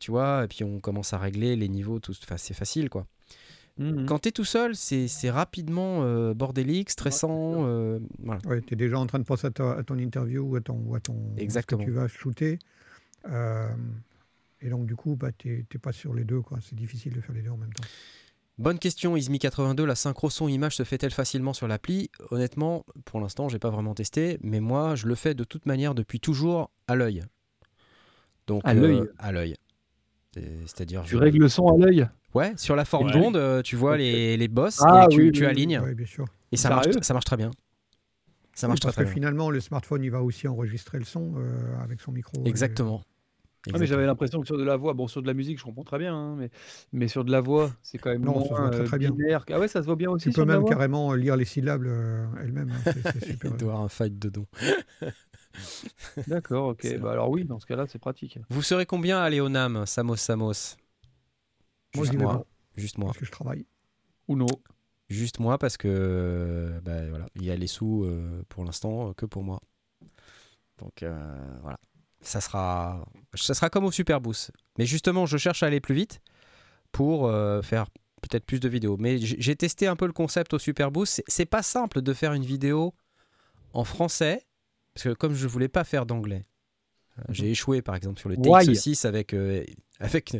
tu 0.00 0.10
vois, 0.10 0.42
et 0.44 0.48
puis 0.48 0.64
on 0.64 0.80
commence 0.80 1.12
à 1.12 1.18
régler 1.18 1.54
les 1.54 1.68
niveaux, 1.68 2.00
tout, 2.00 2.14
enfin 2.20 2.36
c'est 2.36 2.54
facile 2.54 2.88
quoi. 2.90 3.06
Mhm. 3.78 4.06
Quand 4.06 4.18
t'es 4.18 4.32
tout 4.32 4.44
seul, 4.44 4.74
c'est 4.74 5.06
c'est 5.06 5.30
rapidement 5.30 6.00
euh, 6.02 6.34
bordélique, 6.34 6.90
stressant, 6.90 7.64
euh, 7.66 8.00
voilà. 8.24 8.40
Ouais, 8.46 8.60
tu 8.62 8.72
es 8.74 8.76
déjà 8.76 8.98
en 8.98 9.06
train 9.06 9.18
de 9.20 9.24
penser 9.24 9.46
à, 9.46 9.50
ta- 9.52 9.74
à 9.78 9.82
ton 9.84 9.98
interview 9.98 10.42
ou 10.42 10.56
à 10.56 10.60
ton, 10.62 10.78
ou 10.84 10.96
à 10.96 11.00
ton 11.00 11.12
à 11.12 11.16
ce 11.30 11.36
que 11.36 11.40
Exactement. 11.42 11.84
tu 11.84 11.90
vas 11.92 12.08
shooter. 12.08 12.58
Euh, 14.62 14.66
et 14.66 14.70
donc, 14.70 14.86
du 14.86 14.96
coup, 14.96 15.16
bah, 15.16 15.30
tu 15.36 15.66
n'es 15.72 15.78
pas 15.78 15.92
sur 15.92 16.14
les 16.14 16.24
deux. 16.24 16.40
quoi. 16.40 16.58
C'est 16.60 16.76
difficile 16.76 17.12
de 17.14 17.20
faire 17.20 17.34
les 17.34 17.42
deux 17.42 17.50
en 17.50 17.56
même 17.56 17.72
temps. 17.72 17.84
Bonne 18.58 18.78
question, 18.78 19.16
Ismi82, 19.16 19.84
la 19.84 19.94
synchro 19.94 20.30
son 20.30 20.48
image 20.48 20.76
se 20.76 20.82
fait-elle 20.82 21.10
facilement 21.10 21.52
sur 21.52 21.68
l'appli? 21.68 22.10
Honnêtement, 22.30 22.86
pour 23.04 23.20
l'instant, 23.20 23.50
j'ai 23.50 23.58
pas 23.58 23.68
vraiment 23.68 23.94
testé, 23.94 24.38
mais 24.42 24.60
moi, 24.60 24.94
je 24.94 25.06
le 25.06 25.14
fais 25.14 25.34
de 25.34 25.44
toute 25.44 25.66
manière 25.66 25.94
depuis 25.94 26.20
toujours 26.20 26.70
à 26.88 26.94
l'œil. 26.94 27.22
Donc 28.46 28.62
À 28.64 28.72
l'œil? 28.72 29.02
À 29.18 29.30
l'œil. 29.32 29.56
C'est- 30.32 30.60
C'est-à-dire, 30.62 31.02
Tu 31.02 31.12
je- 31.16 31.18
règles 31.18 31.38
le 31.40 31.48
son 31.48 31.66
à 31.68 31.76
l'œil? 31.76 32.08
Ouais, 32.34 32.54
sur 32.56 32.76
la 32.76 32.84
forme 32.86 33.06
Ouais. 33.08 33.12
d'onde, 33.12 33.36
euh, 33.36 33.60
tu 33.62 33.76
vois 33.76 33.96
les, 33.98 34.36
les 34.38 34.48
bosses 34.48 34.82
Ah 34.86 35.04
et 35.04 35.14
tu, 35.14 35.20
oui, 35.22 35.32
tu 35.32 35.40
oui, 35.40 35.46
alignes 35.46 35.80
Oui, 35.82 35.94
bien 35.94 36.06
sûr. 36.06 36.24
et 36.52 36.56
ça 36.56 36.70
marche, 36.70 36.86
ça 37.02 37.12
marche 37.14 37.24
très 37.26 37.36
bien. 37.36 37.50
Ça 38.54 38.68
marche 38.68 38.78
Oui, 38.78 38.80
parce 38.84 38.94
très 38.94 39.02
que 39.02 39.06
très 39.08 39.14
bien. 39.14 39.14
finalement, 39.14 39.50
le 39.50 39.60
smartphone, 39.60 40.02
il 40.02 40.10
va 40.10 40.22
aussi 40.22 40.48
enregistrer 40.48 40.98
le 40.98 41.04
son 41.04 41.34
euh, 41.36 41.78
avec 41.80 42.00
son 42.00 42.12
micro. 42.12 42.42
et- 42.44 42.48
Exactement. 42.48 43.02
Ah, 43.72 43.78
mais 43.78 43.86
j'avais 43.86 44.06
l'impression 44.06 44.40
que 44.40 44.46
sur 44.46 44.56
de 44.58 44.62
la 44.64 44.76
voix, 44.76 44.94
bon, 44.94 45.08
sur 45.08 45.22
de 45.22 45.26
la 45.26 45.34
musique, 45.34 45.58
je 45.58 45.64
comprends 45.64 45.84
très 45.84 45.98
bien, 45.98 46.14
hein, 46.14 46.36
mais, 46.38 46.50
mais 46.92 47.08
sur 47.08 47.24
de 47.24 47.32
la 47.32 47.40
voix, 47.40 47.72
c'est 47.82 47.98
quand 47.98 48.10
même 48.10 48.22
Non, 48.22 48.40
ça 48.40 48.48
se 48.48 48.54
voit 48.54 48.70
très, 48.70 48.80
euh, 48.82 48.86
très 48.86 48.98
bien. 48.98 49.10
binaire. 49.12 49.44
Ah 49.50 49.58
ouais, 49.58 49.68
ça 49.68 49.80
se 49.80 49.86
voit 49.86 49.96
bien 49.96 50.10
aussi 50.10 50.24
Tu 50.24 50.30
peux 50.30 50.34
sur 50.34 50.46
de 50.46 50.48
la 50.50 50.54
même 50.54 50.62
voix? 50.62 50.70
carrément 50.70 51.14
lire 51.14 51.36
les 51.36 51.44
syllabes 51.44 51.84
euh, 51.86 52.26
elles-mêmes. 52.40 52.70
hein, 52.70 52.80
c'est- 52.84 53.12
c'est 53.12 53.24
super. 53.32 53.50
Il 53.52 53.56
doit 53.58 53.72
avoir 53.72 53.84
un 53.84 53.88
fight 53.88 54.18
dedans. 54.18 54.46
D'accord, 56.26 56.68
ok. 56.68 56.98
Bah 56.98 57.12
alors 57.12 57.30
oui, 57.30 57.44
dans 57.44 57.58
ce 57.58 57.66
cas-là, 57.66 57.86
c'est 57.86 57.98
pratique. 57.98 58.38
Vous 58.50 58.62
serez 58.62 58.86
combien 58.86 59.18
à 59.18 59.22
aller 59.22 59.40
au 59.40 59.48
NAM, 59.48 59.86
Samos 59.86 60.16
Samos? 60.16 60.76
Moi, 61.94 62.04
Juste 62.04 62.18
moi. 62.18 62.44
Juste 62.76 62.98
moi. 62.98 63.06
parce 63.08 63.18
que 63.18 63.24
je 63.26 63.30
travaille. 63.32 63.66
Ou 64.28 64.36
non. 64.36 64.46
Juste 65.08 65.38
moi 65.38 65.56
parce 65.56 65.76
que 65.76 66.80
bah, 66.84 67.06
voilà, 67.08 67.26
il 67.36 67.44
y 67.44 67.50
a 67.50 67.56
les 67.56 67.68
sous 67.68 68.04
euh, 68.04 68.42
pour 68.48 68.64
l'instant 68.64 69.10
euh, 69.10 69.12
que 69.14 69.24
pour 69.24 69.44
moi. 69.44 69.60
Donc 70.78 71.02
euh, 71.02 71.58
voilà, 71.62 71.78
ça 72.20 72.40
sera, 72.40 73.04
ça 73.34 73.54
sera 73.54 73.70
comme 73.70 73.84
au 73.84 73.92
Super 73.92 74.20
Boost. 74.20 74.50
Mais 74.78 74.86
justement, 74.86 75.26
je 75.26 75.36
cherche 75.36 75.62
à 75.62 75.66
aller 75.66 75.80
plus 75.80 75.94
vite 75.94 76.20
pour 76.92 77.26
euh, 77.26 77.62
faire 77.62 77.86
peut-être 78.22 78.44
plus 78.44 78.58
de 78.60 78.68
vidéos. 78.68 78.96
Mais 78.98 79.18
j'ai 79.18 79.54
testé 79.56 79.86
un 79.86 79.96
peu 79.96 80.06
le 80.06 80.12
concept 80.12 80.54
au 80.54 80.58
Super 80.58 80.90
Boost. 80.90 81.22
C'est- 81.28 81.46
pas 81.46 81.62
simple 81.62 82.02
de 82.02 82.12
faire 82.12 82.32
une 82.32 82.44
vidéo 82.44 82.94
en 83.72 83.84
français 83.84 84.42
parce 84.94 85.04
que 85.04 85.12
comme 85.14 85.34
je 85.34 85.46
voulais 85.46 85.68
pas 85.68 85.84
faire 85.84 86.06
d'anglais, 86.06 86.46
euh, 87.18 87.22
j'ai 87.28 87.50
échoué 87.50 87.82
par 87.82 87.94
exemple 87.94 88.18
sur 88.18 88.28
le 88.30 88.36
Why 88.36 88.66
TX6 88.66 89.06
avec 89.06 89.34
euh, 89.34 89.62
avec 90.00 90.36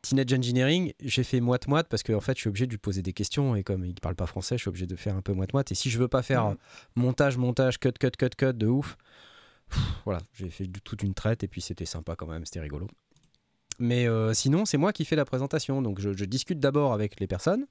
Teenage 0.00 0.32
Engineering, 0.32 0.92
j'ai 1.02 1.24
fait 1.24 1.40
moite-moite 1.40 1.88
parce 1.88 2.02
qu'en 2.04 2.14
en 2.14 2.20
fait, 2.20 2.34
je 2.36 2.40
suis 2.42 2.48
obligé 2.48 2.66
de 2.66 2.70
lui 2.70 2.78
poser 2.78 3.02
des 3.02 3.12
questions 3.12 3.56
et 3.56 3.64
comme 3.64 3.84
il 3.84 3.94
parle 4.00 4.14
pas 4.14 4.26
français, 4.26 4.56
je 4.56 4.62
suis 4.62 4.68
obligé 4.68 4.86
de 4.86 4.94
faire 4.96 5.16
un 5.16 5.22
peu 5.22 5.32
moite-moite. 5.32 5.72
Et 5.72 5.74
si 5.74 5.90
je 5.90 5.98
veux 5.98 6.08
pas 6.08 6.22
faire 6.22 6.50
Mhm. 6.50 6.56
montage, 6.96 7.36
montage, 7.36 7.78
cut, 7.80 7.92
cut, 7.98 8.10
cut, 8.16 8.30
cut 8.38 8.52
de 8.54 8.66
ouf, 8.68 8.96
pff, 9.68 9.80
voilà, 10.04 10.20
j'ai 10.34 10.50
fait 10.50 10.66
toute 10.66 11.02
une 11.02 11.14
traite 11.14 11.44
et 11.44 11.48
puis 11.48 11.60
c'était 11.60 11.86
sympa 11.86 12.16
quand 12.16 12.26
même, 12.26 12.44
c'était 12.44 12.60
rigolo. 12.60 12.86
Mais 13.78 14.08
euh, 14.08 14.34
sinon, 14.34 14.64
c'est 14.64 14.78
moi 14.78 14.92
qui 14.92 15.04
fais 15.04 15.16
la 15.16 15.24
présentation. 15.24 15.82
Donc 15.82 16.00
je, 16.00 16.12
je 16.12 16.24
discute 16.24 16.58
d'abord 16.58 16.92
avec 16.92 17.20
les 17.20 17.26
personnes, 17.26 17.66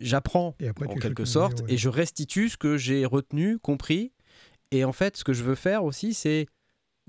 j'apprends 0.00 0.56
en 0.80 0.94
quelque 0.96 1.24
sorte 1.24 1.60
ouais. 1.60 1.74
et 1.74 1.76
je 1.76 1.88
restitue 1.88 2.48
ce 2.48 2.56
que 2.56 2.76
j'ai 2.76 3.06
retenu, 3.06 3.58
compris. 3.58 4.12
Et 4.70 4.84
en 4.84 4.92
fait, 4.92 5.16
ce 5.16 5.24
que 5.24 5.32
je 5.32 5.44
veux 5.44 5.54
faire 5.54 5.84
aussi, 5.84 6.14
c'est 6.14 6.46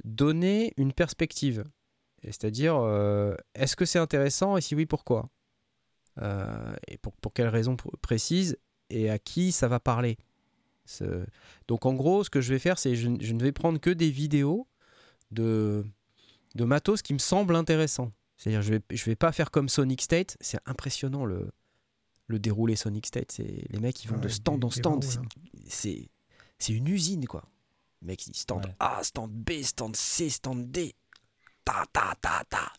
donner 0.04 0.74
une 0.78 0.94
perspective. 0.94 1.64
C'est-à-dire, 2.24 2.76
euh, 2.78 3.36
est-ce 3.54 3.76
que 3.76 3.86
c'est 3.86 4.00
intéressant 4.00 4.58
et 4.58 4.62
si 4.62 4.76
oui, 4.76 4.86
pourquoi? 4.86 5.30
Euh, 6.22 6.76
Et 6.88 6.98
pour, 6.98 7.14
pour 7.18 7.34
quelles 7.34 7.50
raisons 7.50 7.76
pr- 7.76 7.96
précises 8.02 8.58
et 8.90 9.10
à 9.10 9.20
qui 9.20 9.52
ça 9.52 9.68
va 9.68 9.80
parler? 9.80 10.18
Donc 11.68 11.86
en 11.86 11.94
gros, 11.94 12.24
ce 12.24 12.30
que 12.30 12.42
je 12.42 12.54
vais 12.54 12.60
faire, 12.60 12.78
c'est 12.80 12.96
je, 12.96 13.10
je 13.20 13.34
ne 13.34 13.42
vais 13.44 13.52
prendre 13.52 13.80
que 13.80 13.90
des 13.90 14.10
vidéos 14.12 14.68
de, 15.32 15.86
de 16.56 16.64
matos 16.66 17.02
qui 17.02 17.14
me 17.14 17.20
semblent 17.20 17.56
intéressants. 17.56 18.12
C'est-à-dire, 18.38 18.62
je 18.62 18.74
vais, 18.74 18.82
je 18.92 19.06
vais 19.06 19.16
pas 19.16 19.32
faire 19.32 19.50
comme 19.52 19.70
Sonic 19.70 20.02
State. 20.02 20.38
C'est 20.42 20.60
impressionnant 20.66 21.26
le, 21.26 21.50
le 22.28 22.38
déroulé 22.40 22.76
Sonic 22.76 23.06
State. 23.08 23.32
C'est 23.32 23.66
les 23.70 23.80
mecs, 23.80 24.04
ils 24.04 24.10
vont 24.10 24.18
de 24.18 24.28
stand 24.28 24.60
des- 24.60 24.66
en 24.66 24.72
stand. 24.72 25.04
C'est- 25.68 26.10
c'est 26.60 26.74
une 26.74 26.88
usine, 26.88 27.26
quoi. 27.28 27.44
Le 28.02 28.08
mec, 28.08 28.28
il 28.28 28.32
dit 28.32 28.40
stand 28.40 28.66
Ouais. 28.66 28.76
A, 28.80 29.04
stand 29.04 29.32
B, 29.32 29.62
stand 29.64 29.96
C, 29.96 30.30
stand 30.30 30.70
D. 30.72 30.94
Ta, 31.64 31.86
ta, 31.92 32.16
ta, 32.22 32.44
ta. 32.50 32.72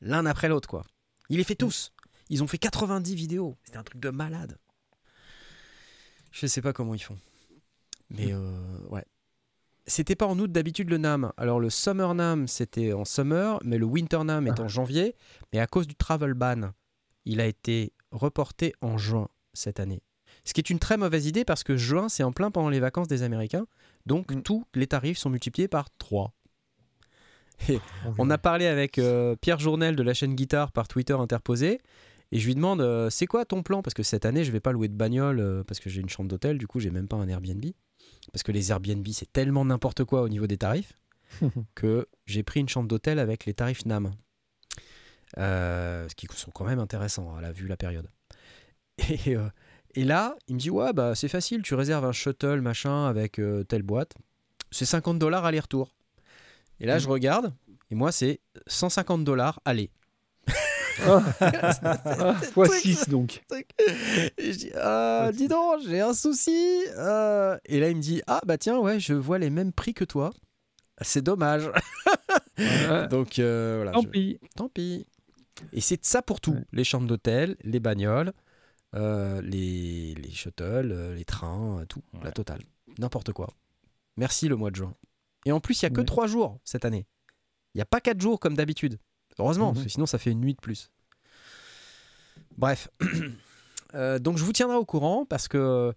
L'un 0.00 0.26
après 0.26 0.48
l'autre, 0.48 0.68
quoi. 0.68 0.84
Il 1.30 1.38
les 1.38 1.44
fait 1.44 1.54
tous. 1.54 1.92
Ils 2.28 2.42
ont 2.42 2.46
fait 2.46 2.58
90 2.58 3.14
vidéos. 3.14 3.56
C'était 3.64 3.78
un 3.78 3.82
truc 3.84 4.00
de 4.00 4.10
malade. 4.10 4.58
Je 6.32 6.46
sais 6.46 6.60
pas 6.60 6.72
comment 6.72 6.94
ils 6.94 7.02
font. 7.02 7.18
Mais 8.10 8.32
euh, 8.32 8.78
ouais. 8.90 9.04
C'était 9.86 10.14
pas 10.16 10.26
en 10.26 10.38
août 10.38 10.50
d'habitude 10.50 10.88
le 10.90 10.96
NAM. 10.98 11.32
Alors 11.36 11.60
le 11.60 11.68
Summer 11.70 12.14
NAM 12.14 12.48
c'était 12.48 12.92
en 12.92 13.04
summer, 13.04 13.58
mais 13.64 13.76
le 13.78 13.84
Winter 13.84 14.24
NAM 14.24 14.46
est 14.46 14.60
en 14.60 14.68
janvier. 14.68 15.14
Mais 15.52 15.58
à 15.58 15.66
cause 15.66 15.86
du 15.86 15.94
travel 15.94 16.32
ban, 16.34 16.72
il 17.26 17.40
a 17.40 17.46
été 17.46 17.92
reporté 18.10 18.72
en 18.80 18.96
juin 18.96 19.28
cette 19.52 19.80
année. 19.80 20.02
Ce 20.44 20.52
qui 20.54 20.60
est 20.60 20.70
une 20.70 20.78
très 20.78 20.96
mauvaise 20.96 21.26
idée 21.26 21.44
parce 21.44 21.64
que 21.64 21.76
juin 21.76 22.08
c'est 22.08 22.22
en 22.22 22.32
plein 22.32 22.50
pendant 22.50 22.70
les 22.70 22.80
vacances 22.80 23.08
des 23.08 23.22
Américains. 23.22 23.66
Donc 24.06 24.32
Mm. 24.32 24.42
tous 24.42 24.64
les 24.74 24.86
tarifs 24.86 25.18
sont 25.18 25.30
multipliés 25.30 25.68
par 25.68 25.88
3. 25.98 26.32
On 27.68 27.80
On 28.06 28.10
verra. 28.24 28.34
a 28.34 28.38
parlé 28.38 28.66
avec 28.66 28.98
euh, 28.98 29.36
Pierre 29.36 29.58
Journel 29.60 29.96
de 29.96 30.02
la 30.02 30.12
chaîne 30.14 30.34
Guitare 30.34 30.72
par 30.72 30.88
Twitter 30.88 31.14
interposé. 31.14 31.80
Et 32.34 32.40
je 32.40 32.46
lui 32.46 32.56
demande 32.56 32.80
euh, 32.80 33.10
c'est 33.10 33.26
quoi 33.26 33.44
ton 33.44 33.62
plan? 33.62 33.80
Parce 33.80 33.94
que 33.94 34.02
cette 34.02 34.26
année, 34.26 34.42
je 34.42 34.50
vais 34.50 34.58
pas 34.58 34.72
louer 34.72 34.88
de 34.88 34.96
bagnole 34.96 35.38
euh, 35.38 35.62
parce 35.62 35.78
que 35.78 35.88
j'ai 35.88 36.00
une 36.00 36.08
chambre 36.08 36.28
d'hôtel. 36.28 36.58
Du 36.58 36.66
coup, 36.66 36.80
j'ai 36.80 36.90
même 36.90 37.06
pas 37.06 37.16
un 37.16 37.28
Airbnb. 37.28 37.64
Parce 38.32 38.42
que 38.42 38.50
les 38.50 38.72
Airbnb, 38.72 39.06
c'est 39.12 39.32
tellement 39.32 39.64
n'importe 39.64 40.02
quoi 40.02 40.22
au 40.22 40.28
niveau 40.28 40.48
des 40.48 40.58
tarifs 40.58 40.94
que 41.76 42.08
j'ai 42.26 42.42
pris 42.42 42.58
une 42.58 42.68
chambre 42.68 42.88
d'hôtel 42.88 43.20
avec 43.20 43.46
les 43.46 43.54
tarifs 43.54 43.86
NAM. 43.86 44.10
Euh, 45.38 46.08
ce 46.08 46.14
qui 46.16 46.26
sont 46.34 46.50
quand 46.50 46.64
même 46.64 46.80
intéressants 46.80 47.36
à 47.36 47.40
la 47.40 47.52
vue 47.52 47.68
la 47.68 47.76
période. 47.76 48.08
Et, 48.98 49.36
et 49.96 50.04
là, 50.04 50.36
il 50.48 50.54
me 50.54 50.60
dit 50.60 50.70
ouais 50.70 50.92
bah 50.92 51.14
c'est 51.14 51.28
facile, 51.28 51.62
tu 51.62 51.74
réserves 51.74 52.04
un 52.04 52.12
shuttle 52.12 52.60
machin 52.60 53.06
avec 53.06 53.40
telle 53.68 53.82
boîte, 53.82 54.14
c'est 54.70 54.84
50 54.84 55.18
dollars 55.18 55.44
aller-retour. 55.44 55.94
Et 56.78 56.86
là 56.86 56.98
je 56.98 57.08
regarde 57.08 57.52
et 57.90 57.94
moi 57.96 58.12
c'est 58.12 58.40
150 58.68 59.24
dollars 59.24 59.60
aller. 59.64 59.90
Ah, 61.02 62.34
fois 62.52 62.68
6 62.68 63.08
donc. 63.08 63.42
Et 64.38 64.52
je 64.52 64.58
dis 64.58 64.70
ah 64.76 65.30
dis 65.32 65.48
donc 65.48 65.80
j'ai 65.86 66.00
un 66.00 66.14
souci. 66.14 66.84
euh. 66.96 67.56
Et 67.66 67.80
là 67.80 67.88
il 67.90 67.96
me 67.96 68.00
dit 68.02 68.22
ah 68.26 68.40
bah 68.46 68.58
tiens 68.58 68.78
ouais 68.78 69.00
je 69.00 69.14
vois 69.14 69.38
les 69.38 69.50
mêmes 69.50 69.72
prix 69.72 69.94
que 69.94 70.04
toi. 70.04 70.32
C'est 71.00 71.22
dommage. 71.22 71.68
Ouais. 72.58 73.08
Donc 73.08 73.40
euh, 73.40 73.76
voilà. 73.82 73.90
Tant 73.92 74.02
je- 74.02 74.06
pis. 74.08 74.38
Tant 74.54 74.68
pis. 74.68 75.06
Et 75.72 75.80
c'est 75.80 76.04
ça 76.04 76.22
pour 76.22 76.40
tout. 76.40 76.52
Ouais. 76.52 76.64
Les 76.72 76.84
chambres 76.84 77.08
d'hôtel, 77.08 77.56
les 77.64 77.80
bagnoles, 77.80 78.32
euh, 78.94 79.40
les, 79.42 80.14
les 80.14 80.30
shuttles, 80.30 81.14
les 81.14 81.24
trains, 81.24 81.84
tout. 81.88 82.02
La 82.22 82.30
totale. 82.30 82.60
N'importe 82.98 83.32
quoi. 83.32 83.50
Merci 84.16 84.46
le 84.46 84.54
mois 84.54 84.70
de 84.70 84.76
juin. 84.76 84.94
Et 85.46 85.50
en 85.52 85.58
plus, 85.58 85.82
il 85.82 85.84
n'y 85.84 85.92
a 85.92 85.94
que 85.94 86.00
Ouais. 86.00 86.06
trois 86.06 86.28
jours 86.28 86.60
cette 86.62 86.84
année. 86.84 87.06
Il 87.74 87.78
n'y 87.78 87.82
a 87.82 87.86
pas 87.86 88.00
quatre 88.00 88.20
jours 88.20 88.38
comme 88.38 88.54
d'habitude. 88.54 88.98
Heureusement, 89.38 89.68
Mhm. 89.68 89.74
parce 89.74 89.84
que 89.86 89.90
sinon 89.92 90.06
ça 90.06 90.18
fait 90.18 90.30
une 90.30 90.40
nuit 90.40 90.54
de 90.54 90.60
plus. 90.60 90.90
Bref. 92.56 92.88
Euh, 93.94 94.18
donc 94.18 94.38
je 94.38 94.44
vous 94.44 94.52
tiendrai 94.52 94.76
au 94.76 94.84
courant 94.84 95.24
parce 95.24 95.46
que 95.46 95.94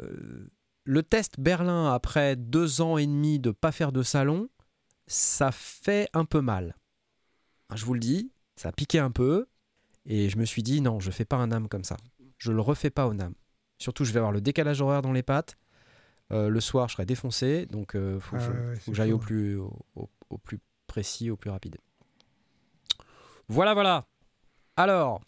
euh, 0.00 0.50
le 0.82 1.02
test 1.04 1.38
Berlin 1.38 1.94
après 1.94 2.34
deux 2.34 2.80
ans 2.80 2.98
et 2.98 3.06
demi 3.06 3.38
de 3.38 3.52
pas 3.52 3.70
faire 3.70 3.92
de 3.92 4.02
salon, 4.02 4.48
ça 5.06 5.52
fait 5.52 6.08
un 6.12 6.24
peu 6.24 6.40
mal. 6.40 6.74
Je 7.72 7.84
vous 7.84 7.94
le 7.94 8.00
dis, 8.00 8.32
ça 8.56 8.70
a 8.70 8.72
piqué 8.72 8.98
un 8.98 9.12
peu 9.12 9.46
et 10.06 10.28
je 10.28 10.38
me 10.38 10.44
suis 10.44 10.64
dit 10.64 10.80
non, 10.80 10.98
je 10.98 11.12
fais 11.12 11.24
pas 11.24 11.36
un 11.36 11.52
âme 11.52 11.68
comme 11.68 11.84
ça. 11.84 11.96
Je 12.36 12.50
le 12.50 12.60
refais 12.60 12.90
pas 12.90 13.06
au 13.06 13.14
NAM. 13.14 13.34
Surtout, 13.78 14.04
je 14.04 14.10
vais 14.12 14.18
avoir 14.18 14.32
le 14.32 14.40
décalage 14.40 14.80
horaire 14.80 15.02
dans 15.02 15.12
les 15.12 15.22
pattes. 15.22 15.56
Euh, 16.32 16.48
le 16.48 16.60
soir, 16.60 16.88
je 16.88 16.94
serai 16.94 17.06
défoncé, 17.06 17.66
donc 17.66 17.94
euh, 17.94 18.18
faut, 18.18 18.34
que 18.38 18.42
Ah 18.42 18.44
je- 18.44 18.50
ouais, 18.50 18.74
faut 18.74 18.80
c'est 18.86 18.90
que 18.90 18.96
j'aille 18.96 19.12
au 19.12 19.20
chaud. 19.20 19.24
plus, 19.24 19.54
au, 19.56 19.72
au- 19.94 20.10
au 20.30 20.38
plus 20.38 20.58
précis, 20.88 21.30
au 21.30 21.36
plus 21.36 21.50
rapide. 21.50 21.76
Voilà, 23.48 23.74
voilà. 23.74 24.04
Alors, 24.76 25.20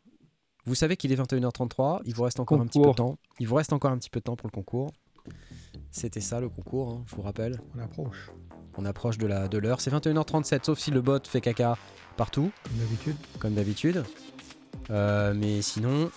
vous 0.67 0.75
savez 0.75 0.97
qu'il 0.97 1.13
est 1.13 1.17
21h33, 1.17 2.01
il 2.05 2.15
vous 2.15 2.25
reste 2.25 2.41
encore 2.41 2.61
un 2.61 2.67
petit 2.67 2.81
peu 2.81 2.89
de 2.89 2.95
temps. 2.95 3.17
Il 3.39 3.49
vous 3.49 3.55
reste 3.55 3.73
encore 3.73 3.91
un 3.91 3.99
petit 3.99 4.11
peu 4.11 4.21
de 4.21 4.25
temps 4.25 4.37
pour 4.37 4.49
le 4.49 4.53
concours. 4.53 4.91
C'était 5.91 6.21
ça 6.21 6.41
le 6.41 6.49
concours, 6.49 6.91
hein, 6.91 7.05
je 7.07 7.17
vous 7.17 7.23
rappelle. 7.23 7.61
On 7.75 7.81
approche, 7.81 8.31
On 8.77 8.85
approche 8.85 9.19
de 9.19 9.27
la 9.27 9.49
de 9.49 9.59
l'heure. 9.59 9.81
C'est 9.81 9.91
21h37, 9.91 10.65
sauf 10.65 10.79
si 10.79 10.91
le 10.91 11.01
bot 11.01 11.21
fait 11.27 11.41
caca 11.41 11.79
partout, 12.17 12.51
comme 12.65 12.79
d'habitude. 12.79 13.17
comme 13.39 13.55
d'habitude. 13.55 14.05
Euh, 14.91 15.33
mais 15.35 15.63
sinon, 15.63 16.11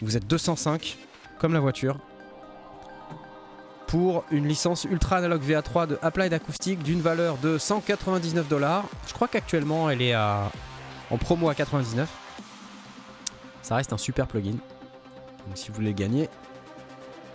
vous 0.00 0.16
êtes 0.16 0.26
205, 0.26 0.98
comme 1.38 1.52
la 1.52 1.60
voiture, 1.60 1.98
pour 3.86 4.24
une 4.30 4.46
licence 4.46 4.84
Ultra 4.84 5.16
Analog 5.16 5.42
VA3 5.42 5.86
de 5.86 5.98
Applied 6.02 6.32
Acoustic 6.32 6.82
d'une 6.82 7.00
valeur 7.00 7.38
de 7.38 7.58
199 7.58 8.48
dollars. 8.48 8.84
Je 9.06 9.12
crois 9.14 9.28
qu'actuellement 9.28 9.90
elle 9.90 10.02
est 10.02 10.12
à, 10.12 10.50
en 11.10 11.18
promo 11.18 11.48
à 11.48 11.54
99. 11.54 12.08
Ça 13.62 13.76
reste 13.76 13.92
un 13.92 13.98
super 13.98 14.26
plugin. 14.26 14.52
Donc 15.46 15.56
si 15.56 15.68
vous 15.68 15.74
voulez 15.74 15.88
le 15.88 15.94
gagner, 15.94 16.28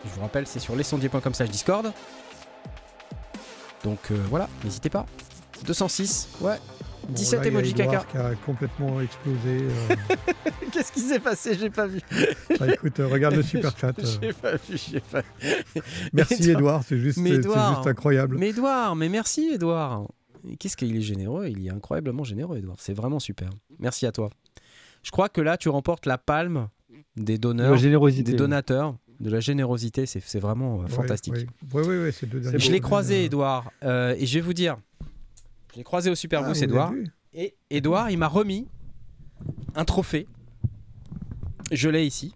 je 0.06 0.10
vous 0.12 0.22
rappelle, 0.22 0.48
c'est 0.48 0.60
sur 0.60 0.76
lesondiers.com 0.76 1.34
slash 1.34 1.50
Discord. 1.50 1.92
Donc 3.84 4.00
euh, 4.12 4.18
voilà, 4.30 4.48
n'hésitez 4.64 4.90
pas. 4.90 5.06
206, 5.66 6.30
ouais. 6.42 6.58
Bon, 7.08 7.14
17 7.16 7.40
là, 7.40 7.46
il 7.46 7.54
y 7.54 7.56
a 7.56 7.60
emojis 7.60 7.74
caca. 7.74 8.04
Qui 8.12 8.18
a 8.18 8.32
complètement 8.46 9.02
explosé. 9.02 9.40
euh. 9.64 9.96
Qu'est-ce 10.72 10.92
qui 10.92 11.00
s'est 11.00 11.20
passé? 11.20 11.58
J'ai 11.58 11.70
pas 11.70 11.88
vu. 11.88 12.00
Bah, 12.60 12.68
écoute, 12.72 13.00
euh, 13.00 13.08
regarde 13.08 13.36
le 13.36 13.44
super 13.44 13.76
chat. 13.78 13.94
J'ai 14.22 14.34
pas 14.34 14.56
vu, 14.56 14.78
j'ai 14.78 15.00
pas 15.00 15.22
vu. 15.22 15.82
Merci 16.14 16.52
Edouard, 16.52 16.84
c'est 16.88 17.00
juste 17.00 17.20
incroyable. 17.86 18.38
Mais 18.38 18.50
Edouard, 18.50 18.96
mais 18.96 19.10
merci 19.10 19.52
Edouard. 19.54 20.08
Qu'est-ce 20.60 20.78
qu'il 20.78 20.96
est 20.96 21.02
généreux 21.02 21.48
Il 21.50 21.66
est 21.66 21.70
incroyablement 21.70 22.24
généreux, 22.24 22.58
Edouard. 22.58 22.78
C'est 22.80 22.94
vraiment 22.94 23.20
super. 23.20 23.50
Merci 23.80 24.06
à 24.06 24.12
toi. 24.12 24.30
Je 25.04 25.12
crois 25.12 25.30
que 25.30 25.42
là, 25.42 25.58
tu 25.58 25.70
remportes 25.70 26.06
la 26.06 26.18
palme 26.18 26.70
des 27.16 27.38
De 27.38 27.42
donneurs, 27.42 27.72
la 27.72 27.78
générosité. 27.78 28.32
des 28.32 28.38
donateurs, 28.38 28.96
de 29.20 29.30
la 29.30 29.40
générosité. 29.40 30.06
C'est 30.06 30.40
vraiment 30.40 30.80
euh, 30.80 30.84
Ouais, 30.84 30.90
fantastique. 30.90 31.34
Oui, 31.36 31.46
oui, 31.74 31.82
oui, 31.88 31.98
oui, 32.06 32.14
c'est 32.14 32.26
deux 32.28 32.42
Je 32.58 32.72
l'ai 32.72 32.80
croisé, 32.80 33.26
Edouard. 33.26 33.72
euh, 33.84 34.16
et 34.18 34.26
je 34.26 34.34
vais 34.36 34.42
vous 34.42 34.54
dire, 34.54 34.78
je 35.74 35.78
l'ai 35.78 35.84
croisé 35.84 36.10
au 36.10 36.14
ah, 36.14 36.42
vous 36.42 36.46
l'avez 36.48 36.64
Edouard. 36.64 36.94
Et 37.34 37.56
Edouard, 37.70 38.10
il 38.12 38.18
m'a 38.18 38.28
remis 38.28 38.68
un 39.76 39.86
trophée. 39.86 40.28
Je 41.72 41.90
l'ai 41.90 42.06
ici. 42.06 42.34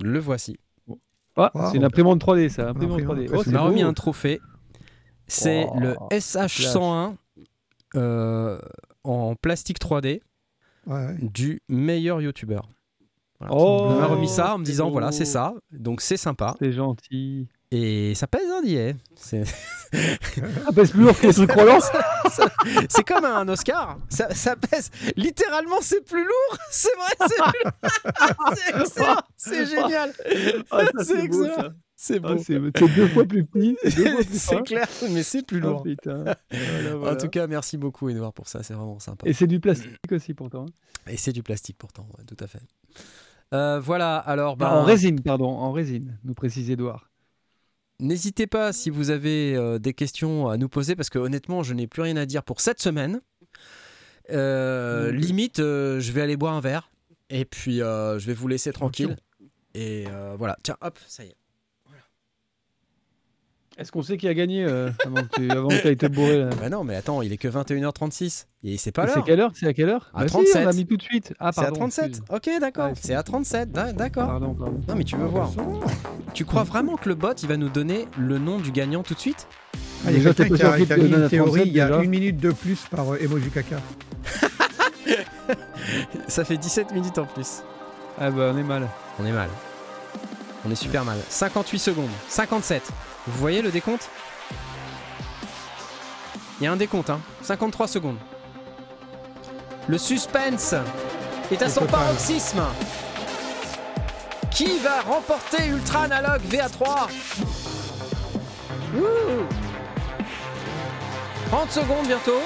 Le 0.00 0.18
voici. 0.18 0.58
Ah, 1.36 1.50
Wow. 1.54 1.70
c'est 1.70 1.76
une 1.78 1.84
imprimante 1.84 2.20
3D, 2.20 2.48
ça. 2.48 2.68
Imprimante 2.70 3.00
imprimante 3.00 3.18
3D. 3.18 3.26
3D. 3.28 3.34
Oh, 3.34 3.40
Il 3.40 3.44
c'est 3.44 3.50
m'a 3.52 3.60
remis 3.62 3.82
un 3.82 3.92
trophée. 3.92 4.40
C'est 5.26 5.66
Oh, 5.70 5.78
le 5.80 5.94
SH101 6.10 7.14
euh, 7.96 8.58
en 9.04 9.34
plastique 9.36 9.78
3D 9.80 10.20
Ouais, 10.86 10.94
ouais. 11.06 11.16
du 11.22 11.62
meilleur 11.68 12.20
youtubeur. 12.20 12.68
Voilà. 13.40 13.54
Oh, 13.56 13.88
il 13.92 13.96
m'a 14.00 14.06
remis 14.06 14.28
ça 14.28 14.54
en 14.54 14.58
me 14.58 14.64
disant 14.64 14.86
beau. 14.86 14.92
voilà, 14.92 15.12
c'est 15.12 15.24
ça. 15.24 15.54
Donc 15.72 16.00
c'est 16.02 16.16
sympa. 16.18 16.54
C'est 16.58 16.72
gentil. 16.72 17.48
Et 17.70 18.14
ça 18.14 18.26
pèse, 18.28 18.48
hein. 18.48 18.92
C'est 19.16 19.42
Ah, 20.66 20.72
pèse 20.72 20.90
plus 20.92 21.00
lourd 21.02 21.18
que 21.18 21.26
les 21.26 21.32
trucs 21.34 21.50
c'est 22.88 23.02
comme 23.02 23.24
un 23.24 23.48
Oscar. 23.48 23.98
Ça, 24.08 24.32
ça 24.34 24.54
pèse. 24.56 24.90
Littéralement, 25.16 25.78
c'est 25.80 26.02
plus 26.04 26.22
lourd. 26.22 26.58
C'est 26.70 26.94
vrai, 26.96 27.28
c'est 27.28 27.42
plus- 27.42 27.70
C'est 28.56 28.80
excellent. 28.80 29.16
C'est 29.36 29.66
génial. 29.66 30.12
Ah, 30.70 30.80
ça, 30.98 31.04
C'est 31.04 31.16
beau, 31.28 31.44
excellent. 31.44 31.56
ça. 31.56 31.72
C'est 32.06 32.20
Ah, 32.22 32.34
beau. 32.34 32.38
c'est 32.38 32.60
c'est 32.76 32.94
deux 32.94 33.08
fois 33.08 33.24
plus 33.24 33.46
petit. 33.46 33.78
C'est 33.82 34.24
C'est 34.36 34.62
clair, 34.62 34.86
mais 35.10 35.22
c'est 35.22 35.42
plus 35.46 35.60
Ah, 35.62 35.66
lourd. 35.68 35.82
putain. 35.84 36.24
Voilà, 36.50 36.96
voilà. 36.96 37.14
En 37.14 37.16
tout 37.16 37.28
cas, 37.28 37.46
merci 37.46 37.78
beaucoup, 37.78 38.10
Edouard, 38.10 38.34
pour 38.34 38.46
ça. 38.46 38.62
C'est 38.62 38.74
vraiment 38.74 38.98
sympa. 38.98 39.26
Et 39.26 39.32
c'est 39.32 39.46
du 39.46 39.58
plastique 39.58 39.96
aussi 40.12 40.34
pourtant. 40.34 40.66
hein. 40.66 41.10
Et 41.10 41.16
c'est 41.16 41.32
du 41.32 41.42
plastique 41.42 41.76
pourtant, 41.78 42.06
ouais, 42.18 42.24
tout 42.26 42.36
à 42.44 42.46
fait. 42.46 42.60
Euh, 43.54 43.80
voilà, 43.80 44.16
alors 44.18 44.56
ben, 44.58 44.68
en 44.68 44.84
résine, 44.84 45.20
pardon, 45.22 45.46
en 45.48 45.72
résine, 45.72 46.18
nous 46.24 46.34
précise 46.34 46.70
Edouard. 46.70 47.10
n'hésitez 48.00 48.46
pas 48.46 48.72
si 48.74 48.90
vous 48.90 49.08
avez 49.10 49.54
euh, 49.56 49.78
des 49.78 49.94
questions 49.94 50.48
à 50.48 50.56
nous 50.58 50.68
poser, 50.68 50.96
parce 50.96 51.08
que 51.08 51.18
honnêtement, 51.18 51.62
je 51.62 51.72
n'ai 51.72 51.86
plus 51.86 52.02
rien 52.02 52.16
à 52.18 52.26
dire 52.26 52.42
pour 52.42 52.60
cette 52.60 52.80
semaine. 52.82 53.20
Euh, 54.30 55.10
Mhm. 55.10 55.16
limite, 55.18 55.56
je 55.58 56.12
vais 56.12 56.20
aller 56.22 56.36
boire 56.36 56.54
un 56.54 56.60
verre, 56.60 56.90
et 57.30 57.44
puis 57.46 57.78
je 57.78 58.26
vais 58.26 58.34
vous 58.34 58.48
laisser 58.48 58.72
tranquille. 58.72 59.16
Et 59.74 60.04
voilà, 60.38 60.56
tiens, 60.62 60.76
hop, 60.82 60.98
ça 61.06 61.24
y 61.24 61.28
est. 61.28 61.36
Est-ce 63.76 63.90
qu'on 63.90 64.02
sait 64.02 64.16
qui 64.16 64.28
a 64.28 64.34
gagné 64.34 64.64
euh, 64.64 64.90
avant 65.04 65.16
que 65.24 65.34
tu 65.36 65.50
avant 65.50 65.66
que 65.68 65.82
t'ailles 65.82 65.96
te 65.96 66.06
bourrer 66.06 66.38
là 66.44 66.50
Bah 66.60 66.68
non, 66.68 66.84
mais 66.84 66.94
attends, 66.94 67.22
il 67.22 67.32
est 67.32 67.36
que 67.36 67.48
21h36, 67.48 68.46
et 68.62 68.76
c'est 68.76 68.92
pas 68.92 69.02
Et 69.04 69.08
C'est 69.08 69.14
l'heure. 69.16 69.24
quelle 69.24 69.40
heure? 69.40 69.50
C'est 69.54 69.66
à 69.66 69.72
quelle 69.72 69.88
heure? 69.88 70.10
À 70.14 70.20
Bah 70.20 70.28
si, 70.28 70.32
37. 70.34 70.64
on 70.64 70.68
a 70.68 70.72
mis 70.72 70.86
tout 70.86 70.96
de 70.96 71.02
suite. 71.02 71.34
Ah, 71.40 71.50
C'est 71.52 71.60
à 71.60 71.64
pardon. 71.64 71.80
37 71.80 72.04
excuse. 72.06 72.24
Ok, 72.30 72.50
d'accord, 72.60 72.88
Ah, 72.92 72.94
c'est 73.00 73.14
à 73.14 73.22
37, 73.24 73.72
d'a- 73.72 73.92
d'accord. 73.92 74.26
Pardon, 74.28 74.54
pardon. 74.54 74.80
Non, 74.88 74.94
mais 74.94 75.02
tu 75.02 75.16
veux 75.16 75.26
voir. 75.26 75.50
Tu 76.34 76.44
crois 76.44 76.62
vraiment 76.62 76.96
que 76.96 77.08
le 77.08 77.16
bot, 77.16 77.32
il 77.42 77.48
va 77.48 77.56
nous 77.56 77.68
donner 77.68 78.06
le 78.16 78.38
nom 78.38 78.58
du 78.60 78.70
gagnant 78.70 79.02
tout 79.02 79.14
de 79.14 79.18
suite? 79.20 79.48
Ah, 80.06 80.10
il 80.10 80.12
y 80.12 80.14
a 80.14 80.18
Déjà, 80.18 80.34
t'es 80.34 80.46
pas 80.48 80.56
sûr 80.56 80.74
une 80.76 80.86
théorie, 80.86 81.26
37 81.38 81.66
il 81.66 81.72
y 81.72 81.80
a 81.80 81.86
déjà 81.88 82.02
une 82.02 82.10
minute 82.10 82.36
de 82.36 82.52
plus 82.52 82.80
par 82.90 83.12
euh, 83.14 83.18
emoji 83.20 83.50
caca. 83.50 83.76
Ça 86.28 86.44
fait 86.44 86.56
17 86.56 86.92
minutes 86.92 87.18
en 87.18 87.26
plus. 87.26 87.62
Ah 88.20 88.30
bah 88.30 88.52
on 88.54 88.58
est 88.58 88.62
mal. 88.62 88.88
On 89.20 89.26
est 89.26 89.32
mal. 89.32 89.48
On 90.66 90.70
est 90.70 90.74
super 90.76 91.04
mal. 91.04 91.18
58 91.28 91.78
secondes. 91.78 92.08
57. 92.28 92.82
Vous 93.26 93.38
voyez 93.38 93.62
le 93.62 93.70
décompte? 93.70 94.08
Il 96.60 96.64
y 96.64 96.66
a 96.66 96.72
un 96.72 96.76
décompte, 96.76 97.10
hein. 97.10 97.20
53 97.42 97.88
secondes. 97.88 98.16
Le 99.88 99.98
suspense 99.98 100.74
est 101.50 101.62
à 101.62 101.68
son 101.68 101.84
paroxysme. 101.86 102.62
Qui 104.50 104.78
va 104.78 105.00
remporter 105.02 105.66
Ultra 105.66 106.02
Analog 106.04 106.40
VA3 106.48 107.08
Ouh 108.96 109.02
30 111.50 111.70
secondes 111.70 112.06
bientôt. 112.06 112.40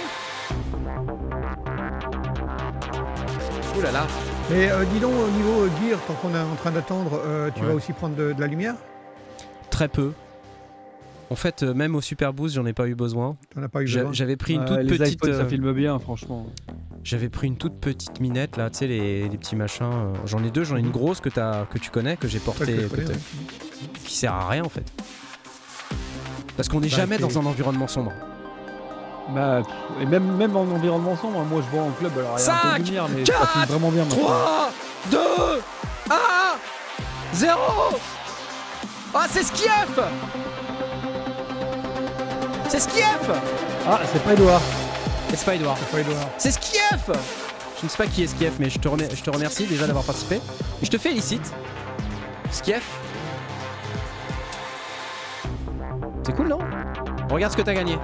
Ouh 3.77 3.81
là 3.83 3.93
là. 3.93 4.07
Mais 4.51 4.71
euh, 4.71 4.85
dis 4.87 4.99
donc, 5.01 5.13
au 5.13 5.29
niveau 5.29 5.63
euh, 5.65 5.71
gear, 5.83 5.99
tant 6.07 6.15
qu'on 6.15 6.35
est 6.35 6.41
en 6.41 6.55
train 6.57 6.71
d'attendre, 6.71 7.21
euh, 7.25 7.51
tu 7.55 7.61
Ouais. 7.61 7.69
vas 7.69 7.75
aussi 7.75 7.93
prendre 7.93 8.17
de, 8.17 8.33
de 8.33 8.41
la 8.41 8.47
lumière? 8.47 8.75
Très 9.71 9.89
peu. 9.89 10.13
En 11.31 11.35
fait, 11.37 11.63
euh, 11.63 11.75
même 11.75 11.95
au 11.95 12.01
Super 12.01 12.33
Boost, 12.33 12.55
j'en 12.55 12.65
ai 12.65 12.73
pas 12.73 12.87
eu 12.89 12.95
besoin. 12.95 13.37
Tu 13.53 13.59
n'en 13.59 13.67
as 13.67 13.69
pas 13.69 13.83
eu 13.83 13.87
J'a- 13.87 14.01
besoin 14.01 14.13
J'avais 14.15 14.37
pris 14.37 14.55
une 14.55 14.61
Ouais, 14.61 14.67
toute 14.67 14.79
les 14.79 14.97
petite. 14.99 15.25
ça 15.25 15.31
euh, 15.31 15.49
filme 15.49 15.73
bien, 15.73 15.99
franchement. 15.99 16.47
J'avais 17.05 17.29
pris 17.29 17.47
une 17.49 17.57
toute 17.57 17.79
petite 17.81 18.19
minette 18.21 18.57
là, 18.57 18.71
tu 18.71 18.79
sais 18.79 18.87
les, 18.87 19.29
les 19.29 19.37
petits 19.39 19.55
machins. 19.57 19.85
euh, 19.85 20.15
J'en 20.25 20.43
ai 20.43 20.51
deux, 20.51 20.65
j'en 20.65 20.77
ai 20.77 20.81
une 20.81 20.91
grosse 20.91 21.21
que, 21.21 21.29
as, 21.39 21.67
que 21.71 21.79
tu 21.79 21.91
connais, 21.91 22.17
que 22.17 22.29
j'ai 22.29 22.39
Ouais, 22.39 22.45
portée, 22.45 22.77
t'as- 22.89 22.97
ouais. 22.97 23.19
qui 24.05 24.15
sert 24.17 24.33
à 24.33 24.49
rien 24.49 24.65
en 24.65 24.69
fait. 24.71 24.91
Parce 26.57 26.69
qu'on 26.69 26.81
n'est 26.81 26.89
Bah, 26.89 26.97
jamais 26.97 27.19
dans 27.19 27.39
un 27.39 27.45
environnement 27.47 27.87
sombre. 27.89 28.13
Bah, 29.35 29.63
et 30.01 30.07
même, 30.07 30.25
même 30.37 30.57
en 30.57 30.63
environnement 30.63 31.15
sombre, 31.17 31.45
moi 31.45 31.63
je 31.65 31.77
vois 31.77 31.85
en 31.87 31.91
club, 31.91 32.13
alors 32.19 32.37
il 32.39 32.45
y 32.45 32.49
a 32.49 32.53
un 32.55 32.57
peu 32.63 32.69
Cinq, 32.71 32.79
de 32.81 32.85
lumière, 32.87 33.09
mais 33.15 33.25
ça 33.27 33.33
quatre, 33.35 33.53
filme 33.53 33.65
vraiment 33.67 33.91
bien. 33.91 34.05
maintenant. 34.05 34.23
3, 34.25 34.71
2, 35.11 35.19
1, 36.11 36.15
0 37.35 37.59
Ah, 39.15 39.27
c'est 39.31 39.43
Skief 39.43 39.99
C'est 42.69 42.81
Skief 42.81 43.31
Ah, 43.87 44.01
c'est 44.13 44.23
pas 44.23 44.33
Edouard. 44.35 44.61
C'est 45.35 45.45
pas 45.45 45.55
Edouard. 45.55 45.77
C'est 45.79 45.91
pas 45.91 46.01
Edouard. 46.01 46.29
C'est 46.39 46.51
Skief 46.51 47.11
Je 47.81 47.85
ne 47.85 47.89
sais 47.89 47.97
pas 47.97 48.07
qui 48.07 48.25
est 48.25 48.27
Skief, 48.27 48.53
mais 48.59 48.71
je 48.71 48.79
te, 48.79 48.89
remer- 48.89 49.09
je 49.15 49.23
te 49.23 49.31
remercie 49.31 49.67
déjà 49.67 49.87
d'avoir 49.87 50.05
participé. 50.05 50.37
Et 50.83 50.85
je 50.87 50.91
te 50.91 50.99
félicite. 50.99 51.53
Skief. 52.51 52.83
C'est 56.25 56.35
cool, 56.35 56.49
non? 56.49 56.59
Regarde 57.31 57.53
ce 57.53 57.57
que 57.57 57.63
t'as 57.63 57.75
gagné. 57.75 57.99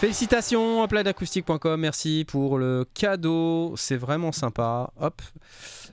Félicitations, 0.00 0.82
applaudacoustique.com, 0.82 1.80
merci 1.80 2.24
pour 2.28 2.58
le 2.58 2.84
cadeau, 2.92 3.74
c'est 3.76 3.96
vraiment 3.96 4.32
sympa. 4.32 4.92
Hop. 5.00 5.22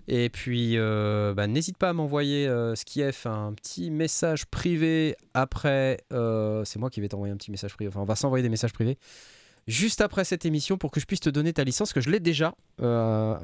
Et 0.08 0.30
puis, 0.30 0.78
euh, 0.78 1.34
bah, 1.34 1.48
n'hésite 1.48 1.78
pas 1.78 1.90
à 1.90 1.94
m'envoyer 1.94 2.46
euh, 2.48 2.76
Skief 2.76 3.26
un 3.26 3.54
petit 3.54 3.90
message 3.90 4.48
privé 4.48 5.16
après. 5.34 6.00
euh, 6.12 6.66
c'est 6.66 6.78
moi 6.80 6.90
qui 6.90 7.00
vais 7.00 7.08
t'envoyer 7.08 7.34
un 7.34 7.38
petit 7.38 7.52
message 7.52 7.74
privé. 7.76 7.88
Enfin, 7.88 8.02
on 8.02 8.06
va 8.06 8.16
s'envoyer 8.16 8.44
des 8.44 8.50
messages 8.50 8.74
privés 8.74 8.98
juste 9.68 10.02
après 10.02 10.26
cette 10.26 10.44
émission 10.46 10.78
pour 10.78 10.92
que 10.92 11.00
je 11.00 11.06
puisse 11.06 11.20
te 11.20 11.30
donner 11.30 11.54
ta 11.54 11.64
licence, 11.64 11.94
que 11.94 12.02
je 12.02 12.10
l'ai 12.10 12.20
déjà. 12.20 12.54
euh, 12.82 13.38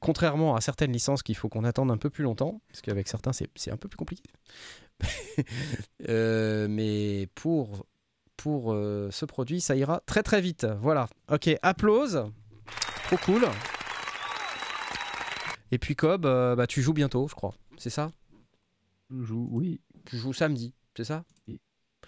contrairement 0.00 0.54
à 0.56 0.62
certaines 0.62 0.92
licences 0.92 1.22
qu'il 1.22 1.36
faut 1.36 1.50
qu'on 1.50 1.64
attende 1.64 1.90
un 1.90 1.98
peu 1.98 2.08
plus 2.08 2.24
longtemps, 2.24 2.62
parce 2.68 2.80
qu'avec 2.80 3.06
certains, 3.08 3.32
c'est 3.32 3.70
un 3.70 3.76
peu 3.76 3.88
plus 3.88 3.98
compliqué. 3.98 4.22
Mais 6.08 7.28
pour, 7.34 7.84
pour 8.36 8.72
euh, 8.72 9.08
ce 9.10 9.24
produit, 9.24 9.60
ça 9.60 9.76
ira 9.76 10.02
très 10.06 10.22
très 10.22 10.40
vite. 10.40 10.66
Voilà. 10.80 11.08
Ok, 11.30 11.50
applause. 11.62 12.24
Trop 13.04 13.16
cool. 13.18 13.46
Et 15.70 15.78
puis 15.78 15.96
Cobb, 15.96 16.26
euh, 16.26 16.54
bah, 16.54 16.66
tu 16.66 16.82
joues 16.82 16.92
bientôt, 16.92 17.26
je 17.28 17.34
crois. 17.34 17.54
C'est 17.76 17.90
ça? 17.90 18.10
Je 19.10 19.22
joue, 19.22 19.48
oui, 19.50 19.80
Tu 20.04 20.16
joues 20.16 20.32
samedi, 20.32 20.74
c'est 20.96 21.04
ça? 21.04 21.24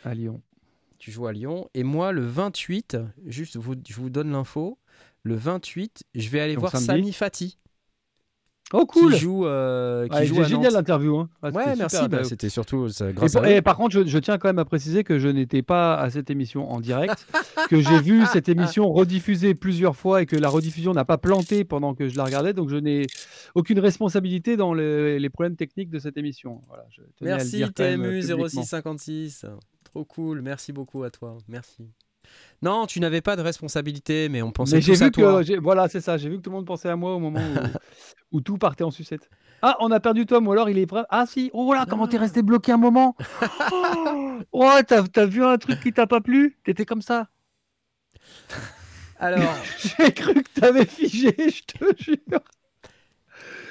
À 0.04 0.14
Lyon. 0.14 0.42
Tu 0.98 1.10
joues 1.10 1.26
à 1.26 1.32
Lyon. 1.32 1.68
Et 1.74 1.82
moi, 1.82 2.12
le 2.12 2.24
28, 2.24 2.96
juste 3.26 3.56
vous, 3.56 3.74
je 3.86 3.94
vous 3.94 4.10
donne 4.10 4.30
l'info, 4.32 4.78
le 5.22 5.34
28, 5.34 6.04
je 6.14 6.28
vais 6.28 6.40
aller 6.40 6.54
Donc 6.54 6.60
voir 6.60 6.72
samedi? 6.72 6.86
Sami 6.86 7.12
Fati, 7.12 7.58
Oh, 8.72 8.84
cool 8.84 9.12
qui 9.12 9.18
joue, 9.20 9.46
euh, 9.46 10.08
qui 10.08 10.14
Ouais, 10.16 10.26
joue 10.26 10.34
j'ai 10.36 10.40
à 10.40 10.44
génial 10.48 10.72
l'interview. 10.72 11.16
Hein. 11.18 11.28
Ah, 11.40 11.50
Ouais, 11.50 11.76
merci. 11.76 12.08
bah. 12.08 12.24
C'était 12.24 12.48
surtout 12.48 12.88
ça, 12.88 13.10
Et, 13.10 13.12
grâce 13.12 13.36
à 13.36 13.48
et 13.48 13.62
par 13.62 13.76
contre, 13.76 13.94
je, 13.94 14.04
je 14.04 14.18
tiens 14.18 14.38
quand 14.38 14.48
même 14.48 14.58
à 14.58 14.64
préciser 14.64 15.04
que 15.04 15.20
je 15.20 15.28
n'étais 15.28 15.62
pas 15.62 15.94
à 15.96 16.10
cette 16.10 16.30
émission 16.30 16.68
en 16.72 16.80
direct, 16.80 17.28
que 17.70 17.80
j'ai 17.80 18.00
vu 18.00 18.26
cette 18.32 18.48
émission 18.48 18.92
rediffusée 18.92 19.54
plusieurs 19.54 19.94
fois 19.94 20.22
et 20.22 20.26
que 20.26 20.34
la 20.34 20.48
rediffusion 20.48 20.92
n'a 20.94 21.04
pas 21.04 21.16
planté 21.16 21.62
pendant 21.64 21.94
que 21.94 22.08
je 22.08 22.16
la 22.16 22.24
regardais, 22.24 22.54
donc 22.54 22.68
je 22.68 22.76
n'ai 22.76 23.06
aucune 23.54 23.78
responsabilité 23.78 24.56
dans 24.56 24.74
le- 24.74 25.18
les 25.18 25.30
problèmes 25.30 25.54
techniques 25.56 25.90
de 25.90 26.00
cette 26.00 26.16
émission. 26.16 26.60
Voilà, 26.66 26.84
je 26.90 27.02
Merci 27.20 27.62
TMU 27.72 28.06
euh, 28.06 28.20
publiquement. 28.20 28.48
0656. 28.48 29.46
Trop 29.84 30.04
cool. 30.04 30.42
Merci 30.42 30.72
beaucoup 30.72 31.04
à 31.04 31.10
toi. 31.10 31.38
Merci. 31.48 31.88
Non, 32.60 32.86
tu 32.86 32.98
n'avais 32.98 33.20
pas 33.20 33.36
de 33.36 33.42
responsabilité, 33.42 34.28
mais 34.28 34.42
on 34.42 34.50
pensait 34.50 34.80
Mais 34.84 35.02
à 35.02 35.10
toi. 35.10 35.44
que 35.44 35.60
voilà, 35.60 35.88
c'est 35.88 36.00
ça. 36.00 36.16
J'ai 36.16 36.28
vu 36.28 36.38
que 36.38 36.42
tout 36.42 36.50
le 36.50 36.56
monde 36.56 36.66
pensait 36.66 36.88
à 36.88 36.96
moi 36.96 37.14
au 37.14 37.20
moment 37.20 37.38
où, 37.38 37.54
où 38.36 38.40
tout 38.42 38.58
partait 38.58 38.84
en 38.84 38.90
sucette. 38.90 39.30
Ah, 39.62 39.76
on 39.80 39.90
a 39.90 39.98
perdu 40.00 40.26
Tom, 40.26 40.46
ou 40.46 40.52
alors 40.52 40.68
il 40.68 40.76
est 40.78 40.86
prêt. 40.86 41.04
Ah 41.08 41.24
si, 41.26 41.50
oh 41.54 41.72
là, 41.72 41.86
comment 41.88 42.06
t'es 42.06 42.18
resté 42.18 42.42
bloqué 42.42 42.72
un 42.72 42.76
moment 42.76 43.16
Oh, 44.52 44.70
t'as 44.86 45.02
t'as 45.04 45.24
vu 45.26 45.42
un 45.42 45.56
truc 45.56 45.80
qui 45.80 45.92
t'a 45.92 46.06
pas 46.06 46.20
plu? 46.20 46.58
T'étais 46.64 46.84
comme 46.84 47.00
ça. 47.02 47.28
Alors, 49.18 49.54
J'ai 49.98 50.12
cru 50.12 50.34
que 50.42 50.60
t'avais 50.60 50.84
figé, 50.84 51.34
je 51.38 51.62
te 51.62 52.02
jure. 52.02 52.40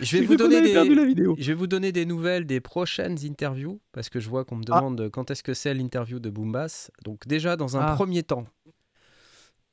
je 0.02 0.18
vais, 0.18 0.26
vous 0.26 0.36
donner 0.36 0.62
des, 0.62 0.74
la 0.74 1.06
vidéo. 1.06 1.36
je 1.38 1.46
vais 1.48 1.54
vous 1.54 1.68
donner 1.68 1.92
des 1.92 2.06
nouvelles 2.06 2.46
des 2.48 2.60
prochaines 2.62 3.18
interviews, 3.24 3.80
parce 3.92 4.10
que 4.10 4.20
je 4.20 4.28
vois 4.28 4.44
qu'on 4.44 4.56
me 4.56 4.64
Ah. 4.72 4.78
demande 4.80 5.10
quand 5.12 5.30
est-ce 5.30 5.44
que 5.44 5.54
c'est 5.54 5.74
l'interview 5.76 6.20
de 6.20 6.32
Boombas. 6.32 6.90
Donc 7.04 7.28
déjà, 7.28 7.56
dans 7.58 7.78
un 7.78 7.82
Ah. 7.82 7.94
premier 7.94 8.24
temps, 8.24 8.48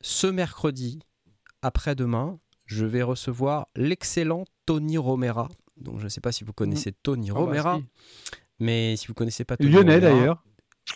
ce 0.03 0.27
mercredi, 0.27 1.01
après-demain, 1.63 2.39
je 2.67 2.85
vais 2.85 3.03
recevoir 3.03 3.67
l'excellent 3.75 4.45
Tony 4.67 4.99
Romera. 4.99 5.49
Donc 5.77 5.99
je 5.99 6.05
ne 6.05 6.09
sais 6.09 6.21
pas 6.21 6.33
si 6.33 6.45
vous 6.45 6.53
connaissez 6.53 6.93
Tony 6.93 7.31
Ah 7.31 7.35
bah, 7.35 7.41
Romera, 7.41 7.79
si. 7.79 7.85
mais 8.61 8.97
si 8.97 9.07
vous 9.09 9.15
connaissez 9.15 9.45
pas 9.45 9.57
Tony 9.57 9.71
Lyonnais 9.71 9.95
Romera, 9.97 10.11
d'ailleurs. 10.13 10.45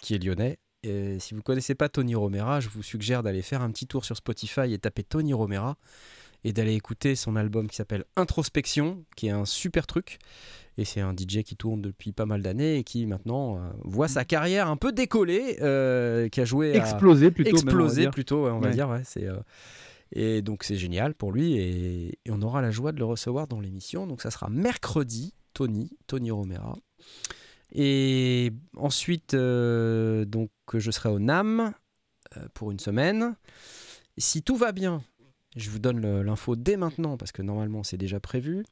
qui 0.03 0.15
est 0.15 0.19
lyonnais. 0.23 0.59
Et 0.83 1.19
si 1.19 1.35
vous 1.35 1.43
connaissez 1.43 1.75
pas 1.75 1.89
Tony 1.89 2.15
Romera, 2.15 2.61
je 2.61 2.69
vous 2.69 2.83
suggère 2.83 3.23
d'aller 3.23 3.43
faire 3.43 3.63
un 3.63 3.71
petit 3.71 3.87
tour 3.87 4.05
sur 4.05 4.17
Spotify 4.17 4.73
et 4.73 4.79
taper 4.79 5.03
Tony 5.03 5.33
Romera 5.35 5.77
et 6.45 6.53
d'aller 6.53 6.75
écouter 6.75 7.17
son 7.17 7.35
album 7.35 7.67
qui 7.69 7.75
s'appelle 7.75 8.05
Introspection, 8.15 9.05
qui 9.17 9.27
est 9.27 9.31
un 9.33 9.45
super 9.47 9.87
truc. 9.87 10.19
Et 10.79 10.85
c'est 10.85 11.01
un 11.01 11.13
DJ 11.13 11.43
qui 11.43 11.57
tourne 11.57 11.81
depuis 11.81 12.13
pas 12.13 12.27
mal 12.27 12.43
d'années 12.43 12.77
et 12.77 12.85
qui 12.85 13.07
maintenant 13.07 13.57
euh, 13.57 13.61
voit 13.83 14.07
sa 14.09 14.25
carrière 14.25 14.69
un 14.69 14.77
peu 14.77 14.93
décoller, 14.93 15.57
euh, 15.63 16.29
qui 16.29 16.41
a 16.41 16.45
joué 16.45 16.73
à 16.73 16.77
Explosé 16.77 17.31
plutôt. 17.33 17.57
on 17.67 17.87
va 17.87 17.89
dire. 17.95 18.11
plutôt, 18.11 18.45
ouais, 18.45 18.51
on 18.51 18.61
va 18.61 18.71
dire. 18.71 18.89
ouais, 18.89 19.01
c'est, 19.05 19.25
euh, 19.27 19.39
et 20.13 20.43
donc 20.43 20.65
c'est 20.65 20.77
génial 20.77 21.15
pour 21.15 21.33
lui 21.33 21.57
et, 21.57 22.19
on 22.29 22.43
aura 22.43 22.63
la 22.63 22.71
joie 22.71 22.93
de 22.93 22.99
le 22.99 23.05
recevoir 23.05 23.47
dans 23.47 23.61
l'émission. 23.61 24.07
Donc 24.07 24.23
ça 24.23 24.31
sera 24.31 24.49
mercredi, 24.49 25.35
Tony, 25.53 25.91
Tony 26.07 26.31
Romera. 26.31 26.77
Et 27.73 28.53
ensuite, 28.77 29.35
euh, 29.35 30.25
donc 30.25 30.51
je 30.73 30.91
serai 30.91 31.09
au 31.09 31.19
NAM 31.19 31.73
euh, 32.37 32.49
pour 32.55 32.71
une 32.71 32.79
semaine. 32.79 33.37
Si 34.19 34.43
tout 34.43 34.57
va 34.57 34.73
bien, 34.73 35.03
je 35.57 35.71
vous 35.71 35.79
donne 35.79 36.21
l'info 36.21 36.57
dès 36.57 36.77
maintenant 36.77 37.17
parce 37.17 37.33
que 37.33 37.43
normalement 37.43 37.83
c'est 37.83 37.99
déjà 37.99 38.21
prévu. 38.21 38.65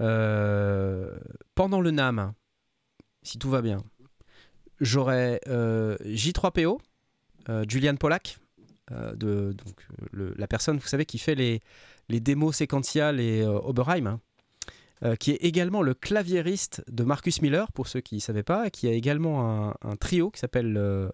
Euh, 0.00 1.16
pendant 1.54 1.80
le 1.80 1.90
NAM, 1.90 2.32
si 3.22 3.38
tout 3.38 3.50
va 3.50 3.62
bien, 3.62 3.78
j'aurai 4.80 5.40
euh, 5.48 5.96
J3PO, 6.04 6.78
euh, 7.48 7.64
Julian 7.68 7.96
Pollack, 7.96 8.38
de, 8.90 9.52
donc, 9.52 9.86
euh, 10.14 10.34
la 10.36 10.46
personne, 10.46 10.78
vous 10.78 10.86
savez, 10.86 11.04
qui 11.04 11.18
fait 11.18 11.34
les, 11.34 11.60
les 12.08 12.20
démos 12.20 12.56
séquentiales 12.56 13.20
et 13.20 13.42
euh, 13.42 13.58
Oberheim, 13.60 14.06
hein, 14.06 14.20
euh, 15.04 15.14
qui 15.16 15.32
est 15.32 15.44
également 15.44 15.82
le 15.82 15.94
claviériste 15.94 16.82
de 16.90 17.04
Marcus 17.04 17.40
Miller, 17.42 17.70
pour 17.72 17.86
ceux 17.88 18.00
qui 18.00 18.16
ne 18.16 18.20
savaient 18.20 18.42
pas, 18.42 18.70
qui 18.70 18.88
a 18.88 18.92
également 18.92 19.74
un, 19.82 19.96
trio 19.96 20.30
qui 20.30 20.40
s'appelle, 20.40 20.76
euh, 20.76 21.08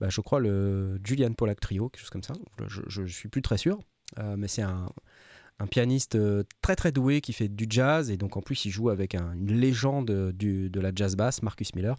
bah, 0.00 0.08
je 0.08 0.20
crois, 0.20 0.40
le 0.40 0.98
Julian 1.04 1.32
Pollack 1.32 1.60
Trio, 1.60 1.88
quelque 1.88 2.00
chose 2.00 2.10
comme 2.10 2.22
ça. 2.22 2.34
Je 2.66 3.02
ne 3.02 3.06
suis 3.06 3.28
plus 3.28 3.42
très 3.42 3.58
sûr, 3.58 3.78
euh, 4.18 4.36
mais 4.38 4.48
c'est 4.48 4.62
un, 4.62 4.88
un 5.58 5.66
pianiste 5.66 6.14
euh, 6.14 6.44
très 6.62 6.76
très 6.76 6.92
doué 6.92 7.20
qui 7.20 7.32
fait 7.34 7.48
du 7.48 7.66
jazz, 7.68 8.10
et 8.10 8.16
donc 8.16 8.36
en 8.38 8.40
plus 8.40 8.64
il 8.64 8.70
joue 8.70 8.88
avec 8.88 9.14
un- 9.14 9.34
une 9.34 9.52
légende 9.52 10.32
du- 10.32 10.70
de 10.70 10.80
la 10.80 10.90
jazz 10.94 11.16
bass, 11.16 11.42
Marcus 11.42 11.74
Miller. 11.74 11.96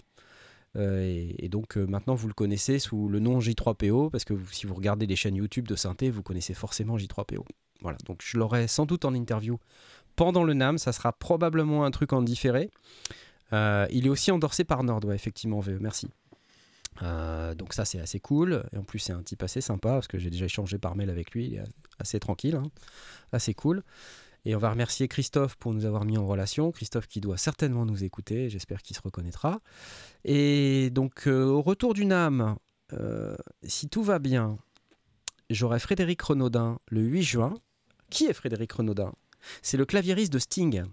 Euh, 0.78 1.34
et, 1.38 1.50
donc 1.50 1.78
euh, 1.78 1.86
maintenant 1.86 2.16
vous 2.16 2.30
le 2.30 2.34
connaissez 2.34 2.80
sous 2.80 3.10
le 3.10 3.20
nom 3.20 3.40
J3PO 3.40 4.10
parce 4.10 4.24
que 4.24 4.34
si 4.52 4.66
vous 4.66 4.74
regardez 4.74 5.06
les 5.06 5.16
chaînes 5.16 5.36
YouTube 5.36 5.68
de 5.68 5.76
synthé, 5.76 6.10
vous 6.10 6.24
connaissez 6.24 6.54
forcément 6.54 6.98
J3PO. 6.98 7.44
Voilà, 7.82 7.98
donc 8.06 8.22
je 8.24 8.38
l'aurai 8.38 8.68
sans 8.68 8.86
doute 8.86 9.06
en 9.06 9.14
interview 9.14 9.60
pendant 10.16 10.44
le 10.44 10.54
NAM, 10.54 10.78
ça 10.78 10.94
sera 10.94 11.14
probablement 11.14 11.84
un 11.84 11.92
truc 11.92 12.14
en 12.14 12.22
différé. 12.22 12.70
Euh, 13.54 13.86
il 13.92 14.06
est 14.06 14.10
aussi 14.10 14.32
endorsé 14.32 14.64
par 14.64 14.84
Nord, 14.84 15.12
effectivement, 15.12 15.60
VE, 15.60 15.78
merci. 15.80 16.08
Donc 17.02 17.74
ça 17.74 17.84
c'est 17.84 18.00
assez 18.00 18.20
cool 18.20 18.64
et 18.74 18.78
en 18.78 18.84
plus 18.84 19.00
c'est 19.00 19.14
un 19.14 19.24
type 19.24 19.42
assez 19.42 19.60
sympa 19.60 19.94
parce 19.94 20.08
que 20.08 20.20
j'ai 20.20 20.30
déjà 20.30 20.46
échangé 20.46 20.78
par 20.78 20.96
mail 20.96 21.10
avec 21.10 21.32
lui, 21.32 21.48
il 21.48 21.56
est 21.56 21.64
assez 21.98 22.20
tranquille, 22.20 22.56
hein. 22.56 22.64
assez 23.32 23.56
cool. 23.56 23.82
Et 24.46 24.56
on 24.56 24.60
va 24.60 24.72
remercier 24.72 25.08
Christophe 25.08 25.56
pour 25.56 25.74
nous 25.74 25.86
avoir 25.86 26.04
mis 26.04 26.18
en 26.18 26.26
relation. 26.26 26.72
Christophe 26.72 27.08
qui 27.08 27.22
doit 27.22 27.38
certainement 27.38 27.86
nous 27.86 28.04
écouter, 28.04 28.50
j'espère 28.50 28.82
qu'il 28.82 28.96
se 28.96 29.02
reconnaîtra. 29.02 29.60
Et 30.26 30.90
donc, 30.90 31.28
euh, 31.28 31.46
au 31.46 31.62
retour 31.62 31.94
du 31.94 32.06
NAM, 32.06 32.56
euh, 32.94 33.36
si 33.64 33.88
tout 33.88 34.04
va 34.04 34.18
bien, 34.18 34.58
j'aurai 35.52 35.80
Frédéric 35.80 36.22
Renaudin 36.24 36.80
le 36.90 37.02
8 37.02 37.24
juin. 37.24 37.54
Qui 38.10 38.26
est 38.26 38.34
Frédéric 38.34 38.72
Renaudin? 38.74 39.14
C'est 39.62 39.78
le 39.78 39.86
claviériste 39.86 40.34
de 40.34 40.40
Sting 40.40 40.84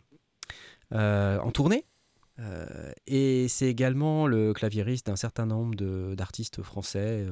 euh, 0.92 1.38
en 1.38 1.50
tournée. 1.50 1.84
Et 3.08 3.48
c'est 3.48 3.66
également 3.66 4.28
le 4.28 4.52
claviériste 4.52 5.08
d'un 5.08 5.16
certain 5.16 5.44
nombre 5.44 5.74
d'artistes 6.14 6.62
français. 6.62 7.26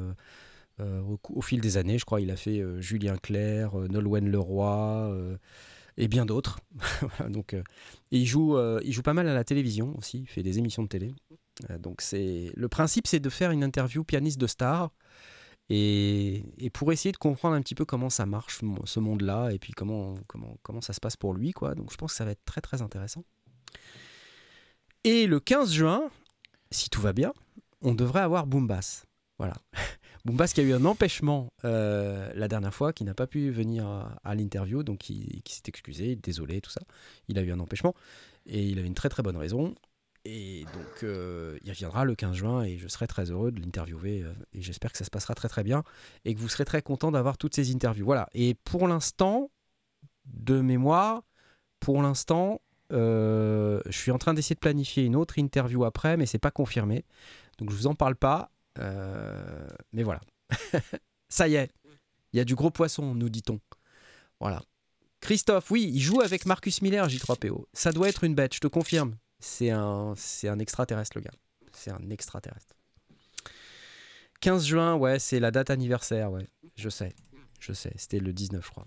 au, 0.80 1.42
fil 1.42 1.60
des 1.60 1.76
années, 1.76 1.96
je 1.96 2.04
crois, 2.04 2.20
il 2.20 2.28
a 2.32 2.34
fait 2.34 2.60
Julien 2.82 3.16
Clerc, 3.16 3.76
Nolwenn 3.88 4.28
Leroy 4.28 5.38
et 5.96 6.08
bien 6.08 6.26
d'autres. 6.26 6.60
Donc, 7.28 7.54
euh, 7.54 7.62
il 8.10 8.26
joue, 8.26 8.56
euh, 8.56 8.80
il 8.84 8.92
joue 8.92 9.02
pas 9.02 9.14
mal 9.14 9.28
à 9.28 9.34
la 9.34 9.44
télévision 9.44 9.96
aussi. 9.96 10.20
Il 10.20 10.26
fait 10.26 10.42
des 10.42 10.58
émissions 10.58 10.82
de 10.82 10.88
télé. 10.88 11.14
Euh, 11.70 11.78
donc 11.78 12.02
c'est 12.02 12.52
le 12.54 12.68
principe, 12.68 13.06
c'est 13.06 13.20
de 13.20 13.30
faire 13.30 13.50
une 13.50 13.64
interview 13.64 14.04
pianiste 14.04 14.38
de 14.38 14.46
star 14.46 14.90
et, 15.68 16.44
et 16.58 16.70
pour 16.70 16.92
essayer 16.92 17.12
de 17.12 17.16
comprendre 17.16 17.56
un 17.56 17.62
petit 17.62 17.74
peu 17.74 17.84
comment 17.84 18.10
ça 18.10 18.26
marche 18.26 18.60
ce 18.84 19.00
monde-là 19.00 19.50
et 19.50 19.58
puis 19.58 19.72
comment, 19.72 20.14
comment, 20.26 20.58
comment 20.62 20.80
ça 20.80 20.92
se 20.92 21.00
passe 21.00 21.16
pour 21.16 21.34
lui. 21.34 21.52
Quoi. 21.52 21.74
Donc 21.74 21.90
je 21.92 21.96
pense 21.96 22.12
que 22.12 22.16
ça 22.18 22.24
va 22.24 22.32
être 22.32 22.44
très 22.44 22.60
très 22.60 22.82
intéressant. 22.82 23.24
Et 25.04 25.26
le 25.26 25.40
15 25.40 25.72
juin, 25.72 26.10
si 26.70 26.90
tout 26.90 27.00
va 27.00 27.12
bien, 27.12 27.32
on 27.80 27.94
devrait 27.94 28.20
avoir 28.20 28.46
Boombas. 28.46 29.04
Voilà. 29.38 29.54
Boombas 30.26 30.48
qui 30.48 30.60
a 30.60 30.64
eu 30.64 30.72
un 30.72 30.84
empêchement 30.84 31.52
euh, 31.64 32.32
la 32.34 32.48
dernière 32.48 32.74
fois, 32.74 32.92
qui 32.92 33.04
n'a 33.04 33.14
pas 33.14 33.28
pu 33.28 33.48
venir 33.50 33.86
à, 34.24 34.34
l'interview, 34.34 34.82
donc 34.82 34.98
qui, 34.98 35.40
s'est 35.46 35.62
excusé, 35.66 36.16
désolé, 36.16 36.60
tout 36.60 36.70
ça. 36.70 36.80
Il 37.28 37.38
a 37.38 37.42
eu 37.42 37.52
un 37.52 37.60
empêchement 37.60 37.94
et 38.44 38.64
il 38.64 38.76
avait 38.80 38.88
une 38.88 38.94
très 38.94 39.08
très 39.08 39.22
bonne 39.22 39.36
raison. 39.36 39.76
Et 40.24 40.64
donc, 40.74 41.04
euh, 41.04 41.56
il 41.62 41.70
reviendra 41.70 42.04
le 42.04 42.16
15 42.16 42.34
juin 42.34 42.64
et 42.64 42.76
je 42.76 42.88
serai 42.88 43.06
très 43.06 43.30
heureux 43.30 43.52
de 43.52 43.60
l'interviewer. 43.60 44.22
euh, 44.24 44.32
et 44.52 44.62
j'espère 44.62 44.90
que 44.90 44.98
ça 44.98 45.04
se 45.04 45.10
passera 45.10 45.36
très 45.36 45.48
très 45.48 45.62
bien 45.62 45.84
et 46.24 46.34
que 46.34 46.40
vous 46.40 46.48
serez 46.48 46.64
très 46.64 46.82
content 46.82 47.12
d'avoir 47.12 47.38
toutes 47.38 47.54
ces 47.54 47.72
interviews. 47.72 48.04
Voilà. 48.04 48.28
Et 48.34 48.54
pour 48.64 48.88
l'instant, 48.88 49.52
de 50.24 50.60
mémoire, 50.60 51.22
pour 51.78 52.02
l'instant, 52.02 52.60
je 52.90 53.80
suis 53.92 54.10
en 54.10 54.18
train 54.18 54.34
d'essayer 54.34 54.56
de 54.56 54.60
planifier 54.60 55.04
une 55.04 55.14
autre 55.14 55.38
interview 55.38 55.84
après, 55.84 56.16
mais 56.16 56.26
c'est 56.26 56.40
pas 56.40 56.50
confirmé. 56.50 57.04
Donc, 57.58 57.70
je 57.70 57.76
vous 57.76 57.86
en 57.86 57.94
parle 57.94 58.16
pas. 58.16 58.50
Euh, 58.78 59.68
mais 59.92 60.02
voilà. 60.02 60.20
ça 61.28 61.48
y 61.48 61.54
est. 61.54 61.70
Il 62.32 62.38
y 62.38 62.40
a 62.40 62.44
du 62.44 62.54
gros 62.54 62.70
poisson, 62.70 63.14
nous 63.14 63.28
dit-on. 63.28 63.60
Voilà. 64.40 64.62
Christophe, 65.20 65.70
oui, 65.70 65.90
il 65.92 66.00
joue 66.00 66.20
avec 66.20 66.46
Marcus 66.46 66.82
Miller, 66.82 67.08
J3PO. 67.08 67.64
Ça 67.72 67.92
doit 67.92 68.08
être 68.08 68.24
une 68.24 68.34
bête, 68.34 68.54
je 68.54 68.60
te 68.60 68.66
confirme. 68.66 69.16
C'est 69.40 69.70
un, 69.70 70.14
c'est 70.16 70.48
un 70.48 70.58
extraterrestre, 70.58 71.16
le 71.16 71.22
gars. 71.22 71.32
C'est 71.72 71.90
un 71.90 72.10
extraterrestre. 72.10 72.74
15 74.40 74.66
juin, 74.66 74.94
ouais, 74.94 75.18
c'est 75.18 75.40
la 75.40 75.50
date 75.50 75.70
anniversaire, 75.70 76.30
ouais. 76.30 76.46
Je 76.76 76.88
sais, 76.88 77.14
je 77.58 77.72
sais. 77.72 77.92
C'était 77.96 78.20
le 78.20 78.32
19, 78.32 78.64
je 78.64 78.70
crois. 78.70 78.86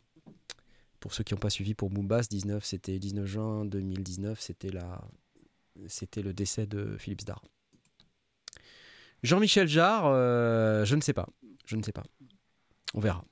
Pour 0.99 1.13
ceux 1.13 1.23
qui 1.23 1.33
n'ont 1.33 1.39
pas 1.39 1.49
suivi 1.49 1.73
pour 1.73 1.89
Boombas, 1.89 2.27
19, 2.29 2.63
c'était 2.63 2.99
19 2.99 3.25
juin 3.25 3.65
2019, 3.65 4.39
c'était 4.39 4.69
la, 4.69 5.01
c'était 5.87 6.21
le 6.21 6.33
décès 6.33 6.67
de 6.67 6.97
Philippe 6.97 7.21
Zdar. 7.21 7.41
Jean-Michel 9.23 9.67
Jarre, 9.67 10.05
euh, 10.05 10.85
je 10.85 10.95
ne 10.95 11.01
sais 11.01 11.13
pas, 11.13 11.27
je 11.65 11.75
ne 11.75 11.83
sais 11.83 11.91
pas. 11.91 12.03
On 12.93 12.99
verra. 12.99 13.23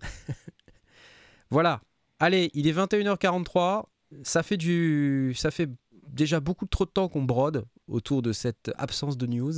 voilà. 1.50 1.80
Allez, 2.18 2.50
il 2.54 2.66
est 2.66 2.72
21h43. 2.72 3.84
Ça 4.22 4.42
fait 4.42 4.56
du, 4.56 5.34
ça 5.36 5.50
fait 5.50 5.68
déjà 6.08 6.40
beaucoup 6.40 6.66
trop 6.66 6.84
de 6.84 6.90
temps 6.90 7.08
qu'on 7.08 7.24
brode 7.24 7.64
autour 7.88 8.22
de 8.22 8.32
cette 8.32 8.70
absence 8.78 9.18
de 9.18 9.26
news. 9.26 9.52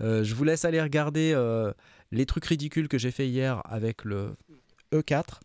Euh, 0.00 0.24
je 0.24 0.34
vous 0.34 0.44
laisse 0.44 0.64
aller 0.64 0.82
regarder 0.82 1.32
euh, 1.34 1.72
les 2.10 2.26
trucs 2.26 2.44
ridicules 2.44 2.88
que 2.88 2.98
j'ai 2.98 3.10
fait 3.10 3.28
hier 3.28 3.62
avec 3.64 4.04
le 4.04 4.36
E4. 4.92 5.40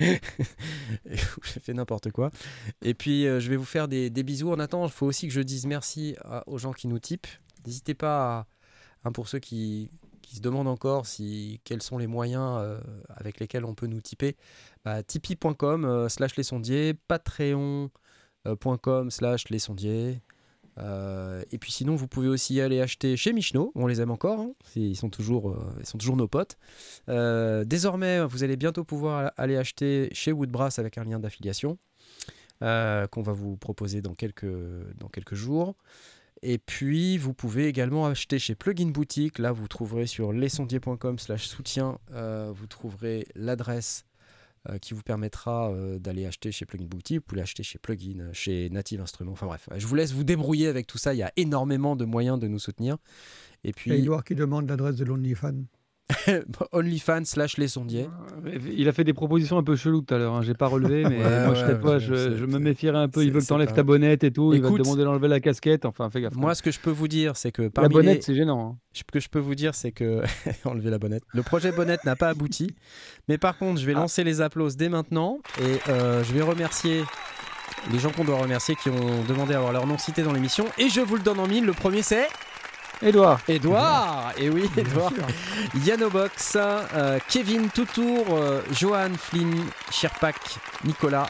j'ai 0.00 1.60
fait 1.60 1.74
n'importe 1.74 2.10
quoi. 2.10 2.30
Et 2.82 2.94
puis 2.94 3.24
je 3.24 3.50
vais 3.50 3.56
vous 3.56 3.64
faire 3.64 3.86
des, 3.86 4.10
bisous. 4.10 4.50
En 4.50 4.58
attendant, 4.58 4.86
il 4.86 4.92
faut 4.92 5.06
aussi 5.06 5.28
que 5.28 5.34
je 5.34 5.42
dise 5.42 5.66
merci 5.66 6.16
aux 6.46 6.56
gens 6.56 6.72
qui 6.72 6.88
nous 6.88 6.98
typent. 6.98 7.26
N'hésitez 7.66 7.92
pas, 7.92 8.38
à, 8.38 8.46
hein, 9.04 9.12
pour 9.12 9.28
ceux 9.28 9.38
qui, 9.38 9.90
se 10.32 10.40
demandent 10.40 10.68
encore 10.68 11.06
si, 11.06 11.60
quels 11.64 11.82
sont 11.82 11.98
les 11.98 12.06
moyens 12.06 12.60
euh, 12.60 12.78
avec 13.08 13.40
lesquels 13.40 13.64
on 13.64 13.74
peut 13.74 13.88
nous 13.88 14.00
typer, 14.00 14.36
bah, 14.84 15.02
tipeee.com 15.02 15.84
euh, 15.84 16.08
slash 16.08 16.36
les 16.36 16.42
sondiers, 16.42 16.94
patreon.com 17.08 19.10
slash 19.10 19.48
les 19.48 19.58
sondiers. 19.58 20.20
Euh, 20.78 21.42
et 21.50 21.58
puis 21.58 21.72
sinon, 21.72 21.96
vous 21.96 22.06
pouvez 22.06 22.28
aussi 22.28 22.60
aller 22.60 22.80
acheter 22.80 23.16
chez 23.16 23.32
Michno, 23.32 23.72
on 23.74 23.86
les 23.86 24.00
aime 24.00 24.10
encore, 24.10 24.40
hein, 24.40 24.52
ils, 24.76 24.96
sont 24.96 25.10
toujours, 25.10 25.50
euh, 25.50 25.74
ils 25.80 25.86
sont 25.86 25.98
toujours 25.98 26.16
nos 26.16 26.28
potes. 26.28 26.56
Désormais, 27.08 28.24
vous 28.24 28.44
allez 28.44 28.56
bientôt 28.56 28.84
pouvoir 28.84 29.32
aller 29.36 29.56
acheter 29.56 30.08
chez 30.12 30.32
Woodbrass 30.32 30.78
avec 30.78 30.96
un 30.96 31.04
lien 31.04 31.18
d'affiliation. 31.18 31.78
qu'on 32.60 33.22
va 33.22 33.32
vous 33.32 33.56
proposer 33.56 34.00
dans 34.00 34.14
quelques 34.14 35.34
jours. 35.34 35.74
Et 36.42 36.58
puis, 36.58 37.18
vous 37.18 37.34
pouvez 37.34 37.66
également 37.66 38.06
acheter 38.06 38.38
chez 38.38 38.54
Plugin 38.54 38.88
Boutique. 38.88 39.38
Là, 39.38 39.52
vous 39.52 39.68
trouverez 39.68 40.06
sur 40.06 40.32
lesondier.com 40.32 41.18
slash 41.18 41.46
soutien, 41.46 41.98
euh, 42.12 42.50
vous 42.54 42.66
trouverez 42.66 43.26
l'adresse 43.34 44.06
euh, 44.68 44.78
qui 44.78 44.94
vous 44.94 45.02
permettra 45.02 45.70
euh, 45.70 45.98
d'aller 45.98 46.24
acheter 46.24 46.50
chez 46.50 46.64
Plugin 46.64 46.86
Boutique. 46.86 47.18
Vous 47.18 47.24
pouvez 47.24 47.40
l'acheter 47.40 47.62
chez 47.62 47.78
Plugin, 47.78 48.32
chez 48.32 48.70
Native 48.70 49.02
Instruments. 49.02 49.32
Enfin 49.32 49.46
bref, 49.46 49.68
je 49.76 49.86
vous 49.86 49.94
laisse 49.94 50.12
vous 50.12 50.24
débrouiller 50.24 50.68
avec 50.68 50.86
tout 50.86 50.98
ça. 50.98 51.12
Il 51.12 51.18
y 51.18 51.22
a 51.22 51.32
énormément 51.36 51.94
de 51.94 52.06
moyens 52.06 52.38
de 52.38 52.48
nous 52.48 52.58
soutenir. 52.58 52.96
Et 53.62 53.72
puis, 53.72 53.92
Edouard 53.92 54.24
qui 54.24 54.34
demande 54.34 54.66
l'adresse 54.68 54.96
de 54.96 55.04
l'OnlyFans. 55.04 55.64
OnlyFans 56.72 57.24
slash 57.24 57.56
les 57.56 57.68
sondiers. 57.68 58.08
Il 58.76 58.88
a 58.88 58.92
fait 58.92 59.04
des 59.04 59.12
propositions 59.12 59.58
un 59.58 59.62
peu 59.62 59.76
cheloues 59.76 60.02
tout 60.02 60.14
à 60.14 60.18
l'heure. 60.18 60.34
hein. 60.34 60.42
J'ai 60.42 60.54
pas 60.54 60.66
relevé, 60.66 61.02
mais 61.08 61.18
Ouais, 61.24 61.44
moi 61.46 61.54
je 61.54 61.64
ouais, 61.64 62.00
je- 62.00 62.06
je, 62.06 62.14
c'est- 62.14 62.36
je 62.36 62.44
me 62.46 62.58
méfierais 62.58 62.98
un 62.98 63.08
peu. 63.08 63.22
Il 63.22 63.28
veut 63.32 63.34
que 63.34 63.40
c'est 63.40 63.48
tu 63.48 63.52
enlèves 63.52 63.68
pas- 63.68 63.74
ta 63.76 63.82
bonnette 63.82 64.24
et 64.24 64.30
tout. 64.30 64.52
il 64.54 64.60
va 64.62 64.68
Écoute, 64.68 64.80
te 64.80 64.84
demander 64.84 65.04
d'enlever 65.04 65.28
la 65.28 65.40
casquette. 65.40 65.84
Enfin, 65.84 66.10
fais 66.10 66.20
gaffe. 66.20 66.34
Moi, 66.34 66.54
ce 66.54 66.62
que 66.62 66.70
je 66.70 66.80
peux 66.80 66.90
vous 66.90 67.08
dire, 67.08 67.36
c'est 67.36 67.52
que 67.52 67.70
la 67.76 67.88
bonnette, 67.88 68.16
les... 68.16 68.22
c'est 68.22 68.34
gênant. 68.34 68.70
hein. 68.72 68.78
Ce 68.92 69.02
que 69.04 69.20
je 69.20 69.28
peux 69.28 69.38
vous 69.38 69.54
dire, 69.54 69.74
c'est 69.74 69.92
que 69.92 70.22
enlever 70.64 70.90
la 70.90 70.98
bonnette. 70.98 71.22
Le 71.32 71.42
projet 71.42 71.72
bonnette 71.72 72.04
n'a 72.04 72.16
pas 72.16 72.28
abouti, 72.28 72.74
mais 73.28 73.38
par 73.38 73.56
contre, 73.58 73.80
je 73.80 73.86
vais 73.86 73.92
lancer 73.94 74.24
les 74.24 74.40
applauses 74.40 74.76
dès 74.76 74.88
maintenant 74.88 75.38
et 75.60 75.90
euh, 75.90 76.24
je 76.24 76.32
vais 76.32 76.42
remercier 76.42 77.02
les 77.92 77.98
gens 77.98 78.10
qu'on 78.10 78.24
doit 78.24 78.36
remercier 78.36 78.74
qui 78.74 78.90
ont 78.90 79.24
demandé 79.28 79.54
à 79.54 79.58
avoir 79.58 79.72
leur 79.72 79.86
nom 79.86 79.96
cité 79.96 80.22
dans 80.22 80.32
l'émission 80.32 80.66
et 80.78 80.88
je 80.88 81.00
vous 81.00 81.16
le 81.16 81.22
donne 81.22 81.38
en 81.38 81.46
mille. 81.46 81.64
Le 81.64 81.72
premier, 81.72 82.02
c'est 82.02 82.26
Edouard, 83.02 83.40
Edouard. 83.48 84.32
Et 84.38 84.50
oui, 84.50 84.68
Bien 84.74 84.84
Edouard. 84.84 85.12
Yanobox, 85.86 86.56
euh, 86.56 87.18
Kevin 87.28 87.70
Toutour, 87.70 88.26
euh, 88.30 88.62
Johan 88.72 89.14
Flynn, 89.16 89.64
Sherpak, 89.90 90.36
Nicolas, 90.84 91.28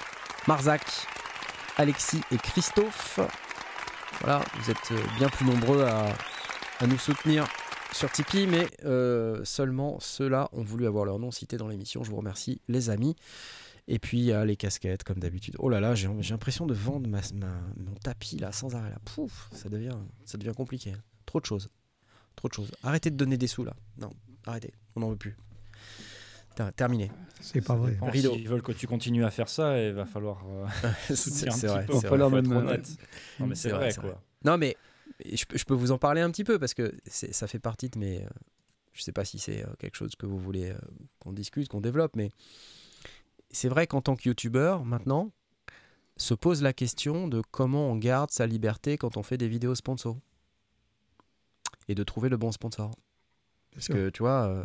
Marzac, 0.48 0.82
Alexis 1.76 2.22
et 2.32 2.38
Christophe. 2.38 3.20
Voilà, 4.20 4.42
vous 4.58 4.70
êtes 4.70 4.76
euh, 4.92 5.00
bien 5.18 5.28
plus 5.28 5.46
nombreux 5.46 5.84
à, 5.84 6.06
à 6.80 6.86
nous 6.86 6.98
soutenir 6.98 7.46
sur 7.92 8.10
Tipeee, 8.10 8.46
mais 8.46 8.66
euh, 8.84 9.40
seulement 9.44 9.98
ceux-là 10.00 10.48
ont 10.52 10.62
voulu 10.62 10.86
avoir 10.86 11.04
leur 11.04 11.18
nom 11.18 11.30
cité 11.30 11.56
dans 11.56 11.68
l'émission. 11.68 12.02
Je 12.02 12.10
vous 12.10 12.16
remercie, 12.16 12.60
les 12.68 12.90
amis. 12.90 13.14
Et 13.88 13.98
puis 13.98 14.18
il 14.18 14.24
y 14.24 14.32
a 14.32 14.44
les 14.44 14.56
casquettes, 14.56 15.02
comme 15.04 15.18
d'habitude. 15.18 15.54
Oh 15.58 15.68
là 15.68 15.80
là, 15.80 15.94
j'ai 15.94 16.08
j'ai 16.20 16.32
l'impression 16.34 16.66
de 16.66 16.74
vendre 16.74 17.08
ma, 17.08 17.18
ma- 17.34 17.46
mon 17.76 17.94
tapis 18.02 18.36
là 18.38 18.52
sans 18.52 18.74
arrêt. 18.76 18.90
Là. 18.90 18.98
Pouf, 19.04 19.48
ça 19.52 19.68
devient, 19.68 19.96
ça 20.24 20.36
devient 20.38 20.52
compliqué. 20.56 20.92
Trop 21.26 21.40
de 21.40 21.46
choses. 21.46 21.68
Trop 22.36 22.48
de 22.48 22.54
choses. 22.54 22.72
Arrêtez 22.82 23.10
de 23.10 23.16
donner 23.16 23.36
des 23.36 23.46
sous 23.46 23.64
là. 23.64 23.74
Non, 23.98 24.10
arrêtez. 24.46 24.72
On 24.96 25.00
n'en 25.00 25.10
veut 25.10 25.16
plus. 25.16 25.36
Ter- 26.56 26.72
Terminé. 26.72 27.10
C'est 27.40 27.60
pas 27.60 27.76
vrai. 27.76 27.96
Rideau. 28.02 28.32
S'ils 28.34 28.48
veulent 28.48 28.62
que 28.62 28.72
tu 28.72 28.86
continues 28.86 29.24
à 29.24 29.30
faire 29.30 29.48
ça, 29.48 29.80
il 29.82 29.92
va 29.92 30.04
falloir 30.06 30.42
euh, 30.46 30.66
c'est 31.06 31.16
soutenir 31.16 31.52
un 31.52 31.56
c'est 31.56 31.66
petit 31.66 31.72
vrai. 31.74 31.86
peu. 31.86 31.92
va 31.94 32.00
falloir 32.00 32.32
honnête. 32.32 32.88
Non, 33.38 33.46
mais 33.46 33.54
C'est 33.54 33.62
c'est 33.62 33.68
vrai, 33.70 33.78
vrai, 33.78 33.90
c'est 33.92 34.00
quoi. 34.00 34.22
Non, 34.44 34.58
mais 34.58 34.76
je, 35.32 35.44
peux- 35.44 35.56
je 35.58 35.64
peux 35.64 35.74
vous 35.74 35.92
en 35.92 35.98
parler 35.98 36.20
un 36.20 36.30
petit 36.30 36.44
peu 36.44 36.58
parce 36.58 36.74
que 36.74 36.92
c'est- 37.06 37.32
ça 37.32 37.46
fait 37.46 37.58
partie 37.60 37.88
de 37.88 37.98
mes. 37.98 38.22
euh, 38.24 38.28
je 38.92 39.02
sais 39.02 39.12
pas 39.12 39.24
si 39.24 39.38
c'est 39.38 39.64
euh, 39.64 39.68
quelque 39.78 39.96
chose 39.96 40.16
que 40.16 40.26
vous 40.26 40.38
voulez 40.38 40.70
euh, 40.70 40.78
qu'on 41.20 41.32
discute, 41.32 41.68
qu'on 41.68 41.80
développe, 41.80 42.16
mais 42.16 42.30
c'est 43.50 43.68
vrai 43.68 43.86
qu'en 43.86 44.00
tant 44.00 44.16
que 44.16 44.28
youtubeur, 44.28 44.84
maintenant, 44.84 45.30
se 46.16 46.34
pose 46.34 46.62
la 46.62 46.72
question 46.72 47.28
de 47.28 47.42
comment 47.50 47.88
on 47.90 47.96
garde 47.96 48.30
sa 48.30 48.46
liberté 48.46 48.98
quand 48.98 49.16
on 49.16 49.22
fait 49.22 49.38
des 49.38 49.48
vidéos 49.48 49.74
sponsors. 49.74 50.18
Et 51.90 51.94
de 51.96 52.04
trouver 52.04 52.28
le 52.28 52.36
bon 52.36 52.52
sponsor. 52.52 52.92
Parce 53.72 53.86
sûr. 53.86 53.94
que 53.96 54.10
tu 54.10 54.22
vois, 54.22 54.46
euh, 54.46 54.64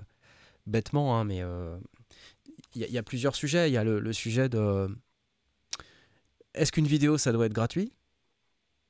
bêtement, 0.67 1.17
hein, 1.19 1.23
mais 1.23 1.41
euh, 1.41 1.77
il 2.75 2.81
y, 2.81 2.83
a- 2.83 2.87
il 2.87 2.93
y 2.93 2.97
a 2.99 3.03
plusieurs 3.03 3.35
sujets. 3.35 3.69
Il 3.69 3.73
y 3.73 3.77
a 3.77 3.83
le, 3.83 3.99
le 3.99 4.13
sujet 4.13 4.47
de 4.49 4.87
est-ce 6.53 6.71
qu'une 6.71 6.87
vidéo 6.87 7.17
ça 7.17 7.31
doit 7.31 7.47
être 7.47 7.53
gratuit 7.53 7.91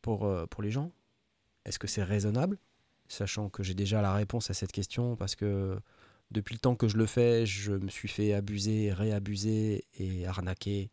pour, 0.02 0.26
euh, 0.26 0.46
pour 0.48 0.62
les 0.62 0.72
gens? 0.72 0.92
Est-ce 1.66 1.80
que 1.80 1.88
c'est 1.88 2.04
raisonnable? 2.04 2.60
Sachant 3.08 3.50
que 3.50 3.64
j'ai 3.64 3.74
déjà 3.74 4.02
la 4.02 4.14
réponse 4.14 4.50
à 4.50 4.54
cette 4.54 4.72
question 4.72 5.16
parce 5.16 5.36
que 5.36 5.80
depuis 6.32 6.54
le 6.56 6.60
temps 6.60 6.76
que 6.76 6.88
je 6.88 6.98
le 6.98 7.06
fais, 7.06 7.46
je 7.46 7.72
me 7.74 7.90
suis 7.90 8.08
fait 8.08 8.34
abuser, 8.34 8.92
réabuser 8.92 9.86
et 9.96 10.26
arnaquer. 10.28 10.90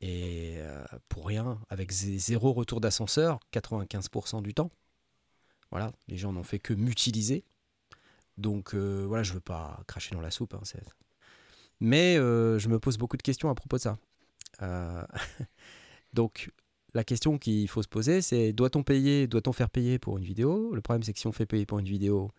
Et 0.00 0.56
euh, 0.58 0.84
pour 1.08 1.26
rien, 1.26 1.60
avec 1.68 1.90
zé- 1.92 2.18
zéro 2.18 2.52
retour 2.52 2.80
d'ascenseur, 2.80 3.40
95% 3.50 4.42
du 4.42 4.54
temps. 4.54 4.70
Voilà, 5.70 5.92
les 6.08 6.16
gens 6.16 6.32
n'ont 6.32 6.42
fait 6.42 6.58
que 6.58 6.72
m'utiliser. 6.72 7.44
Donc 8.36 8.74
euh, 8.74 9.04
voilà, 9.06 9.22
je 9.22 9.32
veux 9.34 9.40
pas 9.40 9.82
cracher 9.86 10.14
dans 10.14 10.20
la 10.20 10.30
soupe. 10.30 10.54
hein, 10.54 10.62
Mais 11.80 12.16
euh, 12.16 12.58
je 12.58 12.68
me 12.68 12.78
pose 12.78 12.96
beaucoup 12.96 13.16
de 13.16 13.22
questions 13.22 13.50
à 13.50 13.54
propos 13.54 13.76
de 13.76 13.82
ça. 13.82 13.98
Euh, 14.62 15.04
Donc 16.14 16.50
la 16.94 17.04
question 17.04 17.38
qu'il 17.38 17.68
faut 17.68 17.82
se 17.82 17.88
poser, 17.88 18.22
c'est 18.22 18.52
doit-on 18.52 18.82
payer, 18.82 19.26
doit-on 19.26 19.52
faire 19.52 19.68
payer 19.70 19.98
pour 19.98 20.18
une 20.18 20.24
vidéo? 20.24 20.74
Le 20.74 20.80
problème, 20.80 21.02
c'est 21.02 21.12
que 21.12 21.18
si 21.18 21.26
on 21.26 21.32
fait 21.32 21.46
payer 21.46 21.66
pour 21.66 21.78
une 21.78 21.88
vidéo, 21.88 22.30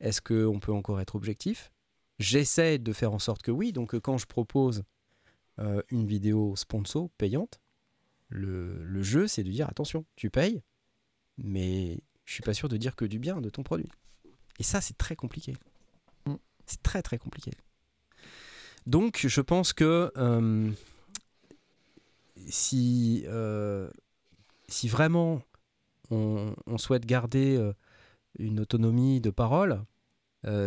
est-ce 0.00 0.20
qu'on 0.20 0.58
peut 0.58 0.72
encore 0.72 1.00
être 1.00 1.14
objectif? 1.14 1.70
J'essaie 2.18 2.78
de 2.78 2.92
faire 2.92 3.12
en 3.12 3.18
sorte 3.18 3.42
que 3.42 3.50
oui. 3.52 3.72
Donc 3.72 3.98
quand 4.00 4.18
je 4.18 4.26
propose 4.26 4.82
une 5.90 6.06
vidéo 6.06 6.56
sponsor 6.56 7.08
payante, 7.18 7.60
le, 8.28 8.82
le 8.82 9.02
jeu, 9.02 9.28
c'est 9.28 9.44
de 9.44 9.50
dire 9.50 9.68
attention, 9.68 10.04
tu 10.16 10.30
payes, 10.30 10.62
mais 11.38 12.00
je 12.24 12.34
suis 12.34 12.42
pas 12.42 12.54
sûr 12.54 12.68
de 12.68 12.76
dire 12.76 12.96
que 12.96 13.04
du 13.04 13.18
bien 13.18 13.40
de 13.40 13.50
ton 13.50 13.62
produit. 13.62 13.88
Et 14.58 14.62
ça, 14.62 14.80
c'est 14.80 14.96
très 14.96 15.16
compliqué. 15.16 15.56
Mm. 16.26 16.34
C'est 16.66 16.82
très 16.82 17.02
très 17.02 17.18
compliqué. 17.18 17.52
Donc, 18.86 19.26
je 19.26 19.40
pense 19.40 19.72
que 19.72 20.10
euh, 20.16 20.70
si, 22.46 23.24
euh, 23.26 23.88
si 24.68 24.88
vraiment 24.88 25.42
on, 26.10 26.54
on 26.66 26.78
souhaite 26.78 27.06
garder 27.06 27.56
euh, 27.56 27.72
une 28.38 28.60
autonomie 28.60 29.20
de 29.20 29.30
parole, 29.30 29.84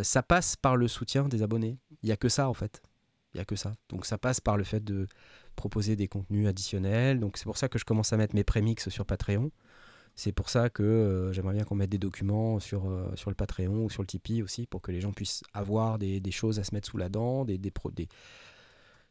ça 0.04 0.24
passe 0.24 0.56
par 0.56 0.78
le 0.78 0.88
soutien 0.88 1.28
des 1.28 1.44
abonnés. 1.44 1.78
Il 2.02 2.06
n'y 2.06 2.14
a 2.14 2.16
que 2.16 2.30
ça 2.30 2.48
en 2.48 2.54
fait. 2.54 2.82
Il 3.34 3.38
n'y 3.38 3.42
a 3.42 3.46
que 3.46 3.58
ça. 3.58 3.76
Donc 3.90 4.06
ça 4.06 4.18
passe 4.18 4.40
par 4.40 4.56
le 4.56 4.64
fait 4.64 4.82
de 4.82 5.06
proposer 5.58 5.98
des 5.98 6.08
contenus 6.08 6.48
additionnels. 6.48 7.20
Donc 7.20 7.36
c'est 7.36 7.44
pour 7.44 7.58
ça 7.58 7.68
que 7.68 7.78
je 7.78 7.84
commence 7.84 8.14
à 8.14 8.18
mettre 8.18 8.36
mes 8.36 8.46
prémix 8.46 8.88
sur 8.88 9.06
Patreon. 9.06 9.52
C'est 10.18 10.32
pour 10.32 10.50
ça 10.50 10.70
que 10.70 10.82
euh, 10.82 11.34
j'aimerais 11.34 11.54
bien 11.56 11.66
qu'on 11.66 11.76
mette 11.76 11.90
des 11.90 11.98
documents 11.98 12.60
sur, 12.62 12.90
euh, 12.90 13.14
sur 13.16 13.30
le 13.30 13.36
Patreon 13.36 13.84
ou 13.84 13.90
sur 13.90 14.02
le 14.02 14.08
Tipeee 14.08 14.42
aussi, 14.42 14.66
pour 14.66 14.82
que 14.82 14.92
les 14.92 15.02
gens 15.02 15.12
puissent 15.12 15.44
avoir 15.54 16.00
des, 16.00 16.22
des 16.22 16.32
choses 16.32 16.58
à 16.58 16.64
se 16.64 16.74
mettre 16.74 16.88
sous 16.88 16.98
la 16.98 17.10
dent, 17.10 17.44
des, 17.44 17.58
des, 17.58 17.72
pro- 17.72 17.92
des, 17.92 18.08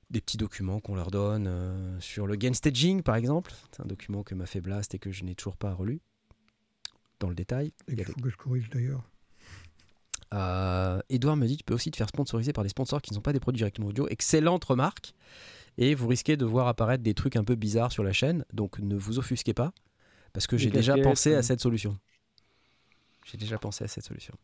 des 0.09 0.21
petits 0.23 0.39
documents 0.39 0.81
qu'on 0.81 0.95
leur 0.95 1.11
donne 1.11 1.47
euh, 1.47 2.01
sur 2.01 2.27
le 2.27 2.37
gain 2.37 2.55
staging 2.55 3.03
par 3.03 3.17
exemple. 3.17 3.53
C'est 3.71 3.83
un 3.83 3.87
document 3.87 4.23
que 4.23 4.35
m'a 4.35 4.47
fait 4.47 4.63
Blast 4.63 4.95
et 4.95 4.99
que 4.99 5.13
je 5.13 5.25
n'ai 5.25 5.35
toujours 5.35 5.57
pas 5.57 5.75
relu 5.75 6.01
dans 7.21 7.29
le 7.29 7.35
détail. 7.35 7.75
Et 7.87 7.97
qu'il 7.97 8.05
faut 8.07 8.13
que 8.15 8.31
je 8.31 8.37
corrige 8.37 8.71
d'ailleurs. 8.71 9.03
Edouard 11.11 11.37
me 11.37 11.47
dit 11.47 11.59
tu 11.59 11.65
peux 11.65 11.75
aussi 11.75 11.91
te 11.91 11.97
faire 11.97 12.09
sponsoriser 12.09 12.53
par 12.53 12.65
des 12.65 12.71
sponsors 12.71 13.01
qui 13.03 13.13
ne 13.13 13.17
sont 13.17 13.21
pas 13.23 13.33
des 13.33 13.41
produits 13.41 13.59
directement 13.59 13.89
audio. 13.89 14.09
Excellente 14.09 14.65
remarque. 14.65 15.15
Et 15.77 15.95
vous 15.95 16.09
risquez 16.09 16.37
de 16.37 16.45
voir 16.45 16.67
apparaître 16.67 17.05
des 17.05 17.15
trucs 17.15 17.37
un 17.37 17.45
peu 17.45 17.55
bizarres 17.57 17.93
sur 17.93 18.03
la 18.03 18.13
chaîne. 18.13 18.45
Donc 18.53 18.79
ne 18.79 18.97
vous 18.97 19.19
offusquez 19.19 19.55
pas. 19.55 19.73
Parce 20.35 20.47
que 20.47 20.59
j'ai 20.59 20.71
déjà 20.71 20.97
pensé 20.99 21.35
à 21.35 21.43
cette 21.43 21.61
solution. 21.61 21.99
J'ai 23.25 23.39
déjà 23.39 23.57
pensé 23.57 23.85
à 23.85 23.89
cette 23.89 24.05
solution. 24.05 24.35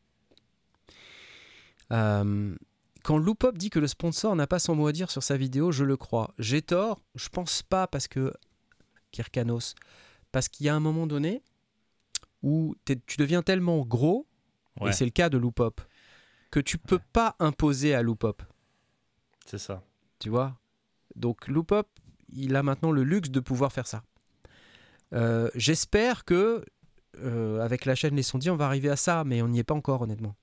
Euh, 1.92 2.56
quand 3.02 3.18
Loopop 3.18 3.58
dit 3.58 3.70
que 3.70 3.78
le 3.78 3.86
sponsor 3.86 4.34
n'a 4.36 4.46
pas 4.46 4.58
son 4.58 4.74
mot 4.74 4.86
à 4.86 4.92
dire 4.92 5.10
sur 5.10 5.22
sa 5.22 5.36
vidéo, 5.36 5.72
je 5.72 5.84
le 5.84 5.96
crois. 5.96 6.32
J'ai 6.38 6.62
tort, 6.62 7.02
je 7.14 7.28
pense 7.28 7.62
pas 7.62 7.86
parce 7.86 8.08
que 8.08 8.32
Kirkanos, 9.10 9.74
parce 10.32 10.48
qu'il 10.48 10.66
y 10.66 10.68
a 10.68 10.74
un 10.74 10.80
moment 10.80 11.06
donné 11.06 11.42
où 12.42 12.74
tu 12.86 13.16
deviens 13.18 13.42
tellement 13.42 13.84
gros, 13.84 14.26
Ouais, 14.80 14.90
et 14.90 14.92
c'est 14.92 15.04
le 15.04 15.10
cas 15.10 15.28
de 15.28 15.36
Loopop, 15.36 15.80
que 16.50 16.60
tu 16.60 16.78
peux 16.78 17.00
pas 17.12 17.34
imposer 17.40 17.94
à 17.94 18.02
Loopop, 18.02 18.42
c'est 19.44 19.58
ça. 19.58 19.84
tu 20.20 20.30
vois? 20.30 20.58
Donc 21.16 21.48
Loopop, 21.48 21.88
il 22.28 22.54
a 22.54 22.62
maintenant 22.62 22.92
le 22.92 23.02
luxe 23.02 23.30
de 23.30 23.40
pouvoir 23.40 23.72
faire 23.72 23.86
ça. 23.88 24.04
Euh, 25.12 25.50
J'espère 25.54 26.24
que 26.24 26.64
euh, 27.18 27.60
avec 27.60 27.84
la 27.84 27.94
chaîne 27.94 28.14
Les 28.16 28.22
Sondiers, 28.22 28.50
on 28.50 28.56
va 28.56 28.66
arriver 28.66 28.88
à 28.90 28.96
ça, 28.96 29.24
mais 29.24 29.42
on 29.42 29.48
n'y 29.48 29.58
est 29.58 29.64
pas 29.64 29.74
encore 29.74 30.02
honnêtement. 30.02 30.36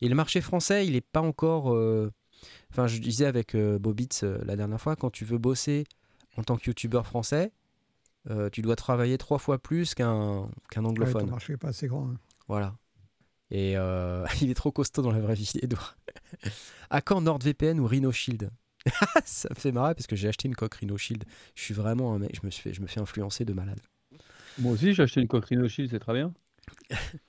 Et 0.00 0.08
le 0.08 0.14
marché 0.14 0.40
français, 0.40 0.86
il 0.86 0.92
n'est 0.92 1.00
pas 1.00 1.22
encore. 1.22 1.72
euh, 1.74 2.12
Enfin, 2.70 2.86
je 2.86 2.98
disais 2.98 3.24
avec 3.24 3.56
Bobitz 3.56 4.22
la 4.22 4.56
dernière 4.56 4.80
fois, 4.80 4.94
quand 4.94 5.10
tu 5.10 5.24
veux 5.24 5.38
bosser 5.38 5.84
en 6.36 6.42
tant 6.42 6.56
que 6.56 6.66
youtubeur 6.66 7.06
français, 7.06 7.50
tu 8.52 8.60
dois 8.60 8.76
travailler 8.76 9.16
trois 9.18 9.38
fois 9.38 9.58
plus 9.58 9.94
qu'un 9.94 10.40
Ouais, 10.42 10.78
anglophone. 10.78 11.22
ton 11.24 11.30
marché 11.30 11.54
n'est 11.54 11.56
pas 11.56 11.68
assez 11.68 11.86
grand. 11.88 12.08
hein. 12.10 12.16
Voilà. 12.48 12.76
Et 13.50 13.72
il 14.42 14.50
est 14.50 14.54
trop 14.54 14.70
costaud 14.70 15.00
dans 15.02 15.10
la 15.12 15.20
vraie 15.20 15.34
vie, 15.34 15.50
Edouard. 15.62 15.96
à 16.90 17.00
quand 17.00 17.22
NordVPN 17.22 17.80
ou 17.80 17.86
Rhino 17.86 18.12
Shield? 18.12 18.50
Ça 19.24 19.48
me 19.50 19.54
fait 19.54 19.72
marrer 19.72 19.94
parce 19.94 20.06
que 20.06 20.16
j'ai 20.16 20.28
acheté 20.28 20.48
une 20.48 20.54
coque 20.54 20.74
Rhino 20.74 20.96
Shield. 20.96 21.24
Je 21.54 21.62
suis 21.62 21.74
vraiment 21.74 22.14
un 22.14 22.18
mec, 22.18 22.36
je 22.40 22.46
me, 22.46 22.50
suis 22.50 22.62
fait, 22.62 22.72
je 22.74 22.80
me 22.80 22.86
fais 22.86 23.00
influencer 23.00 23.44
de 23.44 23.52
malade. 23.52 23.80
Moi 24.58 24.72
aussi, 24.74 24.92
j'ai 24.92 25.02
acheté 25.02 25.22
une 25.22 25.28
coque 25.28 25.46
Rhino 25.46 25.66
Shield, 25.66 25.90
c'est 25.90 25.98
très 25.98 26.12
bien. 26.12 26.34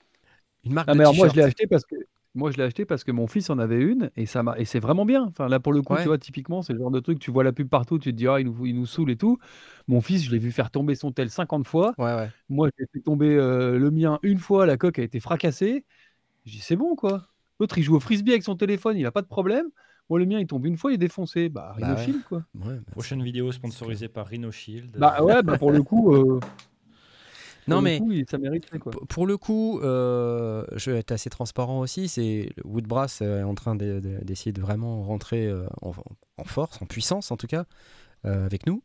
Une 0.65 0.73
marque 0.73 0.89
Ah, 0.89 0.93
de 0.93 0.99
mais 0.99 1.03
alors 1.03 1.15
moi, 1.15 1.27
je 1.27 1.35
l'ai 1.35 1.43
acheté 1.43 1.67
parce 1.67 1.85
que 1.85 1.95
Moi, 2.35 2.51
je 2.51 2.57
l'ai 2.57 2.63
acheté 2.63 2.85
parce 2.85 3.03
que 3.03 3.11
mon 3.11 3.27
fils 3.27 3.49
en 3.49 3.57
avait 3.59 3.81
une 3.81 4.11
et 4.15 4.25
ça 4.27 4.43
m'a 4.43 4.57
et 4.59 4.65
c'est 4.65 4.79
vraiment 4.79 5.05
bien. 5.05 5.23
Enfin, 5.25 5.47
là, 5.49 5.59
pour 5.59 5.73
le 5.73 5.81
coup, 5.81 5.95
Ouais. 5.95 6.03
tu 6.03 6.07
vois, 6.07 6.17
typiquement, 6.19 6.61
c'est 6.61 6.73
le 6.73 6.79
genre 6.79 6.91
de 6.91 6.99
truc, 6.99 7.19
tu 7.19 7.31
vois 7.31 7.43
la 7.43 7.51
pub 7.53 7.67
partout, 7.69 7.97
tu 7.99 8.11
te 8.11 8.15
dis: 8.15 8.27
«Ah, 8.27 8.39
il 8.39 8.45
nous 8.47 8.65
il 8.65 8.75
nous 8.75 8.85
saoule 8.85 9.11
et 9.11 9.17
tout». 9.17 9.39
Mon 9.87 10.01
fils, 10.01 10.23
je 10.23 10.31
l'ai 10.31 10.37
vu 10.39 10.51
faire 10.51 10.69
tomber 10.71 10.95
son 10.95 11.11
tel 11.11 11.29
50 11.31 11.67
fois. 11.67 11.95
Ouais, 11.97 12.13
ouais. 12.15 12.31
Moi, 12.49 12.69
j'ai 12.79 12.85
fait 12.93 13.01
tomber, 13.01 13.35
heu, 13.35 13.77
le 13.79 13.91
mien 13.91 14.19
une 14.23 14.39
fois, 14.39 14.65
la 14.67 14.77
coque 14.77 14.99
a 14.99 15.03
été 15.03 15.19
fracassée. 15.19 15.85
Je 16.45 16.51
dis: 16.53 16.59
«C'est 16.61 16.77
bon, 16.77 16.95
quoi». 16.95 17.27
L'autre, 17.59 17.77
il 17.79 17.83
joue 17.83 17.95
au 17.95 17.99
frisbee 18.01 18.31
avec 18.33 18.43
son 18.43 18.55
téléphone, 18.57 18.97
il 18.97 19.05
a 19.07 19.11
pas 19.11 19.21
de 19.23 19.27
problème. 19.27 19.67
Moi, 20.09 20.19
le 20.19 20.25
mien, 20.25 20.39
il 20.39 20.47
tombe 20.47 20.65
une 20.65 20.77
fois, 20.77 20.91
il 20.91 20.95
est 20.95 20.97
défoncé. 20.99 21.49
Bah, 21.49 21.75
Bah. 21.79 21.87
Rhinoshield, 21.87 22.23
quoi. 22.23 22.43
Ouais, 22.55 22.75
bah, 22.75 22.91
Prochaine 22.91 23.21
vidéo 23.23 23.51
sponsorisée 23.51 24.07
par 24.07 24.27
Rhino 24.27 24.51
Shield. 24.51 24.97
Bah, 24.97 25.21
ouais, 25.23 25.43
bah, 25.43 25.57
pour 25.57 25.71
le 25.71 25.83
coup, 25.83 26.13
heu, 26.15 26.39
Non, 27.67 27.77
pour 27.77 27.77
le 27.77 27.81
mais 27.81 27.99
coup, 27.99 28.13
ça 28.29 28.37
mériterait, 28.37 28.79
quoi. 28.79 28.93
Pour 29.09 29.27
le 29.27 29.37
coup, 29.37 29.79
euh, 29.81 30.65
je 30.77 30.91
vais 30.91 30.99
être 30.99 31.11
assez 31.11 31.29
transparent 31.29 31.79
aussi. 31.81 32.07
C'est 32.07 32.49
Woodbrass 32.63 33.19
euh, 33.21 33.41
est 33.41 33.43
en 33.43 33.55
train 33.55 33.75
de- 33.75 33.99
de- 33.99 34.23
d'essayer 34.23 34.53
de, 34.53 34.61
vraiment 34.61 35.03
rentrer 35.03 35.45
euh, 35.47 35.65
en, 35.81 35.91
en 36.37 36.43
force, 36.45 36.81
en 36.81 36.85
puissance 36.85 37.29
en 37.31 37.35
tout 37.37 37.47
cas, 37.47 37.65
euh, 38.25 38.45
avec 38.45 38.65
nous. 38.67 38.81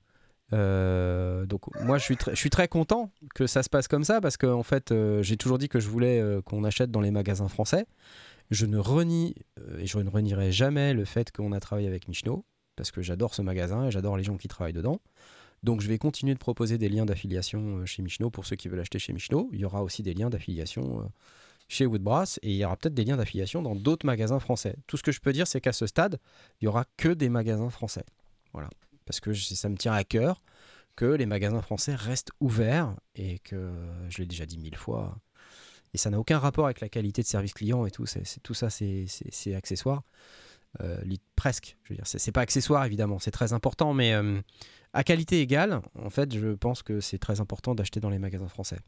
Euh, 0.53 1.47
donc 1.47 1.63
moi, 1.83 1.97
je 1.99 2.03
suis, 2.05 2.17
très, 2.17 2.33
je 2.33 2.37
suis 2.41 2.51
très 2.51 2.69
content 2.69 3.11
que 3.35 3.47
ça 3.47 3.63
se 3.63 3.71
passe 3.71 3.89
comme 3.89 4.05
ça 4.05 4.21
parce 4.21 4.37
que 4.37 4.47
en 4.47 4.63
fait, 4.63 4.91
euh, 4.93 5.23
j'ai 5.23 5.37
toujours 5.37 5.57
dit 5.59 5.69
que 5.69 5.81
je 5.81 5.89
voulais 5.89 6.21
euh, 6.21 6.43
qu'on 6.43 6.65
achète 6.65 6.91
dans 6.91 7.01
les 7.01 7.11
magasins 7.11 7.49
français. 7.49 7.87
Je 8.51 8.67
ne 8.67 8.79
renie 8.79 9.35
euh, 9.59 9.79
et 9.79 9.87
je 9.87 9.99
ne 9.99 10.11
renierai 10.11 10.53
jamais 10.53 10.95
le 10.95 11.05
fait 11.05 11.33
qu'on 11.33 11.53
a 11.53 11.61
travaillé 11.61 11.89
avec 11.89 12.09
Michno 12.09 12.45
parce 12.77 12.91
que 12.91 13.03
j'adore 13.03 13.35
ce 13.35 13.43
magasin 13.43 13.87
et 13.87 13.91
j'adore 13.91 14.17
les 14.17 14.25
gens 14.25 14.37
qui 14.37 14.49
travaillent 14.49 14.73
dedans. 14.73 15.01
Donc 15.63 15.81
je 15.81 15.89
vais 15.89 15.99
continuer 15.99 16.35
de 16.35 16.39
proposer 16.39 16.79
des 16.79 16.89
liens 16.89 17.07
d'affiliation 17.07 17.79
euh, 17.79 17.87
chez 17.87 18.03
Michno 18.03 18.31
pour 18.31 18.47
ceux 18.47 18.57
qui 18.57 18.69
veulent 18.69 18.81
acheter 18.81 18.99
chez 18.99 19.13
Michno. 19.13 19.49
Il 19.53 19.61
y 19.61 19.65
aura 19.65 19.83
aussi 19.83 20.03
des 20.03 20.15
liens 20.15 20.31
d'affiliation 20.31 21.01
euh, 21.01 21.05
chez 21.69 21.87
Woodbrass 21.87 22.39
et 22.43 22.51
il 22.51 22.57
y 22.57 22.65
aura 22.65 22.77
peut-être 22.77 22.95
des 22.95 23.05
liens 23.05 23.17
d'affiliation 23.17 23.63
dans 23.63 23.77
d'autres 23.77 24.07
magasins 24.07 24.41
français. 24.41 24.77
Tout 24.87 24.97
ce 24.97 25.03
que 25.03 25.13
je 25.13 25.21
peux 25.21 25.33
dire, 25.33 25.47
c'est 25.47 25.61
qu'à 25.61 25.73
ce 25.73 25.87
stade, 25.87 26.19
il 26.61 26.65
y 26.65 26.69
aura 26.69 26.85
que 26.97 27.09
des 27.09 27.29
magasins 27.29 27.71
français. 27.71 28.05
Voilà. 28.53 28.69
Parce 29.07 29.21
que 29.21 29.33
ça 29.35 29.69
me 29.69 29.77
tient 29.77 29.93
à 29.93 30.05
cœur 30.05 30.43
que 30.97 31.07
les 31.07 31.27
magasins 31.27 31.63
français 31.63 31.95
restent 31.95 32.33
ouverts 32.41 32.95
et 33.15 33.39
que 33.39 33.73
je 34.09 34.19
l'ai 34.19 34.27
déjà 34.27 34.47
dit 34.47 34.59
mille 34.59 34.77
fois. 34.77 35.19
Et 35.95 35.99
ça 35.99 36.11
n'a 36.11 36.19
aucun 36.19 36.39
rapport 36.39 36.65
avec 36.65 36.81
la 36.81 36.89
qualité 36.89 37.23
de 37.23 37.27
service 37.27 37.53
client 37.53 37.85
et 37.87 37.91
tout. 37.91 38.07
C'est, 38.07 38.25
tout 38.43 38.55
ça, 38.55 38.71
c'est, 38.71 39.07
accessoire. 39.55 40.03
Euh, 40.81 40.97
presque. 41.37 41.77
Je 41.85 41.91
veux 41.91 41.97
dire, 41.97 42.07
c'est, 42.07 42.33
pas 42.33 42.41
accessoire 42.41 42.85
évidemment, 42.85 43.19
c'est 43.19 43.31
très 43.31 43.53
important, 43.53 43.93
mais 43.93 44.15
euh, 44.15 44.41
à 44.95 45.05
qualité 45.05 45.41
égale, 45.41 45.83
en 45.99 46.09
fait, 46.09 46.35
je 46.35 46.55
pense 46.55 46.83
que 46.83 47.01
c'est 47.01 47.19
très 47.19 47.41
important 47.41 47.75
d'acheter 47.75 48.01
dans 48.01 48.09
les 48.09 48.19
magasins 48.19 48.49
français. 48.49 48.79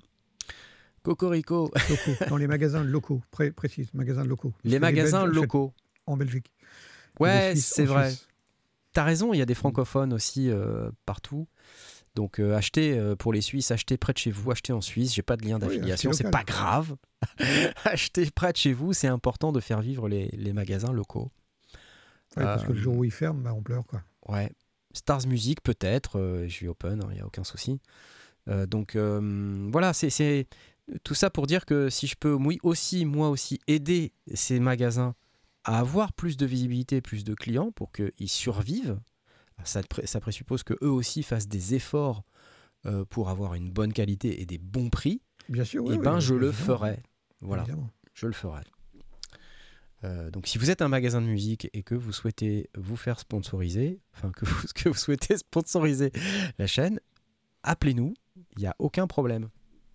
Cocorico, 1.03 1.71
Locaux, 1.91 2.25
dans 2.31 2.39
les 2.39 2.47
magasins 2.47 2.83
locaux, 2.83 3.21
pré- 3.31 3.53
précise, 3.53 3.93
magasins 3.93 4.25
locaux. 4.25 4.55
Les 4.65 4.79
magasins 4.79 5.27
locaux. 5.27 5.75
En 6.07 6.17
Belgique. 6.17 6.51
Ouais, 7.21 7.55
c'est 7.57 7.85
vrai. 7.85 8.13
T'as 8.93 9.05
raison, 9.05 9.35
il 9.35 9.39
y 9.39 9.43
a 9.43 9.47
des 9.47 9.55
francophones 9.55 10.13
aussi 10.13 10.51
euh, 10.51 10.91
partout. 11.05 11.47
Donc 12.15 12.39
euh, 12.39 12.55
achetez 12.57 12.97
euh, 12.97 13.17
pour 13.17 13.33
les 13.33 13.41
Suisses, 13.41 13.71
achetez 13.71 13.97
près 13.97 14.13
de 14.13 14.19
chez 14.19 14.31
vous, 14.31 14.51
achetez 14.51 14.73
en 14.73 14.81
Suisse. 14.81 15.13
J'ai 15.15 15.23
pas 15.23 15.37
de 15.37 15.45
lien 15.45 15.55
Oui, 15.59 15.61
d'affiliation, 15.67 16.11
achetez 16.11 16.25
c'est 16.25 16.31
pas 16.31 16.45
grave. 16.45 16.95
achetez 17.85 18.31
près 18.31 18.53
de 18.53 18.57
chez 18.57 18.73
vous, 18.73 18.93
c'est 18.93 19.09
important 19.09 19.51
de 19.53 19.61
faire 19.61 19.81
vivre 19.81 20.09
les, 20.09 20.29
les 20.29 20.53
magasins 20.53 20.93
locaux. 20.93 21.31
Ouais, 22.37 22.45
parce 22.45 22.63
que 22.65 22.73
le 22.73 22.79
Euh, 22.79 22.83
jour 22.83 22.97
où 22.99 23.05
ils 23.05 23.11
ferment, 23.11 23.41
bah, 23.41 23.53
on 23.55 23.63
pleure. 23.63 23.85
Quoi. 23.87 24.03
Ouais. 24.29 24.51
Stars 24.93 25.27
Music 25.27 25.61
peut-être, 25.63 26.19
euh, 26.21 26.45
je 26.45 26.53
suis 26.53 26.69
open, 26.69 27.03
il 27.11 27.15
n'y 27.15 27.21
a 27.21 27.27
aucun 27.27 27.45
souci. 27.45 27.81
Donc 28.69 28.95
voilà, 28.95 29.95
c'est- 29.95 30.11
c'est 30.11 30.47
tout 31.03 31.15
ça 31.15 31.31
pour 31.31 31.47
dire 31.47 31.65
que 31.65 31.89
si 31.89 32.07
je 32.07 32.15
peux 32.15 32.35
oui, 32.35 32.59
aussi, 32.63 33.07
moi 33.07 33.31
aussi, 33.31 33.59
aider 33.67 34.13
ces 34.35 34.61
magasins 34.61 35.15
à 35.65 35.79
avoir 35.79 36.13
plus 36.13 36.37
de 36.37 36.45
visibilité, 36.45 37.01
plus 37.01 37.25
de 37.25 37.35
clients 37.35 37.73
pour 37.73 37.91
qu'ils 37.91 38.29
survivent, 38.29 38.99
ça, 39.63 39.83
pré- 39.83 40.07
ça 40.07 40.21
présuppose 40.21 40.63
que 40.65 40.75
eux 40.83 40.91
aussi 40.91 41.23
fassent 41.23 41.49
des 41.49 41.75
efforts 41.75 42.25
euh, 42.87 43.05
pour 43.05 43.29
avoir 43.31 43.55
une 43.55 43.71
bonne 43.71 43.93
qualité 43.93 44.41
et 44.43 44.47
des 44.47 44.59
bons 44.59 44.91
prix, 44.91 45.23
Bien 45.49 45.65
sûr, 45.65 45.85
oui, 45.85 45.95
et 45.95 45.99
oui, 45.99 46.03
ben 46.05 46.17
oui, 46.17 46.21
je 46.21 46.35
le 46.35 46.51
ferai. 46.53 47.03
Voilà 47.41 47.63
Évidemment. 47.63 47.91
je 48.15 48.27
le 48.27 48.33
ferai. 48.33 48.63
Euh, 50.05 50.31
donc 50.31 50.47
si 50.47 50.59
vous 50.59 50.71
êtes 50.71 50.83
un 50.83 50.89
magasin 50.89 51.21
de 51.23 51.27
musique 51.27 51.69
et 51.73 51.83
que 51.83 51.95
vous 51.95 52.13
souhaitez 52.13 52.69
vous 52.77 52.97
faire 52.97 53.19
sponsoriser, 53.21 54.01
enfin 54.15 54.31
que 54.33 54.45
vous, 54.45 54.67
que 54.75 54.89
vous 54.91 54.95
souhaitez 54.95 55.37
sponsoriser 55.39 56.13
la 56.59 56.67
chaîne, 56.67 57.01
appelez-nous, 57.63 58.13
il 58.57 58.61
n'y 58.61 58.67
a 58.67 58.75
aucun 58.79 59.07
problème. 59.07 59.49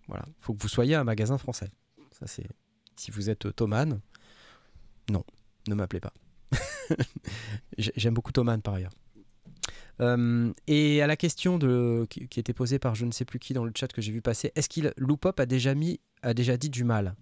Voilà, 0.08 0.24
il 0.26 0.34
faut 0.40 0.52
que 0.54 0.62
vous 0.62 0.68
soyez 0.68 0.94
un 0.96 1.04
magasin 1.04 1.38
français. 1.38 1.70
Ça 2.18 2.26
c'est 2.26 2.46
si 2.96 3.10
vous 3.12 3.30
êtes 3.30 3.54
Thoman, 3.54 4.00
non, 5.10 5.24
ne 5.68 5.74
m'appelez 5.74 6.00
pas. 6.00 6.12
J'ai- 7.78 7.92
J'aime 7.96 8.14
beaucoup 8.14 8.32
Thoman 8.32 8.60
par 8.62 8.74
ailleurs. 8.74 8.92
Euh, 10.00 10.52
et 10.66 11.02
à 11.02 11.06
la 11.06 11.16
question 11.16 11.58
de, 11.58 12.06
qui, 12.08 12.26
qui 12.28 12.40
était 12.40 12.54
posée 12.54 12.78
par 12.78 12.94
je 12.94 13.04
ne 13.04 13.10
sais 13.12 13.24
plus 13.24 13.38
qui 13.38 13.52
dans 13.52 13.64
le 13.64 13.72
chat 13.76 13.88
que 13.92 14.00
j'ai 14.00 14.12
vu 14.12 14.22
passer, 14.22 14.50
est-ce 14.54 14.68
qu'il 14.68 14.92
Loopop 14.96 15.38
a 15.40 15.46
déjà 15.46 15.74
mis 15.74 16.00
a 16.22 16.34
déjà 16.34 16.56
dit 16.56 16.70
du 16.70 16.84
mal? 16.84 17.14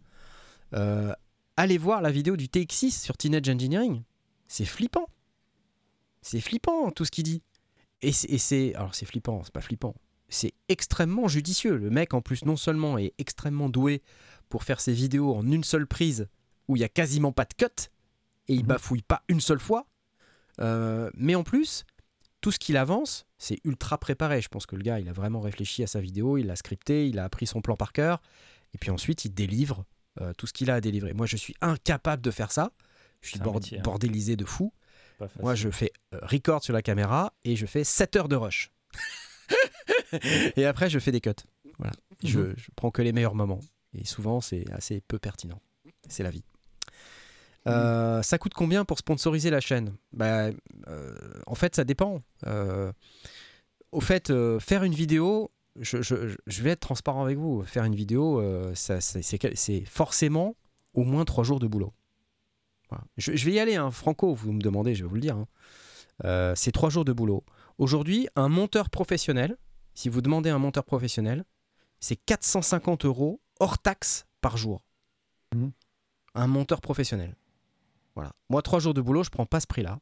Euh, 0.75 1.13
Allez 1.57 1.77
voir 1.79 2.03
la 2.03 2.13
vidéo 2.13 2.37
du 2.37 2.47
TX6 2.47 2.91
sur 3.03 3.17
Teenage 3.17 3.49
Engineering. 3.49 4.03
C'est 4.47 4.65
flippant. 4.65 5.09
C'est 6.23 6.41
flippant 6.41 6.91
tout 6.93 7.05
ce 7.05 7.11
qu'il 7.11 7.25
dit. 7.25 7.43
Et 8.03 8.13
c'est- 8.13 8.31
et 8.31 8.39
c'est 8.39 8.75
alors 8.77 8.95
c'est 8.95 9.07
flippant, 9.07 9.43
c'est 9.45 9.53
pas 9.53 9.61
flippant. 9.61 9.95
C'est 10.29 10.53
extrêmement 10.69 11.27
judicieux. 11.27 11.77
Le 11.77 11.91
mec 11.91 12.15
en 12.15 12.21
plus 12.21 12.45
non 12.45 12.57
seulement 12.57 12.97
est 12.99 13.13
extrêmement 13.19 13.69
doué 13.69 14.03
pour 14.49 14.63
faire 14.63 14.81
ses 14.81 14.93
vidéos 14.93 15.35
en 15.35 15.51
une 15.51 15.65
seule 15.65 15.87
prise 15.87 16.29
où 16.69 16.77
il 16.77 16.81
y 16.81 16.85
a 16.85 16.89
quasiment 16.89 17.33
pas 17.33 17.45
de 17.45 17.55
cut 17.55 17.89
et 18.47 18.55
il 18.55 18.61
Mhm. 18.61 18.67
bafouille 18.67 19.03
pas 19.03 19.23
une 19.29 19.41
seule 19.41 19.59
fois. 19.59 19.89
Euh, 20.61 21.11
mais 21.15 21.35
en 21.35 21.43
plus, 21.45 21.85
tout 22.41 22.53
ce 22.53 22.59
qu'il 22.59 22.77
avance, 22.77 23.27
c'est 23.39 23.59
ultra 23.65 23.99
préparé. 23.99 24.41
Je 24.41 24.49
pense 24.49 24.67
que 24.67 24.77
le 24.77 24.83
gars, 24.83 25.01
il 25.01 25.09
a 25.09 25.13
vraiment 25.13 25.41
réfléchi 25.41 25.83
à 25.83 25.87
sa 25.87 26.01
vidéo, 26.01 26.39
il 26.39 26.47
l'a 26.47 26.57
scripté, 26.57 27.09
il 27.09 27.19
a 27.19 27.25
appris 27.25 27.47
son 27.47 27.61
plan 27.61 27.77
par 27.77 27.93
cœur, 27.93 28.21
et 28.75 28.79
puis 28.79 28.91
ensuite 28.91 29.25
il 29.25 29.35
délivre 29.35 29.85
euh, 30.21 30.33
tout 30.35 30.47
ce 30.47 30.53
qu'il 30.53 30.71
a 30.71 30.75
à 30.75 30.81
délivrer. 30.81 31.15
Moi, 31.15 31.27
je 31.27 31.37
suis 31.37 31.55
incapable 31.61 32.23
de 32.23 32.31
faire 32.31 32.53
ça. 32.53 32.71
Je 33.21 33.31
suis 33.31 33.39
bord- 33.41 33.55
métier, 33.55 33.79
hein. 33.79 33.83
bordélisé 33.83 34.37
de 34.37 34.45
fou. 34.45 34.73
Moi, 35.41 35.57
je 35.57 35.69
fais 35.71 35.93
euh, 36.15 36.19
record 36.23 36.63
sur 36.63 36.73
la 36.73 36.83
caméra 36.83 37.33
et 37.45 37.57
je 37.57 37.67
fais 37.67 37.83
7 37.83 38.15
heures 38.17 38.29
de 38.29 38.37
rush. 38.37 38.71
et 40.57 40.65
après, 40.65 40.89
je 40.91 40.99
fais 40.99 41.11
des 41.13 41.21
cuts. 41.21 41.31
Voilà. 41.79 41.93
je, 42.23 42.39
Mhm. 42.41 42.55
je 42.57 42.67
prends 42.77 42.91
que 42.91 43.03
les 43.03 43.13
meilleurs 43.13 43.35
moments. 43.35 43.61
Et 43.95 44.05
souvent, 44.05 44.41
c'est 44.41 44.71
assez 44.73 45.01
peu 45.01 45.19
pertinent. 45.19 45.61
C'est 46.09 46.23
la 46.23 46.31
vie. 46.31 46.45
Euh, 47.67 48.23
ça 48.23 48.39
coûte 48.39 48.55
combien 48.55 48.85
pour 48.85 48.99
sponsoriser 48.99 49.51
la 49.51 49.61
chaîne? 49.61 49.95
Bah, 50.13 50.51
euh, 50.89 51.17
En 51.47 51.55
fait, 51.55 51.75
ça 51.77 51.85
dépend. 51.85 52.23
Euh, 52.47 52.93
au 53.93 54.01
fait, 54.01 54.31
euh, 54.31 54.59
faire 54.61 54.85
une 54.85 54.95
vidéo, 54.95 55.51
je, 55.81 56.03
je- 56.03 56.37
je 56.47 56.63
vais 56.63 56.71
être 56.71 56.81
transparent 56.81 57.23
avec 57.25 57.39
vous. 57.39 57.63
Faire 57.65 57.85
une 57.85 57.95
vidéo, 57.95 58.41
euh, 58.41 58.75
ça- 58.75 59.01
c'est 59.01 59.85
forcément 59.87 60.57
au 60.95 61.05
moins 61.05 61.25
trois 61.25 61.45
jours 61.45 61.59
de 61.61 61.67
boulot. 61.67 61.93
Voilà. 62.91 63.05
Je, 63.17 63.35
je 63.37 63.45
vais 63.45 63.53
y 63.53 63.59
aller, 63.61 63.77
hein. 63.77 63.91
Franco, 63.91 64.35
vous 64.35 64.53
me 64.53 64.61
demandez, 64.61 64.95
je 64.95 65.05
vais 65.05 65.09
vous 65.09 65.15
le 65.15 65.21
dire. 65.21 65.37
hein. 65.37 65.47
Euh, 66.25 66.55
c'est 66.57 66.73
trois 66.73 66.91
jours 66.91 67.05
de 67.05 67.13
boulot. 67.13 67.45
Aujourd'hui, 67.79 68.29
un 68.35 68.49
monteur 68.49 68.91
professionnel, 68.91 69.57
si 69.95 70.09
vous 70.09 70.21
demandez 70.21 70.51
un 70.51 70.59
monteur 70.59 70.85
professionnel, 70.85 71.45
c'est 72.01 72.17
450 72.17 73.05
euros 73.05 73.41
hors 73.61 73.79
taxe 73.79 74.27
par 74.41 74.57
jour. 74.57 74.83
Mhm. 75.55 75.71
Un 76.35 76.47
monteur 76.47 76.81
professionnel. 76.81 77.37
Voilà. 78.15 78.33
Moi, 78.49 78.63
trois 78.63 78.81
jours 78.81 78.95
de 78.95 79.01
boulot, 79.01 79.23
je 79.23 79.31
prends 79.31 79.47
pas 79.47 79.61
ce 79.61 79.67
prix-là. 79.67 80.01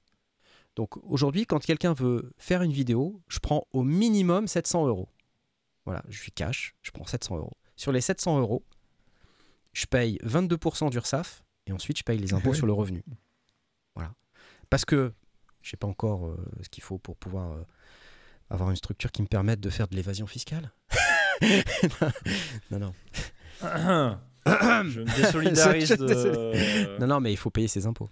Donc 0.76 0.98
aujourd'hui, 1.02 1.46
quand 1.46 1.58
quelqu'un 1.58 1.94
veut 1.94 2.32
faire 2.36 2.62
une 2.62 2.72
vidéo, 2.72 3.20
je 3.28 3.38
prends 3.38 3.66
au 3.72 3.82
minimum 3.82 4.46
700 4.46 4.86
euros. 4.86 5.08
Voilà, 5.86 6.02
je 6.08 6.20
suis 6.20 6.32
cash, 6.32 6.74
je 6.82 6.90
prends 6.90 7.06
700 7.06 7.38
euros. 7.38 7.52
Sur 7.76 7.92
les 7.92 8.00
700 8.00 8.38
euros, 8.40 8.62
je 9.72 9.86
paye 9.86 10.18
22% 10.24 10.90
d'URSAF 10.90 11.42
et 11.66 11.72
ensuite 11.72 11.98
je 11.98 12.04
paye 12.04 12.18
les 12.18 12.34
impôts 12.34 12.54
sur 12.54 12.66
le 12.66 12.72
revenu. 12.72 13.02
Voilà. 13.94 14.12
Parce 14.68 14.84
que 14.84 15.12
je 15.62 15.70
sais 15.70 15.76
pas 15.76 15.86
encore 15.86 16.26
euh, 16.26 16.36
ce 16.62 16.68
qu'il 16.68 16.84
faut 16.84 16.98
pour 16.98 17.16
pouvoir 17.16 17.52
euh, 17.52 17.62
avoir 18.50 18.70
une 18.70 18.76
structure 18.76 19.10
qui 19.10 19.22
me 19.22 19.26
permette 19.26 19.60
de 19.60 19.70
faire 19.70 19.88
de 19.88 19.96
l'évasion 19.96 20.26
fiscale. 20.26 20.72
non, 22.70 22.78
non. 22.78 22.94
je 24.44 25.00
me 25.00 25.16
désolidarise 25.16 25.88
de. 25.98 26.98
Non, 27.00 27.06
non, 27.06 27.20
mais 27.20 27.32
il 27.32 27.36
faut 27.36 27.50
payer 27.50 27.68
ses 27.68 27.86
impôts. 27.86 28.10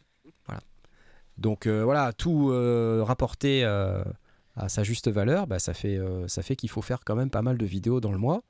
Donc 1.39 1.67
euh, 1.67 1.85
voilà, 1.85 2.13
tout 2.13 2.51
euh, 2.51 3.03
rapporté 3.05 3.65
euh, 3.65 4.03
à 4.57 4.69
sa 4.69 4.85
juste 4.85 5.11
valeur, 5.11 5.47
bah, 5.47 5.59
ça 5.59 5.75
fait, 5.75 5.99
ça 6.29 6.43
fait 6.43 6.57
qu'il 6.57 6.71
faut 6.71 6.83
faire 6.83 7.01
quand 7.05 7.17
même 7.17 7.31
pas 7.31 7.43
mal 7.43 7.59
de 7.59 7.67
vidéos 7.67 8.01
dans 8.01 8.13
le 8.13 8.19
mois. 8.19 8.43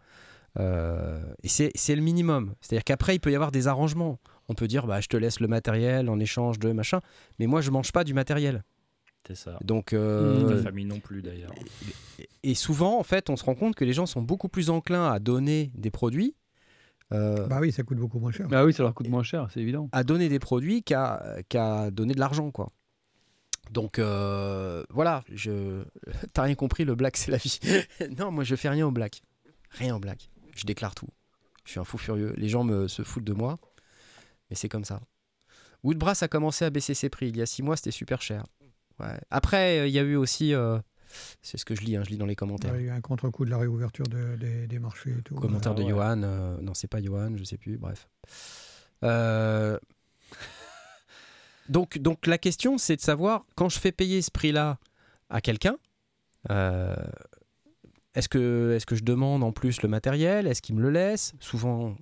Et 0.59 1.49
c'est 1.49 1.97
le 1.97 2.03
minimum. 2.03 2.55
C'est-à-dire 2.61 2.85
qu'après, 2.85 3.17
il 3.17 3.21
peut 3.21 3.33
y 3.33 3.35
avoir 3.35 3.53
des 3.53 3.69
arrangements. 3.69 4.19
On 4.49 4.55
peut 4.55 4.69
dire, 4.69 4.87
bah, 4.87 5.01
je 5.01 5.09
te 5.09 5.17
laisse 5.17 5.41
le 5.41 5.49
matériel 5.49 6.11
en 6.11 6.21
échange 6.21 6.59
de 6.59 6.71
machin, 6.73 7.01
mais 7.39 7.47
moi, 7.47 7.61
je 7.63 7.71
mange 7.71 7.93
pas 7.93 8.05
du 8.05 8.13
matériel. 8.13 8.63
C'est 9.27 9.37
ça. 9.37 9.59
Donc, 9.65 9.93
euh, 9.93 10.63
famille 10.63 10.85
non 10.85 11.01
plus 11.01 11.23
d'ailleurs. 11.23 11.53
et 12.43 12.55
souvent, 12.55 12.99
en 12.99 13.03
fait, 13.03 13.31
on 13.31 13.37
se 13.37 13.45
rend 13.45 13.55
compte 13.55 13.75
que 13.75 13.85
les 13.85 13.95
gens 13.95 14.07
sont 14.07 14.21
beaucoup 14.21 14.49
plus 14.49 14.69
enclins 14.69 15.11
à 15.11 15.19
donner 15.19 15.71
des 15.75 15.91
produits 15.91 16.35
euh, 17.13 17.47
Bah 17.47 17.59
oui, 17.61 17.73
ça 17.73 17.83
coûte 17.83 17.99
beaucoup 17.99 18.19
moins 18.19 18.33
cher. 18.33 18.49
Bah 18.49 18.65
oui, 18.65 18.73
ça 18.73 18.83
leur 18.83 18.95
coûte 18.95 19.09
moins 19.09 19.23
cher, 19.23 19.49
c'est 19.53 19.61
évident. 19.61 19.89
à 19.93 20.05
donner 20.05 20.29
des 20.29 20.39
produits 20.39 20.83
qu'à 20.83 21.23
qu'à 21.49 21.91
donner 21.91 22.15
de 22.15 22.21
l'argent, 22.21 22.51
quoi. 22.51 22.71
Donc 23.71 23.99
euh, 23.99 24.85
voilà, 24.91 25.25
je 25.33 25.85
t'as 26.33 26.43
rien 26.43 26.55
compris, 26.55 26.85
le 26.85 26.95
black 26.95 27.17
c'est 27.17 27.31
la 27.31 27.39
vie. 27.39 27.59
non, 28.19 28.31
moi 28.31 28.45
je 28.45 28.57
fais 28.57 28.69
rien 28.69 28.87
au 28.87 28.91
black, 28.91 29.23
rien 29.71 29.97
au 29.97 29.99
black. 29.99 30.31
Je 30.55 30.65
déclare 30.65 30.95
tout. 30.95 31.09
Je 31.65 31.73
suis 31.73 31.81
un 31.81 31.85
fou 31.85 31.99
furieux. 31.99 32.35
Les 32.37 32.49
gens 32.49 32.63
me 32.63 32.89
se 32.89 33.03
foutent 33.03 33.25
de 33.25 33.33
moi, 33.33 33.59
mais 34.51 34.57
c'est 34.57 34.69
comme 34.69 34.85
ça. 34.85 35.01
Woodbrass 35.83 36.23
a 36.23 36.29
commencé 36.29 36.65
à 36.65 36.71
baisser 36.71 36.95
ses 36.95 37.09
prix. 37.11 37.29
Il 37.29 37.37
y 37.37 37.43
a 37.43 37.47
six 37.47 37.63
mois, 37.63 37.77
c'était 37.77 37.91
super 37.91 38.23
cher. 38.23 38.45
Ouais. 38.99 39.19
Après, 39.31 39.81
euh, 39.81 39.87
il 39.87 39.93
y 39.93 39.99
a 39.99 40.03
eu 40.03 40.17
aussi, 40.17 40.55
euh, 40.55 40.79
c'est 41.43 41.59
ce 41.59 41.65
que 41.65 41.75
je 41.75 41.83
lis, 41.83 41.97
hein, 41.97 42.03
je 42.05 42.11
lis 42.11 42.17
dans 42.19 42.27
les 42.27 42.37
commentaires. 42.37 42.73
Ouais, 42.73 42.81
Il 42.83 42.87
y 42.87 42.91
a 42.91 42.93
eu 42.93 42.97
un 42.97 43.01
contre-coup 43.01 43.45
de 43.45 43.51
la 43.51 43.59
réouverture 43.59 44.07
de- 44.07 44.37
des, 44.37 44.67
des 44.67 44.79
marchés 44.79 45.11
et 45.19 45.23
tout. 45.23 45.35
Commentaire 45.37 45.73
Ah 45.73 45.75
de 45.77 45.83
ouais. 45.83 45.89
Johan. 45.91 46.23
euh, 46.23 46.57
non, 46.61 46.75
c'est 46.75 46.89
pas 46.89 47.03
Johan, 47.03 47.37
je 47.37 47.45
sais 47.45 47.57
plus. 47.59 47.77
Bref. 47.79 48.09
Euh, 49.03 49.79
donc, 51.69 51.99
donc 51.99 52.27
la 52.27 52.39
question, 52.39 52.79
c'est 52.79 52.97
de 52.97 53.01
savoir 53.01 53.45
quand 53.57 53.69
je 53.69 53.79
fais 53.79 53.93
payer 53.93 54.23
ce 54.23 54.31
prix-là 54.31 54.79
à 55.31 55.41
quelqu'un. 55.41 55.77
euh, 56.51 56.95
est-ce 58.15 58.29
que, 58.29 58.77
est 58.77 58.85
que 58.85 58.95
je 58.95 59.03
demande 59.03 59.43
en 59.43 59.51
plus 59.51 59.83
le 59.83 59.89
matériel 59.89 60.47
Est-ce 60.47 60.63
qu'il 60.63 60.77
me 60.77 60.83
le 60.83 60.91
laisse? 60.91 61.33
Souvent, 61.41 61.97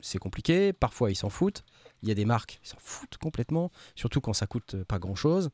c'est 0.00 0.18
compliqué. 0.18 0.74
Parfois, 0.74 1.10
ils 1.10 1.14
s'en 1.14 1.30
foutent. 1.30 1.64
Il 2.02 2.08
y 2.10 2.12
a 2.12 2.14
des 2.14 2.26
marques 2.26 2.58
qui 2.62 2.68
s'en 2.68 2.76
foutent 2.78 3.16
complètement, 3.16 3.70
surtout 3.94 4.20
quand 4.20 4.34
ça 4.34 4.46
coûte 4.46 4.76
pas 4.84 4.98
grand-chose. 4.98 5.48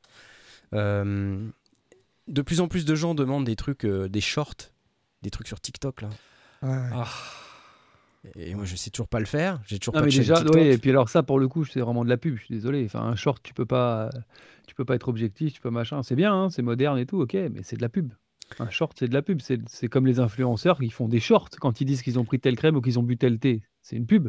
Euh, 0.75 1.49
de 2.33 2.43
plus 2.43 2.61
en 2.61 2.67
plus 2.69 2.85
de 2.85 2.95
gens 2.97 3.15
demandent 3.15 3.45
des 3.47 3.57
trucs, 3.57 3.85
euh, 3.85 4.09
des 4.09 4.21
shorts, 4.21 4.73
des 5.23 5.31
trucs 5.31 5.47
sur 5.47 5.61
TikTok 5.61 6.03
là. 6.03 6.09
Ouais, 6.63 6.69
ouais. 6.69 6.91
Ah, 6.93 7.09
Et 8.37 8.55
moi, 8.55 8.65
je 8.65 8.77
sais 8.77 8.91
toujours 8.91 9.09
pas 9.09 9.19
le 9.21 9.27
faire. 9.27 9.61
J'ai 9.67 9.79
toujours 9.79 9.95
Non, 9.95 10.01
pas 10.01 10.05
mais 10.07 10.11
de 10.11 10.13
chaîne 10.13 10.23
déjà, 10.23 10.37
TikTok. 10.37 10.55
oui, 10.55 10.63
et 10.63 10.79
puis 10.79 10.91
alors 10.91 11.09
ça, 11.09 11.23
pour 11.23 11.39
le 11.39 11.49
coup, 11.49 11.65
c'est 11.65 11.81
vraiment 11.81 12.05
de 12.05 12.09
la 12.09 12.17
pub, 12.17 12.37
je 12.37 12.45
suis 12.45 12.55
désolé. 12.55 12.85
Enfin, 12.85 13.01
un 13.01 13.17
short, 13.17 13.43
tu 13.43 13.53
peux 13.55 13.67
pas, 13.67 14.11
tu 14.67 14.75
peux 14.75 14.85
pas 14.85 14.95
être 14.95 15.09
objectif, 15.09 15.53
tu 15.53 15.61
peux 15.61 15.71
machin. 15.71 16.03
C'est 16.03 16.15
bien, 16.17 16.33
hein, 16.35 16.51
c'est 16.51 16.63
moderne 16.63 16.99
et 16.99 17.07
tout, 17.07 17.21
ok, 17.21 17.35
mais 17.35 17.63
c'est 17.63 17.77
de 17.77 17.83
la 17.83 17.89
pub. 17.89 18.13
Un 18.59 18.71
short, 18.71 18.97
c'est 18.99 19.09
de 19.09 19.15
la 19.15 19.23
pub. 19.23 19.41
C'est 19.41 19.61
c'est 19.69 19.89
comme 19.89 20.07
les 20.07 20.21
influenceurs 20.21 20.79
qui 20.79 20.91
font 20.91 21.09
des 21.09 21.21
shorts 21.21 21.49
quand 21.61 21.81
ils 21.81 21.85
disent 21.85 22.03
qu'ils 22.03 22.19
ont 22.19 22.25
pris 22.25 22.39
telle 22.39 22.55
crème 22.57 22.77
ou 22.77 22.81
qu'ils 22.81 22.99
ont 22.99 23.03
bu 23.03 23.17
tel 23.17 23.39
thé. 23.39 23.63
C'est 23.83 23.97
une 23.97 24.07
pub. 24.07 24.29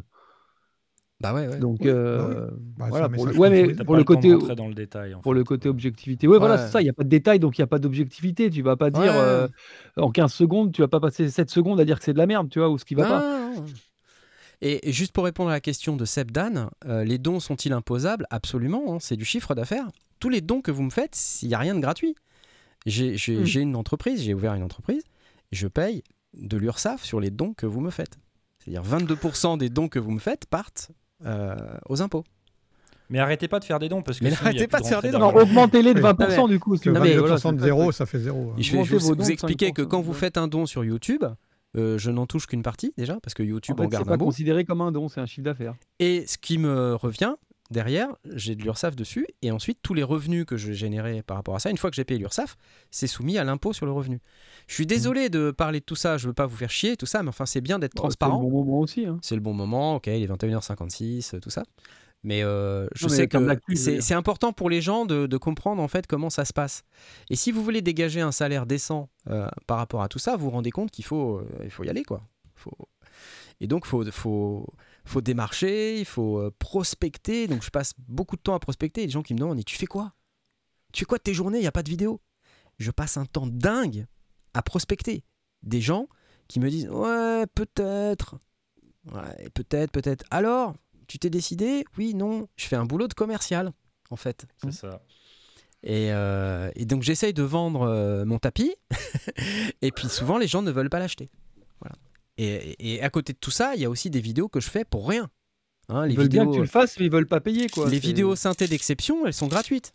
Bah 1.23 1.33
ouais, 1.33 1.47
ouais. 1.47 1.57
Donc, 1.57 1.77
Oui, 1.79 1.87
bah 1.87 1.93
euh, 1.93 2.49
Bah, 2.77 2.85
voilà, 2.89 3.05
un 3.05 3.09
pour 3.09 3.25
le, 3.25 3.35
ouais, 3.37 3.49
mais 3.49 3.73
pour 3.85 3.95
le 3.95 4.03
côté, 4.03 4.27
de 4.29 4.35
rentrer 4.35 4.55
dans 4.55 4.67
le 4.67 4.73
détail. 4.75 5.15
en 5.15 5.21
pour 5.21 5.31
fait. 5.31 5.37
le 5.39 5.43
côté 5.45 5.69
objectivité. 5.69 6.27
Ouais, 6.27 6.37
voilà, 6.37 6.57
c'est 6.57 6.71
ça. 6.71 6.81
Il 6.81 6.83
n'y 6.83 6.89
a 6.89 6.93
pas 6.93 7.03
de 7.05 7.09
détail, 7.09 7.39
donc 7.39 7.57
il 7.57 7.61
n'y 7.61 7.63
a 7.63 7.67
pas 7.67 7.79
d'objectivité. 7.79 8.49
Tu 8.49 8.61
vas 8.61 8.75
pas 8.75 8.91
dire 8.91 9.01
Ouais. 9.01 9.09
euh, 9.17 9.47
en 9.97 10.11
15 10.11 10.31
secondes, 10.33 10.71
tu 10.73 10.81
vas 10.81 10.87
pas 10.87 10.99
passer 10.99 11.29
7 11.29 11.49
secondes 11.49 11.79
à 11.79 11.85
dire 11.85 11.97
que 11.97 12.03
c'est 12.05 12.13
de 12.13 12.17
la 12.19 12.27
merde, 12.27 12.49
tu 12.49 12.59
vois, 12.59 12.69
ou 12.69 12.77
ce 12.77 12.85
qui 12.85 12.93
va 12.95 13.03
Non, 13.03 13.09
pas. 13.09 13.63
Et, 14.61 14.91
juste 14.91 15.11
pour 15.11 15.25
répondre 15.25 15.49
à 15.49 15.53
la 15.53 15.61
question 15.61 15.95
de 15.95 16.05
Seb 16.05 16.31
Dan, 16.31 16.69
euh, 16.85 17.03
les 17.03 17.17
dons 17.17 17.39
sont-ils 17.39 17.73
imposables? 17.73 18.25
Absolument, 18.29 18.93
hein, 18.93 18.97
c'est 18.99 19.15
du 19.17 19.25
chiffre 19.25 19.55
d'affaires. 19.55 19.87
Tous 20.19 20.29
les 20.29 20.41
dons 20.41 20.61
que 20.61 20.71
vous 20.71 20.83
me 20.83 20.89
faites, 20.89 21.17
il 21.41 21.49
n'y 21.49 21.53
a 21.53 21.59
rien 21.59 21.75
de 21.75 21.79
gratuit. 21.81 22.15
J'ai 22.85 23.17
j'ai- 23.17 23.61
une 23.61 23.75
entreprise, 23.75 24.21
j'ai 24.21 24.33
ouvert 24.33 24.53
une 24.53 24.63
entreprise, 24.63 25.03
je 25.53 25.67
paye 25.67 26.03
de 26.33 26.57
l'URSSAF 26.57 27.03
sur 27.03 27.19
les 27.21 27.29
dons 27.29 27.53
que 27.53 27.65
vous 27.65 27.79
me 27.81 27.89
faites. 27.91 28.17
C'est-à-dire 28.59 28.83
22% 28.83 29.57
des 29.57 29.69
dons 29.69 29.87
que 29.89 29.99
vous 29.99 30.11
me 30.11 30.19
faites 30.19 30.45
partent 30.45 30.91
aux 31.87 32.01
impôts. 32.01 32.23
Mais 33.09 33.19
arrêtez 33.19 33.47
pas 33.47 33.59
de 33.59 33.65
faire 33.65 33.79
des 33.79 33.89
dons 33.89 34.01
parce 34.01 34.19
que 34.19 34.23
Mais 34.23 34.31
sinon, 34.31 34.41
arrêtez 34.47 34.67
pas 34.67 34.79
de 34.79 34.85
faire 34.85 35.01
des 35.01 35.11
dons. 35.11 35.21
augmentez-les 35.29 35.93
de 35.93 36.01
Oui. 36.01 36.09
20% 36.09 36.47
du 36.49 36.59
coup. 36.59 36.71
Parce 36.71 36.81
que 36.81 36.89
Non, 36.89 36.99
vous 36.99 37.05
mais 37.05 37.15
voulez, 37.17 37.19
22% 37.19 37.19
voilà, 37.19 37.35
de 37.35 37.37
c'est 37.39 37.59
ça, 37.59 37.65
zéro, 37.65 37.91
ça 37.91 38.05
fait 38.05 38.19
zéro. 38.19 38.51
hein. 38.51 38.55
Je 38.57 38.71
vais, 38.77 38.97
vous 38.97 39.15
de 39.15 39.23
expliquer 39.29 39.71
que 39.71 39.81
5%, 39.83 39.87
quand 39.87 40.01
vous 40.01 40.13
faites 40.13 40.37
un 40.37 40.47
don 40.47 40.65
sur 40.65 40.83
YouTube, 40.83 41.23
euh, 41.75 41.97
je 41.97 42.11
n'en 42.11 42.25
touche 42.25 42.47
qu'une 42.47 42.63
partie 42.63 42.93
déjà, 42.97 43.19
parce 43.21 43.33
que 43.33 43.43
En 43.43 43.45
YouTube 43.45 43.75
fait, 43.77 43.81
en 43.81 43.85
c'est 43.85 43.91
garde 43.91 44.07
pas 44.07 44.13
un 44.13 44.17
bout. 44.17 44.25
considéré 44.25 44.63
comme 44.65 44.81
un 44.81 44.91
don, 44.91 45.09
c'est 45.09 45.19
un 45.19 45.25
chiffre 45.25 45.43
d'affaires. 45.45 45.75
Et 45.99 46.23
ce 46.27 46.37
qui 46.37 46.57
me 46.57 46.95
revient 46.95 47.33
derrière, 47.73 48.07
j'ai 48.33 48.55
de 48.55 48.63
l'URSSAF 48.63 48.95
dessus, 48.95 49.27
et 49.41 49.51
ensuite 49.51 49.79
tous 49.81 49.93
les 49.93 50.03
revenus 50.03 50.45
que 50.45 50.55
je 50.55 50.71
générais 50.71 51.21
par 51.23 51.35
rapport 51.35 51.55
à 51.55 51.59
ça, 51.59 51.69
une 51.69 51.77
fois 51.77 51.89
que 51.89 51.95
j'ai 51.97 52.05
payé 52.05 52.19
l'URSSAF, 52.19 52.55
c'est 52.91 53.07
soumis 53.07 53.37
à 53.37 53.43
l'impôt 53.43 53.73
sur 53.73 53.85
le 53.85 53.91
revenu. 53.91 54.21
Je 54.67 54.75
suis 54.75 54.85
désolé 54.85 55.29
de 55.29 55.51
parler 55.51 55.81
de 55.81 55.85
tout 55.85 55.95
ça, 55.97 56.17
je 56.17 56.27
veux 56.27 56.33
pas 56.33 56.45
vous 56.45 56.55
faire 56.55 56.69
chier, 56.71 56.95
tout 56.95 57.05
ça, 57.05 57.21
mais 57.23 57.29
enfin 57.29 57.45
c'est 57.45 57.59
bien 57.61 57.79
d'être 57.79 57.95
Bon, 57.95 58.03
C'est 58.09 58.17
transparent. 58.17 58.41
le 58.41 58.47
bon 58.49 58.63
moment 58.63 58.79
aussi. 58.79 59.05
hein. 59.05 59.19
C'est 59.21 59.35
le 59.35 59.41
bon 59.41 59.53
moment, 59.53 59.95
ok, 59.95 60.07
il 60.07 60.23
est 60.23 60.27
21h56, 60.27 61.35
euh, 61.35 61.39
tout 61.39 61.49
ça. 61.49 61.63
Mais 62.25 62.41
euh, 62.41 62.87
je 62.95 63.03
Non, 63.07 63.09
sais 63.09 63.27
que 63.27 63.37
c'est 63.75 63.99
c'est 63.99 64.13
important 64.13 64.53
pour 64.53 64.69
les 64.69 64.79
gens 64.81 65.05
de, 65.05 65.27
de 65.27 65.37
comprendre 65.37 65.81
en 65.81 65.89
fait 65.89 66.07
comment 66.07 66.29
ça 66.29 66.45
se 66.45 66.53
passe. 66.53 66.83
Et 67.29 67.35
si 67.35 67.51
vous 67.51 67.61
voulez 67.61 67.81
dégager 67.81 68.21
un 68.21 68.31
salaire 68.31 68.65
décent 68.65 69.09
euh, 69.29 69.49
par 69.67 69.77
rapport 69.77 70.01
à 70.01 70.07
tout 70.07 70.19
ça, 70.19 70.37
vous 70.37 70.45
vous 70.45 70.51
rendez 70.51 70.71
compte 70.71 70.89
qu'il 70.89 71.03
faut, 71.03 71.39
euh, 71.39 71.45
il 71.65 71.69
faut 71.69 71.83
y 71.83 71.89
aller 71.89 72.03
quoi. 72.03 72.21
Faut... 72.55 72.71
Et 73.59 73.67
donc 73.67 73.85
faut, 73.85 74.09
faut, 74.09 74.73
faut 75.05 75.21
démarcher, 75.21 75.99
il 75.99 76.05
faut 76.05 76.39
euh, 76.39 76.51
prospecter. 76.59 77.47
Donc 77.47 77.63
je 77.63 77.69
passe 77.69 77.93
beaucoup 77.97 78.35
de 78.35 78.41
temps 78.41 78.55
à 78.55 78.59
prospecter. 78.59 79.03
Les 79.05 79.09
gens 79.09 79.23
qui 79.23 79.33
me 79.33 79.39
demandent, 79.39 79.63
tu 79.63 79.75
fais 79.75 79.85
quoi? 79.85 80.13
Tu 80.91 80.99
fais 80.99 81.05
quoi 81.05 81.17
de 81.17 81.23
tes 81.23 81.33
journées? 81.33 81.57
Il 81.57 81.61
n'y 81.61 81.67
a 81.67 81.71
pas 81.71 81.83
de 81.83 81.89
vidéo. 81.89 82.21
Je 82.77 82.91
passe 82.91 83.17
un 83.17 83.25
temps 83.25 83.47
dingue 83.47 84.05
à 84.53 84.61
prospecter. 84.61 85.23
Des 85.63 85.81
gens 85.81 86.07
qui 86.47 86.59
me 86.59 86.69
disent, 86.69 86.89
ouais, 86.89 87.45
peut-être. 87.55 88.37
Ouais, 89.11 89.49
peut-être, 89.53 89.91
peut-être. 89.91 90.25
Alors, 90.29 90.75
tu 91.07 91.19
t'es 91.19 91.29
décidé? 91.29 91.85
Oui, 91.97 92.13
non. 92.13 92.47
Je 92.55 92.65
fais 92.65 92.75
un 92.75 92.85
boulot 92.85 93.07
de 93.07 93.13
commercial, 93.13 93.73
en 94.09 94.15
fait. 94.15 94.45
C'est 94.61 94.71
ça. 94.71 95.01
Et, 95.83 96.13
euh, 96.13 96.71
et 96.75 96.85
donc 96.85 97.03
j'essaye 97.03 97.33
de 97.33 97.43
vendre 97.43 97.81
euh, 97.81 98.23
mon 98.23 98.39
tapis, 98.39 98.73
et 99.81 99.91
puis 99.91 100.07
souvent 100.07 100.37
les 100.37 100.47
gens 100.47 100.61
ne 100.61 100.71
veulent 100.71 100.89
pas 100.89 100.99
l'acheter. 100.99 101.29
Et, 102.37 102.95
et 102.95 103.01
à 103.03 103.09
côté 103.09 103.33
de 103.33 103.37
tout 103.37 103.51
ça, 103.51 103.75
il 103.75 103.81
y 103.81 103.85
a 103.85 103.89
aussi 103.89 104.09
des 104.09 104.21
vidéos 104.21 104.49
que 104.49 104.59
je 104.59 104.69
fais 104.69 104.85
pour 104.85 105.07
rien. 105.07 105.29
Hein, 105.89 106.05
les 106.07 106.13
Ils 106.13 106.17
veulent 106.17 106.29
bien 106.29 106.45
que 106.45 106.53
tu 106.53 106.59
le 106.61 106.65
fasses, 106.67 106.97
mais 106.99 107.05
ils 107.05 107.11
veulent 107.11 107.27
pas 107.27 107.41
payer 107.41 107.67
quoi. 107.69 107.89
les 107.89 107.99
vidéos 107.99 108.35
synthé 108.35 108.67
d'exception, 108.67 109.25
elles 109.27 109.33
sont 109.33 109.47
gratuites. 109.47 109.93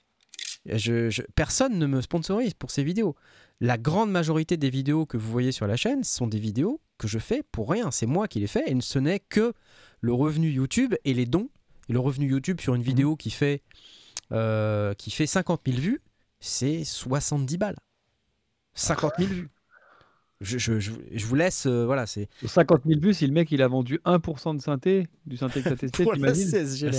Je, 0.66 1.08
je- 1.10 1.22
personne 1.34 1.78
ne 1.78 1.86
me 1.86 2.00
sponsorise 2.02 2.54
pour 2.54 2.70
ces 2.70 2.84
vidéos. 2.84 3.16
La 3.60 3.78
grande 3.78 4.10
majorité 4.10 4.56
des 4.56 4.70
vidéos 4.70 5.06
que 5.06 5.16
vous 5.16 5.30
voyez 5.30 5.50
sur 5.50 5.66
la 5.66 5.76
chaîne 5.76 6.04
sont 6.04 6.26
des 6.26 6.38
vidéos 6.38 6.80
que 6.98 7.08
je 7.08 7.18
fais 7.18 7.42
pour 7.50 7.70
rien. 7.70 7.90
C'est 7.90 8.06
moi 8.06 8.28
qui 8.28 8.38
les 8.40 8.46
fais 8.46 8.64
et 8.70 8.80
ce 8.80 8.98
n'est 8.98 9.20
que 9.20 9.52
le 10.00 10.12
revenu 10.12 10.50
YouTube 10.50 10.94
et 11.04 11.14
les 11.14 11.26
dons. 11.26 11.48
Et 11.88 11.92
le 11.94 12.00
revenu 12.00 12.28
YouTube 12.28 12.60
sur 12.60 12.74
une 12.74 12.82
vidéo 12.82 13.16
qui 13.16 13.30
fait, 13.30 13.62
euh, 14.32 14.92
qui 14.94 15.10
fait 15.10 15.26
50 15.26 15.62
000 15.66 15.78
vues, 15.80 16.00
c'est 16.38 16.84
70 16.84 17.56
balles. 17.56 17.76
50 18.74 19.12
000 19.18 19.30
vues. 19.30 19.48
Je, 20.40 20.56
je- 20.56 20.78
je- 20.78 20.92
je 21.12 21.26
vous 21.26 21.34
laisse, 21.34 21.66
euh, 21.66 21.84
voilà, 21.84 22.06
c'est 22.06 22.28
Sur 22.38 22.48
50 22.48 22.82
000 22.86 23.00
vues, 23.00 23.12
si 23.12 23.26
le 23.26 23.32
mec 23.32 23.50
il 23.50 23.60
a 23.60 23.66
vendu 23.66 23.98
1% 24.04 24.54
de 24.56 24.60
synthé, 24.62 25.08
du 25.26 25.36
synthé 25.36 25.62
que 25.62 25.68
tu 25.68 25.72
as 25.74 25.76
testé, 25.76 26.02
pour 26.04 26.12
la 26.12 26.18
t'imagines 26.32 26.46
CSG 26.48 26.90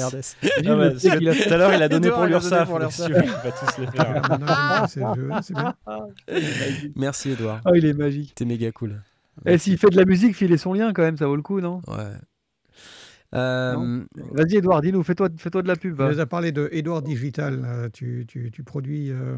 Ah 0.67 0.75
bah, 0.75 0.91
a 1.29 1.33
fait 1.33 1.47
Tout 1.47 1.53
à 1.53 1.57
l'heure, 1.57 1.73
il 1.73 1.81
a 1.81 1.87
donné 1.87 2.09
pour 2.09 2.19
a 2.19 2.27
si 2.41 2.53
On 5.01 5.15
faire. 5.53 5.73
Ah. 5.85 6.07
Merci 6.95 7.31
Edouard, 7.31 7.61
Ah, 7.65 7.71
il 7.75 7.85
est 7.85 7.93
magique. 7.93 8.35
t'es 8.35 8.45
méga 8.45 8.71
cool. 8.71 9.01
Et 9.45 9.57
s'il 9.57 9.77
fait 9.77 9.89
de 9.89 9.95
la 9.95 10.05
musique, 10.05 10.35
filez 10.35 10.57
son 10.57 10.73
lien 10.73 10.91
quand 10.91 11.03
même, 11.03 11.15
ça 11.17 11.25
vaut 11.27 11.35
le 11.37 11.41
coup, 11.41 11.61
non 11.61 11.81
Ouais. 11.87 11.95
Euh, 13.35 14.03
Vas-y, 14.31 14.57
Edouard, 14.57 14.81
dis-nous, 14.81 15.03
fais-toi 15.03 15.29
fais 15.37 15.49
-toi 15.49 15.61
de 15.61 15.67
la 15.67 15.75
pub. 15.75 15.93
Tu 15.93 15.97
va. 15.97 16.11
nous 16.11 16.19
as 16.19 16.25
parlé 16.25 16.51
de 16.51 16.67
Edouard 16.71 17.01
Digital. 17.03 17.89
tu, 17.93 18.25
tu, 18.27 18.49
tu 18.51 18.63
produis. 18.63 19.11
euh, 19.11 19.37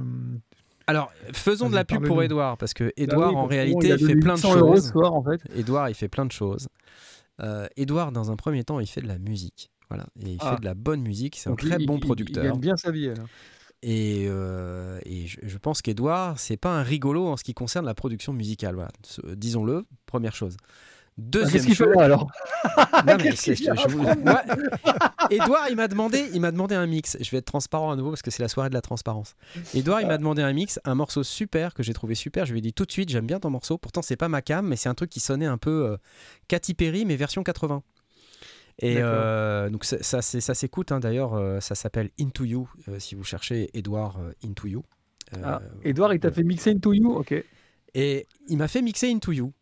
Alors, 0.91 1.11
faisons 1.33 1.69
de 1.69 1.75
la 1.75 1.85
pub 1.85 2.05
pour. 2.05 2.21
Edouard, 2.21 2.57
parce 2.57 2.73
que 2.73 2.83
Bah 2.85 2.91
Edouard, 2.97 3.29
oui, 3.31 3.35
en 3.37 3.45
réalité, 3.45 3.87
il 3.89 3.95
il 4.01 4.05
fait 4.07 4.15
plein 4.15 4.33
de 4.35 4.39
800 4.39 4.57
euros 4.57 4.75
ce 4.75 4.81
choses. 4.81 4.91
soir, 4.91 5.13
en 5.13 5.23
fait. 5.23 5.41
Edouard, 5.55 5.89
il 5.89 5.95
fait 5.95 6.07
plein 6.09 6.25
de 6.25 6.31
choses. 6.31 6.67
Euh, 7.41 7.67
Edouard, 7.77 8.11
dans 8.11 8.29
un 8.31 8.35
premier 8.35 8.63
temps, 8.63 8.79
il 8.79 8.87
fait 8.87 9.01
de 9.01 9.07
la 9.07 9.17
musique. 9.17 9.71
Voilà. 9.89 10.05
Et 10.21 10.31
il 10.31 10.37
Ah. 10.41 10.51
fait 10.55 10.59
de 10.59 10.65
la 10.65 10.73
bonne 10.73 11.01
musique. 11.01 11.35
C'est 11.37 11.49
un 11.49 11.55
très 11.55 11.77
il- 11.79 11.85
bon 11.85 11.95
il- 11.95 11.99
Il, 12.03 12.05
producteur. 12.05 12.43
gagne 12.43 12.59
bien 12.59 12.75
sa 12.77 12.91
vie. 12.91 13.07
alors. 13.09 13.25
Et, 13.83 14.25
euh, 14.29 14.99
et 15.05 15.25
je, 15.25 15.39
je 15.41 15.57
pense 15.57 15.81
qu'Edouard, 15.81 16.37
c'est 16.39 16.55
pas 16.57 16.77
un 16.77 16.83
rigolo 16.83 17.25
en 17.27 17.35
ce 17.37 17.43
qui 17.43 17.53
concerne 17.55 17.85
la 17.85 17.95
production 17.95 18.31
musicale. 18.31 18.75
Voilà. 18.75 18.91
Disons-le, 19.35 19.85
première 20.05 20.35
chose. 20.35 20.55
Ah, 21.17 21.23
Deuxième 21.23 21.51
Qu'est-ce 21.51 21.65
qu'il 21.67 21.75
fait 21.75 21.83
chose. 21.83 21.95
là 21.95 22.03
alors 22.05 22.31
Non, 23.05 23.17
mais 23.23 23.31
je- 23.31 23.53
je 23.53 23.87
vous- 23.89 24.03
moi, 24.23 24.41
Edouard, 25.29 25.67
il 25.69 25.75
m'a 25.75 25.87
demandé, 25.87 26.29
il 26.33 26.39
m'a 26.41 26.51
demandé 26.51 26.73
un 26.73 26.87
mix. 26.87 27.17
Je 27.19 27.29
vais 27.31 27.37
être 27.39 27.45
transparent 27.45 27.91
à 27.91 27.95
nouveau 27.95 28.09
parce 28.11 28.21
que 28.21 28.31
c'est 28.31 28.41
la 28.41 28.47
soirée 28.47 28.69
de 28.69 28.73
la 28.73 28.81
transparence. 28.81 29.35
Edouard, 29.75 30.01
il 30.01 30.07
m'a 30.07 30.17
demandé 30.17 30.41
un 30.41 30.53
mix, 30.53 30.79
un 30.85 30.95
morceau 30.95 31.23
super 31.23 31.73
que 31.73 31.83
j'ai 31.83 31.93
trouvé 31.93 32.15
super. 32.15 32.45
Je 32.45 32.53
lui 32.53 32.59
ai 32.59 32.61
dit 32.61 32.73
tout 32.73 32.85
de 32.85 32.91
suite, 32.91 33.09
j'aime 33.09 33.27
bien 33.27 33.39
ton 33.39 33.49
morceau. 33.49 33.77
Pourtant, 33.77 34.01
c'est 34.01 34.15
pas 34.15 34.29
ma 34.29 34.41
cam, 34.41 34.65
mais 34.67 34.75
c'est 34.77 34.89
un 34.89 34.93
truc 34.95 35.09
qui 35.09 35.19
sonnait 35.19 35.45
un 35.45 35.57
peu 35.57 35.85
euh, 35.91 35.97
Katy 36.47 36.73
Perry, 36.73 37.05
mais 37.05 37.17
version 37.17 37.43
80. 37.43 37.83
Et 38.79 38.95
euh, 38.99 39.69
donc 39.69 39.83
ça, 39.83 40.01
ça, 40.01 40.21
s'écoute. 40.55 40.91
hein. 40.91 40.99
D'ailleurs, 41.01 41.33
euh, 41.33 41.59
ça 41.59 41.75
s'appelle 41.75 42.09
Into 42.19 42.45
You. 42.45 42.69
euh, 42.87 42.99
si 42.99 43.15
vous 43.15 43.23
cherchez 43.25 43.69
Edouard 43.77 44.17
Into 44.43 44.67
You. 44.67 44.83
Ah, 45.43 45.61
Edouard, 45.83 46.13
il 46.13 46.19
t'a 46.19 46.31
fait 46.31 46.43
mixer 46.43 46.71
Into 46.71 46.93
You 46.93 47.11
Ok. 47.15 47.33
et 47.93 48.27
il 48.47 48.57
m'a 48.57 48.67
fait 48.67 48.81
mixer 48.81 49.11
Into 49.11 49.31
You. 49.33 49.53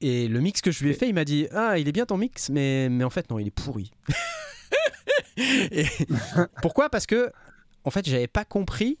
Et 0.00 0.28
le 0.28 0.40
mix 0.40 0.60
que 0.62 0.70
je 0.70 0.82
lui 0.84 0.90
ai 0.90 0.94
fait, 0.94 1.08
il 1.08 1.14
m'a 1.14 1.24
dit 1.24 1.46
Ah, 1.52 1.78
il 1.78 1.88
est 1.88 1.92
bien 1.92 2.06
ton 2.06 2.16
mix, 2.16 2.48
mais, 2.50 2.88
mais 2.88 3.04
en 3.04 3.10
fait, 3.10 3.28
non, 3.30 3.38
il 3.38 3.46
est 3.48 3.50
pourri. 3.50 3.90
Et 5.36 5.86
pourquoi? 6.62 6.88
Parce 6.90 7.06
que, 7.06 7.30
en 7.84 7.90
fait, 7.90 8.06
j'avais 8.08 8.26
pas 8.26 8.44
compris, 8.44 8.98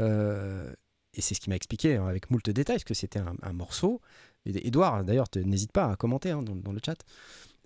euh, 0.00 0.72
et 1.14 1.20
c'est 1.20 1.34
ce 1.34 1.40
qu'il 1.40 1.50
m'a 1.50 1.56
expliqué 1.56 1.96
hein, 1.96 2.06
avec 2.06 2.30
moult 2.30 2.48
détails, 2.50 2.76
parce 2.76 2.84
que 2.84 2.94
c'était 2.94 3.18
un, 3.18 3.34
un 3.42 3.52
morceau. 3.52 4.00
Edouard, 4.46 5.04
d'ailleurs, 5.04 5.28
te- 5.28 5.38
n'hésite 5.38 5.72
pas 5.72 5.90
à 5.92 5.96
commenter 5.96 6.30
hein, 6.30 6.42
dans, 6.42 6.56
dans 6.56 6.72
le 6.72 6.80
chat. 6.84 6.96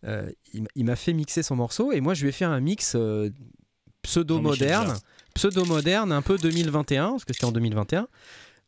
euh, 0.05 0.31
il, 0.74 0.85
m'a 0.85 0.97
fait 0.97 1.12
mixer 1.12 1.43
son 1.43 1.57
morceau 1.57 1.93
et 1.93 2.01
moi 2.01 2.12
je 2.15 2.23
lui 2.23 2.28
ai 2.28 2.32
fait 2.32 2.45
un 2.45 2.61
mix 2.61 2.95
euh, 2.97 3.31
pseudo-moderne, 4.03 4.99
pseudo-moderne, 5.35 6.12
un 6.12 6.20
peu 6.20 6.36
2021, 6.36 7.11
parce 7.12 7.24
que 7.24 7.32
c'était 7.32 7.47
en 7.47 7.53
2021, 7.53 8.09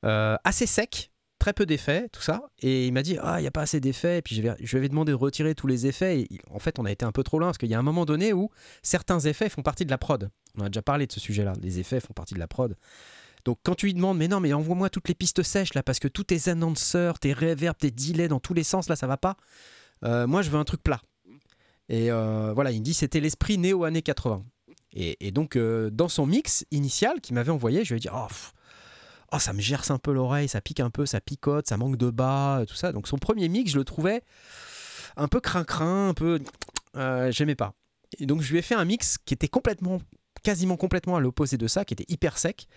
euh, 0.05 0.37
assez 0.45 0.67
sec, 0.67 1.11
très 1.47 1.53
peu 1.53 1.65
d'effets, 1.65 2.09
tout 2.09 2.23
ça. 2.23 2.43
Et 2.61 2.89
il 2.89 2.93
m'a 2.93 3.03
dit, 3.03 3.19
ah, 3.23 3.39
il 3.39 3.43
n'y 3.43 3.47
a 3.47 3.53
pas 3.53 3.61
assez 3.61 3.79
d'effets. 3.79 4.19
Et 4.19 4.23
puis 4.23 4.35
je 4.35 4.41
lui 4.43 4.49
avais- 4.49 4.77
avais 4.77 4.89
demandé 4.89 5.13
de 5.13 5.17
retirer 5.17 5.55
tous 5.55 5.69
les 5.69 5.87
effets. 5.87 6.23
Et 6.23 6.29
en 6.51 6.59
fait, 6.59 6.81
on 6.81 6.85
a 6.85 6.91
été 6.91 7.05
un 7.05 7.13
peu 7.13 7.23
trop 7.23 7.39
loin, 7.39 7.49
parce 7.51 7.59
qu'il 7.59 7.69
y 7.69 7.75
a 7.75 7.79
un 7.79 7.83
moment 7.83 8.05
donné 8.05 8.33
où 8.33 8.51
certains 8.83 9.21
effets 9.21 9.49
font 9.49 9.63
partie 9.63 9.85
de 9.85 9.91
la 9.91 9.97
prod. 9.97 10.29
On 10.59 10.65
a 10.65 10.69
déjà 10.69 10.83
parlé 10.83 11.07
de 11.07 11.13
ce 11.13 11.21
sujet-là. 11.21 11.53
Les 11.63 11.79
effets 11.79 12.01
font 12.01 12.15
partie 12.15 12.35
de 12.35 12.41
la 12.41 12.49
prod. 12.49 12.77
Donc 13.45 13.61
quand 13.63 13.77
tu 13.77 13.87
lui 13.87 13.95
demandes, 13.95 14.19
mais 14.19 14.27
non, 14.27 14.41
mais 14.41 14.53
envoie-moi 14.53 14.91
toutes 14.91 15.07
les 15.07 15.15
pistes 15.15 15.45
sèches 15.45 15.75
là, 15.75 15.85
parce 15.85 16.01
que 16.01 16.09
tous 16.09 16.25
tes 16.25 16.49
annonceurs, 16.49 17.21
tes 17.21 17.33
reverbs, 17.33 17.79
tes 17.79 17.93
delays 17.93 18.27
dans 18.27 18.41
tous 18.41 18.55
les 18.55 18.65
sens, 18.65 18.89
là, 18.89 18.97
ça 18.97 19.07
va 19.07 19.17
pas. 19.17 19.37
Euh, 20.05 20.27
moi, 20.27 20.43
je 20.43 20.51
veux 20.51 20.59
un 20.59 20.65
truc 20.65 20.83
plat. 20.83 21.01
Et 21.89 22.11
euh, 22.11 22.53
voilà, 22.55 22.73
il 22.73 22.81
me 22.81 22.85
dit, 22.85 22.93
c'était 22.93 23.21
l'esprit 23.21 23.57
néo 23.57 23.85
années 23.85 24.03
80. 24.03 24.45
Et, 24.95 25.31
donc, 25.31 25.55
euh, 25.55 25.91
dans 25.91 26.09
son 26.09 26.27
mix 26.27 26.65
initial 26.73 27.21
qu'il 27.21 27.35
m'avait 27.35 27.53
envoyé, 27.53 27.85
je 27.85 27.95
lui 27.95 27.99
ai 27.99 28.01
dit, 28.01 28.09
oh, 28.13 28.27
oh, 29.33 29.39
ça 29.39 29.53
me 29.53 29.61
gerce 29.61 29.91
un 29.91 29.99
peu 29.99 30.13
l'oreille, 30.13 30.49
ça 30.49 30.61
pique 30.61 30.81
un 30.81 30.91
peu, 30.91 31.07
ça 31.07 31.21
picote, 31.21 31.67
ça 31.69 31.77
manque 31.77 31.97
de 31.97 32.11
bas, 32.11 32.65
tout 32.69 32.75
ça. 32.75 32.93
Donc 32.93 33.09
son 33.09 33.19
premier 33.19 33.49
mix, 33.49 33.71
je 33.73 33.79
le 33.79 33.85
trouvais 33.85 34.23
un 35.17 35.29
peu 35.29 35.41
crin-crin, 35.41 36.09
un 36.11 36.15
peu... 36.15 36.41
euh, 36.97 37.31
J'aimais 37.31 37.55
pas. 37.55 37.75
Et 38.19 38.27
donc 38.27 38.41
je 38.43 38.51
lui 38.53 38.59
ai 38.59 38.63
fait 38.63 38.75
un 38.75 38.85
mix 38.85 39.19
qui 39.19 39.35
était 39.35 39.49
complètement, 39.49 40.01
quasiment 40.43 40.77
complètement 40.77 41.17
à 41.17 41.21
l'opposé 41.21 41.57
de 41.57 41.67
ça, 41.67 41.85
qui 41.85 41.95
était 41.95 42.07
hyper 42.13 42.39
sec. 42.39 42.69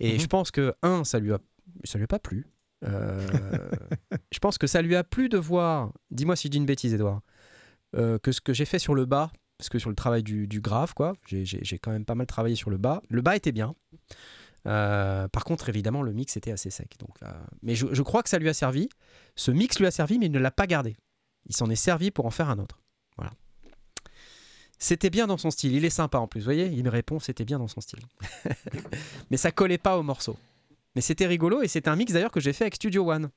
Et 0.00 0.14
Mhm. 0.14 0.20
je 0.20 0.26
pense 0.26 0.50
que, 0.50 0.74
un, 0.82 1.04
ça 1.04 1.18
lui 1.18 1.32
a, 1.32 1.38
ça 1.84 1.98
lui 1.98 2.04
a 2.04 2.08
pas 2.08 2.18
plu. 2.18 2.46
Euh, 2.84 3.26
je 4.32 4.38
pense 4.40 4.58
que 4.58 4.66
ça 4.66 4.82
lui 4.82 4.96
a 4.96 5.04
plu 5.04 5.28
de 5.28 5.38
voir, 5.38 5.92
dis-moi 6.10 6.36
si 6.36 6.48
je 6.48 6.50
dis 6.52 6.58
une 6.58 6.66
bêtise, 6.66 6.92
Edouard, 6.94 7.20
euh, 7.96 8.18
que 8.18 8.32
ce 8.32 8.40
que 8.40 8.52
j'ai 8.52 8.64
fait 8.64 8.78
sur 8.80 8.94
le 8.94 9.04
bas, 9.06 9.30
parce 9.56 9.68
que 9.68 9.78
sur 9.78 9.88
le 9.88 9.94
travail 9.96 10.22
du, 10.24 10.48
du 10.48 10.60
grave, 10.60 10.94
quoi, 10.94 11.14
j'ai 11.28 11.78
quand 11.78 11.92
même 11.92 12.04
pas 12.04 12.16
mal 12.16 12.26
travaillé 12.26 12.56
sur 12.56 12.70
le 12.70 12.76
bas. 12.76 13.00
Le 13.08 13.22
bas 13.22 13.36
était 13.36 13.52
bien. 13.52 13.74
Euh, 14.66 15.28
par 15.28 15.44
contre, 15.44 15.68
évidemment, 15.68 16.02
le 16.02 16.12
mix 16.12 16.36
était 16.36 16.52
assez 16.52 16.70
sec. 16.70 16.94
Donc, 16.98 17.16
euh, 17.22 17.30
mais 17.62 17.74
je, 17.74 17.86
je 17.92 18.02
crois 18.02 18.22
que 18.22 18.28
ça 18.30 18.38
lui 18.38 18.48
a 18.48 18.54
servi. 18.54 18.88
Ce 19.36 19.50
mix 19.50 19.78
lui 19.78 19.86
a 19.86 19.90
servi, 19.90 20.18
mais 20.18 20.26
il 20.26 20.32
ne 20.32 20.38
l'a 20.38 20.50
pas 20.50 20.66
gardé. 20.66 20.96
Il 21.46 21.54
s'en 21.54 21.68
est 21.68 21.76
servi 21.76 22.10
pour 22.10 22.24
en 22.26 22.30
faire 22.30 22.48
un 22.48 22.58
autre. 22.58 22.80
Voilà. 23.16 23.32
C'était 24.78 25.10
bien 25.10 25.26
dans 25.26 25.38
son 25.38 25.50
style. 25.50 25.72
Il 25.74 25.84
est 25.84 25.90
sympa 25.90 26.18
en 26.18 26.26
plus. 26.26 26.40
Vous 26.40 26.44
voyez, 26.44 26.66
il 26.66 26.82
me 26.84 26.90
répond, 26.90 27.18
c'était 27.18 27.44
bien 27.44 27.58
dans 27.58 27.68
son 27.68 27.80
style. 27.80 28.00
mais 29.30 29.36
ça 29.36 29.50
collait 29.52 29.78
pas 29.78 29.98
au 29.98 30.02
morceau. 30.02 30.36
Mais 30.94 31.00
c'était 31.00 31.26
rigolo 31.26 31.62
et 31.62 31.68
c'est 31.68 31.88
un 31.88 31.96
mix 31.96 32.12
d'ailleurs 32.12 32.30
que 32.30 32.40
j'ai 32.40 32.52
fait 32.52 32.64
avec 32.64 32.74
Studio 32.76 33.10
One. 33.10 33.30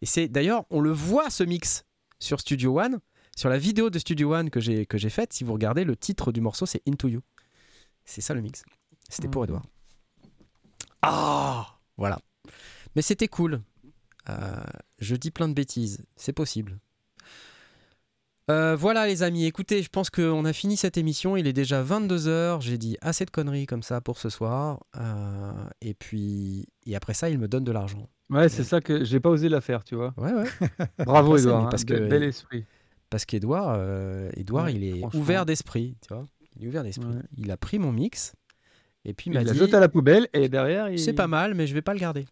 Et 0.00 0.06
c'est 0.06 0.28
d'ailleurs, 0.28 0.64
on 0.70 0.80
le 0.80 0.90
voit 0.92 1.30
ce 1.30 1.44
mix 1.44 1.84
sur 2.20 2.40
Studio 2.40 2.80
One, 2.80 2.98
sur 3.36 3.48
la 3.48 3.58
vidéo 3.58 3.90
de 3.90 3.98
Studio 3.98 4.34
One 4.34 4.50
que 4.50 4.60
j'ai 4.60 5.10
faite. 5.10 5.32
Si 5.32 5.44
vous 5.44 5.52
regardez, 5.52 5.84
le 5.84 5.96
titre 5.96 6.32
du 6.32 6.40
morceau 6.40 6.66
c'est 6.66 6.82
Into 6.88 7.08
You. 7.08 7.20
C'est 8.04 8.20
ça 8.20 8.34
le 8.34 8.40
mix. 8.40 8.62
C'était 9.08 9.28
pour 9.28 9.42
Mhm. 9.42 9.48
Edouard. 9.48 9.62
Ah, 11.02 11.78
voilà. 11.96 12.18
Mais 12.96 13.02
c'était 13.02 13.28
cool. 13.28 13.60
Euh, 14.28 14.56
je 14.98 15.16
dis 15.16 15.30
plein 15.30 15.48
de 15.48 15.54
bêtises, 15.54 16.04
c'est 16.16 16.32
possible. 16.32 16.78
Euh, 18.50 18.74
voilà 18.76 19.06
les 19.06 19.22
amis, 19.22 19.44
écoutez, 19.44 19.82
je 19.82 19.90
pense 19.90 20.08
qu'on 20.08 20.44
a 20.46 20.52
fini 20.54 20.78
cette 20.78 20.96
émission, 20.96 21.36
il 21.36 21.46
est 21.46 21.52
déjà 21.52 21.82
22h, 21.82 22.62
j'ai 22.62 22.78
dit 22.78 22.96
assez 23.02 23.26
de 23.26 23.30
conneries 23.30 23.66
comme 23.66 23.82
ça 23.82 24.00
pour 24.00 24.16
ce 24.18 24.30
soir, 24.30 24.80
Euh, 24.96 25.52
et 25.82 25.92
puis 25.92 26.66
et 26.86 26.96
après 26.96 27.12
ça 27.12 27.28
il 27.28 27.38
me 27.38 27.46
donne 27.46 27.64
de 27.64 27.72
l'argent. 27.72 28.08
Ouais, 28.30 28.48
c'est 28.48 28.64
ça 28.64 28.80
que 28.80 29.04
j'ai 29.04 29.20
pas 29.20 29.28
osé 29.28 29.50
la 29.50 29.60
faire, 29.60 29.84
tu 29.84 29.96
vois. 29.96 30.14
Ouais 30.16 30.32
ouais, 30.32 30.44
Bravo, 31.04 31.32
Après, 31.34 31.42
Edouard. 31.42 31.64
hein, 31.66 31.68
parce 31.70 31.84
bel- 31.84 31.98
que- 32.04 32.08
Bel 32.08 32.22
esprit. 32.22 32.64
parce 33.10 33.26
qu'Edouard, 33.26 33.78
Edouard 34.34 34.64
Ouais, 34.64 34.74
il 34.74 34.84
est 34.84 35.14
ouvert 35.14 35.44
d'esprit, 35.44 35.96
tu 36.06 36.14
vois, 36.14 36.26
il 36.56 36.64
est 36.64 36.68
ouvert 36.68 36.84
d'esprit. 36.84 37.06
Ouais. 37.06 37.22
Il 37.36 37.50
a 37.50 37.58
pris 37.58 37.78
mon 37.78 37.92
mix, 37.92 38.32
et 39.08 39.14
puis 39.14 39.30
il 39.30 39.32
Il 39.32 39.38
m'a 39.38 39.44
l'a 39.44 39.52
dit, 39.52 39.58
jeté 39.58 39.74
à 39.74 39.80
la 39.80 39.88
poubelle 39.88 40.28
et 40.32 40.48
derrière, 40.48 40.88
il... 40.88 40.98
c'est 40.98 41.12
pas 41.14 41.26
mal, 41.26 41.54
mais 41.54 41.66
je 41.66 41.74
vais 41.74 41.82
pas 41.82 41.94
le 41.94 42.00
garder. 42.00 42.26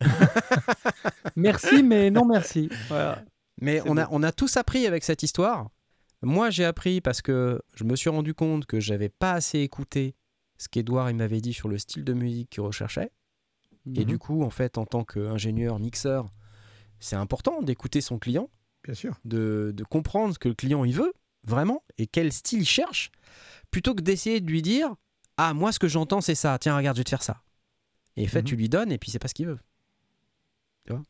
Merci, 1.36 1.82
mais 1.82 2.10
non 2.10 2.24
merci. 2.24 2.68
Voilà. 2.88 3.22
Mais 3.60 3.80
on 3.86 3.96
a, 3.96 4.08
on 4.10 4.22
a 4.22 4.32
tous 4.32 4.56
appris 4.56 4.86
avec 4.86 5.04
cette 5.04 5.22
histoire. 5.22 5.68
Moi, 6.22 6.50
j'ai 6.50 6.64
appris 6.64 7.00
parce 7.00 7.22
que 7.22 7.60
je 7.74 7.84
me 7.84 7.96
suis 7.96 8.10
rendu 8.10 8.34
compte 8.34 8.66
que 8.66 8.80
j'avais 8.80 9.08
pas 9.08 9.32
assez 9.32 9.60
écouté 9.60 10.14
ce 10.58 10.68
qu'Edouard 10.68 11.10
il 11.10 11.16
m'avait 11.16 11.40
dit 11.40 11.52
sur 11.52 11.68
le 11.68 11.78
style 11.78 12.04
de 12.04 12.12
musique 12.12 12.50
qu'il 12.50 12.62
recherchait. 12.62 13.10
Et 13.94 14.00
Mhm. 14.00 14.04
du 14.04 14.18
coup, 14.18 14.42
en 14.42 14.50
fait, 14.50 14.78
en 14.78 14.84
tant 14.86 15.04
qu'ingénieur, 15.04 15.78
mixeur, 15.80 16.26
c'est 17.00 17.16
important 17.16 17.62
d'écouter 17.62 18.00
son 18.00 18.18
client, 18.18 18.48
Bien 18.84 18.94
sûr. 18.94 19.14
de, 19.24 19.72
de 19.74 19.84
comprendre 19.84 20.34
ce 20.34 20.38
que 20.38 20.48
le 20.48 20.54
client 20.54 20.84
il 20.84 20.94
veut 20.94 21.12
vraiment 21.44 21.82
et 21.98 22.06
quel 22.06 22.32
style 22.32 22.60
il 22.60 22.64
cherche, 22.68 23.10
plutôt 23.72 23.94
que 23.94 24.02
d'essayer 24.02 24.40
de 24.40 24.48
lui 24.48 24.62
dire 24.62 24.94
Ah, 25.36 25.54
moi, 25.54 25.72
ce 25.72 25.78
que 25.78 25.88
j'entends, 25.88 26.20
c'est 26.20 26.34
ça. 26.34 26.58
Tiens, 26.58 26.76
regarde, 26.76 26.96
je 26.96 27.00
vais 27.00 27.04
te 27.04 27.10
faire 27.10 27.22
ça. 27.22 27.42
Et 28.16 28.24
en 28.24 28.28
fait, 28.28 28.40
Mhm. 28.42 28.46
tu 28.48 28.56
lui 28.56 28.68
donnes 28.68 28.92
et 28.92 28.98
puis 28.98 29.10
c'est 29.10 29.18
pas 29.18 29.28
ce 29.28 29.34
qu'il 29.34 29.46
veut. 29.46 29.58
Tu 30.86 30.92
vois? 30.92 31.02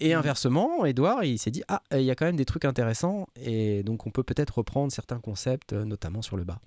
Et 0.00 0.12
Mhm. 0.12 0.18
inversement, 0.20 0.84
Edouard, 0.86 1.24
il 1.24 1.38
s'est 1.38 1.50
dit 1.50 1.62
Ah, 1.68 1.82
il 1.92 2.02
y 2.02 2.10
a 2.10 2.14
quand 2.14 2.24
même 2.26 2.36
des 2.36 2.44
trucs 2.44 2.64
intéressants 2.64 3.26
et 3.36 3.82
donc 3.82 4.06
on 4.06 4.10
peut 4.10 4.22
peut-être 4.22 4.58
reprendre 4.58 4.92
certains 4.92 5.18
concepts, 5.20 5.72
euh, 5.72 5.84
notamment 5.84 6.22
sur 6.22 6.36
le 6.36 6.44
bas. 6.44 6.60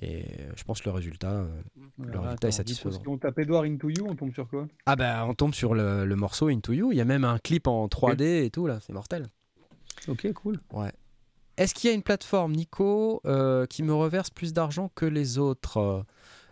Et 0.00 0.24
je 0.56 0.64
pense 0.64 0.80
que 0.80 0.88
le 0.88 0.94
résultat. 0.94 1.30
euh, 1.30 1.62
Voilà, 1.98 2.20
résultat 2.22 2.48
est 2.48 2.50
coup, 2.50 2.56
satisfaisant. 2.56 3.00
Si 3.00 3.08
on 3.08 3.16
tape 3.16 3.38
Edouard 3.38 3.62
Into 3.62 3.88
You, 3.90 4.04
on 4.08 4.16
tombe 4.16 4.32
sur 4.34 4.48
quoi? 4.48 4.66
Ah, 4.86 4.96
bah, 4.96 5.24
on 5.28 5.34
tombe 5.34 5.54
sur 5.54 5.72
le, 5.74 6.04
le 6.04 6.16
morceau 6.16 6.48
Into 6.48 6.72
You. 6.72 6.90
Il 6.90 6.98
y 6.98 7.00
a 7.00 7.04
même 7.04 7.24
un 7.24 7.38
clip 7.38 7.68
en 7.68 7.86
3D 7.86 8.44
et 8.44 8.50
tout, 8.50 8.66
là. 8.66 8.80
C'est 8.80 8.92
mortel. 8.92 9.28
Ok, 10.08 10.30
cool. 10.32 10.60
Est-ce 11.56 11.74
qu'il 11.74 11.88
y 11.88 11.92
a 11.92 11.94
une 11.94 12.02
plateforme, 12.02 12.52
Nico, 12.52 13.20
euh, 13.26 13.66
qui 13.66 13.82
me 13.82 13.94
reverse 13.94 14.30
plus 14.30 14.52
d'argent 14.52 14.90
que 14.94 15.06
les 15.06 15.38
autres? 15.38 16.04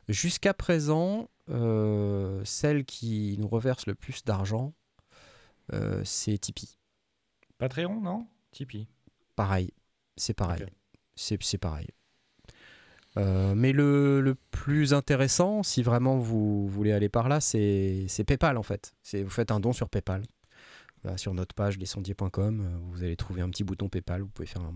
Jusqu'à 0.09 0.55
présent, 0.55 1.29
euh, 1.51 2.43
celle 2.45 2.85
qui 2.85 3.37
nous 3.39 3.49
reverse 3.49 3.87
le 3.87 3.95
plus 3.95 4.25
d'argent, 4.25 4.75
euh, 5.73 6.03
c'est 6.05 6.39
Tipeee. 6.39 6.79
Patreon, 7.59 8.01
non? 8.01 8.27
Tipeee. 8.51 8.89
Pareil, 9.37 9.71
c'est 10.17 10.35
pareil. 10.35 10.65
C'est 11.15 11.59
pareil. 11.59 11.89
Euh, 13.19 13.55
mais 13.55 13.73
le, 13.73 14.21
le 14.21 14.35
plus 14.35 14.95
intéressant, 14.95 15.63
si 15.63 15.83
vraiment 15.83 16.17
vous 16.17 16.67
voulez 16.69 16.93
aller 16.93 17.09
par 17.09 17.29
là, 17.29 17.41
c'est 17.41 18.25
PayPal 18.27 18.57
en 18.57 18.63
fait. 18.63 18.95
Vous 19.13 19.31
faites 19.31 19.51
un 19.51 19.61
don 19.61 19.73
sur 19.73 19.89
PayPal. 19.89 20.23
Voilà, 21.03 21.19
sur 21.19 21.35
notre 21.35 21.55
page 21.55 21.79
lescendiers.com, 21.79 22.61
euh, 22.61 22.79
vous 22.93 23.03
allez 23.03 23.17
trouver 23.17 23.43
un 23.43 23.51
petit 23.51 23.65
bouton 23.65 23.89
PayPal, 23.89 24.23
vous 24.23 24.29
pouvez 24.29 24.47
faire 24.47 24.63
un... 24.63 24.75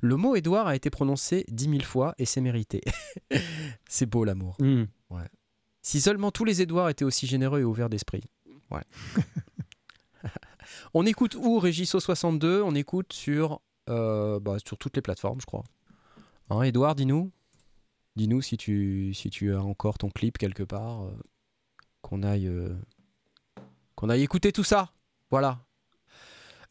Le 0.00 0.16
mot 0.16 0.36
Edouard 0.36 0.66
a 0.66 0.76
été 0.76 0.90
prononcé 0.90 1.44
dix 1.48 1.68
mille 1.68 1.84
fois 1.84 2.14
et 2.18 2.26
c'est 2.26 2.40
mérité. 2.40 2.82
c'est 3.88 4.06
beau 4.06 4.24
l'amour. 4.24 4.56
Hmm. 4.60 4.84
Si 5.86 6.00
seulement 6.00 6.32
tous 6.32 6.44
les 6.44 6.62
Édouards 6.62 6.88
étaient 6.88 7.04
aussi 7.04 7.28
généreux 7.28 7.60
et 7.60 7.64
ouverts 7.64 7.88
d'esprit. 7.88 8.24
Ouais. 8.72 8.82
on 10.94 11.06
écoute 11.06 11.36
où 11.36 11.60
Régisso 11.60 12.00
62 12.00 12.60
On 12.60 12.74
écoute 12.74 13.12
sur, 13.12 13.60
euh, 13.88 14.40
bah, 14.40 14.56
sur 14.64 14.78
toutes 14.78 14.96
les 14.96 15.02
plateformes, 15.02 15.40
je 15.40 15.46
crois. 15.46 15.62
Hein, 16.50 16.62
Edouard, 16.62 16.96
dis-nous. 16.96 17.30
Dis-nous 18.16 18.42
si 18.42 18.56
tu, 18.56 19.14
si 19.14 19.30
tu 19.30 19.54
as 19.54 19.62
encore 19.62 19.96
ton 19.96 20.10
clip 20.10 20.38
quelque 20.38 20.64
part. 20.64 21.04
euh, 21.04 21.12
qu'on 22.02 22.24
aille, 22.24 22.48
euh, 22.48 22.74
qu'on 23.94 24.08
aille 24.08 24.22
écouter 24.22 24.50
tout 24.50 24.64
ça. 24.64 24.92
Voilà. 25.30 25.65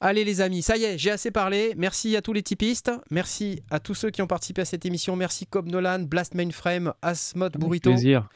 Allez 0.07 0.23
les 0.23 0.39
amis, 0.41 0.61
ça 0.61 0.77
y 0.77 0.83
est, 0.83 0.97
j'ai 0.99 1.09
assez 1.09 1.31
parlé. 1.31 1.73
Merci 1.77 2.15
à 2.15 2.21
tous 2.21 2.31
les 2.31 2.43
typistes. 2.43 2.91
Merci 3.09 3.63
à 3.71 3.79
tous 3.79 3.95
ceux 3.95 4.11
qui 4.11 4.21
ont 4.21 4.27
participé 4.27 4.61
à 4.61 4.65
cette 4.65 4.85
émission. 4.85 5.15
Merci 5.15 5.47
Cobb 5.47 5.67
Nolan, 5.67 6.01
Blast 6.01 6.35
Mainframe, 6.35 6.93
Asmod 7.01 7.57
Burrito. 7.57 7.89
Plaisir. 7.89 8.29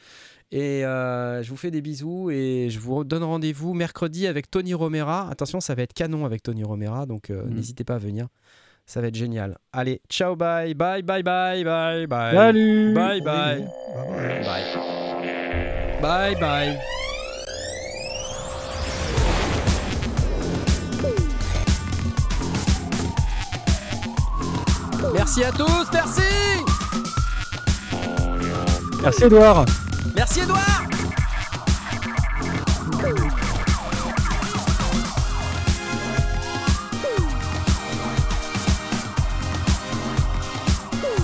Et 0.50 0.84
euh, 0.84 1.44
je 1.44 1.48
vous 1.50 1.56
fais 1.56 1.70
des 1.70 1.80
bisous 1.80 2.28
et 2.32 2.66
je 2.70 2.80
vous 2.80 3.04
donne 3.04 3.22
rendez-vous 3.22 3.72
mercredi 3.72 4.26
avec 4.26 4.50
Tony 4.50 4.74
Romera. 4.74 5.30
Attention, 5.30 5.60
ça 5.60 5.76
va 5.76 5.82
être 5.82 5.92
canon 5.92 6.24
avec 6.24 6.42
Tony 6.42 6.64
Romera, 6.64 7.06
donc 7.06 7.30
euh, 7.30 7.44
Mm. 7.44 7.54
n'hésitez 7.54 7.84
pas 7.84 7.94
à 7.94 7.98
venir. 7.98 8.26
Ça 8.84 9.00
va 9.00 9.06
être 9.06 9.14
génial. 9.14 9.56
Allez, 9.72 10.00
ciao, 10.08 10.34
bye, 10.34 10.74
bye, 10.74 11.02
bye, 11.04 11.22
bye, 11.22 11.62
bye, 11.62 12.06
bye. 12.08 12.34
Salut 12.34 12.94
Bye, 12.94 13.20
bye, 13.20 13.60
Bye 13.60 14.42
bye. 14.42 14.74
bye, 16.02 16.34
bye, 16.34 16.34
bye. 16.40 17.09
Merci 25.14 25.44
à 25.44 25.52
tous, 25.52 25.86
merci 25.92 26.20
Merci 29.02 29.24
Edouard 29.24 29.64
Merci 30.14 30.40
Edouard 30.40 30.82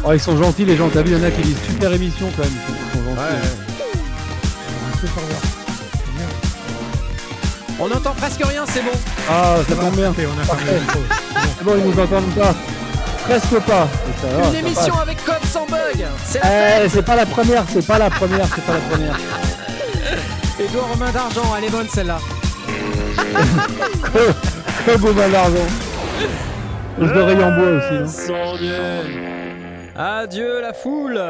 Oh, 0.08 0.12
ils 0.12 0.20
sont 0.20 0.36
gentils 0.36 0.64
les 0.64 0.76
gens, 0.76 0.88
t'as 0.88 1.02
vu, 1.02 1.10
il 1.12 1.18
y 1.18 1.20
en 1.20 1.24
a 1.24 1.30
qui 1.32 1.42
disent 1.42 1.60
super 1.66 1.92
émission 1.92 2.30
quand 2.36 2.44
même. 2.44 2.52
Ils 2.52 2.96
sont 2.96 3.04
gentils. 3.04 3.20
Revoir. 5.16 5.56
On 7.78 7.88
n'entend 7.88 8.12
presque 8.12 8.42
rien, 8.44 8.64
c'est 8.68 8.82
bon 8.82 8.92
Ah, 9.28 9.56
ça 9.68 9.74
tombe 9.74 9.96
bien. 9.96 10.08
On 10.08 10.10
a 10.12 10.44
fermé. 10.44 10.80
C'est 11.58 11.64
bon, 11.64 11.72
ils 11.76 11.90
nous 11.90 12.00
entendent 12.00 12.34
pas. 12.34 12.54
Presque 13.28 13.58
pas. 13.66 13.86
Ça 14.20 14.48
Une 14.48 14.54
émission 14.66 14.98
avec 14.98 15.24
Cobb 15.24 15.44
sans 15.50 15.66
bug 15.66 16.04
C'est 16.24 16.40
Eh, 16.44 16.88
c'est 16.88 17.02
pas 17.04 17.16
la 17.16 17.26
première, 17.26 17.64
c'est 17.72 17.86
pas 17.86 17.98
la 17.98 18.10
première, 18.10 18.46
c'est 18.54 18.64
pas 18.64 18.72
la 18.74 18.80
première. 18.96 19.16
Edouard 20.60 20.88
Romain 20.88 21.10
d'Argent, 21.10 21.54
elle 21.58 21.64
est 21.64 21.70
bonne 21.70 21.88
celle-là. 21.88 22.18
Beau 24.98 25.12
mal 25.12 25.30
d'argent. 25.30 25.66
Les 26.98 27.08
oreilles 27.08 27.44
en 27.44 27.50
bois 27.52 27.68
aussi. 27.76 27.94
hein. 27.94 29.02
Adieu 30.22 30.60
la 30.62 30.72
foule 30.72 31.20